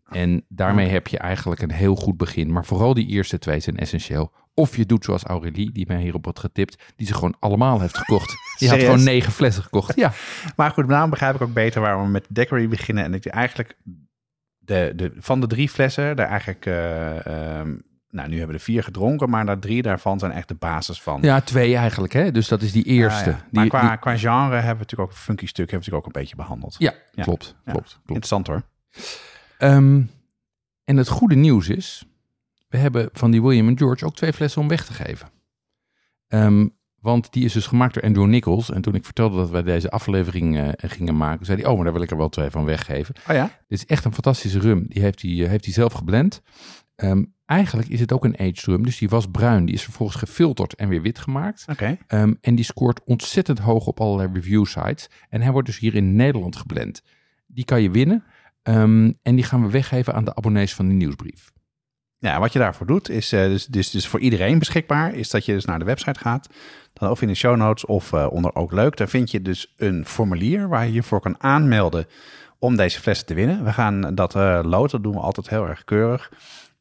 En 0.10 0.46
daarmee 0.50 0.88
heb 0.88 1.08
je 1.08 1.18
eigenlijk 1.18 1.62
een 1.62 1.72
heel 1.72 1.96
goed 1.96 2.18
begin. 2.18 2.52
Maar 2.52 2.66
vooral 2.66 2.94
die 2.94 3.08
eerste 3.08 3.40
twee 3.40 3.60
zijn 3.60 3.78
essentieel. 3.78 4.32
Of 4.54 4.76
je 4.78 4.86
doet 4.86 5.04
zoals 5.06 5.24
Aurélie, 5.24 5.72
die 5.72 5.86
mij 5.88 6.02
hierop 6.02 6.26
had 6.26 6.40
getipt, 6.40 6.84
die 6.96 7.08
ze 7.08 7.14
gewoon 7.14 7.36
allemaal 7.40 7.80
heeft 7.80 7.98
gekocht. 7.98 8.34
Die 8.60 8.70
had 8.70 8.80
gewoon 8.80 9.04
negen 9.04 9.32
flessen 9.32 9.64
gekocht. 9.64 9.96
Ja, 9.96 10.14
Maar 10.56 10.72
goed, 10.72 10.88
daarom 10.88 11.10
begrijp 11.10 11.36
ik 11.36 11.42
ook 11.42 11.54
beter 11.54 11.82
waarom 11.82 12.04
we 12.06 12.10
met 12.12 12.26
Daiquiri 12.30 12.68
beginnen. 12.68 13.04
En 13.04 13.14
ik 13.14 13.26
eigenlijk 13.26 13.78
de, 14.58 14.94
de, 14.96 15.12
van 15.16 15.40
de 15.42 15.48
drie 15.48 15.70
flessen, 15.70 16.16
daar 16.16 16.28
eigenlijk... 16.28 16.66
eh, 16.66 17.60
ehm, 17.60 17.76
nou, 18.12 18.28
nu 18.30 18.38
hebben 18.38 18.54
we 18.56 18.60
er 18.62 18.66
vier 18.68 18.84
gedronken, 18.84 19.30
maar 19.30 19.46
daar 19.46 19.60
drie 19.60 19.82
daarvan 19.82 20.20
zijn 20.20 20.32
echt 20.32 20.48
de 20.48 20.54
basis 20.54 21.02
van. 21.02 21.20
ja 21.22 21.42
twee 21.42 21.76
eigenlijk. 21.76 22.14
Hè? 22.14 22.32
Dus 22.32 22.48
dat 22.48 22.62
is 22.62 22.72
die 22.72 22.84
eerste. 22.84 23.30
Ja, 23.30 23.36
ja. 23.36 23.46
Maar 23.52 23.62
Die, 23.64 23.72
qua, 23.72 23.90
die- 23.90 24.00
qua 24.00 24.18
genre 24.18 24.54
hebben 24.56 24.62
we 24.74 24.80
natuurlijk 24.80 25.10
ook 25.10 25.10
een 25.10 25.16
funky 25.24 25.46
stuk, 25.46 25.72
hebben 25.72 25.90
we 25.90 25.96
natuurlijk 25.96 26.06
ook 26.08 26.16
een 26.16 26.22
beetje 26.22 26.36
behandeld. 26.36 26.76
ja, 26.78 26.94
Ja. 27.12 27.24
klopt. 27.24 27.56
Klopt, 27.64 27.74
klopt. 27.74 28.00
Interessant 28.06 28.48
hoor. 28.48 28.62
Ehm, 29.58 30.02
en 30.84 30.98
het 30.98 31.08
goede 31.08 31.36
nieuws 31.36 31.70
is, 31.70 32.06
we 32.68 32.78
hebben 32.78 33.10
van 33.14 33.32
die 33.32 33.42
William 33.42 33.78
George 33.78 34.06
ook 34.06 34.16
twee 34.16 34.34
flessen 34.34 34.62
om 34.62 34.68
weg 34.68 34.86
te 34.86 34.94
geven. 34.94 35.30
Ehm, 36.28 36.68
want 37.00 37.34
die 37.34 37.46
is 37.46 37.54
dus 37.54 37.68
gemaakt 37.68 37.94
door 37.94 38.04
Andrew 38.04 38.26
Nichols. 38.28 38.72
En 38.72 38.82
toen 38.82 38.96
ik 38.96 39.06
vertelde 39.06 39.38
dat 39.38 39.50
wij 39.50 39.62
deze 39.64 39.92
aflevering 39.92 40.58
eh, 40.58 40.70
gingen 40.90 41.18
maken, 41.18 41.46
zei 41.46 41.62
hij, 41.62 41.70
oh, 41.70 41.76
maar 41.76 41.84
daar 41.84 41.94
wil 41.94 42.02
ik 42.02 42.12
er 42.12 42.18
wel 42.18 42.30
twee 42.30 42.50
van 42.50 42.66
weggeven. 42.66 43.16
Oh 43.30 43.36
ja? 43.36 43.44
Dit 43.68 43.78
is 43.80 43.86
echt 43.86 44.06
een 44.06 44.14
fantastische 44.14 44.60
rum. 44.60 44.86
Die 44.88 45.02
heeft 45.02 45.22
hij, 45.22 45.32
eh, 45.44 45.48
heeft 45.50 45.66
hij 45.66 45.74
zelf 45.74 45.94
geblend. 45.94 46.42
Ehm, 46.96 47.24
eigenlijk 47.52 47.90
is 47.90 48.00
het 48.00 48.12
ook 48.12 48.26
een 48.26 48.40
aged 48.40 48.62
rum. 48.62 48.84
Dus 48.84 48.98
die 48.98 49.10
was 49.10 49.26
bruin. 49.32 49.66
Die 49.66 49.76
is 49.76 49.84
vervolgens 49.84 50.18
gefilterd 50.18 50.76
en 50.76 50.90
weer 50.90 51.02
wit 51.02 51.20
gemaakt. 51.20 51.66
Oké. 51.70 51.98
Ehm, 52.08 52.34
en 52.42 52.56
die 52.56 52.66
scoort 52.66 53.04
ontzettend 53.06 53.60
hoog 53.60 53.86
op 53.86 54.00
allerlei 54.00 54.30
review 54.34 54.66
sites. 54.66 55.10
En 55.30 55.42
hij 55.42 55.52
wordt 55.52 55.68
dus 55.68 55.80
hier 55.80 55.96
in 55.96 56.16
Nederland 56.16 56.56
geblend. 56.56 57.02
Die 57.48 57.66
kan 57.66 57.82
je 57.82 57.92
winnen. 57.92 58.24
Ehm, 58.64 59.12
en 59.22 59.36
die 59.36 59.44
gaan 59.44 59.62
we 59.62 59.70
weggeven 59.70 60.14
aan 60.14 60.26
de 60.26 60.36
abonnees 60.36 60.76
van 60.76 60.88
de 60.88 60.94
nieuwsbrief. 60.94 61.52
Ja, 62.18 62.40
wat 62.40 62.54
je 62.54 62.60
daarvoor 62.60 62.88
doet, 62.88 63.10
is 63.10 63.32
eh, 63.32 63.44
dus, 63.44 63.66
dus, 63.66 63.90
dus 63.90 64.08
voor 64.08 64.20
iedereen 64.20 64.60
beschikbaar, 64.60 65.14
is 65.14 65.30
dat 65.30 65.46
je 65.46 65.54
dus 65.54 65.66
naar 65.66 65.80
de 65.80 65.86
website 65.86 66.20
gaat. 66.20 66.50
Dan 66.94 67.10
of 67.10 67.22
in 67.22 67.28
de 67.28 67.34
show 67.34 67.56
notes 67.56 67.86
of 67.86 68.14
eh, 68.14 68.28
onder 68.32 68.56
ook 68.56 68.72
leuk. 68.72 68.98
Daar 68.98 69.10
vind 69.10 69.32
je 69.32 69.42
dus 69.42 69.74
een 69.78 70.06
formulier 70.06 70.68
waar 70.68 70.86
je 70.86 70.94
je 70.94 71.04
voor 71.04 71.22
kan 71.22 71.44
aanmelden 71.44 72.06
om 72.60 72.76
deze 72.76 73.00
flessen 73.00 73.26
te 73.26 73.34
winnen. 73.34 73.64
We 73.64 73.74
gaan 73.74 74.16
dat 74.16 74.36
uh, 74.36 74.60
loten, 74.64 74.92
dat 74.92 75.04
doen 75.04 75.14
we 75.14 75.20
altijd 75.20 75.50
heel 75.50 75.68
erg 75.68 75.84
keurig. 75.84 76.32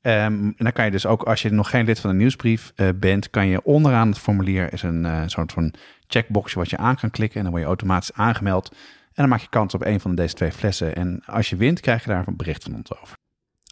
Ehm, 0.03 0.33
en 0.33 0.55
dan 0.57 0.73
kan 0.73 0.85
je 0.85 0.91
dus 0.91 1.07
ook, 1.07 1.23
als 1.23 1.43
je 1.43 1.51
nog 1.51 1.71
geen 1.71 1.85
lid 1.85 2.01
van 2.01 2.11
de 2.11 2.17
nieuwsbrief 2.17 2.73
bent, 2.95 3.31
kan 3.31 3.47
je 3.47 3.63
onderaan 3.63 4.09
het 4.09 4.19
formulier 4.19 4.73
is 4.73 4.83
een 4.83 5.31
soort 5.31 5.53
van 5.53 5.75
checkboxje 6.07 6.59
wat 6.59 6.71
je 6.71 6.77
aan 6.77 6.97
kan 6.97 7.11
klikken. 7.11 7.37
En 7.37 7.43
dan 7.43 7.51
word 7.51 7.63
je 7.63 7.69
automatisch 7.69 8.13
aangemeld. 8.13 8.69
En 9.21 9.27
dan 9.27 9.29
maak 9.29 9.41
je 9.41 9.49
kans 9.49 9.75
op 9.75 9.85
een 9.85 10.01
van 10.01 10.15
deze 10.15 10.35
twee 10.35 10.53
flessen. 10.53 10.97
En 10.97 11.23
als 11.27 11.51
je 11.51 11.57
wint, 11.57 11.81
krijg 11.81 12.05
je 12.05 12.11
daar 12.11 12.29
een 12.29 12.37
bericht 12.37 12.63
van 12.63 12.75
ons 12.75 13.01
over. 13.01 13.17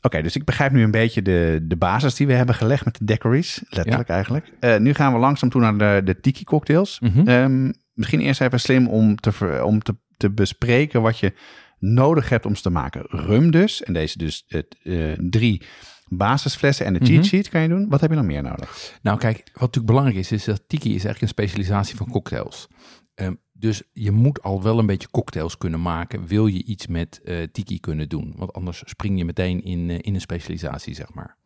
Oké, 0.03 0.23
dus 0.23 0.37
ik 0.37 0.45
begrijp 0.45 0.73
nu 0.73 0.83
een 0.83 0.91
beetje 0.91 1.23
de, 1.23 1.61
de 1.63 1.77
basis 1.77 2.15
die 2.15 2.27
we 2.27 2.33
hebben 2.33 2.55
gelegd 2.55 2.85
met 2.85 2.99
de 2.99 3.05
daiquiris. 3.05 3.63
Letterlijk 3.69 4.09
eigenlijk. 4.09 4.53
Uh, 4.61 4.77
nu 4.77 4.95
gaan 4.95 5.13
we 5.13 5.19
langzaam 5.19 5.49
toe 5.49 5.61
naar 5.61 5.79
de, 5.79 6.01
de 6.05 6.21
tiki 6.21 6.45
cocktails. 6.45 7.01
Mhm. 7.01 7.29
Um, 7.29 7.73
misschien 7.93 8.21
eerst 8.21 8.41
even 8.41 8.61
slim 8.61 8.89
om, 8.89 9.17
te, 9.17 9.61
om 9.65 9.83
te, 9.83 9.97
te 10.17 10.31
bespreken 10.31 11.03
wat 11.03 11.19
je 11.19 11.33
nodig 11.79 12.29
hebt 12.29 12.47
om 12.47 12.57
ze 12.57 12.63
te 12.63 12.71
maken. 12.71 13.03
Rum 13.07 13.51
dus. 13.51 13.83
En 13.83 13.93
deze 13.93 14.19
dus 14.19 14.47
uh, 14.83 15.13
drie 15.17 15.63
basisflessen 16.09 16.87
en 16.87 16.93
de 16.93 17.05
cheat 17.05 17.25
sheet 17.25 17.49
kan 17.49 17.61
je 17.61 17.69
doen. 17.69 17.89
Wat 17.89 18.01
heb 18.01 18.11
je 18.11 18.17
nog 18.17 18.25
meer 18.25 18.43
nodig? 18.43 18.99
Nou 19.03 19.19
kijk, 19.19 19.37
wat 19.37 19.61
natuurlijk 19.61 19.87
belangrijk 19.87 20.19
is, 20.19 20.33
is 20.33 20.45
dat 20.45 20.63
tiki 20.67 20.89
is 20.95 21.05
eigenlijk 21.05 21.23
een 21.23 21.29
specialisatie 21.29 21.97
van 21.97 22.11
cocktails. 22.11 22.69
Um, 23.15 23.41
dus 23.53 23.83
je 23.93 24.11
moet 24.11 24.43
al 24.43 24.63
wel 24.63 24.79
een 24.79 24.87
beetje 24.87 25.11
cocktails 25.11 25.59
kunnen 25.59 25.83
maken. 25.83 26.27
Wil 26.27 26.47
je 26.47 26.65
iets 26.65 26.87
met 26.87 27.21
uh, 27.25 27.43
tiki 27.53 27.81
kunnen 27.81 28.09
doen? 28.09 28.35
Want 28.37 28.53
anders 28.53 28.83
spring 28.87 29.19
je 29.19 29.25
meteen 29.25 29.63
in, 29.65 29.89
uh, 29.89 29.99
in 30.01 30.15
een 30.15 30.21
specialisatie, 30.21 30.95
zeg 30.95 31.15
maar. 31.15 31.37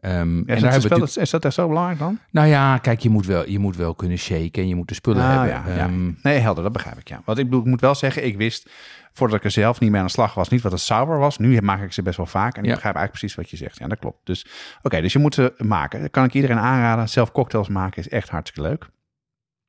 Um, 0.00 0.10
ja, 0.46 0.54
en 0.54 0.62
daar 0.62 0.74
is, 1.16 1.30
dat 1.30 1.44
echt 1.44 1.54
zo 1.54 1.68
belangrijk 1.68 1.98
dan? 1.98 2.18
Nou 2.30 2.48
ja, 2.48 2.78
kijk, 2.78 3.00
je 3.00 3.10
moet 3.10 3.26
wel, 3.26 3.48
je 3.48 3.58
moet 3.58 3.76
wel 3.76 3.94
kunnen 3.94 4.18
shaken 4.18 4.62
en 4.62 4.68
je 4.68 4.74
moet 4.74 4.88
de 4.88 4.94
spullen 4.94 5.22
ah, 5.22 5.28
hebben. 5.28 5.74
Ja, 5.74 5.84
um, 5.84 6.06
ja. 6.06 6.14
Nee, 6.22 6.38
helder, 6.38 6.62
dat 6.62 6.72
begrijp 6.72 6.98
ik, 6.98 7.08
ja. 7.08 7.22
Want 7.24 7.38
ik, 7.38 7.44
bedoel, 7.44 7.60
ik 7.60 7.66
moet 7.66 7.80
wel 7.80 7.94
zeggen, 7.94 8.26
ik 8.26 8.36
wist 8.36 8.70
voordat 9.12 9.38
ik 9.38 9.44
er 9.44 9.50
zelf 9.50 9.80
niet 9.80 9.90
mee 9.90 10.00
aan 10.00 10.06
de 10.06 10.12
slag 10.12 10.34
was, 10.34 10.48
niet 10.48 10.62
wat 10.62 10.72
een 10.72 10.78
sour 10.78 11.18
was. 11.18 11.38
Nu 11.38 11.60
maak 11.60 11.82
ik 11.82 11.92
ze 11.92 12.02
best 12.02 12.16
wel 12.16 12.26
vaak 12.26 12.56
en 12.56 12.64
ik 12.64 12.70
begrijp 12.70 12.96
eigenlijk 12.96 13.10
precies 13.10 13.34
wat 13.34 13.50
je 13.50 13.56
zegt. 13.56 13.78
Ja, 13.78 13.86
dat 13.86 13.98
klopt. 13.98 14.18
Dus 14.24 14.46
oké, 14.82 15.00
dus 15.00 15.12
je 15.12 15.18
moet 15.18 15.34
ze 15.34 15.54
maken. 15.56 16.00
Dat 16.00 16.10
kan 16.10 16.24
ik 16.24 16.34
iedereen 16.34 16.58
aanraden. 16.58 17.08
Zelf 17.08 17.32
cocktails 17.32 17.68
maken 17.68 18.02
is 18.02 18.08
echt 18.08 18.28
hartstikke 18.28 18.68
leuk. 18.68 18.88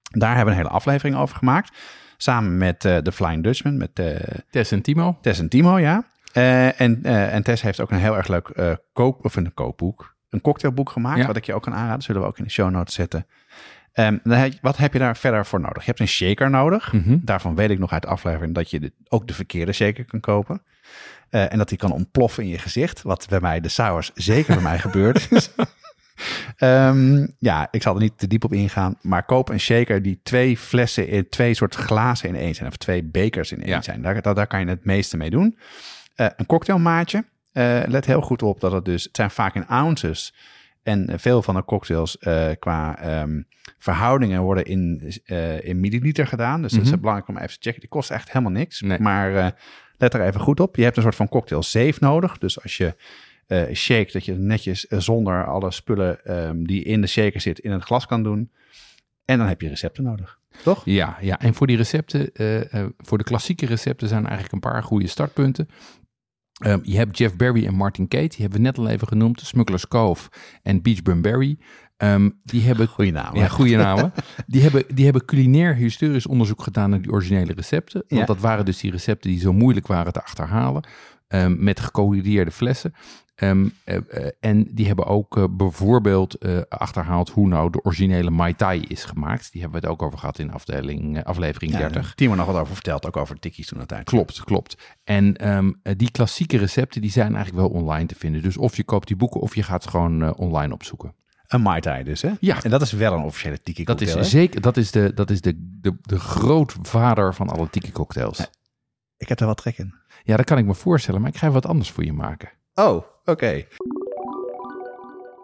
Daar 0.01 0.36
hebben 0.36 0.45
we 0.53 0.59
een 0.59 0.65
hele 0.65 0.75
aflevering 0.75 1.15
over 1.15 1.36
gemaakt. 1.36 1.77
Samen 2.17 2.57
met 2.57 2.86
uh, 2.86 2.97
de 3.01 3.11
Flying 3.11 3.43
Dutchman. 3.43 3.77
Met 3.77 3.99
uh, 3.99 4.15
Tess 4.49 4.71
en 4.71 4.82
Timo. 4.82 5.17
Tess 5.21 5.39
en 5.39 5.49
Timo, 5.49 5.80
ja. 5.80 6.03
Uh, 6.34 6.82
en, 6.82 7.03
en 7.03 7.43
Tess 7.43 7.61
heeft 7.61 7.80
ook 7.80 7.91
een 7.91 7.97
heel 7.97 8.17
erg 8.17 8.27
leuk 8.27 8.77
koop, 8.93 9.25
of 9.25 9.36
een 9.36 9.53
kookboek. 9.53 10.17
Een 10.30 10.41
cocktailboek 10.41 10.89
gemaakt, 10.89 11.19
ja. 11.19 11.27
wat 11.27 11.36
ik 11.36 11.45
je 11.45 11.53
ook 11.53 11.63
kan 11.63 11.73
aanraden. 11.73 12.01
Zullen 12.03 12.21
we 12.21 12.27
ook 12.27 12.38
in 12.38 12.43
de 12.43 12.49
show 12.49 12.69
notes 12.69 12.93
zetten. 12.93 13.25
Um, 13.93 14.19
wat 14.61 14.77
heb 14.77 14.93
je 14.93 14.99
daar 14.99 15.17
verder 15.17 15.45
voor 15.45 15.59
nodig? 15.59 15.77
Je 15.77 15.86
hebt 15.86 15.99
een 15.99 16.07
shaker 16.07 16.49
nodig. 16.49 16.93
Mhm. 16.93 17.17
Daarvan 17.21 17.55
weet 17.55 17.69
ik 17.69 17.80
nog 17.80 17.91
uit 17.91 18.01
de 18.01 18.07
aflevering 18.07 18.55
dat 18.55 18.71
je 18.71 18.80
de, 18.80 18.93
ook 19.07 19.27
de 19.27 19.34
verkeerde 19.34 19.71
shaker 19.71 20.05
kan 20.05 20.19
kopen. 20.19 20.61
en 21.30 21.57
dat 21.57 21.69
die 21.69 21.77
kan 21.77 21.91
ontploffen 21.91 22.43
in 22.43 22.49
je 22.49 22.57
gezicht. 22.57 23.01
Wat 23.01 23.25
bij 23.30 23.39
mij, 23.39 23.59
de 23.59 23.69
sours, 23.69 24.11
zeker 24.13 24.53
bij 24.53 24.63
mij 24.63 24.80
gebeurt. 24.89 25.49
Um, 26.57 27.36
ja, 27.38 27.67
ik 27.71 27.82
zal 27.82 27.93
er 27.95 28.01
niet 28.01 28.17
te 28.17 28.27
diep 28.27 28.43
op 28.43 28.53
ingaan. 28.53 28.95
Maar 29.01 29.25
koop 29.25 29.49
een 29.49 29.59
shaker 29.59 30.01
die 30.01 30.19
twee 30.23 30.57
flessen 30.57 31.07
in 31.07 31.30
twee 31.30 31.53
soort 31.53 31.75
glazen 31.75 32.30
in 32.30 32.36
één 32.36 32.55
zijn. 32.55 32.69
Of 32.69 32.77
twee 32.77 33.03
bekers 33.03 33.51
in 33.51 33.61
één 33.61 33.69
Ja. 33.69 33.82
zijn. 33.82 34.01
Daar, 34.01 34.21
daar, 34.21 34.36
daar 34.36 34.47
kan 34.47 34.59
je 34.59 34.65
het 34.67 34.86
meeste 34.86 35.17
mee 35.17 35.30
doen. 35.30 35.57
Uh, 36.15 36.27
een 36.36 36.45
cocktailmaatje. 36.45 37.23
Uh, 37.60 37.82
let 37.88 38.05
heel 38.05 38.22
goed 38.22 38.43
op 38.43 38.60
dat 38.60 38.72
het 38.72 38.86
dus... 38.86 39.03
Het 39.03 39.16
zijn 39.16 39.32
vaak 39.32 39.55
in 39.55 39.68
ounces. 39.68 40.34
En 40.84 41.20
veel 41.20 41.41
van 41.41 41.55
de 41.55 41.66
cocktails 41.66 42.18
uh, 42.20 42.49
qua 42.60 43.22
um, 43.22 43.47
verhoudingen 43.78 44.41
worden 44.41 44.66
in, 44.66 45.14
uh, 45.26 45.64
in 45.64 45.80
milliliter 45.80 46.28
gedaan. 46.28 46.62
Dus 46.62 46.72
mm 46.72 46.78
-hmm. 46.78 46.86
dat 46.86 46.93
is 46.93 46.99
belangrijk 46.99 47.30
om 47.30 47.38
even 47.38 47.49
te 47.49 47.57
checken. 47.60 47.80
Die 47.80 47.89
kost 47.89 48.12
echt 48.12 48.28
helemaal 48.28 48.51
niks. 48.51 48.82
Nee. 48.82 48.99
Maar 48.99 49.55
let 49.97 50.14
er 50.14 50.22
even 50.22 50.41
goed 50.41 50.60
op. 50.60 50.76
Je 50.76 50.84
hebt 50.84 50.97
een 50.97 51.03
soort 51.03 51.16
van 51.16 51.30
cocktail 51.30 51.64
safe 51.64 51.95
nodig. 51.99 52.38
Dus 52.38 52.64
als 52.64 52.78
je 52.78 52.95
shake, 53.74 54.12
dat 54.12 54.26
je 54.26 54.34
netjes 54.34 54.82
zonder 54.82 55.45
alle 55.45 55.72
spullen 55.72 56.38
um, 56.47 56.68
die 56.68 56.84
in 56.84 57.01
de 57.01 57.07
shaker 57.07 57.41
zit 57.41 57.60
in 57.60 57.72
het 57.72 57.84
glas 57.84 58.05
kan 58.05 58.24
doen. 58.24 58.51
En 59.26 59.38
dan 59.38 59.47
heb 59.47 59.62
je 59.62 59.70
recepten 59.70 60.03
nodig, 60.03 60.39
toch? 60.64 60.82
Ja, 60.86 61.18
ja. 61.22 61.39
en 61.39 61.53
voor 61.53 61.68
die 61.68 61.78
recepten, 61.78 62.30
uh, 62.34 62.86
voor 62.97 63.18
de 63.18 63.24
klassieke 63.24 63.66
recepten 63.66 64.07
zijn 64.07 64.24
eigenlijk 64.24 64.53
een 64.53 64.72
paar 64.72 64.84
goede 64.84 65.07
startpunten. 65.07 65.70
Um, 66.60 66.80
je 66.84 66.97
hebt 66.97 67.18
Jeff 67.18 67.36
Berry 67.36 67.66
en 67.66 67.74
Martin 67.74 68.07
Kate, 68.07 68.28
die 68.28 68.38
hebben 68.41 68.57
we 68.57 68.66
net 68.66 68.78
al 68.78 68.88
even 68.88 69.07
genoemd. 69.07 69.41
Smuggler's 69.41 69.88
Cove 69.88 70.30
en 70.64 70.82
Beach 70.82 71.01
Berry. 71.01 71.57
Um, 71.97 72.39
die 72.43 72.62
hebben, 72.62 72.88
goeie 72.88 73.12
namen. 73.12 73.39
Ja, 73.39 73.47
goede 73.47 73.76
namen. 73.76 74.14
die, 74.47 74.62
hebben, 74.62 74.84
die 74.93 75.03
hebben 75.03 75.26
culinair 75.26 75.76
historisch 75.76 76.28
onderzoek 76.28 76.62
gedaan 76.64 76.89
naar 76.89 77.01
die 77.01 77.12
originele 77.12 77.53
recepten. 77.53 78.03
Want 78.07 78.22
Ja. 78.22 78.28
dat 78.28 78.39
waren 78.39 78.66
dus 78.66 78.80
die 78.80 78.91
recepten 78.91 79.30
die 79.30 79.39
zo 79.39 79.53
moeilijk 79.53 79.88
waren 79.88 80.14
te 80.14 80.22
achterhalen. 80.24 80.84
Um, 81.28 81.64
met 81.64 81.80
gecodeerde 81.80 82.51
flessen. 82.51 82.93
Um, 83.42 83.74
uh, 83.86 83.96
uh, 83.96 84.28
en 84.40 84.68
die 84.72 84.88
hebben 84.88 85.06
ook 85.06 85.38
uh, 85.38 85.44
bijvoorbeeld 85.52 86.38
achterhaald 86.70 87.30
hoe 87.30 87.48
nou 87.48 87.72
de 87.72 87.82
originele 87.84 88.30
Mai 88.30 88.56
Tai 88.56 88.82
is 88.82 89.04
gemaakt. 89.04 89.52
Die 89.52 89.62
hebben 89.62 89.82
we 89.82 89.88
het 89.88 89.96
ook 89.96 90.04
over 90.08 90.20
gehad 90.20 90.40
in 90.40 90.52
afdeling, 90.52 91.24
aflevering 91.24 91.72
30. 91.72 92.06
Ja, 92.08 92.14
Timo 92.16 92.36
nog 92.36 92.46
wat 92.46 92.56
over 92.56 92.74
verteld, 92.74 93.08
ook 93.08 93.18
over 93.18 93.40
tikkies 93.40 93.68
toen 93.68 93.78
uiteindelijk. 93.78 94.26
Klopt, 94.26 94.44
klopt. 94.44 94.78
En 95.04 95.50
um, 95.50 95.82
die 95.98 96.12
klassieke 96.12 96.58
recepten 96.58 97.02
die 97.02 97.12
zijn 97.12 97.36
eigenlijk 97.36 97.68
wel 97.68 97.82
online 97.82 98.06
te 98.06 98.16
vinden. 98.16 98.42
Dus 98.42 98.58
of 98.58 98.78
je 98.78 98.84
koopt 98.84 99.08
die 99.08 99.16
boeken 99.16 99.42
of 99.42 99.56
je 99.56 99.64
gaat 99.64 99.84
ze 99.84 99.90
gewoon 99.90 100.36
online 100.36 100.74
opzoeken. 100.74 101.14
Een 101.50 101.62
Mai 101.62 101.82
Tai 101.82 102.04
dus, 102.04 102.22
hè? 102.22 102.32
Ja. 102.40 102.64
En 102.64 102.70
dat 102.70 102.82
is 102.82 102.92
wel 102.92 103.14
een 103.14 103.24
officiële 103.24 103.62
tiki 103.62 103.84
Dat 103.84 103.98
cocktail, 103.98 104.20
is 104.20 104.32
hè? 104.32 104.40
zeker, 104.40 104.62
dat 104.62 104.78
is 104.78 104.92
de, 104.92 105.14
dat 105.14 105.30
is 105.30 105.42
de, 105.42 105.54
de, 105.82 105.98
de 106.02 106.20
grootvader 106.20 107.36
van 107.36 107.50
alle 107.50 107.70
tiki 107.70 107.92
cocktails. 107.92 108.38
Ja. 108.38 108.48
Ik 109.18 109.30
heb 109.30 109.40
er 109.40 109.46
wel 109.46 109.56
trek 109.56 109.78
in. 109.78 109.94
Ja, 110.24 110.38
dat 110.38 110.46
kan 110.46 110.58
ik 110.58 110.66
me 110.66 110.74
voorstellen, 110.74 111.22
maar 111.22 111.30
ik 111.30 111.38
ga 111.38 111.52
wat 111.52 111.66
anders 111.66 111.92
voor 111.92 112.06
je 112.06 112.14
maken. 112.14 112.50
Oh, 112.74 113.04
oké. 113.30 113.65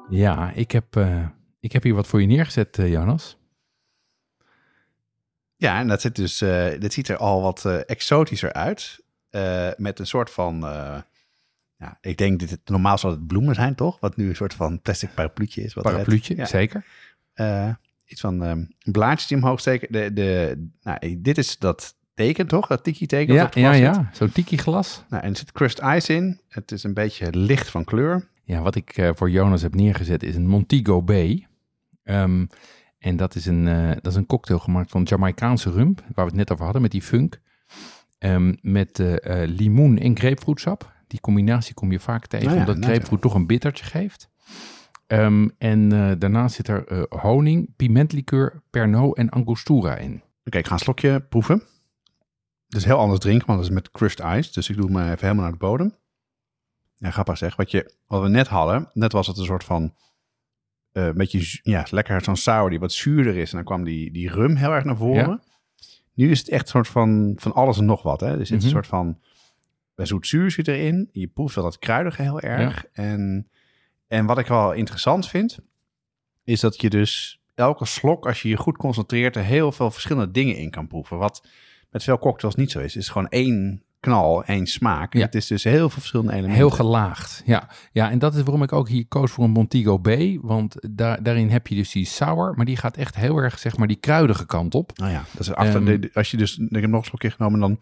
Ja, 0.10 0.52
ik 0.52 0.72
heb, 0.72 0.96
uh, 0.96 1.28
ik 1.60 1.72
heb 1.72 1.84
hier 1.84 1.94
wat 1.94 2.08
voor 2.08 2.22
je 2.22 2.28
neergezet, 2.28 2.78
uh, 2.78 2.92
Jonas. 2.92 3.38
Ja, 5.56 5.80
en 5.80 5.88
dat, 5.88 6.02
zit 6.02 6.16
dus, 6.16 6.42
uh, 6.42 6.80
dat 6.80 6.94
ziet 6.94 7.08
er 7.08 7.18
al 7.18 7.42
wat 7.42 7.66
exotischer 7.66 8.54
uit. 8.54 9.04
Met 9.78 10.00
een 10.00 10.08
soort 10.08 10.30
van. 10.30 10.60
ja, 11.78 11.98
ik 12.02 12.18
denk 12.18 12.40
dat 12.40 12.50
het 12.50 12.70
normaal 12.70 12.98
zou 12.98 13.14
het 13.14 13.28
bloemen 13.28 13.56
zijn, 13.56 13.76
toch? 13.76 14.00
Wat 14.00 14.16
nu 14.16 14.30
een 14.30 14.36
soort 14.36 14.54
van 14.54 14.82
plastic 14.82 15.14
parapluutje 15.14 15.64
is. 15.64 15.74
Wat 15.74 15.84
parapluutje, 15.84 16.36
ja. 16.36 16.46
zeker. 16.46 16.86
iets 18.06 18.22
van 18.22 18.42
um, 18.42 18.76
blaadjes 18.92 19.28
die 19.28 19.38
omhoog 19.38 19.60
steken. 19.60 19.92
De, 19.92 20.14
de, 20.14 20.68
nou, 20.82 21.22
dit 21.22 21.38
is 21.38 21.58
dat 21.58 21.96
teken, 22.16 22.48
toch? 22.48 22.68
Dat 22.68 22.84
tiki-teken. 22.84 23.34
Ja, 23.34 23.50
ja, 23.54 23.72
ja. 23.72 24.10
Zo'n 24.14 24.32
tiki-glas. 24.32 25.04
Nou, 25.10 25.24
en 25.24 25.30
er 25.30 25.38
zit 25.38 25.52
crushed 25.52 25.82
ice 25.84 26.14
in. 26.14 26.40
Het 26.48 26.72
is 26.72 26.84
een 26.84 26.94
beetje 26.94 27.38
licht 27.38 27.70
van 27.70 27.84
kleur. 27.84 28.28
Ja, 28.44 28.62
wat 28.62 28.76
ik 28.76 28.98
uh, 28.98 29.10
voor 29.16 29.30
Jonas 29.30 29.62
heb 29.62 29.76
neergezet 29.76 30.24
is 30.24 30.36
een 30.36 30.48
Montego 30.48 31.02
Bay. 31.02 31.48
Um, 32.04 32.50
en 32.98 33.18
dat 33.18 33.36
is, 33.36 33.46
een, 33.46 33.68
uh, 33.68 33.90
dat 33.90 34.06
is 34.06 34.16
een 34.16 34.26
cocktail 34.26 34.60
gemaakt 34.60 34.92
van 34.92 35.04
Jamaicaanse 35.04 35.72
rum, 35.72 35.96
waar 35.96 36.26
we 36.26 36.32
het 36.32 36.34
net 36.34 36.52
over 36.52 36.64
hadden 36.64 36.82
met 36.82 36.92
die 36.92 37.02
funk. 37.02 37.42
Um, 38.20 38.58
met 38.62 39.00
uh, 39.00 39.16
limoen 39.46 39.98
en 39.98 40.18
grapefruitsap. 40.18 40.94
Die 41.08 41.20
combinatie 41.20 41.74
kom 41.74 41.92
je 41.92 42.00
vaak 42.00 42.28
tegen, 42.28 42.46
nou 42.46 42.58
ja, 42.58 42.66
omdat 42.66 42.78
nou 42.78 42.92
grapefruit 42.92 43.22
toch 43.22 43.34
een 43.34 43.48
bittertje 43.48 43.86
geeft. 43.86 44.30
Um, 45.08 45.52
en 45.58 45.90
daarnaast 46.20 46.56
zit 46.56 46.68
er 46.68 47.08
honing, 47.10 47.76
pimentlikeur, 47.76 48.62
pernod 48.70 49.18
en 49.18 49.30
angostura 49.30 49.96
in. 49.96 50.14
Oké, 50.14 50.22
okay, 50.46 50.60
ik 50.60 50.68
ga 50.68 50.74
een 50.74 50.80
slokje 50.80 51.20
proeven. 51.20 51.64
Is 52.76 52.86
heel 52.86 52.98
anders 52.98 53.20
drinken, 53.20 53.48
want 53.48 53.60
het 53.60 53.70
is 53.70 53.76
met 53.76 53.92
crushed 53.92 54.20
ice. 54.20 54.52
Dus 54.54 54.70
ik 54.70 54.76
doe 54.78 54.86
hem 54.86 54.98
even 54.98 55.20
helemaal 55.20 55.44
naar 55.44 55.52
de 55.52 55.58
bodem. 55.58 55.96
Ja, 56.96 57.12
grappig 57.12 57.38
zeg. 57.38 57.56
Wat, 57.56 57.72
je, 57.72 57.94
wat 58.08 58.22
we 58.22 58.28
net 58.28 58.48
hadden, 58.48 58.90
net 58.94 59.12
was 59.12 59.28
het 59.28 59.38
een 59.38 59.46
soort 59.46 59.64
van... 59.64 59.94
Uh, 60.94 61.06
een 61.06 61.14
beetje, 61.14 61.60
ja, 61.64 61.86
lekker 61.90 62.24
zo'n 62.24 62.36
sour 62.36 62.70
die 62.70 62.80
wat 62.80 62.92
zuurder 62.92 63.38
is. 63.38 63.50
En 63.50 63.56
dan 63.56 63.66
kwam 63.66 63.84
die, 63.84 64.12
die 64.12 64.30
rum 64.30 64.56
heel 64.56 64.72
erg 64.72 64.84
naar 64.84 64.98
voren. 64.98 65.30
Ja. 65.30 65.42
Nu 66.14 66.32
is 66.32 66.40
het 66.40 66.50
echt 66.50 66.62
een 66.64 66.70
soort 66.70 66.88
van, 66.88 67.34
van 67.36 67.54
alles 67.54 67.78
en 67.78 67.86
nog 67.86 68.02
wat. 68.02 68.20
Hè? 68.20 68.40
Er 68.40 68.46
zit 68.46 68.58
Mhm. 68.58 68.66
een 68.66 68.72
soort 68.72 68.88
van... 68.88 69.20
Zoet-zuur 69.96 70.52
zit 70.52 70.68
erin. 70.68 71.10
Je 71.12 71.28
proeft 71.28 71.56
wel 71.56 71.64
dat 71.64 71.80
kruidige 71.80 72.22
heel 72.22 72.40
erg. 72.40 72.86
En, 72.94 73.50
en 74.08 74.26
wat 74.26 74.38
ik 74.38 74.48
wel 74.48 74.72
interessant 74.72 75.28
vind... 75.28 75.58
is 76.44 76.60
dat 76.60 76.82
je 76.82 76.90
dus 76.90 77.42
elke 77.54 77.86
slok, 77.86 78.26
als 78.28 78.42
je 78.42 78.50
je 78.50 78.58
goed 78.58 78.78
concentreert... 78.78 79.36
er 79.36 79.44
heel 79.44 79.72
veel 79.72 79.92
verschillende 79.92 80.32
dingen 80.32 80.58
in 80.58 80.70
kan 80.70 80.88
proeven. 80.88 81.18
Wat 81.18 81.48
met 81.96 82.04
veel 82.04 82.20
cocktails 82.20 82.56
niet 82.56 82.72
zo 82.72 82.80
is. 82.80 82.94
Het 82.94 83.04
is 83.04 83.10
gewoon 83.10 83.28
één 83.30 83.84
knal, 84.00 84.44
één 84.44 84.68
smaak. 84.68 85.14
Ja. 85.14 85.22
Het 85.22 85.36
is 85.36 85.48
dus 85.48 85.64
heel 85.64 85.78
veel 85.78 85.90
verschillende 85.90 86.32
elementen. 86.32 86.58
Heel 86.58 86.70
gelaagd, 86.70 87.42
ja. 87.46 87.70
ja. 87.92 88.12
En 88.12 88.20
dat 88.20 88.36
is 88.36 88.42
waarom 88.42 88.64
ik 88.64 88.74
ook 88.74 88.90
hier 88.90 89.06
koos 89.08 89.32
voor 89.32 89.44
een 89.44 89.50
Montego 89.52 89.98
B. 89.98 90.10
Want 90.42 90.76
daar, 90.90 91.24
daarin 91.24 91.50
heb 91.50 91.68
je 91.68 91.76
dus 91.76 91.92
die 91.92 92.06
sour, 92.06 92.54
maar 92.56 92.66
die 92.66 92.78
gaat 92.78 92.98
echt 92.98 93.16
heel 93.16 93.38
erg, 93.38 93.60
zeg 93.60 93.78
maar, 93.78 93.88
die 93.88 93.98
kruidige 93.98 94.46
kant 94.46 94.76
op. 94.76 94.92
Nou 94.98 95.12
ja, 95.12 95.24
dat 95.32 95.42
is 95.42 95.54
achter, 95.54 95.88
Ehm, 95.88 96.02
de- 96.02 96.10
als 96.14 96.32
je 96.32 96.38
dus, 96.38 96.58
ik 96.58 96.82
heb 96.82 96.90
nog 96.90 97.00
een 97.02 97.06
slokje 97.08 97.32
genomen, 97.32 97.60
dan 97.60 97.80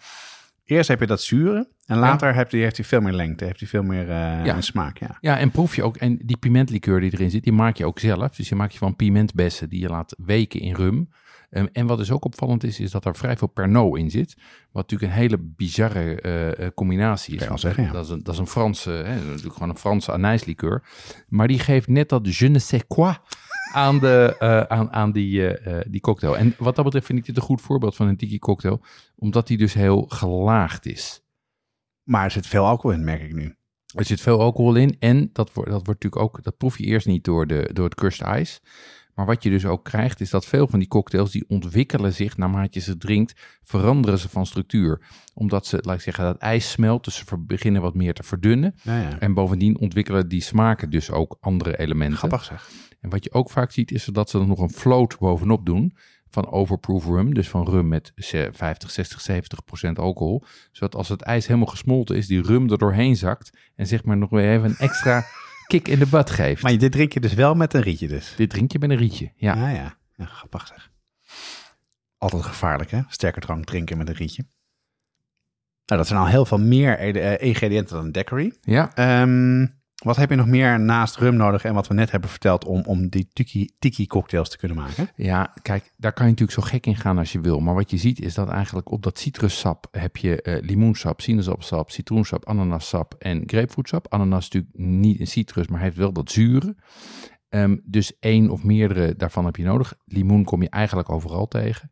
eerst 0.65 0.87
heb 0.87 0.99
je 0.99 1.07
dat 1.07 1.21
zure 1.21 1.67
en 1.85 1.97
later 1.97 2.35
heb 2.35 2.51
je, 2.51 2.57
heeft 2.57 2.77
hij 2.77 2.85
veel 2.85 3.01
meer 3.01 3.13
lengte, 3.13 3.45
heeft 3.45 3.59
hij 3.59 3.69
veel 3.69 3.83
meer 3.83 4.09
eh, 4.09 4.45
Ja. 4.45 4.61
smaak. 4.61 4.97
Ja. 4.97 5.17
Ja, 5.21 5.37
en 5.39 5.51
proef 5.51 5.75
je 5.75 5.83
ook, 5.83 5.95
en 5.97 6.19
die 6.25 6.37
pimentlikeur 6.37 6.99
die 6.99 7.13
erin 7.13 7.31
zit, 7.31 7.43
die 7.43 7.53
maak 7.53 7.77
je 7.77 7.85
ook 7.85 7.99
zelf. 7.99 8.35
Dus 8.35 8.49
je 8.49 8.55
maakt 8.55 8.73
je 8.73 8.79
van 8.79 8.95
pimentbessen 8.95 9.69
die 9.69 9.79
je 9.79 9.87
laat 9.89 10.15
weken 10.17 10.59
in 10.59 10.75
rum. 10.75 11.09
Ehm, 11.53 11.67
en 11.71 11.87
wat 11.87 11.97
dus 11.97 12.11
ook 12.11 12.25
opvallend 12.25 12.63
is, 12.63 12.79
is 12.79 12.91
dat 12.91 13.05
er 13.05 13.15
vrij 13.15 13.37
veel 13.37 13.47
Pernod 13.47 13.97
in 13.97 14.09
zit. 14.09 14.35
Wat 14.71 14.89
natuurlijk 14.89 15.11
een 15.11 15.17
hele 15.17 15.37
bizarre 15.37 16.21
eh, 16.21 16.65
eh, 16.65 16.73
combinatie 16.73 17.35
is. 17.35 17.61
Zeggen, 17.61 17.83
ja. 17.83 17.91
dat, 17.91 18.05
is 18.05 18.11
een, 18.11 18.23
dat 18.23 18.33
is 18.33 18.39
een 18.39 18.47
Franse, 18.47 18.91
hè, 18.91 19.15
natuurlijk 19.15 19.53
gewoon 19.53 19.69
een 19.69 19.77
Franse 19.77 20.11
anijslikeur. 20.11 20.83
Maar 21.27 21.47
die 21.47 21.59
geeft 21.59 21.87
net 21.87 22.09
dat 22.09 22.35
je 22.35 22.47
ne 22.47 22.59
sais 22.59 22.83
quoi 22.87 23.13
aan, 23.73 23.99
de, 23.99 24.35
eh, 24.39 24.61
aan, 24.61 24.91
aan 24.91 25.11
die, 25.11 25.57
die 25.89 26.01
cocktail. 26.01 26.37
En 26.37 26.55
wat 26.57 26.75
dat 26.75 26.85
betreft 26.85 27.05
vind 27.05 27.19
ik 27.19 27.25
dit 27.25 27.37
een 27.37 27.41
goed 27.41 27.61
voorbeeld 27.61 27.95
van 27.95 28.07
een 28.07 28.17
tiki 28.17 28.39
cocktail. 28.39 28.81
Omdat 29.15 29.47
die 29.47 29.57
dus 29.57 29.73
heel 29.73 30.05
gelaagd 30.07 30.85
is. 30.85 31.23
Maar 32.03 32.23
er 32.23 32.31
zit 32.31 32.47
veel 32.47 32.65
alcohol 32.65 32.97
in, 32.97 33.03
merk 33.03 33.21
ik 33.21 33.33
nu. 33.33 33.55
Er 33.95 34.05
zit 34.05 34.21
veel 34.21 34.39
alcohol 34.39 34.75
in 34.75 34.95
en 34.99 35.29
dat 35.33 35.53
wordt, 35.53 35.69
dat 35.69 35.85
wordt 35.85 36.03
natuurlijk 36.03 36.21
ook, 36.21 36.43
dat 36.43 36.57
proef 36.57 36.77
je 36.77 36.83
eerst 36.83 37.07
niet 37.07 37.23
door, 37.23 37.47
de, 37.47 37.69
door 37.73 37.85
het 37.85 37.95
crushed 37.95 38.27
ice. 38.39 38.59
Maar 39.15 39.25
wat 39.25 39.43
je 39.43 39.49
dus 39.49 39.65
ook 39.65 39.83
krijgt, 39.83 40.21
is 40.21 40.29
dat 40.29 40.45
veel 40.45 40.67
van 40.67 40.79
die 40.79 40.87
cocktails, 40.87 41.31
die 41.31 41.45
ontwikkelen 41.47 42.13
zich 42.13 42.37
naarmate 42.37 42.69
je 42.71 42.79
ze 42.79 42.97
drinkt, 42.97 43.33
veranderen 43.63 44.19
ze 44.19 44.29
van 44.29 44.45
structuur. 44.45 45.01
Omdat 45.33 45.65
ze, 45.65 45.77
laat 45.81 45.95
ik 45.95 46.01
zeggen, 46.01 46.23
dat 46.23 46.37
ijs 46.37 46.71
smelt, 46.71 47.03
dus 47.03 47.15
ze 47.15 47.37
beginnen 47.39 47.81
wat 47.81 47.93
meer 47.95 48.13
te 48.13 48.23
verdunnen. 48.23 48.75
Ja, 48.81 49.01
ja. 49.01 49.19
En 49.19 49.33
bovendien 49.33 49.77
ontwikkelen 49.79 50.27
die 50.27 50.41
smaken 50.41 50.89
dus 50.89 51.11
ook 51.11 51.37
andere 51.39 51.77
elementen. 51.79 52.17
Grappig 52.17 52.43
zeg. 52.43 52.69
En 53.01 53.09
wat 53.09 53.23
je 53.23 53.31
ook 53.33 53.49
vaak 53.49 53.71
ziet, 53.71 53.91
is 53.91 54.05
dat 54.05 54.29
ze 54.29 54.39
er 54.39 54.47
nog 54.47 54.59
een 54.59 54.69
float 54.71 55.17
bovenop 55.19 55.65
doen 55.65 55.95
van 56.29 56.51
overproof 56.51 57.05
rum. 57.05 57.33
Dus 57.33 57.49
van 57.49 57.69
rum 57.69 57.87
met 57.87 58.11
ze- 58.15 58.49
50, 58.51 58.91
60, 58.91 59.21
70 59.21 59.63
procent 59.63 59.99
alcohol. 59.99 60.43
Zodat 60.71 60.95
als 60.95 61.09
het 61.09 61.21
ijs 61.21 61.47
helemaal 61.47 61.67
gesmolten 61.67 62.15
is, 62.17 62.27
die 62.27 62.41
rum 62.41 62.71
er 62.71 62.77
doorheen 62.77 63.15
zakt. 63.15 63.57
En 63.75 63.87
zeg 63.87 64.03
maar 64.03 64.17
nog 64.17 64.29
weer 64.29 64.51
even 64.51 64.69
een 64.69 64.77
extra 64.77 65.23
kick 65.79 65.87
in 65.87 65.99
de 65.99 66.07
butt 66.07 66.29
geeft. 66.29 66.61
Maar 66.63 66.77
dit 66.77 66.91
drink 66.91 67.13
je 67.13 67.19
dus 67.19 67.33
wel 67.33 67.55
met 67.55 67.73
een 67.73 67.81
rietje 67.81 68.07
dus. 68.07 68.33
Dit 68.35 68.49
drink 68.49 68.71
je 68.71 68.79
met 68.79 68.89
een 68.89 68.97
rietje. 68.97 69.31
Ja. 69.35 69.55
Ja, 69.55 69.69
ja. 69.69 69.97
ja 70.15 70.25
grappig 70.25 70.67
zeg. 70.67 70.91
Altijd 72.17 72.43
gevaarlijk 72.43 72.91
hè, 72.91 73.01
sterker 73.07 73.41
drank 73.41 73.65
drinken 73.65 73.97
met 73.97 74.07
een 74.09 74.15
rietje. 74.15 74.45
Nou, 75.85 75.99
dat 75.99 76.07
zijn 76.07 76.19
al 76.19 76.27
heel 76.27 76.45
veel 76.45 76.59
meer 76.59 76.99
ede- 76.99 77.19
eh, 77.19 77.47
ingrediënten 77.47 77.95
dan 77.95 78.05
een 78.05 78.11
daiquiri. 78.11 78.53
ja. 78.61 78.95
Ehm, 78.95 79.65
wat 80.03 80.15
heb 80.15 80.29
je 80.29 80.35
nog 80.35 80.47
meer 80.47 80.79
naast 80.79 81.15
rum 81.15 81.35
nodig 81.35 81.63
en 81.63 81.73
wat 81.73 81.87
we 81.87 81.93
net 81.93 82.11
hebben 82.11 82.29
verteld 82.29 82.65
om, 82.65 82.81
om 82.85 83.09
die 83.09 83.27
tiki, 83.33 83.69
tiki 83.79 84.07
cocktails 84.07 84.49
te 84.49 84.57
kunnen 84.57 84.77
maken? 84.77 85.09
Ja, 85.15 85.53
kijk, 85.61 85.93
daar 85.97 86.13
kan 86.13 86.25
je 86.25 86.31
natuurlijk 86.31 86.59
zo 86.59 86.67
gek 86.67 86.85
in 86.85 86.95
gaan 86.95 87.17
als 87.17 87.31
je 87.31 87.41
wil. 87.41 87.59
Maar 87.59 87.73
wat 87.73 87.91
je 87.91 87.97
ziet 87.97 88.21
is 88.21 88.33
dat 88.33 88.49
eigenlijk 88.49 88.91
op 88.91 89.03
dat 89.03 89.19
citrussap 89.19 89.87
heb 89.91 90.17
je 90.17 90.41
eh, 90.41 90.63
limoensap, 90.63 91.21
sinaasappelsap, 91.21 91.91
citroensap, 91.91 92.45
ananassap 92.45 93.15
en 93.19 93.43
grapefruitsap. 93.45 94.13
Ananas 94.13 94.39
is 94.39 94.49
natuurlijk 94.49 94.77
niet 94.77 95.19
een 95.19 95.27
citrus, 95.27 95.67
maar 95.67 95.79
heeft 95.79 95.97
wel 95.97 96.13
dat 96.13 96.31
zure. 96.31 96.75
Ehm, 97.49 97.77
dus 97.83 98.19
één 98.19 98.49
of 98.49 98.63
meerdere 98.63 99.15
daarvan 99.15 99.45
heb 99.45 99.55
je 99.55 99.63
nodig. 99.63 99.93
Limoen 100.05 100.43
kom 100.43 100.61
je 100.61 100.69
eigenlijk 100.69 101.09
overal 101.09 101.47
tegen. 101.47 101.91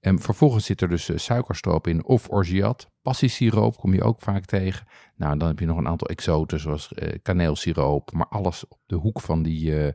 Ehm, 0.00 0.18
vervolgens 0.18 0.64
zit 0.64 0.80
er 0.80 0.88
dus 0.88 1.08
eh, 1.08 1.16
suikerstroop 1.16 1.86
in 1.86 2.04
of 2.04 2.28
orgeat. 2.28 2.89
Passiesiroop 3.02 3.76
kom 3.76 3.94
je 3.94 4.02
ook 4.02 4.20
vaak 4.20 4.44
tegen. 4.44 4.86
Nou, 5.16 5.38
dan 5.38 5.48
heb 5.48 5.58
je 5.58 5.66
nog 5.66 5.76
een 5.76 5.88
aantal 5.88 6.08
exoten 6.08 6.60
zoals 6.60 6.92
eh, 6.92 7.18
kaneelsiroop. 7.22 8.12
Maar 8.12 8.28
alles 8.28 8.68
op 8.68 8.78
de 8.86 8.96
hoek 8.96 9.20
van 9.20 9.42
die, 9.42 9.84
eh, 9.84 9.92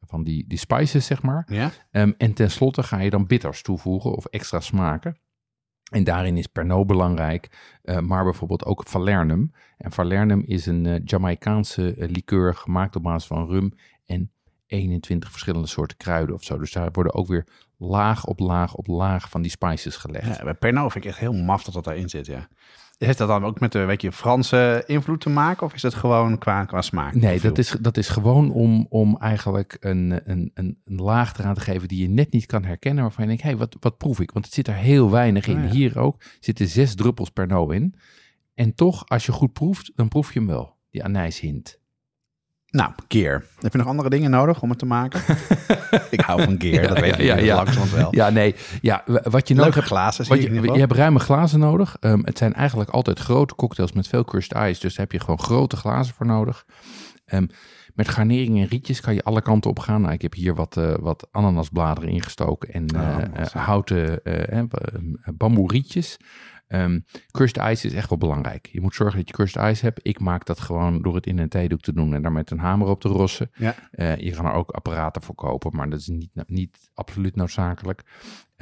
van 0.00 0.24
die, 0.24 0.44
die 0.48 0.58
spices, 0.58 1.06
zeg 1.06 1.22
maar. 1.22 1.46
Ja? 1.48 1.70
Ehm, 1.90 2.12
en 2.18 2.34
tenslotte 2.34 2.82
ga 2.82 2.98
je 2.98 3.10
dan 3.10 3.26
bitters 3.26 3.62
toevoegen 3.62 4.12
of 4.12 4.24
extra 4.24 4.60
smaken. 4.60 5.18
En 5.90 6.04
daarin 6.04 6.36
is 6.36 6.46
Pernod 6.46 6.86
belangrijk, 6.86 7.76
eh, 7.82 7.98
maar 7.98 8.24
bijvoorbeeld 8.24 8.64
ook 8.64 8.84
Falernum. 8.86 9.52
En 9.76 9.92
Falernum 9.92 10.42
is 10.46 10.66
een 10.66 10.86
eh 10.86 11.00
Jamaicaanse 11.04 11.94
liqueur 11.98 12.54
gemaakt 12.54 12.96
op 12.96 13.02
basis 13.02 13.26
van 13.26 13.46
rum 13.46 13.72
en 14.04 14.32
21 14.66 15.30
verschillende 15.30 15.66
soorten 15.66 15.96
kruiden 15.96 16.34
of 16.34 16.42
zo. 16.42 16.58
Dus 16.58 16.72
daar 16.72 16.88
worden 16.92 17.14
ook 17.14 17.26
weer 17.26 17.46
laag 17.84 18.24
op 18.24 18.38
laag 18.38 18.74
op 18.74 18.86
laag 18.86 19.30
van 19.30 19.42
die 19.42 19.50
spices 19.50 19.96
gelegd. 19.96 20.36
ja 20.36 20.44
bij 20.44 20.54
Pernod 20.54 20.92
vind 20.92 21.04
ik 21.04 21.10
echt 21.10 21.20
heel 21.20 21.32
maf 21.32 21.64
dat 21.64 21.74
dat 21.74 21.84
daarin 21.84 22.08
zit, 22.08 22.26
ja. 22.26 22.48
Heeft 22.98 23.18
dat 23.18 23.28
dan 23.28 23.44
ook 23.44 23.60
met 23.60 23.72
de 23.72 23.84
weet 23.84 24.02
je, 24.02 24.12
Franse 24.12 24.82
invloed 24.86 25.20
te 25.20 25.28
maken 25.28 25.66
of 25.66 25.74
is 25.74 25.82
het 25.82 25.94
gewoon 25.94 26.38
qua, 26.38 26.64
qua 26.64 26.82
smaak? 26.82 27.14
Nee, 27.14 27.40
dat 27.40 27.58
is, 27.58 27.76
dat 27.80 27.96
is 27.96 28.08
gewoon 28.08 28.52
om, 28.52 28.86
om 28.88 29.16
eigenlijk 29.18 29.76
een, 29.80 30.20
een, 30.24 30.50
een, 30.54 30.78
een 30.84 30.96
laag 30.96 31.38
eraan 31.38 31.54
te 31.54 31.60
geven 31.60 31.88
die 31.88 32.00
je 32.00 32.08
net 32.08 32.32
niet 32.32 32.46
kan 32.46 32.64
herkennen. 32.64 33.02
Waarvan 33.02 33.22
je 33.22 33.28
denkt, 33.28 33.42
hé, 33.42 33.48
hey, 33.48 33.58
wat, 33.58 33.76
wat 33.80 33.98
proef 33.98 34.20
ik? 34.20 34.30
Want 34.30 34.44
het 34.44 34.54
zit 34.54 34.68
er 34.68 34.74
heel 34.74 35.10
weinig 35.10 35.46
in. 35.46 35.56
Oh 35.56 35.64
ja. 35.64 35.70
Hier 35.70 35.98
ook 35.98 36.22
zitten 36.40 36.68
zes 36.68 36.94
druppels 36.94 37.30
Pernod 37.30 37.72
in. 37.72 37.94
En 38.54 38.74
toch, 38.74 39.08
als 39.08 39.26
je 39.26 39.32
goed 39.32 39.52
proeft, 39.52 39.92
dan 39.94 40.08
proef 40.08 40.32
je 40.32 40.38
hem 40.38 40.48
wel. 40.48 40.76
Die 40.90 41.04
anijshint. 41.04 41.80
Nou, 42.74 42.90
gear. 43.08 43.44
Heb 43.60 43.72
je 43.72 43.78
nog 43.78 43.86
andere 43.86 44.10
dingen 44.10 44.30
nodig 44.30 44.62
om 44.62 44.68
het 44.68 44.78
te 44.78 44.86
maken? 44.86 45.20
ik 46.10 46.20
hou 46.20 46.42
van 46.42 46.52
dat 46.52 46.62
Ja, 46.62 46.92
weet 46.92 47.16
je 47.16 47.22
ja, 47.24 47.36
ja, 47.36 47.54
langzamerhand 47.54 47.90
wel. 47.90 48.08
Ja, 48.10 48.30
nee. 48.30 48.54
Ja, 48.80 49.02
wat 49.06 49.48
je 49.48 49.54
nodig 49.54 49.74
Leuke 49.74 49.74
hebt... 49.74 49.86
glazen 49.86 50.28
Wat 50.28 50.42
je, 50.42 50.52
je 50.52 50.60
geval. 50.60 50.76
hebt 50.76 50.92
ruime 50.92 51.18
glazen 51.18 51.58
nodig. 51.58 51.96
Ehm, 52.00 52.20
het 52.24 52.38
zijn 52.38 52.54
eigenlijk 52.54 52.90
altijd 52.90 53.18
grote 53.18 53.54
cocktails 53.54 53.92
met 53.92 54.08
veel 54.08 54.24
crushed 54.24 54.52
ice. 54.52 54.80
Dus 54.80 54.94
daar 54.94 55.06
heb 55.06 55.12
je 55.12 55.20
gewoon 55.20 55.38
grote 55.40 55.76
glazen 55.76 56.14
voor 56.14 56.26
nodig. 56.26 56.64
Ehm, 57.24 57.46
met 57.94 58.08
garnering 58.08 58.58
en 58.60 58.66
rietjes 58.66 59.00
kan 59.00 59.14
je 59.14 59.22
alle 59.24 59.42
kanten 59.42 59.70
op 59.70 59.78
gaan. 59.78 60.00
Nou, 60.00 60.12
ik 60.12 60.22
heb 60.22 60.34
hier 60.34 60.54
wat, 60.54 60.76
eh, 60.76 60.94
wat 61.00 61.28
ananasbladeren 61.30 62.10
ingestoken 62.10 62.72
en 62.72 62.94
Oh, 62.96 63.00
eh, 63.00 63.40
eh, 63.40 63.46
houten 63.46 64.22
eh, 64.24 64.58
eh, 64.58 64.64
bamboe 65.34 65.72
rietjes. 65.72 66.16
Ehm 66.74 66.98
crushed 67.30 67.56
ice 67.56 67.86
is 67.86 67.92
echt 67.92 68.08
wel 68.08 68.18
belangrijk. 68.18 68.68
Je 68.72 68.80
moet 68.80 68.94
zorgen 68.94 69.18
dat 69.18 69.28
je 69.28 69.34
crushed 69.34 69.62
ice 69.62 69.84
hebt. 69.84 70.00
Ik 70.02 70.20
maak 70.20 70.46
dat 70.46 70.60
gewoon 70.60 71.02
door 71.02 71.14
het 71.14 71.26
in 71.26 71.38
een 71.38 71.48
theedoek 71.48 71.80
te 71.80 71.92
doen 71.92 72.14
en 72.14 72.22
daar 72.22 72.32
met 72.32 72.50
een 72.50 72.58
hamer 72.58 72.88
op 72.88 73.00
te 73.00 73.08
rossen. 73.08 73.50
Ja. 73.54 73.74
Eh, 73.90 74.16
je 74.16 74.30
kan 74.30 74.46
er 74.46 74.52
ook 74.52 74.70
apparaten 74.70 75.22
voor 75.22 75.34
kopen, 75.34 75.76
maar 75.76 75.90
dat 75.90 75.98
is 76.00 76.06
niet, 76.06 76.30
niet 76.46 76.90
absoluut 76.94 77.36
noodzakelijk. 77.36 78.02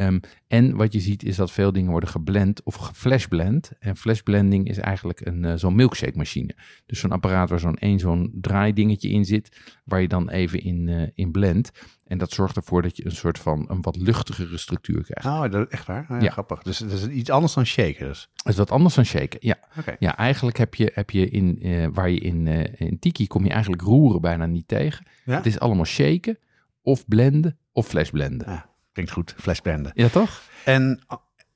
Ehm, 0.06 0.18
en 0.46 0.76
wat 0.76 0.92
je 0.92 1.00
ziet 1.00 1.24
is 1.24 1.36
dat 1.36 1.50
veel 1.52 1.72
dingen 1.72 1.90
worden 1.90 2.08
geblend 2.08 2.62
of 2.62 2.74
geflashblend. 2.74 3.70
En 3.78 3.96
flashblending 3.96 4.68
is 4.68 4.78
eigenlijk 4.78 5.26
een, 5.26 5.44
eh, 5.44 5.54
zo'n 5.56 5.74
milkshake 5.74 6.16
machine. 6.16 6.54
Dus 6.86 6.98
zo'n 7.00 7.10
apparaat 7.10 7.50
waar 7.50 7.58
zo'n 7.60 7.76
één 7.78 7.98
zo'n 7.98 8.30
draaidingetje 8.40 9.08
in 9.08 9.24
zit, 9.24 9.60
waar 9.84 10.00
je 10.00 10.08
dan 10.08 10.28
even 10.30 10.62
in, 10.62 10.88
eh, 10.88 11.08
in 11.14 11.30
blendt. 11.30 11.70
En 12.06 12.18
dat 12.18 12.30
zorgt 12.30 12.56
ervoor 12.56 12.82
dat 12.82 12.96
je 12.96 13.04
een 13.04 13.10
soort 13.16 13.38
van 13.38 13.64
een 13.68 13.82
wat 13.82 13.96
luchtigere 13.96 14.56
structuur 14.58 15.02
krijgt. 15.02 15.26
Oh, 15.26 15.50
dat, 15.50 15.68
echt 15.68 15.86
waar? 15.86 16.02
Oh, 16.02 16.16
ja, 16.16 16.22
Ja. 16.24 16.30
grappig. 16.30 16.62
Dus 16.62 16.78
het 16.78 16.92
is 16.92 17.06
iets 17.06 17.30
anders 17.30 17.54
dan 17.54 17.66
shaken 17.66 18.06
dus. 18.08 18.28
Dat 18.34 18.52
is 18.52 18.58
wat 18.58 18.70
anders 18.70 18.94
dan 18.94 19.04
shaken, 19.04 19.38
ja. 19.40 19.58
Ja, 19.98 20.16
eigenlijk 20.16 20.56
heb 20.58 20.74
je, 20.74 20.90
heb 20.94 21.10
je 21.10 21.28
in, 21.28 21.58
eh, 21.62 21.86
waar 21.92 22.10
je 22.10 22.18
in, 22.20 22.46
in 22.76 22.98
tiki 22.98 23.26
kom 23.26 23.44
je 23.44 23.50
eigenlijk 23.50 23.82
roeren 23.82 24.20
bijna 24.20 24.46
niet 24.46 24.68
tegen. 24.68 25.06
Ja? 25.24 25.36
Het 25.36 25.46
is 25.46 25.58
allemaal 25.58 25.84
shaken, 25.84 26.38
of 26.82 27.06
blenden, 27.08 27.58
of 27.72 27.86
flashblenden. 27.86 28.50
Ja, 28.50 28.70
klinkt 28.92 29.12
goed. 29.12 29.34
Flashblenden. 29.38 29.90
Ja, 29.94 30.08
toch? 30.08 30.40
En 30.64 31.00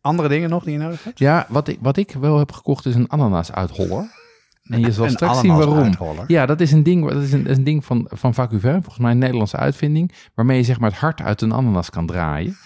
andere 0.00 0.28
dingen 0.28 0.50
nog 0.50 0.64
die 0.64 0.72
je 0.72 0.78
nodig 0.78 1.04
hebt? 1.04 1.18
Ja, 1.18 1.46
wat 1.48 1.68
ik, 1.68 1.78
wat 1.80 1.96
ik 1.96 2.10
wel 2.20 2.38
heb 2.38 2.52
gekocht 2.52 2.86
is 2.86 2.94
een 2.94 3.08
ananas 3.10 3.52
uitholler. 3.52 4.24
En 4.62 4.80
je 4.80 4.92
zal 4.92 5.08
straks 5.10 5.40
zien 5.40 5.56
waarom. 5.56 5.78
uitholler. 5.78 6.24
Ja, 6.26 6.46
dat 6.46 6.60
is 6.60 6.72
een 6.72 6.82
ding, 6.82 7.08
dat 7.10 7.22
is 7.22 7.32
een, 7.32 7.42
dat 7.42 7.50
is 7.52 7.56
een 7.58 7.64
ding 7.64 7.84
van, 7.84 8.10
van 8.12 8.34
Vacuvin, 8.34 8.72
volgens 8.72 8.98
mij 8.98 9.10
een 9.10 9.18
Nederlandse 9.18 9.56
uitvinding, 9.56 10.12
waarmee 10.34 10.56
je 10.56 10.64
zeg 10.64 10.80
maar 10.80 10.90
het 10.90 10.98
hart 10.98 11.20
uit 11.20 11.40
een 11.40 11.52
ananas 11.52 11.90
kan 11.90 12.06
draaien. 12.06 12.56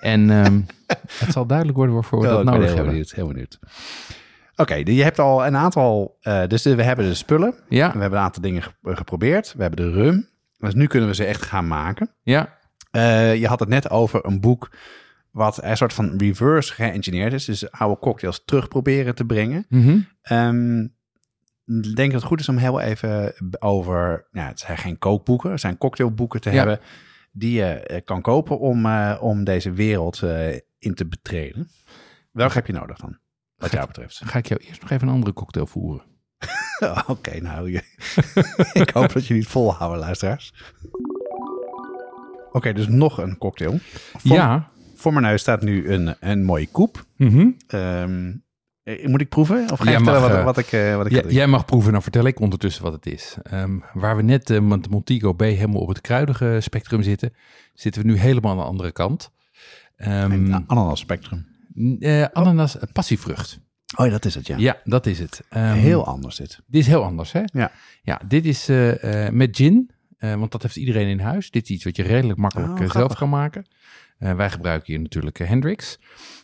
En 0.00 0.30
ehm, 0.30 0.60
het 1.24 1.32
zal 1.32 1.46
duidelijk 1.46 1.76
worden 1.76 1.94
waarvoor 1.94 2.20
we 2.20 2.26
Oh, 2.28 2.32
dat 2.34 2.44
nodig 2.44 2.58
heel 2.60 2.68
hebben. 2.68 2.86
benieuwd. 2.86 3.10
Heel 3.10 3.26
benieuwd. 3.26 3.58
Oké, 4.56 4.74
je 4.74 5.02
hebt 5.02 5.18
al 5.18 5.46
een 5.46 5.56
aantal... 5.56 6.16
eh, 6.20 6.46
dus 6.46 6.62
we 6.62 6.82
hebben 6.82 7.04
de 7.04 7.14
spullen. 7.14 7.54
Ja, 7.68 7.92
We 7.92 7.98
hebben 7.98 8.18
een 8.18 8.24
aantal 8.24 8.42
dingen 8.42 8.62
ge- 8.62 8.72
geprobeerd. 8.82 9.54
We 9.56 9.62
hebben 9.62 9.86
de 9.86 9.92
rum. 10.02 10.28
Dus 10.58 10.74
nu 10.74 10.86
kunnen 10.86 11.08
we 11.08 11.14
ze 11.14 11.24
echt 11.24 11.42
gaan 11.42 11.66
maken. 11.66 12.10
ja, 12.22 12.56
Eh, 12.98 13.36
je 13.36 13.46
had 13.46 13.60
het 13.60 13.68
net 13.68 13.90
over 13.90 14.24
een 14.26 14.40
boek 14.40 14.70
wat 15.30 15.62
een 15.62 15.76
soort 15.76 15.92
van 15.92 16.16
reverse 16.16 16.72
geëngineerd 16.72 17.32
is. 17.32 17.44
Dus 17.44 17.70
oude 17.70 18.00
cocktails 18.00 18.42
terug 18.44 18.68
proberen 18.68 19.14
te 19.14 19.24
brengen. 19.24 19.66
mhm. 19.68 19.98
Ehm, 20.22 20.80
ik 21.64 21.96
denk 21.96 22.12
dat 22.12 22.20
het 22.20 22.22
goed 22.30 22.40
is 22.40 22.48
om 22.48 22.56
heel 22.56 22.80
even 22.80 23.34
over... 23.58 24.26
Ja, 24.32 24.46
het 24.46 24.60
zijn 24.60 24.78
geen 24.78 24.98
kookboeken, 24.98 25.50
het 25.50 25.60
zijn 25.60 25.78
cocktailboeken 25.78 26.40
te 26.40 26.50
Ja. 26.50 26.56
hebben... 26.56 26.80
die 27.32 27.52
je 27.52 27.64
eh, 27.64 28.04
kan 28.04 28.20
kopen 28.22 28.58
om, 28.58 28.86
eh, 28.86 29.16
om 29.20 29.44
deze 29.44 29.72
wereld 29.72 30.22
in 30.78 30.94
te 30.94 31.06
betreden. 31.06 31.68
Welke 32.32 32.54
heb 32.54 32.66
je 32.66 32.72
nodig 32.72 32.98
dan, 32.98 33.18
wat 33.56 33.70
jou 33.72 33.86
betreft? 33.86 34.20
ga 34.24 34.38
ik 34.38 34.46
jou 34.46 34.60
eerst 34.64 34.80
nog 34.80 34.90
even 34.90 35.08
een 35.08 35.14
andere 35.14 35.32
cocktail 35.32 35.66
voeren. 35.66 36.02
Oké, 37.06 37.40
nou, 37.40 37.70
je- 37.70 37.96
ik 38.82 38.90
hoop 38.90 39.12
dat 39.12 39.26
je 39.26 39.34
niet 39.34 39.46
volhouden, 39.46 39.98
luisteraars. 40.00 40.52
Oké, 42.58 42.72
dus 42.72 42.88
nog 42.88 43.18
een 43.18 43.38
cocktail. 43.38 43.78
Voor, 44.16 44.36
ja, 44.36 44.68
voor 44.94 45.12
mijn 45.12 45.24
neus 45.24 45.40
staat 45.40 45.62
nu 45.62 45.88
een, 45.90 46.14
een 46.20 46.44
mooie 46.44 46.68
koep. 46.68 47.04
Eh, 48.82 49.06
Moet 49.06 49.20
ik 49.20 49.28
proeven? 49.28 49.70
Of 49.72 49.78
ga 49.78 49.84
je 49.84 49.90
Jij 49.90 49.98
vertellen 49.98 50.20
mag, 50.20 50.30
wat, 50.30 50.38
eh, 50.38 50.44
wat 50.44 50.58
ik, 50.58 50.72
eh, 50.72 50.96
wat 50.96 51.06
ik 51.06 51.12
Ja, 51.12 51.22
jij 51.30 51.46
mag 51.46 51.64
proeven, 51.64 51.92
dan 51.92 52.02
vertel 52.02 52.24
ik 52.24 52.40
ondertussen 52.40 52.82
wat 52.82 52.92
het 52.92 53.06
is. 53.06 53.36
Ehm, 53.42 53.78
waar 53.92 54.16
we 54.16 54.22
net 54.22 54.48
met 54.62 54.84
de 54.84 54.90
Montego 54.90 55.34
Bay 55.34 55.52
helemaal 55.52 55.80
op 55.80 55.88
het 55.88 56.00
kruidige 56.00 56.56
spectrum 56.60 57.02
zitten, 57.02 57.32
zitten 57.74 58.02
we 58.02 58.08
nu 58.08 58.16
helemaal 58.16 58.50
aan 58.50 58.56
de 58.56 58.62
andere 58.62 58.92
kant. 58.92 59.30
Een 59.96 60.64
ananas 60.66 61.00
spectrum. 61.00 61.46
eh, 62.00 62.24
ananas, 62.32 62.76
passievrucht. 62.92 63.60
Oh 63.96 64.06
ja, 64.06 64.12
dat 64.12 64.24
is 64.24 64.34
het, 64.34 64.46
ja. 64.46 64.56
Ja, 64.56 64.76
dat 64.84 65.06
is 65.06 65.18
het. 65.18 65.42
Heel 65.48 66.06
anders 66.06 66.36
dit. 66.36 66.60
Dit 66.66 66.80
is 66.80 66.86
heel 66.86 67.04
anders, 67.04 67.32
hè? 67.32 67.42
Ja. 67.52 67.70
Ja, 68.02 68.20
dit 68.28 68.44
is 68.44 68.66
met 69.30 69.56
gin, 69.56 69.90
eh, 70.18 70.34
want 70.34 70.52
dat 70.52 70.62
heeft 70.62 70.76
iedereen 70.76 71.08
in 71.08 71.20
huis. 71.20 71.50
Dit 71.50 71.62
is 71.62 71.70
iets 71.70 71.84
wat 71.84 71.96
je 71.96 72.02
redelijk 72.02 72.38
makkelijk 72.38 72.72
Oh, 72.72 72.82
eh, 72.82 72.90
zelf 72.90 73.14
kan 73.14 73.28
maken. 73.28 73.66
Eh, 74.18 74.34
wij 74.34 74.50
gebruiken 74.50 74.92
hier 74.92 75.02
natuurlijk 75.02 75.38
Hendrix. 75.38 75.98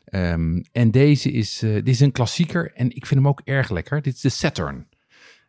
Ehm, 0.04 0.62
en 0.72 0.90
deze 0.90 1.30
is, 1.30 1.58
dit 1.58 1.88
is 1.88 2.00
een 2.00 2.12
klassieker 2.12 2.72
en 2.72 2.86
ik 2.86 3.06
vind 3.06 3.20
hem 3.20 3.28
ook 3.28 3.40
erg 3.44 3.70
lekker. 3.70 4.02
Dit 4.02 4.14
is 4.14 4.20
de 4.20 4.28
Saturn. 4.28 4.88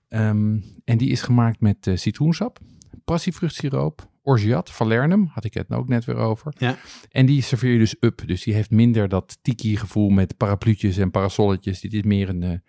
Ehm, 0.08 0.60
en 0.84 0.98
die 0.98 1.10
is 1.10 1.22
gemaakt 1.22 1.60
met 1.60 1.92
citroensap, 1.94 2.60
passievruchtsiroop, 3.04 4.10
orgeat, 4.22 4.72
falernum, 4.72 5.30
had 5.34 5.44
ik 5.44 5.54
het 5.54 5.72
ook 5.72 5.88
net 5.88 6.06
weer 6.06 6.16
over. 6.16 6.54
Ja. 6.58 6.78
En 7.10 7.26
die 7.26 7.42
serveer 7.42 7.72
je 7.72 7.80
dus 7.80 7.96
up. 8.00 8.22
Dus 8.26 8.44
die 8.44 8.54
heeft 8.54 8.72
minder 8.72 9.10
dat 9.10 9.38
tiki 9.42 9.78
gevoel 9.78 10.10
met 10.10 10.38
parapluutjes 10.38 10.98
en 10.98 11.12
parasolletjes. 11.12 11.80
Dit 11.80 11.94
is 11.94 12.04
meer 12.04 12.30
een, 12.30 12.62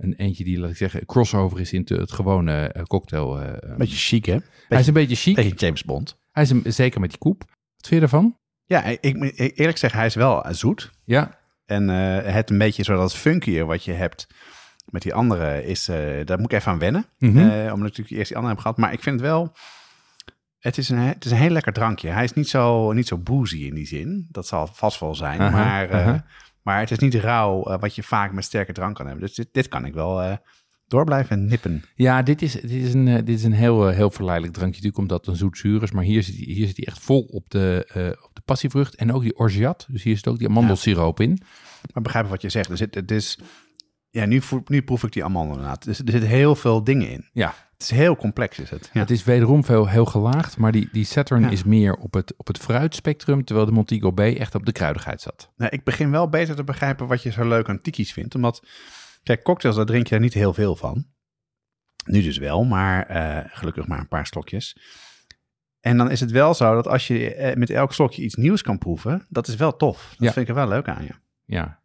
een 0.00 0.14
eentje 0.14 0.44
die, 0.44 0.58
laat 0.58 0.70
ik 0.70 0.76
zeggen, 0.76 1.06
crossover 1.06 1.60
is 1.60 1.72
into 1.72 1.96
het 1.98 2.12
gewone 2.12 2.66
eh, 2.66 2.82
cocktail. 2.82 3.40
eh, 3.40 3.76
Beetje 3.76 3.96
chic, 3.96 4.24
hè? 4.24 4.36
hij 4.68 4.80
is 4.80 4.86
een 4.86 4.92
beetje 4.92 5.16
chic. 5.16 5.34
Beetje 5.36 5.54
James 5.54 5.84
Bond. 5.84 6.18
Hij 6.32 6.42
is 6.42 6.50
een, 6.50 6.62
zeker 6.66 7.00
met 7.00 7.10
die 7.10 7.18
koep. 7.18 7.40
Wat 7.76 7.88
vind 7.88 8.00
je 8.00 8.00
ervan? 8.00 8.38
Ja, 8.64 8.82
ik, 8.84 9.00
ik, 9.00 9.58
eerlijk 9.58 9.78
zeggen, 9.78 9.98
hij 9.98 10.08
is 10.08 10.14
wel 10.14 10.44
eh, 10.44 10.52
zoet. 10.52 10.90
Ja, 11.04 11.38
En 11.66 11.88
het 11.88 12.50
een 12.50 12.58
beetje 12.58 12.82
zo 12.84 12.96
dat 12.96 13.14
funkier 13.16 13.66
wat 13.66 13.84
je 13.84 13.92
hebt 13.92 14.26
met 14.90 15.02
die 15.02 15.14
andere 15.14 15.64
is, 15.64 15.84
daar 16.24 16.38
moet 16.38 16.52
ik 16.52 16.58
even 16.58 16.72
aan 16.72 16.78
wennen. 16.78 17.04
Eh, 17.18 17.72
omdat 17.72 17.98
ik 17.98 18.10
eerst 18.10 18.26
die 18.28 18.36
andere 18.36 18.54
heb 18.54 18.62
gehad. 18.62 18.76
Maar 18.76 18.92
ik 18.92 19.02
vind 19.02 19.20
het 19.20 19.28
wel, 19.28 19.52
het 20.58 20.78
is 20.78 20.88
een, 20.88 20.98
het 20.98 21.24
is 21.24 21.30
een 21.30 21.36
heel 21.36 21.50
lekker 21.50 21.72
drankje. 21.72 22.08
Hij 22.08 22.24
is 22.24 22.32
niet 22.32 22.48
zo, 22.48 22.92
niet 22.92 23.06
zo 23.06 23.18
boozy 23.18 23.56
in 23.58 23.74
die 23.74 23.86
zin. 23.86 24.26
Dat 24.30 24.46
zal 24.46 24.66
vast 24.66 25.00
wel 25.00 25.14
zijn. 25.14 25.38
Maar, 25.38 25.92
aha. 25.92 26.24
Maar 26.70 26.80
het 26.80 26.90
is 26.90 26.98
niet 26.98 27.14
rauw 27.14 27.62
eh, 27.64 27.80
wat 27.80 27.94
je 27.94 28.02
vaak 28.02 28.32
met 28.32 28.44
sterke 28.44 28.72
drank 28.72 28.96
kan 28.96 29.06
hebben. 29.06 29.26
Dus 29.26 29.34
dit, 29.36 29.48
dit 29.52 29.68
kan 29.68 29.84
ik 29.84 29.94
wel 29.94 30.22
eh, 30.22 30.36
door 30.88 31.04
blijven 31.04 31.44
nippen. 31.46 31.84
ja 31.94 32.22
dit, 32.22 32.42
is, 32.42 32.52
dit 32.52 32.70
is 32.70 32.94
een, 32.94 33.08
eh, 33.08 33.14
dit 33.14 33.28
is 33.28 33.44
een 33.44 33.52
heel, 33.52 33.88
heel 33.88 34.10
verleidelijk 34.10 34.54
drankje. 34.54 34.76
Natuurlijk 34.82 34.98
omdat 35.10 35.18
het 35.20 35.28
een 35.28 35.40
zoetzuur 35.40 35.82
is. 35.82 35.90
Maar 35.90 36.04
hier 36.04 36.22
zit, 36.22 36.34
hij- 36.36 36.44
hier 36.54 36.66
zit 36.66 36.76
hij 36.76 36.86
echt 36.86 36.98
vol 36.98 37.20
op 37.30 37.44
de, 37.50 37.84
op 38.24 38.30
de 38.34 38.42
passievrucht. 38.44 38.94
En 38.94 39.12
ook 39.12 39.22
die 39.22 39.36
orgeat. 39.36 39.86
Dus 39.90 40.02
hier 40.02 40.16
zit 40.16 40.28
ook 40.28 40.38
die 40.38 40.48
amandelsiroop 40.48 41.20
in. 41.20 41.38
Maar 41.92 42.02
begrijp 42.02 42.26
wat 42.28 42.42
je 42.42 42.48
zegt. 42.48 42.68
Dus 42.68 42.80
het, 42.80 42.94
het 42.94 43.10
is, 43.10 43.38
ja, 44.10 44.26
nu, 44.26 44.42
nu 44.66 44.82
proef 44.82 45.02
ik 45.04 45.12
die 45.12 45.24
amandelen 45.24 45.56
inderdaad. 45.56 45.84
Dus 45.84 45.98
er 45.98 46.10
zitten 46.10 46.28
heel 46.30 46.54
veel 46.56 46.84
dingen 46.84 47.10
in. 47.10 47.28
Ja, 47.32 47.54
Het 47.72 47.82
is 47.82 47.90
heel 47.90 48.16
complex 48.16 48.58
is 48.58 48.70
het. 48.70 48.90
Ja. 48.92 49.00
het 49.00 49.10
is 49.10 49.24
wederom 49.24 49.64
veel, 49.64 49.88
heel 49.88 50.04
gelaagd. 50.04 50.56
Maar 50.56 50.72
die, 50.72 50.88
die 50.92 51.04
Saturn 51.04 51.42
Ja. 51.42 51.50
is 51.50 51.64
meer 51.64 51.94
op 51.94 52.14
het, 52.14 52.34
op 52.36 52.46
het 52.46 52.58
fruitspectrum. 52.58 53.44
Terwijl 53.44 53.66
de 53.66 53.72
Montego 53.72 54.12
Bay 54.12 54.36
echt 54.36 54.54
op 54.54 54.66
de 54.66 54.72
kruidigheid 54.72 55.20
zat. 55.20 55.50
Nou, 55.56 55.70
ik 55.70 55.84
begin 55.84 56.10
wel 56.10 56.28
beter 56.28 56.54
te 56.56 56.64
begrijpen 56.64 57.06
wat 57.06 57.22
je 57.22 57.30
zo 57.30 57.48
leuk 57.48 57.68
aan 57.68 57.80
tiki's 57.80 58.12
vindt. 58.12 58.34
Omdat, 58.34 58.66
kijk, 59.22 59.42
cocktails, 59.42 59.76
daar 59.76 59.86
drink 59.86 60.06
je 60.06 60.14
er 60.14 60.20
niet 60.20 60.34
heel 60.34 60.54
veel 60.54 60.76
van. 60.76 61.06
Nu 62.04 62.22
dus 62.22 62.38
wel, 62.38 62.64
maar 62.64 63.06
eh, 63.06 63.44
gelukkig 63.46 63.86
maar 63.86 63.98
een 63.98 64.08
paar 64.08 64.26
slokjes. 64.26 64.76
En 65.80 65.96
dan 65.96 66.10
is 66.10 66.20
het 66.20 66.30
wel 66.30 66.54
zo 66.54 66.74
dat 66.74 66.86
als 66.86 67.06
je 67.06 67.34
eh, 67.34 67.56
met 67.56 67.70
elk 67.70 67.92
slokje 67.92 68.22
iets 68.22 68.34
nieuws 68.34 68.62
kan 68.62 68.78
proeven, 68.78 69.26
dat 69.28 69.48
is 69.48 69.56
wel 69.56 69.76
tof. 69.76 70.08
Dat 70.10 70.18
Ja. 70.18 70.32
vind 70.32 70.48
ik 70.48 70.48
er 70.48 70.54
wel 70.60 70.68
leuk 70.68 70.88
aan 70.88 71.02
je. 71.02 71.12
Ja, 71.44 71.56
ja. 71.56 71.79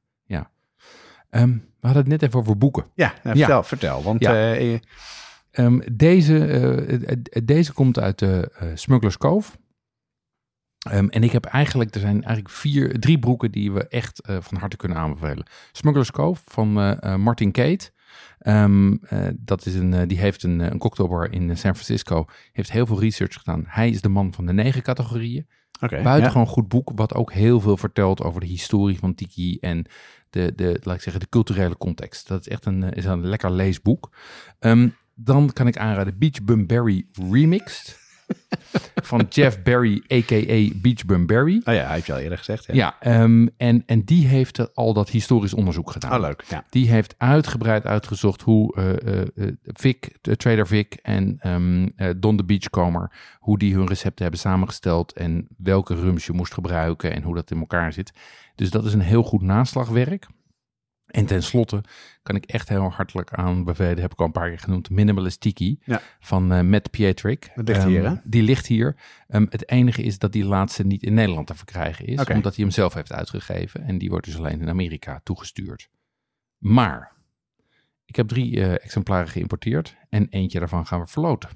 Ehm, 1.36 1.50
we 1.52 1.88
hadden 1.92 2.02
het 2.02 2.12
net 2.12 2.22
even 2.22 2.40
over 2.40 2.58
boeken. 2.58 2.86
Ja, 2.94 3.14
nou, 3.24 3.38
Ja. 3.38 3.46
vertel, 3.46 3.64
vertel. 3.64 4.04
Want 4.04 4.22
Ja. 4.22 4.32
eh, 4.34 4.74
eh, 4.74 4.80
Ehm, 5.52 5.80
deze, 5.94 6.46
eh, 6.46 7.42
deze 7.46 7.74
komt 7.74 8.00
uit 8.00 8.20
de 8.20 8.52
Smugglers 8.74 9.18
Cove. 9.18 9.52
Ehm, 10.90 11.08
en 11.08 11.24
ik 11.24 11.32
heb 11.32 11.46
eigenlijk, 11.46 11.94
er 11.94 12.00
zijn 12.00 12.24
eigenlijk 12.24 12.50
vier, 12.50 13.00
drie 13.00 13.20
broeken 13.20 13.52
die 13.52 13.72
we 13.72 13.88
echt 13.88 14.22
van 14.40 14.58
harte 14.58 14.78
kunnen 14.78 14.98
aanbevelen. 14.98 15.46
Smugglers 15.72 16.12
Cove 16.12 16.42
van 16.46 16.74
Martin 17.22 17.52
Kate. 17.52 17.92
Dat 19.36 19.66
is 19.66 19.76
een, 19.76 20.08
die 20.08 20.20
heeft 20.20 20.44
een, 20.44 20.60
een 20.60 20.78
cocktailbar 20.78 21.32
in 21.32 21.58
San 21.58 21.76
Francisco. 21.76 22.26
Heeft 22.52 22.72
heel 22.72 22.86
veel 22.86 23.00
research 23.00 23.34
gedaan. 23.34 23.64
Hij 23.68 23.90
is 23.90 24.02
de 24.02 24.10
man 24.10 24.34
van 24.34 24.46
de 24.46 24.54
negen 24.54 24.82
categorieën. 24.82 25.48
Oké. 25.80 26.02
Buitengewoon 26.02 26.48
goed 26.48 26.68
boek, 26.68 26.92
wat 26.96 27.14
ook 27.14 27.34
heel 27.34 27.60
veel 27.60 27.78
vertelt 27.78 28.24
over 28.24 28.40
de 28.42 28.48
historie 28.48 29.00
van 29.00 29.16
Tiki 29.16 29.58
en 29.60 29.86
de, 30.30 30.54
de, 30.56 30.80
laat 30.84 30.96
ik 30.96 31.02
zeggen, 31.02 31.22
de 31.22 31.30
culturele 31.30 31.78
context. 31.78 32.28
Dat 32.28 32.40
is 32.40 32.48
echt 32.48 32.66
een, 32.66 32.84
eh, 32.84 32.98
is 32.98 33.06
een 33.06 33.26
lekker 33.26 33.52
leesboek. 33.52 34.16
Ehm, 34.60 34.90
dan 35.16 35.54
kan 35.54 35.68
ik 35.68 35.78
aanraden 35.78 36.18
Beach 36.18 36.44
Bum 36.44 36.68
Berry 36.68 37.06
Remixed 37.32 38.05
van 39.10 39.26
Jeff 39.30 39.62
Berry, 39.64 40.04
a.k.a. 40.14 40.70
Beach 40.76 41.06
Bum 41.06 41.26
Berry. 41.26 41.62
Oh 41.66 41.74
ja, 41.74 41.84
hij 41.84 41.94
heeft 41.94 42.06
je 42.06 42.14
al 42.14 42.20
eerder 42.20 42.38
gezegd. 42.38 42.66
Ja. 42.66 42.74
Ja, 42.74 42.96
ehm, 43.00 43.48
en, 43.58 43.84
en 43.86 44.04
die 44.04 44.28
heeft 44.28 44.76
al 44.76 44.94
dat 44.94 45.10
historisch 45.10 45.54
onderzoek 45.54 45.92
gedaan. 45.92 46.14
Oh, 46.14 46.20
leuk. 46.20 46.44
Ja. 46.50 46.64
Die 46.70 46.90
heeft 46.90 47.16
uitgebreid 47.18 47.86
uitgezocht 47.86 48.42
hoe 48.42 48.76
eh, 48.76 49.22
eh, 49.22 49.54
Vic, 49.64 50.18
de 50.22 50.36
Trader 50.36 50.68
Vic 50.68 50.94
en 51.02 51.36
ehm, 51.40 51.88
eh, 51.96 52.10
Don 52.18 52.38
de 52.38 52.44
Beachcomber, 52.44 53.12
hoe 53.40 53.58
die 53.58 53.74
hun 53.74 53.88
recepten 53.88 54.24
hebben 54.24 54.42
samengesteld 54.42 55.14
en 55.14 55.48
welke 55.58 55.96
rums 55.96 56.26
je 56.26 56.34
moest 56.34 56.54
gebruiken 56.54 57.14
en 57.14 57.24
hoe 57.24 57.36
dat 57.36 57.52
in 57.52 57.60
elkaar 57.60 57.94
zit. 57.94 58.14
Dus 58.56 58.70
dat 58.70 58.86
is 58.86 58.94
een 58.94 59.02
heel 59.02 59.24
goed 59.24 59.42
naslagwerk. 59.42 60.28
En 61.16 61.26
tenslotte 61.26 61.84
kan 62.24 62.36
ik 62.36 62.46
echt 62.46 62.70
heel 62.70 62.92
hartelijk 62.92 63.34
aanbevelen, 63.34 64.00
heb 64.02 64.12
ik 64.12 64.20
al 64.20 64.26
een 64.26 64.32
paar 64.32 64.50
keer 64.50 64.60
genoemd, 64.60 64.90
Minimalist 64.90 65.40
Tiki 65.40 65.80
Ja. 65.84 66.02
van 66.20 66.52
eh, 66.52 66.62
Matt 66.62 66.90
Pietrick. 66.92 67.52
Dat 67.56 67.68
ligt 67.68 67.80
Ehm, 67.80 67.88
hier, 67.90 68.10
hè? 68.10 68.16
Die 68.24 68.44
ligt 68.44 68.66
hier. 68.68 68.96
Ehm, 69.28 69.46
het 69.50 69.70
enige 69.70 70.04
is 70.04 70.20
dat 70.20 70.32
die 70.32 70.46
laatste 70.46 70.84
niet 70.86 71.04
in 71.04 71.14
Nederland 71.14 71.48
te 71.48 71.56
verkrijgen 71.56 72.06
is, 72.06 72.20
omdat 72.26 72.56
hij 72.56 72.64
hem 72.66 72.74
zelf 72.74 72.94
heeft 72.94 73.14
uitgegeven. 73.14 73.84
En 73.84 73.98
die 73.98 74.10
wordt 74.10 74.26
dus 74.26 74.38
alleen 74.38 74.62
in 74.62 74.70
Amerika 74.70 75.22
toegestuurd. 75.24 75.90
Maar 76.58 77.12
ik 78.06 78.16
heb 78.16 78.28
drie 78.28 78.62
eh, 78.62 78.72
exemplaren 78.74 79.28
geïmporteerd 79.28 79.96
en 80.10 80.28
eentje 80.30 80.60
daarvan 80.60 80.86
gaan 80.86 81.00
we 81.00 81.08
verloten. 81.08 81.50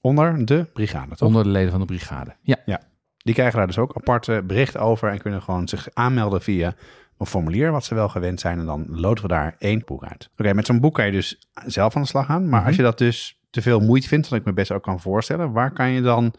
Onder 0.00 0.44
de 0.46 0.64
brigade, 0.72 1.16
toch? 1.16 1.28
Onder 1.28 1.42
de 1.42 1.48
leden 1.50 1.70
van 1.70 1.80
de 1.80 1.86
brigade. 1.86 2.36
Ja, 2.42 2.80
Die 3.16 3.34
krijgen 3.34 3.58
daar 3.58 3.66
dus 3.66 3.78
ook 3.78 3.96
aparte 3.96 4.42
bericht 4.46 4.76
over 4.76 5.10
en 5.10 5.18
kunnen 5.18 5.42
gewoon 5.42 5.68
zich 5.68 5.88
aanmelden 5.92 6.42
via 6.42 6.74
een 7.20 7.26
formulier 7.26 7.70
wat 7.70 7.84
ze 7.84 7.94
wel 7.94 8.08
gewend 8.08 8.40
zijn. 8.40 8.58
En 8.58 8.66
dan 8.66 8.86
loten 8.88 9.22
we 9.22 9.28
daar 9.28 9.56
één 9.58 9.82
boek 9.84 10.04
uit. 10.04 10.30
Oké, 10.38 10.54
met 10.54 10.66
zo'n 10.66 10.80
boek 10.80 10.94
kan 10.94 11.06
je 11.06 11.12
dus 11.12 11.38
zelf 11.66 11.96
aan 11.96 12.02
de 12.02 12.08
slag 12.08 12.26
gaan. 12.26 12.48
Maar 12.48 12.58
Mhm. 12.58 12.66
als 12.68 12.76
je 12.76 12.82
dat 12.82 12.98
dus 12.98 13.38
te 13.50 13.62
veel 13.62 13.80
moeite 13.80 14.08
vindt, 14.08 14.28
wat 14.28 14.38
ik 14.38 14.44
me 14.44 14.52
best 14.52 14.72
ook 14.72 14.82
kan 14.82 15.00
voorstellen, 15.00 15.52
waar 15.52 15.72
kan 15.72 15.90
je 15.90 16.02
dan 16.02 16.34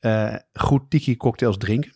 eh, 0.00 0.34
goed 0.52 0.90
tiki 0.90 1.16
cocktails 1.16 1.56
drinken? 1.56 1.92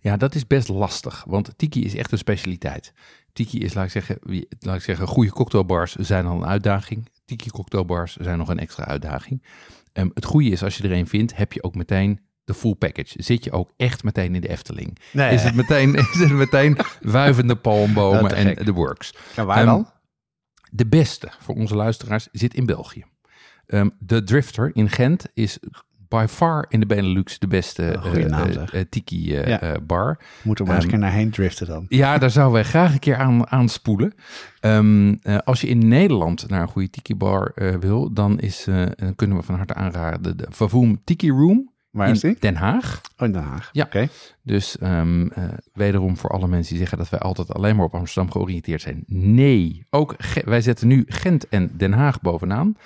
ja, 0.00 0.16
dat 0.16 0.34
is 0.34 0.46
best 0.46 0.68
lastig, 0.68 1.24
want 1.26 1.52
tiki 1.58 1.84
is 1.84 1.94
echt 1.94 2.12
een 2.12 2.18
specialiteit. 2.18 2.92
Tiki 3.32 3.58
is, 3.58 3.74
laat 3.74 3.84
ik 3.84 3.90
zeggen, 3.90 4.18
laat 4.58 4.76
ik 4.76 4.82
zeggen 4.82 5.06
goede 5.06 5.30
cocktailbars 5.30 5.94
zijn 5.94 6.26
al 6.26 6.36
een 6.36 6.46
uitdaging. 6.46 7.08
Tiki 7.24 7.50
cocktailbars 7.50 8.16
zijn 8.16 8.38
nog 8.38 8.48
een 8.48 8.58
extra 8.58 8.84
uitdaging. 8.84 9.42
Ehm, 9.92 10.08
het 10.14 10.24
goede 10.24 10.48
is, 10.48 10.62
als 10.62 10.76
je 10.76 10.84
er 10.84 10.92
een 10.92 11.06
vindt, 11.06 11.36
heb 11.36 11.52
je 11.52 11.62
ook 11.62 11.74
meteen 11.74 12.20
de 12.46 12.54
full 12.54 12.74
package. 12.74 13.22
Zit 13.22 13.44
je 13.44 13.52
ook 13.52 13.70
echt 13.76 14.04
meteen 14.04 14.34
in 14.34 14.40
de 14.40 14.48
Efteling. 14.48 14.98
Nee, 15.12 15.34
Is 15.34 15.42
het 15.42 15.54
meteen, 15.54 15.94
is 16.14 16.18
het 16.18 16.32
meteen 16.32 16.76
wuivende 17.00 17.56
palmbomen 17.56 18.28
te 18.28 18.34
en 18.34 18.64
de 18.64 18.72
works. 18.72 19.14
en 19.36 19.46
waar 19.46 19.56
Ehm, 19.56 19.66
dan? 19.66 19.90
De 20.70 20.86
beste 20.86 21.28
voor 21.40 21.54
onze 21.54 21.74
luisteraars 21.76 22.28
zit 22.32 22.54
in 22.54 22.66
België. 22.66 23.04
Ehm, 23.66 23.88
de 23.98 24.22
Drifter 24.24 24.70
in 24.74 24.90
Gent 24.90 25.26
is 25.34 25.58
by 26.08 26.24
far 26.28 26.66
in 26.68 26.80
de 26.80 26.86
Benelux 26.86 27.38
de 27.38 27.46
beste 27.46 27.98
naam, 28.28 28.48
eh, 28.50 28.80
tiki 28.90 29.32
Ja. 29.32 29.76
bar. 29.86 30.18
Moeten 30.42 30.64
we 30.64 30.70
maar 30.70 30.80
eens 30.80 30.86
ehm, 30.90 30.94
een 30.94 31.00
keer 31.00 31.08
naar 31.10 31.18
heen 31.18 31.30
driften 31.30 31.66
dan? 31.66 31.84
Ja, 31.88 32.18
daar 32.18 32.30
zouden 32.30 32.54
wij 32.54 32.64
graag 32.64 32.92
een 32.92 32.98
keer 32.98 33.16
aan 33.16 33.50
aanspoelen. 33.50 34.14
Als 35.44 35.60
je 35.60 35.66
in 35.66 35.88
Nederland 35.88 36.48
naar 36.48 36.62
een 36.62 36.68
goede 36.68 36.90
tiki 36.90 37.14
bar 37.14 37.52
wil, 37.80 38.12
dan, 38.12 38.40
is, 38.40 38.64
dan 38.96 39.14
kunnen 39.16 39.36
we 39.36 39.42
van 39.42 39.54
harte 39.54 39.74
aanraden 39.74 40.36
de 40.36 40.46
Vavoom 40.48 41.00
Tiki 41.04 41.30
Room 41.30 41.74
Waar 41.96 42.10
is 42.10 42.22
in 42.22 42.30
die? 42.30 42.40
Den 42.40 42.54
Haag. 42.54 43.00
Oh, 43.18 43.26
in 43.26 43.32
Den 43.32 43.42
Haag. 43.42 43.68
Ja. 43.72 43.84
Oké. 43.84 44.08
Dus 44.42 44.78
ehm, 44.78 45.26
eh, 45.26 45.44
wederom 45.72 46.16
voor 46.16 46.30
alle 46.30 46.48
mensen 46.48 46.68
die 46.68 46.78
zeggen 46.78 46.98
dat 46.98 47.08
wij 47.08 47.20
altijd 47.20 47.54
alleen 47.54 47.76
maar 47.76 47.84
op 47.84 47.94
Amsterdam 47.94 48.32
georiënteerd 48.32 48.80
zijn. 48.80 49.02
Nee, 49.06 49.86
ook 49.90 50.16
wij 50.44 50.60
zetten 50.60 50.88
nu 50.88 51.04
Gent 51.06 51.48
en 51.48 51.70
Den 51.76 51.92
Haag 51.92 52.20
bovenaan. 52.20 52.76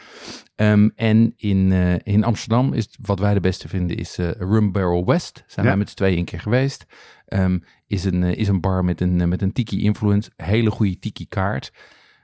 Ehm, 0.57 0.89
en 0.97 1.33
in, 1.37 1.73
eh, 1.73 1.95
in 2.15 2.25
Amsterdam 2.25 2.73
is 2.73 2.89
wat 3.03 3.19
wij 3.19 3.35
de 3.35 3.41
beste 3.41 3.69
vinden 3.69 3.97
is 3.97 4.19
eh, 4.19 4.31
Rum 4.31 4.73
Barrel 4.73 5.05
West. 5.07 5.45
Zijn 5.47 5.65
Ja. 5.67 5.71
wij 5.73 5.79
met 5.81 5.89
z'n 5.91 5.97
tweeën 5.97 6.19
een 6.19 6.25
keer 6.25 6.41
geweest. 6.41 6.87
Ehm, 7.27 7.59
is, 7.87 8.05
een, 8.05 8.23
is 8.23 8.49
een 8.49 8.61
bar 8.61 8.85
met 8.85 9.01
een, 9.01 9.29
met 9.29 9.43
een 9.43 9.53
tiki 9.53 9.83
influence. 9.83 10.31
Hele 10.37 10.71
goede 10.71 10.99
tiki 10.99 11.27
kaart. 11.29 11.73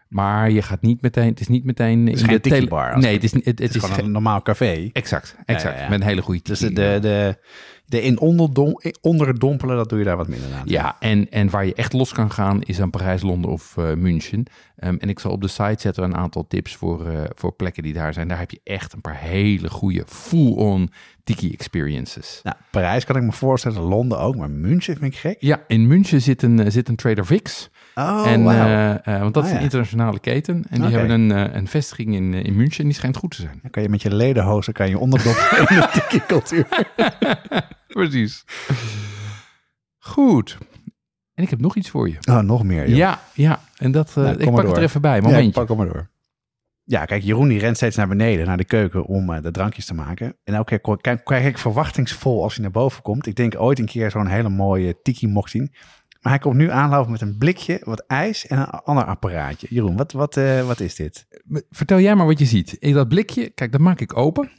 Maar 0.08 0.50
je 0.50 0.62
gaat 0.62 0.82
niet 0.82 1.02
meteen, 1.02 1.28
het 1.28 1.40
is 1.40 1.48
niet 1.48 1.64
meteen... 1.64 2.08
is 2.08 2.20
in 2.20 2.26
geen 2.26 2.34
de 2.34 2.40
tele- 2.40 2.76
als 2.94 3.04
Nee, 3.04 3.14
het 3.14 3.24
is, 3.24 3.32
het, 3.32 3.44
Het 3.44 3.58
het 3.58 3.68
is 3.68 3.74
is 3.74 3.80
gewoon 3.80 3.96
ge- 3.96 4.02
een 4.02 4.10
normaal 4.12 4.42
café. 4.42 4.90
Exact, 4.92 5.36
exact. 5.44 5.74
Ja, 5.74 5.78
ja, 5.78 5.82
ja. 5.84 5.88
Met 5.88 6.00
een 6.00 6.06
hele 6.06 6.22
goede 6.22 6.40
Dus 6.42 6.58
de, 6.58 6.72
de, 7.00 7.38
de 7.86 8.02
in 8.02 8.20
onderdom, 8.20 8.80
onderdompelen, 9.00 9.76
dat 9.76 9.88
doe 9.88 9.98
je 9.98 10.04
daar 10.04 10.16
wat 10.16 10.28
minder 10.28 10.48
aan. 10.54 10.62
Ja, 10.64 10.96
en, 11.00 11.30
en 11.30 11.50
waar 11.50 11.66
je 11.66 11.74
echt 11.74 11.92
los 11.92 12.12
kan 12.12 12.30
gaan 12.30 12.62
is 12.62 12.80
aan 12.80 12.90
Parijs, 12.90 13.22
Londen 13.22 13.50
of 13.50 13.76
eh, 13.76 13.92
München. 13.94 14.44
Ehm, 14.76 14.96
en 14.98 15.08
ik 15.08 15.18
zal 15.18 15.30
op 15.30 15.40
de 15.40 15.48
site 15.48 15.76
zetten 15.80 16.04
een 16.04 16.16
aantal 16.16 16.46
tips 16.48 16.76
voor, 16.76 17.06
eh, 17.08 17.20
voor 17.34 17.52
plekken 17.52 17.82
die 17.82 17.92
daar 17.92 18.12
zijn. 18.12 18.28
Daar 18.28 18.38
heb 18.38 18.50
je 18.50 18.60
echt 18.64 18.92
een 18.92 19.00
paar 19.00 19.18
hele 19.20 19.70
goede 19.70 20.02
full-on 20.06 20.90
tiki 21.24 21.52
experiences. 21.52 22.40
Nou, 22.42 22.56
Parijs 22.70 23.04
kan 23.04 23.16
ik 23.16 23.22
me 23.22 23.32
voorstellen, 23.32 23.80
Londen 23.82 24.18
ook, 24.18 24.36
maar 24.36 24.50
München 24.50 24.96
vind 24.96 25.12
ik 25.12 25.18
gek. 25.18 25.36
Ja, 25.38 25.60
in 25.66 25.86
München 25.86 26.22
zit 26.22 26.42
een, 26.42 26.60
eh, 26.60 26.70
zit 26.70 26.88
een 26.88 26.96
Trader 26.96 27.26
Vic's. 27.26 27.70
Oh, 27.94 28.22
en, 28.26 28.40
eh, 29.04 29.20
want 29.20 29.34
dat 29.34 29.42
Ah, 29.42 29.48
is 29.48 29.50
een 29.54 29.58
ja. 29.58 29.64
internationale 29.64 30.18
keten. 30.18 30.64
En 30.70 30.80
die 30.80 30.90
hebben 30.90 31.10
een, 31.10 31.56
een 31.56 31.68
vestiging 31.68 32.14
in, 32.14 32.34
in 32.34 32.56
München 32.56 32.78
en 32.78 32.84
die 32.84 32.94
schijnt 32.94 33.16
goed 33.16 33.30
te 33.30 33.40
zijn. 33.40 33.58
Dan 33.62 33.70
kan 33.70 33.82
je 33.82 33.88
met 33.88 34.02
je 34.02 34.14
ledenhozen 34.14 34.72
kan 34.72 34.88
je 34.88 34.98
onderdompelen 34.98 35.68
in 35.68 35.76
de 35.76 35.88
tiki-cultuur. 35.92 36.66
Precies. 37.96 38.44
Goed. 39.98 40.58
En 41.34 41.42
ik 41.42 41.50
heb 41.50 41.60
nog 41.60 41.76
iets 41.76 41.90
voor 41.90 42.08
je. 42.08 42.16
Oh, 42.28 42.40
nog 42.40 42.64
meer, 42.64 42.88
joh. 42.88 42.96
Ja, 42.96 43.20
ja. 43.34 43.60
En 43.76 43.90
dat, 43.90 44.14
Nou, 44.14 44.36
ik 44.36 44.50
pak 44.50 44.66
het 44.66 44.76
er 44.76 44.82
even 44.82 45.00
bij. 45.00 45.16
Ja, 45.16 45.22
Momentje. 45.22 45.50
pak 45.50 45.68
hem 45.68 45.76
maar 45.76 45.86
door. 45.86 46.10
Ja, 46.84 47.04
kijk, 47.04 47.22
Jeroen 47.22 47.48
die 47.48 47.58
rent 47.58 47.76
steeds 47.76 47.96
naar 47.96 48.08
beneden, 48.08 48.46
naar 48.46 48.56
de 48.56 48.64
keuken, 48.64 49.04
om 49.04 49.32
eh, 49.32 49.42
de 49.42 49.50
drankjes 49.50 49.84
te 49.84 49.94
maken. 49.94 50.36
En 50.44 50.54
elke 50.54 50.78
keer 50.78 51.18
kijk 51.22 51.44
ik 51.44 51.58
verwachtingsvol 51.58 52.42
als 52.42 52.54
hij 52.54 52.62
naar 52.62 52.72
boven 52.72 53.02
komt. 53.02 53.26
Ik 53.26 53.36
denk 53.36 53.60
ooit 53.60 53.78
een 53.78 53.86
keer 53.86 54.10
zo'n 54.10 54.26
hele 54.26 54.48
mooie 54.48 55.02
tiki 55.02 55.26
mocht 55.28 55.50
zien. 55.50 55.72
Maar 56.20 56.32
hij 56.32 56.38
komt 56.40 56.56
nu 56.56 56.70
aanlopen 56.70 57.12
met 57.12 57.20
een 57.20 57.38
blikje, 57.38 57.80
wat 57.84 58.04
ijs 58.06 58.46
en 58.46 58.58
een 58.58 58.70
ander 58.70 59.04
apparaatje. 59.04 59.66
Jeroen, 59.70 59.96
wat, 59.96 60.12
wat, 60.12 60.36
eh, 60.36 60.66
wat 60.66 60.80
is 60.80 60.94
dit? 60.94 61.26
Vertel 61.70 62.00
jij 62.00 62.14
maar 62.14 62.26
wat 62.26 62.38
je 62.38 62.46
ziet. 62.46 62.72
In 62.72 62.94
dat 62.94 63.08
blikje, 63.08 63.50
kijk, 63.50 63.72
dat 63.72 63.80
maak 63.80 64.00
ik 64.00 64.16
open. 64.16 64.50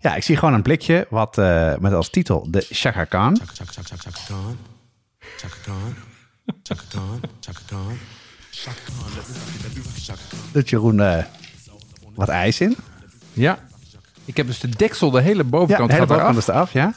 Ja, 0.00 0.14
ik 0.14 0.22
zie 0.22 0.36
gewoon 0.36 0.54
een 0.54 0.62
blikje 0.62 1.06
wat, 1.10 1.38
eh, 1.38 1.76
met 1.78 1.92
als 1.92 2.10
titel 2.10 2.46
de 2.50 2.66
Chaka 2.70 3.04
Khan. 3.04 3.36
Chaka 3.38 3.52
chaka 3.54 3.82
chaka 3.82 4.10
chaka. 4.10 4.40
Chaka. 5.36 5.72
Chaka. 7.40 7.78
Chaka. 8.60 10.22
Doet 10.52 10.68
Jeroen 10.70 11.00
eh, 11.00 11.24
wat 12.14 12.28
ijs 12.28 12.60
in. 12.60 12.76
Ja. 13.32 13.58
Ik 14.24 14.36
heb 14.36 14.46
dus 14.46 14.58
de 14.60 14.68
deksel, 14.68 15.10
de 15.10 15.20
hele 15.20 15.42
Ja, 15.42 15.48
bovenkant 15.48 15.88
de 15.90 15.94
hele 15.94 16.06
gaat 16.06 16.16
eraf. 16.16 16.34
bovenkant 16.34 16.48
is 16.48 16.54
eraf, 16.54 16.72
ja. 16.72 16.94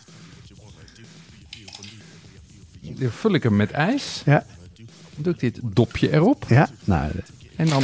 Dan 2.81 3.11
vul 3.11 3.33
ik 3.33 3.43
hem 3.43 3.55
met 3.55 3.71
ijs. 3.71 4.21
Ja, 4.25 4.45
Dan 4.75 5.23
doe 5.23 5.33
ik 5.33 5.39
dit 5.39 5.59
dopje 5.63 6.11
erop. 6.11 6.45
ja. 6.47 6.69
Nou, 6.83 7.11
En 7.55 7.67
dan, 7.67 7.83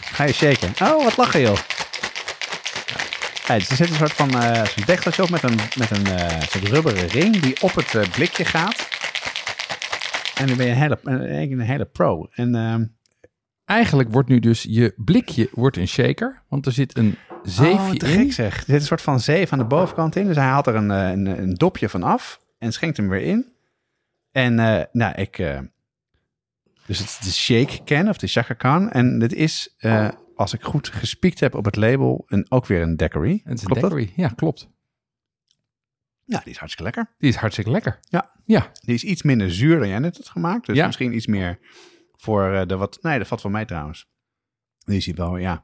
Ga 0.00 0.24
je 0.24 0.32
shaken. 0.32 0.72
Oh, 0.88 1.04
wat 1.04 1.16
lachen 1.16 1.40
joh. 1.40 1.58
Ja, 3.46 3.54
dus 3.58 3.68
er 3.70 3.76
zit 3.76 3.88
een 3.88 3.94
soort 3.94 4.12
van 4.12 4.40
eh 4.40 4.64
zo'n 4.64 4.84
dekseltje 4.86 5.22
op 5.22 5.30
met 5.30 5.42
een, 5.42 5.56
met 5.78 5.90
een 5.90 6.06
eh, 6.06 6.40
soort 6.40 6.68
rubberen 6.68 7.06
ring 7.06 7.36
die 7.40 7.62
op 7.62 7.74
het 7.74 7.94
eh, 7.94 8.10
blikje 8.10 8.44
gaat. 8.44 8.88
En 10.34 10.46
nu 10.46 10.56
ben 10.56 10.66
je 10.66 10.72
een 10.72 10.78
hele, 10.78 10.98
een, 11.02 11.52
een 11.52 11.60
hele 11.60 11.84
pro. 11.84 12.28
En 12.30 12.54
ehm, 12.54 12.84
eigenlijk 13.64 14.12
wordt 14.12 14.28
nu 14.28 14.38
dus 14.38 14.62
je 14.68 14.94
blikje 14.96 15.48
wordt 15.52 15.76
een 15.76 15.88
shaker. 15.88 16.42
Want 16.48 16.66
er 16.66 16.72
zit 16.72 16.98
een 16.98 17.16
zeefje 17.42 17.76
oh, 17.76 18.08
in. 18.10 18.18
gek 18.18 18.32
zeg. 18.32 18.56
Er 18.56 18.64
zit 18.64 18.80
een 18.80 18.86
soort 18.86 19.02
van 19.02 19.20
zeef 19.20 19.52
aan 19.52 19.58
de 19.58 19.64
bovenkant 19.64 20.16
in. 20.16 20.26
Dus 20.26 20.36
hij 20.36 20.44
haalt 20.44 20.66
er 20.66 20.74
een, 20.74 20.90
eh, 20.90 21.10
een, 21.10 21.26
een 21.26 21.54
dopje 21.54 21.88
van 21.88 22.02
af 22.02 22.40
en 22.58 22.72
schenkt 22.72 22.96
hem 22.96 23.08
weer 23.08 23.22
in. 23.22 23.52
En 24.32 24.58
eh, 24.58 24.84
nou, 24.92 25.14
ik... 25.14 25.38
eh, 25.38 25.58
dus 26.86 26.98
het 26.98 27.08
is 27.08 27.18
de 27.18 27.32
shake 27.32 27.84
can 27.84 28.08
of 28.08 28.16
de 28.18 28.26
shaka 28.26 28.54
can. 28.54 28.90
En 28.90 29.18
dit 29.18 29.32
is, 29.32 29.74
eh, 29.78 30.08
als 30.34 30.52
ik 30.52 30.62
goed 30.62 30.88
gespiekt 30.88 31.40
heb 31.40 31.54
op 31.54 31.64
het 31.64 31.76
label, 31.76 32.22
een, 32.26 32.50
ook 32.50 32.66
weer 32.66 32.82
een 32.82 32.96
daiquiri. 32.96 33.40
Het 33.44 33.54
is 33.54 33.60
een 33.60 33.66
Klopt 33.66 33.80
dat? 33.80 33.90
daiquiri. 33.90 34.12
Ja, 34.16 34.28
klopt. 34.28 34.68
Ja, 36.24 36.38
die 36.38 36.50
is 36.52 36.58
hartstikke 36.58 36.82
lekker. 36.94 37.14
Die 37.18 37.28
is 37.28 37.36
hartstikke 37.36 37.70
lekker. 37.70 37.98
Ja. 38.02 38.32
Ja, 38.44 38.70
Die 38.80 38.94
is 38.94 39.04
iets 39.04 39.22
minder 39.22 39.52
zuur 39.52 39.78
dan 39.78 39.88
jij 39.88 39.98
net 39.98 40.16
hebt 40.16 40.28
gemaakt. 40.28 40.66
Dus 40.66 40.76
Ja. 40.76 40.86
misschien 40.86 41.14
iets 41.14 41.26
meer 41.26 41.58
voor 42.16 42.52
eh, 42.52 42.66
de 42.66 42.76
wat... 42.76 42.98
Nee, 43.02 43.18
dat 43.18 43.26
valt 43.28 43.40
van 43.40 43.50
mij 43.50 43.64
trouwens. 43.64 44.08
Die 44.78 44.96
is 44.96 45.06
hier 45.06 45.14
wel, 45.14 45.36
ja. 45.36 45.52
hij 45.52 45.62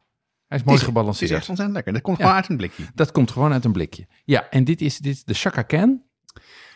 is 0.49 0.57
Die 0.57 0.65
mooi 0.65 0.75
is- 0.75 0.81
Die 0.81 0.85
gebalanceerd. 0.95 1.31
is 1.31 1.37
echt 1.37 1.49
ontzettend 1.49 1.77
lekker. 1.77 1.93
Dat 1.93 2.03
komt 2.03 2.17
Ja. 2.19 2.23
gewoon 2.25 2.39
uit 2.41 2.49
een 2.51 2.57
blikje. 2.57 2.85
Dat 2.95 3.13
komt 3.13 3.31
gewoon 3.31 3.53
uit 3.53 3.65
een 3.65 3.73
blikje. 3.73 4.07
Ja, 4.25 4.49
en 4.51 4.65
dit 4.65 4.81
is, 4.81 4.99
dit 4.99 5.15
is 5.15 5.25
de 5.25 5.35
Shaka 5.35 5.65
Can. 5.65 6.03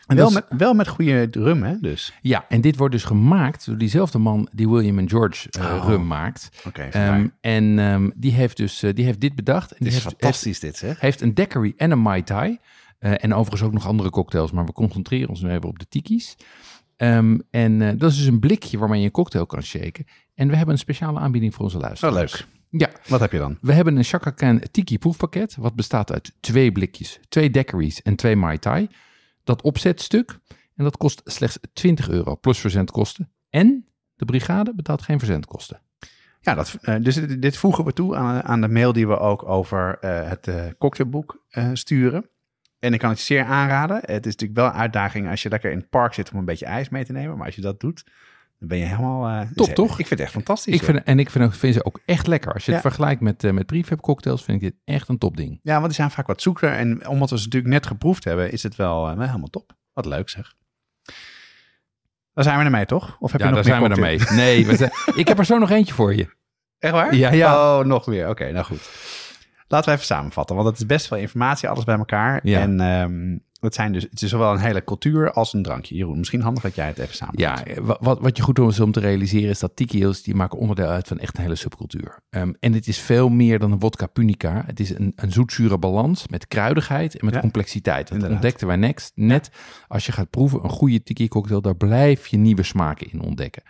En 0.07 0.17
Wel 0.17 0.31
met, 0.31 0.45
wel 0.49 0.75
met 0.75 0.89
goede 0.89 1.29
rum, 1.31 1.63
hè? 1.63 1.79
Dus. 1.81 2.13
Ja, 2.23 2.45
en 2.49 2.61
dit 2.61 2.77
wordt 2.77 2.93
dus 2.95 3.05
gemaakt 3.05 3.67
door 3.67 3.79
diezelfde 3.79 4.19
man 4.19 4.49
die 4.53 4.69
William 4.69 4.99
en 4.99 5.09
George 5.09 5.51
eh, 5.51 5.65
Oh. 5.65 5.85
rum 5.87 6.07
maakt. 6.07 6.49
Oké, 6.67 6.83
Ehm, 6.83 7.27
en 7.41 7.79
ehm, 7.79 8.11
die 8.17 8.33
heeft 8.33 8.57
dus 8.57 8.83
eh, 8.83 8.95
die 8.95 9.05
heeft 9.05 9.21
dit 9.21 9.35
bedacht. 9.35 9.71
En 9.71 9.77
Dit 9.79 9.89
die 9.89 9.97
is 9.97 10.05
heeft, 10.05 10.17
fantastisch 10.21 10.61
dit, 10.61 10.77
zeg. 10.77 10.89
Heeft, 10.89 11.01
heeft 11.01 11.21
een 11.21 11.35
daiquiri 11.35 11.73
en 11.77 11.91
een 11.91 12.01
mai 12.01 12.23
tai. 12.23 12.59
Eh, 12.99 13.25
en 13.25 13.35
overigens 13.35 13.63
ook 13.63 13.73
nog 13.73 13.87
andere 13.87 14.11
cocktails, 14.11 14.51
maar 14.51 14.65
we 14.65 14.73
concentreren 14.73 15.29
ons 15.29 15.41
nu 15.43 15.51
even 15.51 15.69
op 15.69 15.79
de 15.79 15.87
tiki's. 15.89 16.37
Ehm, 16.97 17.39
en 17.51 17.99
dat 17.99 18.11
is 18.11 18.17
dus 18.17 18.27
een 18.27 18.41
blikje 18.41 18.79
waarmee 18.79 18.99
je 19.01 19.05
een 19.07 19.11
cocktail 19.13 19.47
kan 19.47 19.63
shaken. 19.63 20.05
En 20.35 20.49
we 20.49 20.57
hebben 20.57 20.75
een 20.75 20.81
speciale 20.81 21.19
aanbieding 21.19 21.55
voor 21.55 21.65
onze 21.65 21.77
Zo 21.77 21.83
luisteraars. 21.83 22.33
leuk. 22.33 22.47
Ja, 22.81 22.91
Wat 23.09 23.21
heb 23.21 23.33
je 23.33 23.39
dan? 23.39 23.59
we 23.61 23.73
hebben 23.73 23.97
een 23.97 24.05
Chaka 24.05 24.33
Can 24.33 24.61
Tiki 24.71 24.99
proefpakket, 24.99 25.57
wat 25.59 25.75
bestaat 25.75 26.13
uit 26.13 26.33
twee 26.41 26.73
blikjes, 26.73 27.19
twee 27.29 27.51
daiquiris 27.51 28.03
en 28.03 28.17
twee 28.17 28.37
Mai 28.37 28.59
Tai. 28.59 28.89
Dat 29.45 29.63
opzetstuk, 29.63 30.39
en 30.77 30.85
dat 30.85 30.97
kost 30.97 31.21
slechts 31.25 31.59
20 31.73 32.09
euro 32.09 32.37
plus 32.37 32.59
verzendkosten. 32.59 33.33
En 33.51 33.87
de 34.15 34.25
brigade 34.25 34.75
betaalt 34.75 35.03
geen 35.03 35.19
verzendkosten. 35.19 35.81
Ja, 36.41 36.55
dat, 36.55 36.79
eh, 36.81 36.95
dus 37.01 37.15
dit, 37.15 37.57
voegen 37.57 37.85
we 37.85 37.93
toe 37.93 38.17
aan, 38.17 38.43
aan 38.43 38.61
de 38.61 38.69
mail 38.69 38.93
die 38.93 39.07
we 39.07 39.19
ook 39.19 39.49
over 39.49 39.99
eh, 40.01 40.29
het 40.29 40.49
eh, 40.49 40.65
cocktailboek 40.79 41.43
sturen. 41.73 42.29
En 42.79 42.93
ik 42.93 42.99
kan 42.99 43.11
het 43.11 43.19
je 43.19 43.25
zeer 43.25 43.45
aanraden. 43.45 43.97
Het 43.97 44.27
is 44.27 44.33
natuurlijk 44.33 44.55
wel 44.55 44.67
een 44.67 44.81
uitdaging 44.81 45.29
als 45.31 45.43
je 45.43 45.49
lekker 45.49 45.71
in 45.71 45.79
het 45.79 45.89
park 45.89 46.15
zit 46.15 46.31
om 46.31 46.39
een 46.39 46.45
beetje 46.45 46.67
ijs 46.67 46.89
mee 46.89 47.05
te 47.05 47.13
nemen. 47.13 47.37
Maar 47.37 47.47
als 47.47 47.55
je 47.55 47.61
dat 47.61 47.81
doet, 47.81 48.05
dan 48.69 48.79
ben 48.79 48.79
je 48.79 48.85
helemaal... 48.85 49.27
eh, 49.41 49.49
Top, 49.55 49.67
dus, 49.67 49.75
toch? 49.75 49.91
Ik 49.91 50.07
vind 50.07 50.09
het 50.11 50.21
echt 50.21 50.33
fantastisch. 50.33 50.75
Ik 50.75 50.83
vind, 50.83 51.03
en 51.03 51.19
ik 51.19 51.31
vind, 51.31 51.55
ze 51.75 51.85
ook 51.85 52.01
echt 52.07 52.27
lekker. 52.27 52.53
Als 52.53 52.65
je 52.65 52.73
het 52.73 52.81
vergelijkt 52.81 53.21
met, 53.21 53.45
eh 53.45 53.51
met 53.53 53.67
prefab 53.67 54.01
cocktails, 54.01 54.45
vind 54.45 54.63
ik 54.63 54.71
dit 54.71 54.81
echt 54.97 55.09
een 55.09 55.19
topding. 55.19 55.61
Ja, 55.63 55.75
want 55.75 55.87
die 55.87 55.95
zijn 55.95 56.11
vaak 56.11 56.27
wat 56.27 56.43
zoeker. 56.43 56.73
En 56.73 57.09
omdat 57.09 57.31
we 57.31 57.39
ze 57.39 57.45
natuurlijk 57.45 57.73
net 57.73 57.87
geproefd 57.87 58.25
hebben, 58.25 58.53
is 58.53 58.63
het 58.63 58.77
wel, 58.77 59.03
wel 59.17 59.27
helemaal 59.27 59.49
top. 59.51 59.73
Wat 59.93 60.07
leuk 60.07 60.29
zeg. 60.29 60.55
Daar 62.35 62.45
zijn 62.45 62.59
we 62.59 62.65
ermee, 62.65 62.87
toch? 62.87 63.17
Of 63.21 63.33
heb 63.33 63.41
Ja, 63.41 63.47
je 63.47 63.53
daar 63.55 63.63
nog 63.65 63.73
zijn 63.73 63.83
we 63.83 63.95
ermee. 63.95 64.21
Nee, 64.45 64.67
we 64.67 64.77
zijn, 64.77 64.91
ik 65.17 65.29
heb 65.29 65.39
er 65.39 65.45
zo 65.45 65.59
nog 65.59 65.71
eentje 65.71 65.95
voor 65.95 66.15
je. 66.15 66.29
Echt 66.79 66.93
waar? 66.93 67.15
Ja, 67.15 67.33
ja. 67.33 67.79
Oh, 67.79 67.85
nog 67.85 68.05
weer. 68.05 68.29
Oké, 68.29 68.53
nou 68.53 68.65
goed. 68.65 68.91
Laten 69.69 69.89
we 69.89 69.95
even 69.95 70.07
samenvatten, 70.07 70.57
want 70.57 70.69
het 70.69 70.79
is 70.79 70.87
best 70.87 71.09
wel 71.09 71.19
informatie, 71.19 71.69
alles 71.69 71.85
bij 71.85 71.97
elkaar. 71.97 72.41
Ja. 72.43 72.61
En 72.61 72.81
ehm, 72.81 73.39
het, 73.65 73.75
zijn 73.75 73.93
dus, 73.93 74.03
het 74.11 74.23
is 74.23 74.31
zowel 74.31 74.53
een 74.53 74.59
hele 74.59 74.85
cultuur 74.85 75.33
als 75.33 75.53
een 75.53 75.63
drankje. 75.63 75.95
Jeroen, 75.95 76.19
misschien 76.19 76.41
handig 76.41 76.63
dat 76.63 76.75
jij 76.75 76.87
het 76.87 76.99
even 76.99 77.15
samen 77.15 77.35
Ja, 77.37 77.63
wa- 77.83 77.97
wat, 78.01 78.21
wat 78.21 78.37
je 78.37 78.43
goed 78.43 78.59
is 78.59 78.81
om 78.81 78.93
te 78.93 79.01
realiseren 79.01 79.49
is 79.51 79.59
dat 79.59 79.77
tiki's 79.77 80.23
die 80.23 80.35
maken 80.35 80.59
onderdeel 80.59 80.87
uit 80.89 81.09
van 81.09 81.19
echt 81.19 81.37
een 81.37 81.43
hele 81.43 81.55
subcultuur. 81.55 82.19
Ehm, 82.31 82.53
en 82.61 82.73
het 82.73 82.87
is 82.89 82.99
veel 82.99 83.29
meer 83.29 83.59
dan 83.59 83.73
een 83.73 83.81
vodka 83.81 84.07
punica. 84.07 84.63
Het 84.67 84.81
is 84.81 84.91
een, 84.99 85.13
een 85.17 85.33
zoetzure 85.33 85.79
balans 85.79 86.29
met 86.29 86.49
kruidigheid 86.49 87.19
en 87.19 87.25
met 87.25 87.35
Ja, 87.35 87.41
complexiteit. 87.41 88.03
Dat 88.03 88.11
inderdaad. 88.13 88.37
ontdekten 88.37 88.67
wij 88.67 88.77
next, 88.77 89.13
net. 89.15 89.51
Als 89.89 90.07
je 90.07 90.13
gaat 90.13 90.31
proeven, 90.31 90.65
een 90.65 90.71
goede 90.71 91.03
tiki 91.03 91.29
cocktail, 91.29 91.61
daar 91.61 91.77
blijf 91.77 92.27
je 92.27 92.37
nieuwe 92.37 92.63
smaken 92.63 93.11
in 93.13 93.21
ontdekken. 93.21 93.63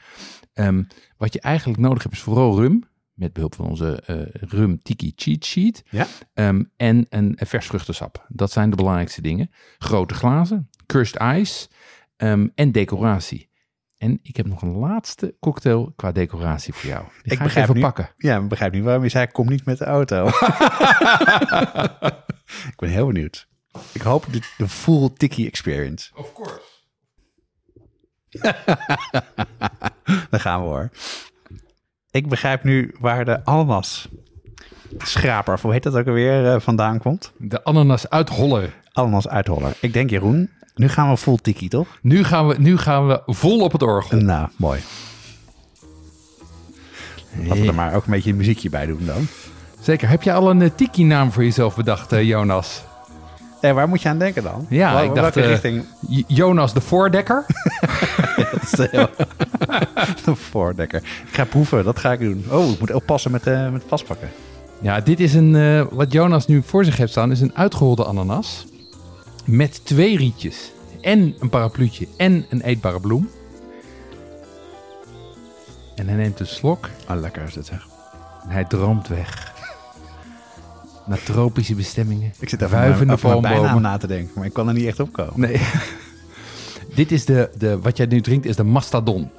Ehm, 0.55 0.83
wat 1.17 1.33
je 1.33 1.41
eigenlijk 1.41 1.81
nodig 1.81 2.03
hebt 2.03 2.15
is 2.15 2.21
vooral 2.21 2.61
rum. 2.61 2.85
Met 3.15 3.33
behulp 3.33 3.55
van 3.55 3.67
onze 3.67 4.03
eh, 4.07 4.17
rum 4.51 4.83
tiki 4.83 5.13
cheat 5.17 5.45
sheet. 5.45 5.83
Ja. 5.91 6.07
Ehm, 6.35 6.63
en 6.77 7.07
een 7.09 7.37
vers 7.41 7.67
vruchtensap. 7.67 8.27
Dat 8.29 8.53
zijn 8.53 8.71
de 8.71 8.77
belangrijkste 8.77 9.23
dingen. 9.23 9.51
Grote 9.79 10.15
glazen, 10.15 10.71
crushed 10.87 11.23
ice 11.23 11.69
ehm, 12.17 12.49
en 12.55 12.73
decoratie. 12.73 13.53
En 13.97 14.19
ik 14.23 14.37
heb 14.37 14.47
nog 14.47 14.63
een 14.63 14.77
laatste 14.77 15.37
cocktail 15.41 15.93
qua 15.97 16.13
decoratie 16.13 16.73
voor 16.75 16.91
jou. 16.91 17.05
Die 17.05 17.13
Ik 17.23 17.31
ga 17.31 17.35
ik 17.35 17.43
begrijp 17.43 17.65
even 17.65 17.77
nu- 17.77 17.83
pakken. 17.87 18.11
Ja, 18.17 18.39
ik 18.39 18.49
begrijp 18.49 18.73
niet 18.73 18.85
waarom 18.85 19.03
je 19.03 19.09
zei, 19.09 19.27
kom 19.27 19.49
niet 19.49 19.65
met 19.65 19.79
de 19.79 19.85
auto. 19.85 20.27
ik 22.73 22.77
ben 22.77 22.89
heel 22.91 23.07
benieuwd. 23.07 23.49
Ik 23.93 24.01
hoop 24.01 24.27
de, 24.33 24.41
de 24.57 24.69
full 24.69 25.09
tiki 25.17 25.47
experience. 25.47 26.11
Of 26.15 26.33
course. 26.33 26.61
Daar 30.31 30.41
gaan 30.41 30.61
we 30.61 30.67
hoor. 30.67 30.91
Ik 32.15 32.29
begrijp 32.29 32.65
nu 32.65 32.95
waar 32.99 33.25
de 33.25 33.45
ananas 33.45 34.09
schraper, 34.99 35.55
of 35.55 35.63
hoe 35.63 35.73
heet 35.73 35.83
dat 35.83 35.95
ook 35.95 36.07
alweer, 36.07 36.53
eh, 36.53 36.61
vandaan 36.61 36.99
komt. 36.99 37.33
De 37.37 37.65
ananas 37.65 38.11
uit 38.11 38.29
Holler. 38.29 38.75
Ananas 38.93 39.29
uitholler. 39.29 39.77
Ik 39.81 39.93
denk 39.93 40.11
Jeroen, 40.11 40.51
nu 40.75 40.89
gaan 40.89 41.11
we 41.11 41.17
full 41.17 41.39
tiki 41.43 41.69
toch? 41.69 41.99
Nu 42.03 42.25
gaan 42.25 42.47
we, 42.47 42.55
nu 42.59 42.77
gaan 42.77 43.07
we 43.07 43.23
vol 43.27 43.61
op 43.61 43.73
het 43.73 43.83
orgel. 43.83 44.19
Nou, 44.19 44.49
mooi. 44.57 44.81
Laten 47.43 47.63
we 47.63 47.69
er 47.69 47.75
maar 47.75 47.95
ook 47.95 48.05
een 48.05 48.13
beetje 48.13 48.31
een 48.31 48.37
muziekje 48.37 48.71
bij 48.71 48.87
doen 48.87 49.07
dan. 49.07 49.27
Zeker. 49.81 50.09
Heb 50.09 50.23
je 50.23 50.33
al 50.33 50.51
een 50.51 50.63
eh, 50.63 50.71
tiki-naam 50.77 51.33
voor 51.33 51.45
jezelf 51.45 51.77
bedacht, 51.77 52.13
eh, 52.13 52.23
Jonas? 52.23 52.83
Waar 53.73 53.89
moet 53.89 54.03
je 54.03 54.09
aan 54.09 54.19
denken 54.19 54.43
dan? 54.43 54.67
Ja, 54.69 55.01
ik 55.01 55.15
dacht... 55.15 55.37
eh, 55.37 55.47
richting? 55.47 55.85
Jonas 56.27 56.73
de 56.75 56.81
voordekker. 56.81 57.45
Heel- 58.91 59.09
Een 60.27 60.37
voordekker. 60.37 60.99
Ik 61.03 61.35
ga 61.35 61.45
proeven, 61.45 61.85
dat 61.85 61.99
ga 61.99 62.13
ik 62.13 62.19
doen. 62.21 62.45
Oh, 62.51 62.71
ik 62.71 62.79
moet 62.81 62.93
oppassen 62.93 63.31
met, 63.31 63.47
eh 63.47 63.71
met 63.71 63.83
vastpakken. 63.87 64.29
Ja, 64.81 65.01
dit 65.01 65.21
is 65.21 65.35
een, 65.35 65.57
eh, 65.57 65.85
wat 65.91 66.13
Jonas 66.13 66.47
nu 66.47 66.63
voor 66.67 66.85
zich 66.85 66.97
heeft 66.97 67.11
staan, 67.11 67.31
is 67.31 67.41
een 67.41 67.55
uitgeholde 67.55 68.05
ananas. 68.05 68.67
Met 69.45 69.85
twee 69.85 70.17
rietjes. 70.17 70.73
En 71.01 71.35
een 71.41 71.49
parapluutje. 71.49 72.09
En 72.17 72.47
een 72.49 72.61
eetbare 72.61 73.01
bloem. 73.01 73.29
En 75.95 76.09
hij 76.09 76.17
neemt 76.17 76.41
een 76.41 76.47
slok 76.47 76.89
Ah, 77.07 77.21
lekker 77.21 77.43
is 77.43 77.53
dit 77.55 77.67
zeg. 77.67 77.87
en 78.43 78.51
hij 78.51 78.65
droomt 78.65 79.09
weg. 79.09 79.53
Naar 81.07 81.23
tropische 81.23 81.75
bestemmingen. 81.75 82.33
Ik 82.39 82.49
zit 82.49 82.63
even 82.63 82.79
bijnaam 82.79 83.19
palmbomen. 83.19 83.83
na 83.83 83.97
te 83.97 84.07
denken, 84.07 84.33
maar 84.35 84.47
ik 84.47 84.53
kan 84.53 84.69
er 84.69 84.75
niet 84.75 84.87
echt 84.87 85.01
op 85.01 85.13
komen. 85.13 85.41
Nee. 85.41 85.61
Dit 86.95 87.13
is 87.13 87.25
de, 87.25 87.51
de, 87.59 87.81
wat 87.81 87.97
jij 87.97 88.07
nu 88.07 88.21
drinkt, 88.21 88.47
is 88.47 88.57
de 88.57 88.63
Mastadon. 88.63 89.31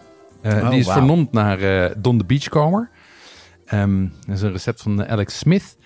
Eh, 0.41 0.63
Oh, 0.63 0.69
die 0.69 0.79
is 0.79 0.91
vernoemd 0.91 1.31
naar 1.31 1.59
eh, 1.59 1.95
Don 1.97 2.17
de 2.17 2.25
Beachcomber. 2.25 2.89
Ehm, 3.65 4.07
dat 4.25 4.35
is 4.35 4.41
een 4.41 4.51
recept 4.51 4.81
van 4.81 5.03
eh, 5.03 5.11
Alex 5.11 5.37
Smith. 5.37 5.77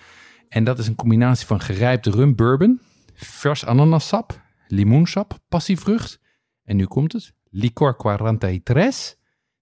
En 0.48 0.64
dat 0.64 0.78
is 0.78 0.86
een 0.86 0.94
combinatie 0.94 1.46
van 1.46 1.60
gerijpte 1.60 2.10
rum 2.10 2.34
bourbon, 2.34 2.80
vers 3.14 3.64
ananassap, 3.66 4.40
limoensap, 4.66 5.38
passievrucht. 5.48 6.20
En 6.64 6.76
nu 6.76 6.86
komt 6.86 7.12
het, 7.12 7.32
licor 7.50 7.96
43, 8.38 9.14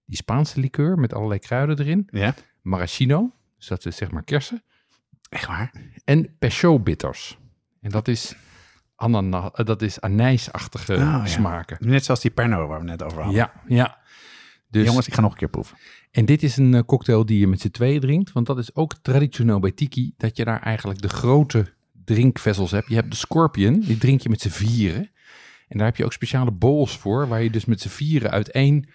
die 0.05 0.15
Spaanse 0.17 0.59
liqueur 0.59 0.97
met 0.97 1.13
allerlei 1.13 1.39
kruiden 1.39 1.79
erin. 1.79 2.07
Ja? 2.11 2.33
Maraschino, 2.61 3.31
dus 3.57 3.67
dat 3.67 3.85
is 3.85 3.95
zeg 3.95 4.11
maar 4.11 4.23
kersen. 4.23 4.63
Echt 5.29 5.47
waar? 5.47 5.71
En 6.03 6.35
Peugeot 6.39 6.83
bitters. 6.83 7.37
En 7.81 7.89
dat 7.89 8.07
is, 8.07 8.35
anana, 8.95 9.49
eh, 9.53 9.65
dat 9.65 9.81
is 9.81 10.01
anijsachtige 10.01 10.93
Oh, 10.93 10.99
ja. 10.99 11.25
smaken. 11.25 11.77
Net 11.79 12.05
zoals 12.05 12.21
die 12.21 12.31
Pernod 12.31 12.67
waar 12.67 12.79
we 12.79 12.85
net 12.85 13.03
over 13.03 13.17
hadden. 13.17 13.35
Ja, 13.35 13.53
ja. 13.67 13.97
Dus, 14.69 14.85
Jongens, 14.85 15.07
ik 15.07 15.13
ga 15.13 15.21
nog 15.21 15.31
een 15.31 15.37
keer 15.37 15.49
proeven. 15.49 15.77
en 16.11 16.25
dit 16.25 16.43
is 16.43 16.57
een 16.57 16.73
eh, 16.73 16.81
cocktail 16.85 17.25
die 17.25 17.39
je 17.39 17.47
met 17.47 17.61
z'n 17.61 17.69
tweeën 17.69 17.99
drinkt. 17.99 18.31
Want 18.31 18.45
dat 18.45 18.57
is 18.57 18.75
ook 18.75 18.93
traditioneel 19.01 19.59
bij 19.59 19.71
Tiki. 19.71 20.13
Dat 20.17 20.37
je 20.37 20.45
daar 20.45 20.61
eigenlijk 20.61 21.01
de 21.01 21.09
grote 21.09 21.73
drinkvessels 22.05 22.71
hebt. 22.71 22.87
Je 22.87 22.95
hebt 22.95 23.11
de 23.11 23.15
Scorpion, 23.17 23.79
die 23.79 23.97
drink 23.97 24.21
je 24.21 24.29
met 24.29 24.41
z'n 24.41 24.49
vieren. 24.49 25.09
En 25.67 25.77
daar 25.77 25.87
heb 25.87 25.95
je 25.95 26.05
ook 26.05 26.13
speciale 26.13 26.51
bowls 26.51 26.97
voor. 26.97 27.27
Waar 27.27 27.43
je 27.43 27.49
dus 27.49 27.65
met 27.65 27.81
z'n 27.81 27.87
vieren 27.87 28.31
uit 28.31 28.51
één 28.51 28.89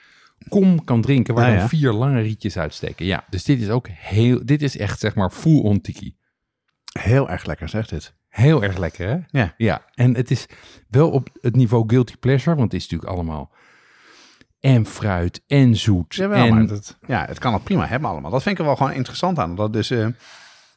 kom 0.49 0.85
kan 0.85 1.01
drinken. 1.01 1.35
Waar 1.35 1.53
Ah, 1.53 1.59
dan 1.59 1.69
vier 1.69 1.93
lange 1.93 2.21
rietjes 2.21 2.57
uitsteken. 2.59 3.07
Ja, 3.07 3.25
dus 3.31 3.45
dit 3.45 3.61
is 3.61 3.69
ook 3.69 3.89
heel... 3.91 4.45
Dit 4.47 4.63
is 4.63 4.77
echt 4.77 5.01
zeg 5.01 5.15
maar 5.15 5.31
full 5.31 5.59
on 5.61 5.81
Tiki. 5.81 6.15
Heel 6.99 7.31
erg 7.31 7.45
lekker, 7.45 7.69
zegt 7.69 7.89
dit. 7.89 8.15
Heel 8.29 8.63
erg 8.63 8.77
lekker, 8.77 9.09
hè? 9.09 9.41
Ja. 9.41 9.55
Ja, 9.57 9.85
en 9.95 10.17
het 10.17 10.31
is 10.31 10.47
wel 10.89 11.11
op 11.11 11.29
het 11.41 11.57
niveau 11.57 11.85
guilty 11.87 12.17
pleasure, 12.17 12.57
want 12.57 12.73
het 12.73 12.81
is 12.83 12.89
natuurlijk 12.89 13.13
allemaal 13.13 13.53
en 14.61 14.87
fruit 14.87 15.43
en 15.47 15.77
zoet. 15.77 16.15
Jawel, 16.15 16.45
en 16.45 16.55
maar 16.55 16.63
het, 16.63 16.99
ja, 17.07 17.25
het 17.27 17.39
kan 17.39 17.53
het 17.53 17.65
prima 17.65 17.87
hebben 17.87 18.09
allemaal. 18.09 18.31
Dat 18.31 18.43
vind 18.43 18.55
ik 18.55 18.61
er 18.61 18.67
wel 18.67 18.77
gewoon 18.77 18.93
interessant 18.93 19.39
aan. 19.39 19.55
Dat, 19.55 19.73
dus, 19.73 19.91
eh, 19.91 20.07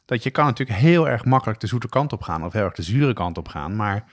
dat 0.04 0.22
je 0.22 0.30
kan 0.30 0.44
natuurlijk 0.44 0.78
heel 0.78 1.08
erg 1.08 1.24
makkelijk 1.24 1.60
de 1.60 1.66
zoete 1.66 1.88
kant 1.88 2.12
op 2.12 2.22
gaan 2.22 2.44
of 2.44 2.52
heel 2.52 2.64
erg 2.64 2.74
de 2.74 2.82
zure 2.82 3.12
kant 3.12 3.38
op 3.38 3.48
gaan. 3.48 3.76
Maar 3.76 4.04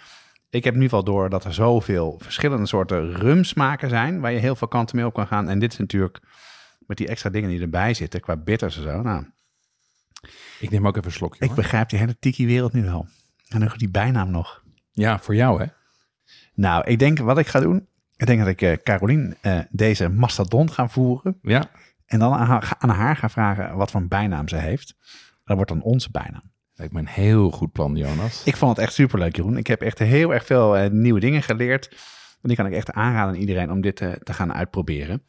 ik 0.50 0.64
heb 0.64 0.76
nu 0.76 0.88
wel 0.90 1.04
door 1.04 1.30
dat 1.30 1.44
er 1.44 1.54
zoveel 1.54 2.20
verschillende 2.24 2.66
soorten 2.66 3.14
rumsmaken 3.14 3.90
zijn 3.90 4.20
waar 4.20 4.32
je 4.32 4.40
heel 4.40 4.56
veel 4.56 4.68
kanten 4.68 4.96
mee 4.96 5.06
op 5.06 5.14
kan 5.14 5.28
gaan. 5.28 5.50
En 5.50 5.60
dit 5.60 5.72
is 5.72 5.78
natuurlijk 5.78 6.20
met 6.80 6.98
die 6.98 7.08
extra 7.08 7.30
dingen 7.30 7.50
die 7.50 7.62
erbij 7.62 7.94
zitten 7.94 8.22
qua 8.22 8.38
bitters 8.38 8.78
en 8.78 8.84
zo. 8.84 9.02
Nou, 9.02 9.26
ik 10.60 10.70
neem 10.70 10.88
ook 10.88 10.96
even 10.96 11.08
een 11.08 11.16
slokje. 11.16 11.40
ik 11.40 11.48
hoor. 11.48 11.56
begrijp 11.56 11.90
die 11.90 12.00
hele 12.00 12.20
tiki-wereld 12.20 12.74
nu 12.74 12.84
wel. 12.84 13.08
En 13.48 13.60
nog 13.60 13.78
die 13.78 13.90
bijnaam 13.90 14.32
nog. 14.32 14.64
Ja, 14.92 15.20
voor 15.20 15.36
jou 15.36 15.62
hè? 15.62 15.66
Nou, 16.54 16.84
ik 16.86 17.00
denk 17.00 17.20
wat 17.20 17.38
ik 17.38 17.48
ga 17.48 17.60
doen. 17.60 17.88
Ik 18.18 18.26
denk 18.26 18.40
dat 18.40 18.48
ik 18.48 18.62
eh 18.62 18.74
Carolien 18.84 19.36
eh, 19.42 19.60
deze 19.70 20.10
mastodon 20.10 20.72
ga 20.72 20.88
voeren. 20.88 21.40
Ja. 21.42 21.64
En 22.06 22.20
dan 22.20 22.34
aan 22.34 22.48
haar, 22.48 22.74
aan 22.78 22.90
haar 22.90 23.16
ga 23.16 23.30
vragen 23.30 23.76
wat 23.76 23.92
voor 23.92 24.02
een 24.02 24.08
bijnaam 24.08 24.48
ze 24.48 24.56
heeft. 24.56 24.96
Dat 25.44 25.56
wordt 25.56 25.72
dan 25.72 25.82
onze 25.82 26.12
bijnaam. 26.12 26.54
Lijkt 26.74 26.94
me 26.94 27.00
een 27.00 27.08
heel 27.08 27.52
goed 27.52 27.72
plan, 27.72 27.96
Jonas. 27.96 28.44
Ik 28.44 28.56
vond 28.56 28.76
het 28.76 28.86
echt 28.86 28.94
superleuk, 28.94 29.36
Jeroen. 29.36 29.58
Ik 29.58 29.68
heb 29.68 29.82
echt 29.82 30.00
heel 30.00 30.34
erg 30.34 30.46
veel 30.46 30.78
eh, 30.78 30.90
nieuwe 30.90 31.20
dingen 31.20 31.44
geleerd. 31.44 31.90
En 32.42 32.48
die 32.48 32.56
kan 32.58 32.66
ik 32.66 32.74
echt 32.74 32.92
aanraden 32.92 33.34
aan 33.34 33.40
iedereen 33.40 33.72
om 33.72 33.82
dit 33.82 33.96
te 33.96 34.34
gaan 34.34 34.54
uitproberen. 34.54 35.24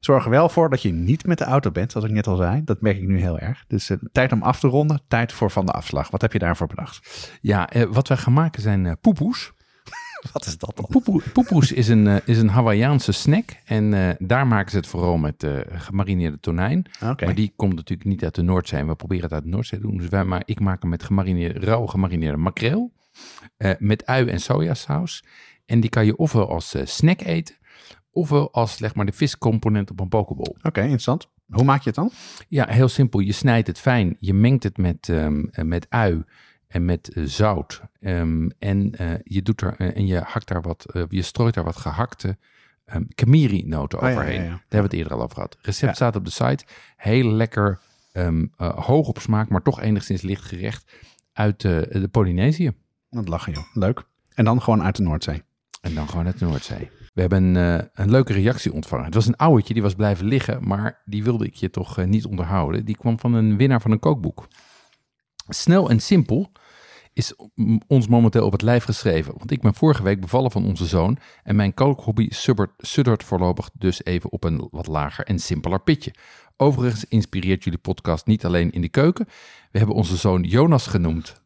Zorg 0.00 0.24
er 0.24 0.30
wel 0.30 0.48
voor 0.48 0.70
dat 0.70 0.82
je 0.82 0.92
niet 0.92 1.26
met 1.26 1.38
de 1.38 1.44
auto 1.44 1.70
bent, 1.70 1.92
zoals 1.92 2.06
ik 2.06 2.12
net 2.12 2.26
al 2.26 2.36
zei. 2.36 2.64
Dat 2.64 2.80
merk 2.80 2.96
ik 2.96 3.08
nu 3.08 3.20
heel 3.20 3.38
erg. 3.38 3.64
Dus 3.68 3.90
eh, 3.90 3.96
tijd 4.12 4.32
om 4.32 4.42
af 4.42 4.60
te 4.60 4.68
ronden, 4.68 5.00
tijd 5.08 5.32
voor 5.32 5.50
van 5.50 5.66
de 5.66 5.72
afslag. 5.72 6.10
Wat 6.10 6.20
heb 6.22 6.32
je 6.32 6.38
daarvoor 6.38 6.66
bedacht? 6.66 7.30
Ja, 7.40 7.68
eh, 7.70 7.82
wat 7.90 8.08
wij 8.08 8.16
gaan 8.16 8.32
maken 8.32 8.62
zijn 8.62 8.86
eh 8.86 8.92
poepoes. 9.00 9.52
Wat 10.32 10.46
is 10.46 10.58
dat 10.58 10.76
dan? 10.76 10.86
Poepoe- 10.90 11.22
Poepoes 11.32 11.72
is 11.72 11.88
een, 11.88 12.20
is 12.24 12.38
een 12.38 12.48
Hawaïaanse 12.48 13.12
snack. 13.12 13.44
En 13.64 14.16
daar 14.18 14.46
maken 14.46 14.70
ze 14.70 14.76
het 14.76 14.86
vooral 14.86 15.16
met 15.16 15.46
gemarineerde 15.68 16.40
tonijn. 16.40 16.86
Maar 17.26 17.34
die 17.34 17.52
komt 17.56 17.74
natuurlijk 17.74 18.08
niet 18.08 18.24
uit 18.24 18.34
de 18.34 18.42
Noordzee. 18.42 18.84
We 18.84 18.94
proberen 18.94 19.24
het 19.24 19.32
uit 19.32 19.42
de 19.42 19.48
Noordzee 19.48 19.80
te 19.80 19.86
doen. 19.86 19.96
Dus 19.96 20.08
wij, 20.08 20.24
maar 20.24 20.42
ik 20.44 20.60
maak 20.60 20.80
hem 20.80 20.90
met 20.90 21.02
gemarineerde, 21.02 21.58
rauw 21.60 21.86
gemarineerde 21.86 22.36
makreel. 22.36 22.92
met 23.78 24.06
ui 24.06 24.28
en 24.28 24.40
sojasaus. 24.40 25.24
En 25.66 25.80
die 25.80 25.90
kan 25.90 26.04
je 26.06 26.16
ofwel 26.16 26.48
als 26.50 26.74
snack 26.84 27.20
eten. 27.20 27.54
Ofwel 28.18 28.52
als 28.52 28.76
zeg 28.76 28.94
maar 28.94 29.06
de 29.06 29.12
viscomponent 29.12 29.90
op 29.90 30.00
een 30.00 30.08
pokeball. 30.08 30.54
Oké, 30.62 30.80
interessant. 30.80 31.28
Hoe 31.50 31.64
maak 31.64 31.80
je 31.82 31.86
het 31.86 31.94
dan? 31.94 32.10
Ja, 32.48 32.66
heel 32.68 32.88
simpel. 32.88 33.20
Je 33.20 33.32
snijdt 33.32 33.66
het 33.66 33.78
fijn. 33.78 34.16
Je 34.20 34.34
mengt 34.34 34.62
het 34.62 34.76
met, 34.76 35.08
ehm, 35.08 35.44
eh, 35.50 35.64
met 35.64 35.86
ui 35.88 36.24
en 36.68 36.84
met 36.84 37.08
eh, 37.12 37.24
zout. 37.24 37.82
Ehm, 38.00 38.48
en 38.58 38.94
eh, 38.94 39.10
je 39.24 39.42
doet 39.42 39.60
er 39.60 39.74
eh, 39.78 39.96
en 39.96 40.06
je 40.06 40.18
hakt 40.18 40.48
daar 40.48 40.62
wat, 40.62 40.86
je 41.08 41.22
strooit 41.22 41.54
daar 41.54 41.64
wat 41.64 41.76
gehakte 41.76 42.36
ehm 42.84 43.02
kamiri-noten 43.14 43.98
Oh, 44.00 44.08
overheen. 44.08 44.34
ja, 44.34 44.42
ja. 44.42 44.48
Daar 44.48 44.58
hebben 44.68 44.78
we 44.78 44.82
het 44.82 44.92
eerder 44.92 45.12
al 45.12 45.22
over 45.22 45.34
gehad. 45.34 45.56
Recept 45.62 45.94
staat 45.96 46.16
op 46.16 46.24
de 46.24 46.30
site. 46.30 46.64
Heel 46.96 47.30
lekker, 47.30 47.80
hoog 48.58 49.08
op 49.08 49.18
smaak, 49.18 49.48
maar 49.48 49.62
toch 49.62 49.80
enigszins 49.80 50.22
licht 50.22 50.44
gerecht 50.44 50.92
uit 51.32 51.60
de 51.60 52.08
Polynesië. 52.10 52.72
Dat 53.10 53.28
lachen, 53.28 53.52
joh. 53.52 53.64
Leuk. 53.72 54.04
En 54.34 54.44
dan 54.44 54.62
gewoon 54.62 54.82
uit 54.82 54.96
de 54.96 55.02
Noordzee. 55.02 55.42
En 55.80 55.94
dan 55.94 56.08
gewoon 56.08 56.26
uit 56.26 56.38
de 56.38 56.44
Noordzee. 56.44 56.90
We 57.18 57.24
hebben 57.24 57.44
een, 57.44 57.80
eh, 57.80 57.86
een 57.92 58.10
leuke 58.10 58.32
reactie 58.32 58.72
ontvangen. 58.72 59.04
Het 59.04 59.14
was 59.14 59.26
een 59.26 59.36
ouwtje, 59.36 59.74
die 59.74 59.82
was 59.82 59.94
blijven 59.94 60.26
liggen, 60.26 60.68
maar 60.68 61.02
die 61.04 61.24
wilde 61.24 61.46
ik 61.46 61.54
je 61.54 61.70
toch 61.70 61.98
eh, 61.98 62.06
niet 62.06 62.24
onderhouden. 62.24 62.84
Die 62.84 62.96
kwam 62.96 63.18
van 63.18 63.34
een 63.34 63.56
winnaar 63.56 63.80
van 63.80 63.90
een 63.90 63.98
kookboek. 63.98 64.48
Snel 65.48 65.90
en 65.90 66.00
simpel 66.00 66.52
is 67.12 67.34
ons 67.86 68.08
momenteel 68.08 68.46
op 68.46 68.52
het 68.52 68.62
lijf 68.62 68.84
geschreven. 68.84 69.34
Want 69.36 69.50
ik 69.50 69.60
ben 69.60 69.74
vorige 69.74 70.02
week 70.02 70.20
bevallen 70.20 70.50
van 70.50 70.64
onze 70.64 70.86
zoon 70.86 71.18
en 71.42 71.56
mijn 71.56 71.74
kookhobby 71.74 72.28
suddert 72.78 73.24
voorlopig 73.24 73.70
dus 73.72 74.04
even 74.04 74.32
op 74.32 74.44
een 74.44 74.68
wat 74.70 74.86
lager 74.86 75.24
en 75.24 75.38
simpeler 75.38 75.80
pitje. 75.80 76.14
Overigens 76.56 77.04
inspireert 77.04 77.64
jullie 77.64 77.78
podcast 77.78 78.26
niet 78.26 78.44
alleen 78.44 78.70
in 78.70 78.80
de 78.80 78.88
keuken. 78.88 79.26
We 79.70 79.78
hebben 79.78 79.96
onze 79.96 80.16
zoon 80.16 80.42
Jonas 80.42 80.86
genoemd. 80.86 81.42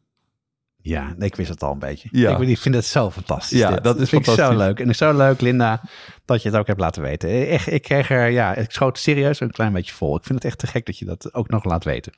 Ja, 0.82 1.14
ik 1.18 1.36
wist 1.36 1.48
het 1.48 1.62
al 1.62 1.72
een 1.72 1.78
beetje. 1.78 2.08
Ja. 2.12 2.36
Ik, 2.36 2.48
ik 2.48 2.58
vind 2.58 2.74
het 2.74 2.84
zo 2.84 3.10
fantastisch. 3.10 3.58
Ja, 3.58 3.70
dit. 3.70 3.84
dat 3.84 4.00
is 4.00 4.08
vind 4.08 4.26
ik 4.26 4.26
zo 4.26 4.34
fantastisch. 4.34 4.66
leuk. 4.66 4.88
En 4.88 4.94
zo 4.94 5.16
leuk, 5.16 5.40
Linda, 5.40 5.80
dat 6.24 6.42
je 6.42 6.48
het 6.48 6.58
ook 6.58 6.66
hebt 6.66 6.80
laten 6.80 7.02
weten. 7.02 7.48
Echt, 7.48 7.72
ik 7.72 7.82
kreeg 7.82 8.10
er, 8.10 8.30
ja, 8.30 8.54
ik 8.54 8.70
schoot 8.70 8.98
serieus 8.98 9.40
een 9.40 9.50
klein 9.50 9.72
beetje 9.72 9.94
vol. 9.94 10.16
Ik 10.16 10.24
vind 10.24 10.34
het 10.34 10.44
echt 10.44 10.58
te 10.58 10.66
gek 10.66 10.86
dat 10.86 10.98
je 10.98 11.04
dat 11.04 11.34
ook 11.34 11.48
nog 11.48 11.64
laat 11.64 11.84
weten. 11.84 12.12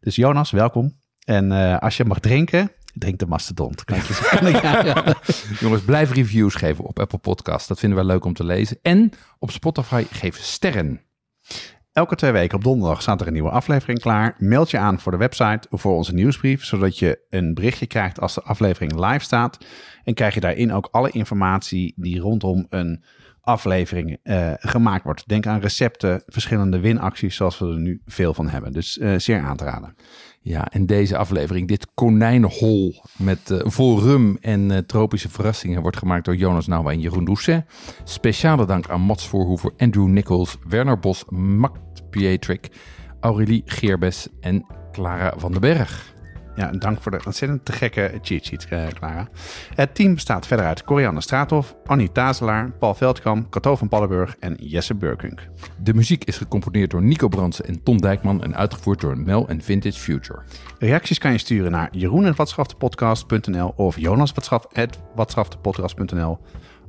Dus 0.00 0.16
Jonas, 0.16 0.50
welkom. 0.50 0.98
En 1.24 1.52
eh, 1.52 1.78
als 1.78 1.96
je 1.96 2.04
mag 2.04 2.18
drinken, 2.18 2.72
drink 2.94 3.18
de 3.18 3.26
mastodont. 3.26 3.84
Kan 3.84 3.96
ik 4.46 4.62
ja. 4.62 5.16
Jongens, 5.60 5.82
blijf 5.82 6.12
reviews 6.12 6.54
geven 6.54 6.84
op 6.84 6.98
Apple 7.00 7.18
Podcast. 7.18 7.68
Dat 7.68 7.78
vinden 7.78 7.98
wij 7.98 8.06
leuk 8.06 8.24
om 8.24 8.34
te 8.34 8.44
lezen. 8.44 8.78
En 8.82 9.12
op 9.38 9.50
Spotify 9.50 10.04
geef 10.10 10.36
sterren. 10.36 11.00
Elke 12.00 12.14
twee 12.16 12.32
weken 12.32 12.56
op 12.56 12.64
donderdag 12.64 13.02
staat 13.02 13.20
er 13.20 13.26
een 13.26 13.32
nieuwe 13.32 13.50
aflevering 13.50 14.00
klaar. 14.00 14.34
Meld 14.38 14.70
je 14.70 14.78
aan 14.78 15.00
voor 15.00 15.12
de 15.12 15.18
website 15.18 15.68
voor 15.70 15.96
onze 15.96 16.14
nieuwsbrief, 16.14 16.64
zodat 16.64 16.98
je 16.98 17.20
een 17.30 17.54
berichtje 17.54 17.86
krijgt 17.86 18.20
als 18.20 18.34
de 18.34 18.42
aflevering 18.42 19.06
live 19.06 19.24
staat. 19.24 19.58
En 20.04 20.14
krijg 20.14 20.34
je 20.34 20.40
daarin 20.40 20.72
ook 20.72 20.88
alle 20.90 21.10
informatie 21.10 21.92
die 21.96 22.20
rondom 22.20 22.66
een 22.68 23.04
aflevering 23.40 24.18
eh, 24.22 24.52
gemaakt 24.56 25.04
wordt. 25.04 25.28
Denk 25.28 25.46
aan 25.46 25.60
recepten, 25.60 26.22
verschillende 26.26 26.80
winacties, 26.80 27.36
zoals 27.36 27.58
we 27.58 27.66
er 27.66 27.78
nu 27.78 28.00
veel 28.06 28.34
van 28.34 28.48
hebben. 28.48 28.72
Dus 28.72 28.98
eh, 28.98 29.14
zeer 29.16 29.40
aan 29.40 29.56
te 29.56 29.64
raden. 29.64 29.94
Ja, 30.42 30.68
en 30.68 30.86
deze 30.86 31.16
aflevering, 31.16 31.68
dit 31.68 31.86
konijnenhol 31.94 33.02
met 33.18 33.50
eh, 33.50 33.58
vol 33.62 34.00
rum 34.00 34.38
en 34.40 34.70
eh, 34.70 34.78
tropische 34.78 35.28
verrassingen, 35.28 35.82
wordt 35.82 35.96
gemaakt 35.96 36.24
door 36.24 36.36
Jonas 36.36 36.66
Nouwen 36.66 36.92
en 36.92 37.00
Jeroen 37.00 37.24
Doucet. 37.24 37.64
Speciale 38.04 38.66
dank 38.66 38.88
aan 38.88 39.00
Mats 39.00 39.28
Voorhoever, 39.28 39.72
Andrew 39.76 40.06
Nichols, 40.06 40.56
Werner 40.68 40.98
Bos, 40.98 41.24
Matt 41.28 42.10
Pietrik, 42.10 42.68
Aurélie 43.20 43.62
Geerbes 43.64 44.28
en 44.40 44.66
Clara 44.92 45.34
van 45.36 45.52
den 45.52 45.60
Berg. 45.60 46.14
Ja, 46.56 46.68
en 46.68 46.78
dank 46.78 47.02
voor 47.02 47.12
de 47.12 47.20
ontzettend 47.24 47.64
te 47.64 47.72
gekke 47.72 48.18
cheat 48.22 48.44
sheet, 48.44 48.66
eh, 48.70 48.86
Clara. 48.86 49.28
Het 49.74 49.94
team 49.94 50.14
bestaat 50.14 50.46
verder 50.46 50.66
uit 50.66 50.84
Corianne 50.84 51.20
Straathof, 51.20 51.76
Annie 51.84 52.12
Tazelaar, 52.12 52.70
Paul 52.70 52.94
Veldkamp, 52.94 53.50
Cato 53.50 53.76
van 53.76 53.88
Pallenburg 53.88 54.36
en 54.38 54.54
Jesse 54.54 54.94
Burkunk. 54.94 55.48
De 55.82 55.94
muziek 55.94 56.24
is 56.24 56.36
gecomponeerd 56.36 56.90
door 56.90 57.02
Nico 57.02 57.28
Brandsen 57.28 57.64
en 57.64 57.82
Ton 57.82 57.96
Dijkman 57.96 58.42
en 58.42 58.56
uitgevoerd 58.56 59.00
door 59.00 59.18
Mel 59.18 59.48
en 59.48 59.62
Vintage 59.62 60.00
Future. 60.00 60.42
Reacties 60.78 61.18
kan 61.18 61.32
je 61.32 61.38
sturen 61.38 61.70
naar 61.70 61.88
jeroen.watschaftepodcast.nl 61.90 63.72
of 63.76 63.98
jonas.watschaftepodcast.nl 63.98 66.38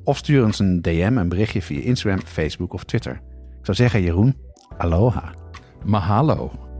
of 0.03 0.17
stuur 0.17 0.45
ons 0.45 0.59
een 0.59 0.81
DM, 0.81 1.17
een 1.17 1.29
berichtje 1.29 1.61
via 1.61 1.81
Instagram, 1.81 2.21
Facebook 2.25 2.73
of 2.73 2.83
Twitter. 2.83 3.13
Ik 3.59 3.65
zou 3.65 3.77
zeggen, 3.77 4.01
Jeroen, 4.01 4.37
aloha. 4.77 5.33
Mahalo. 5.85 6.70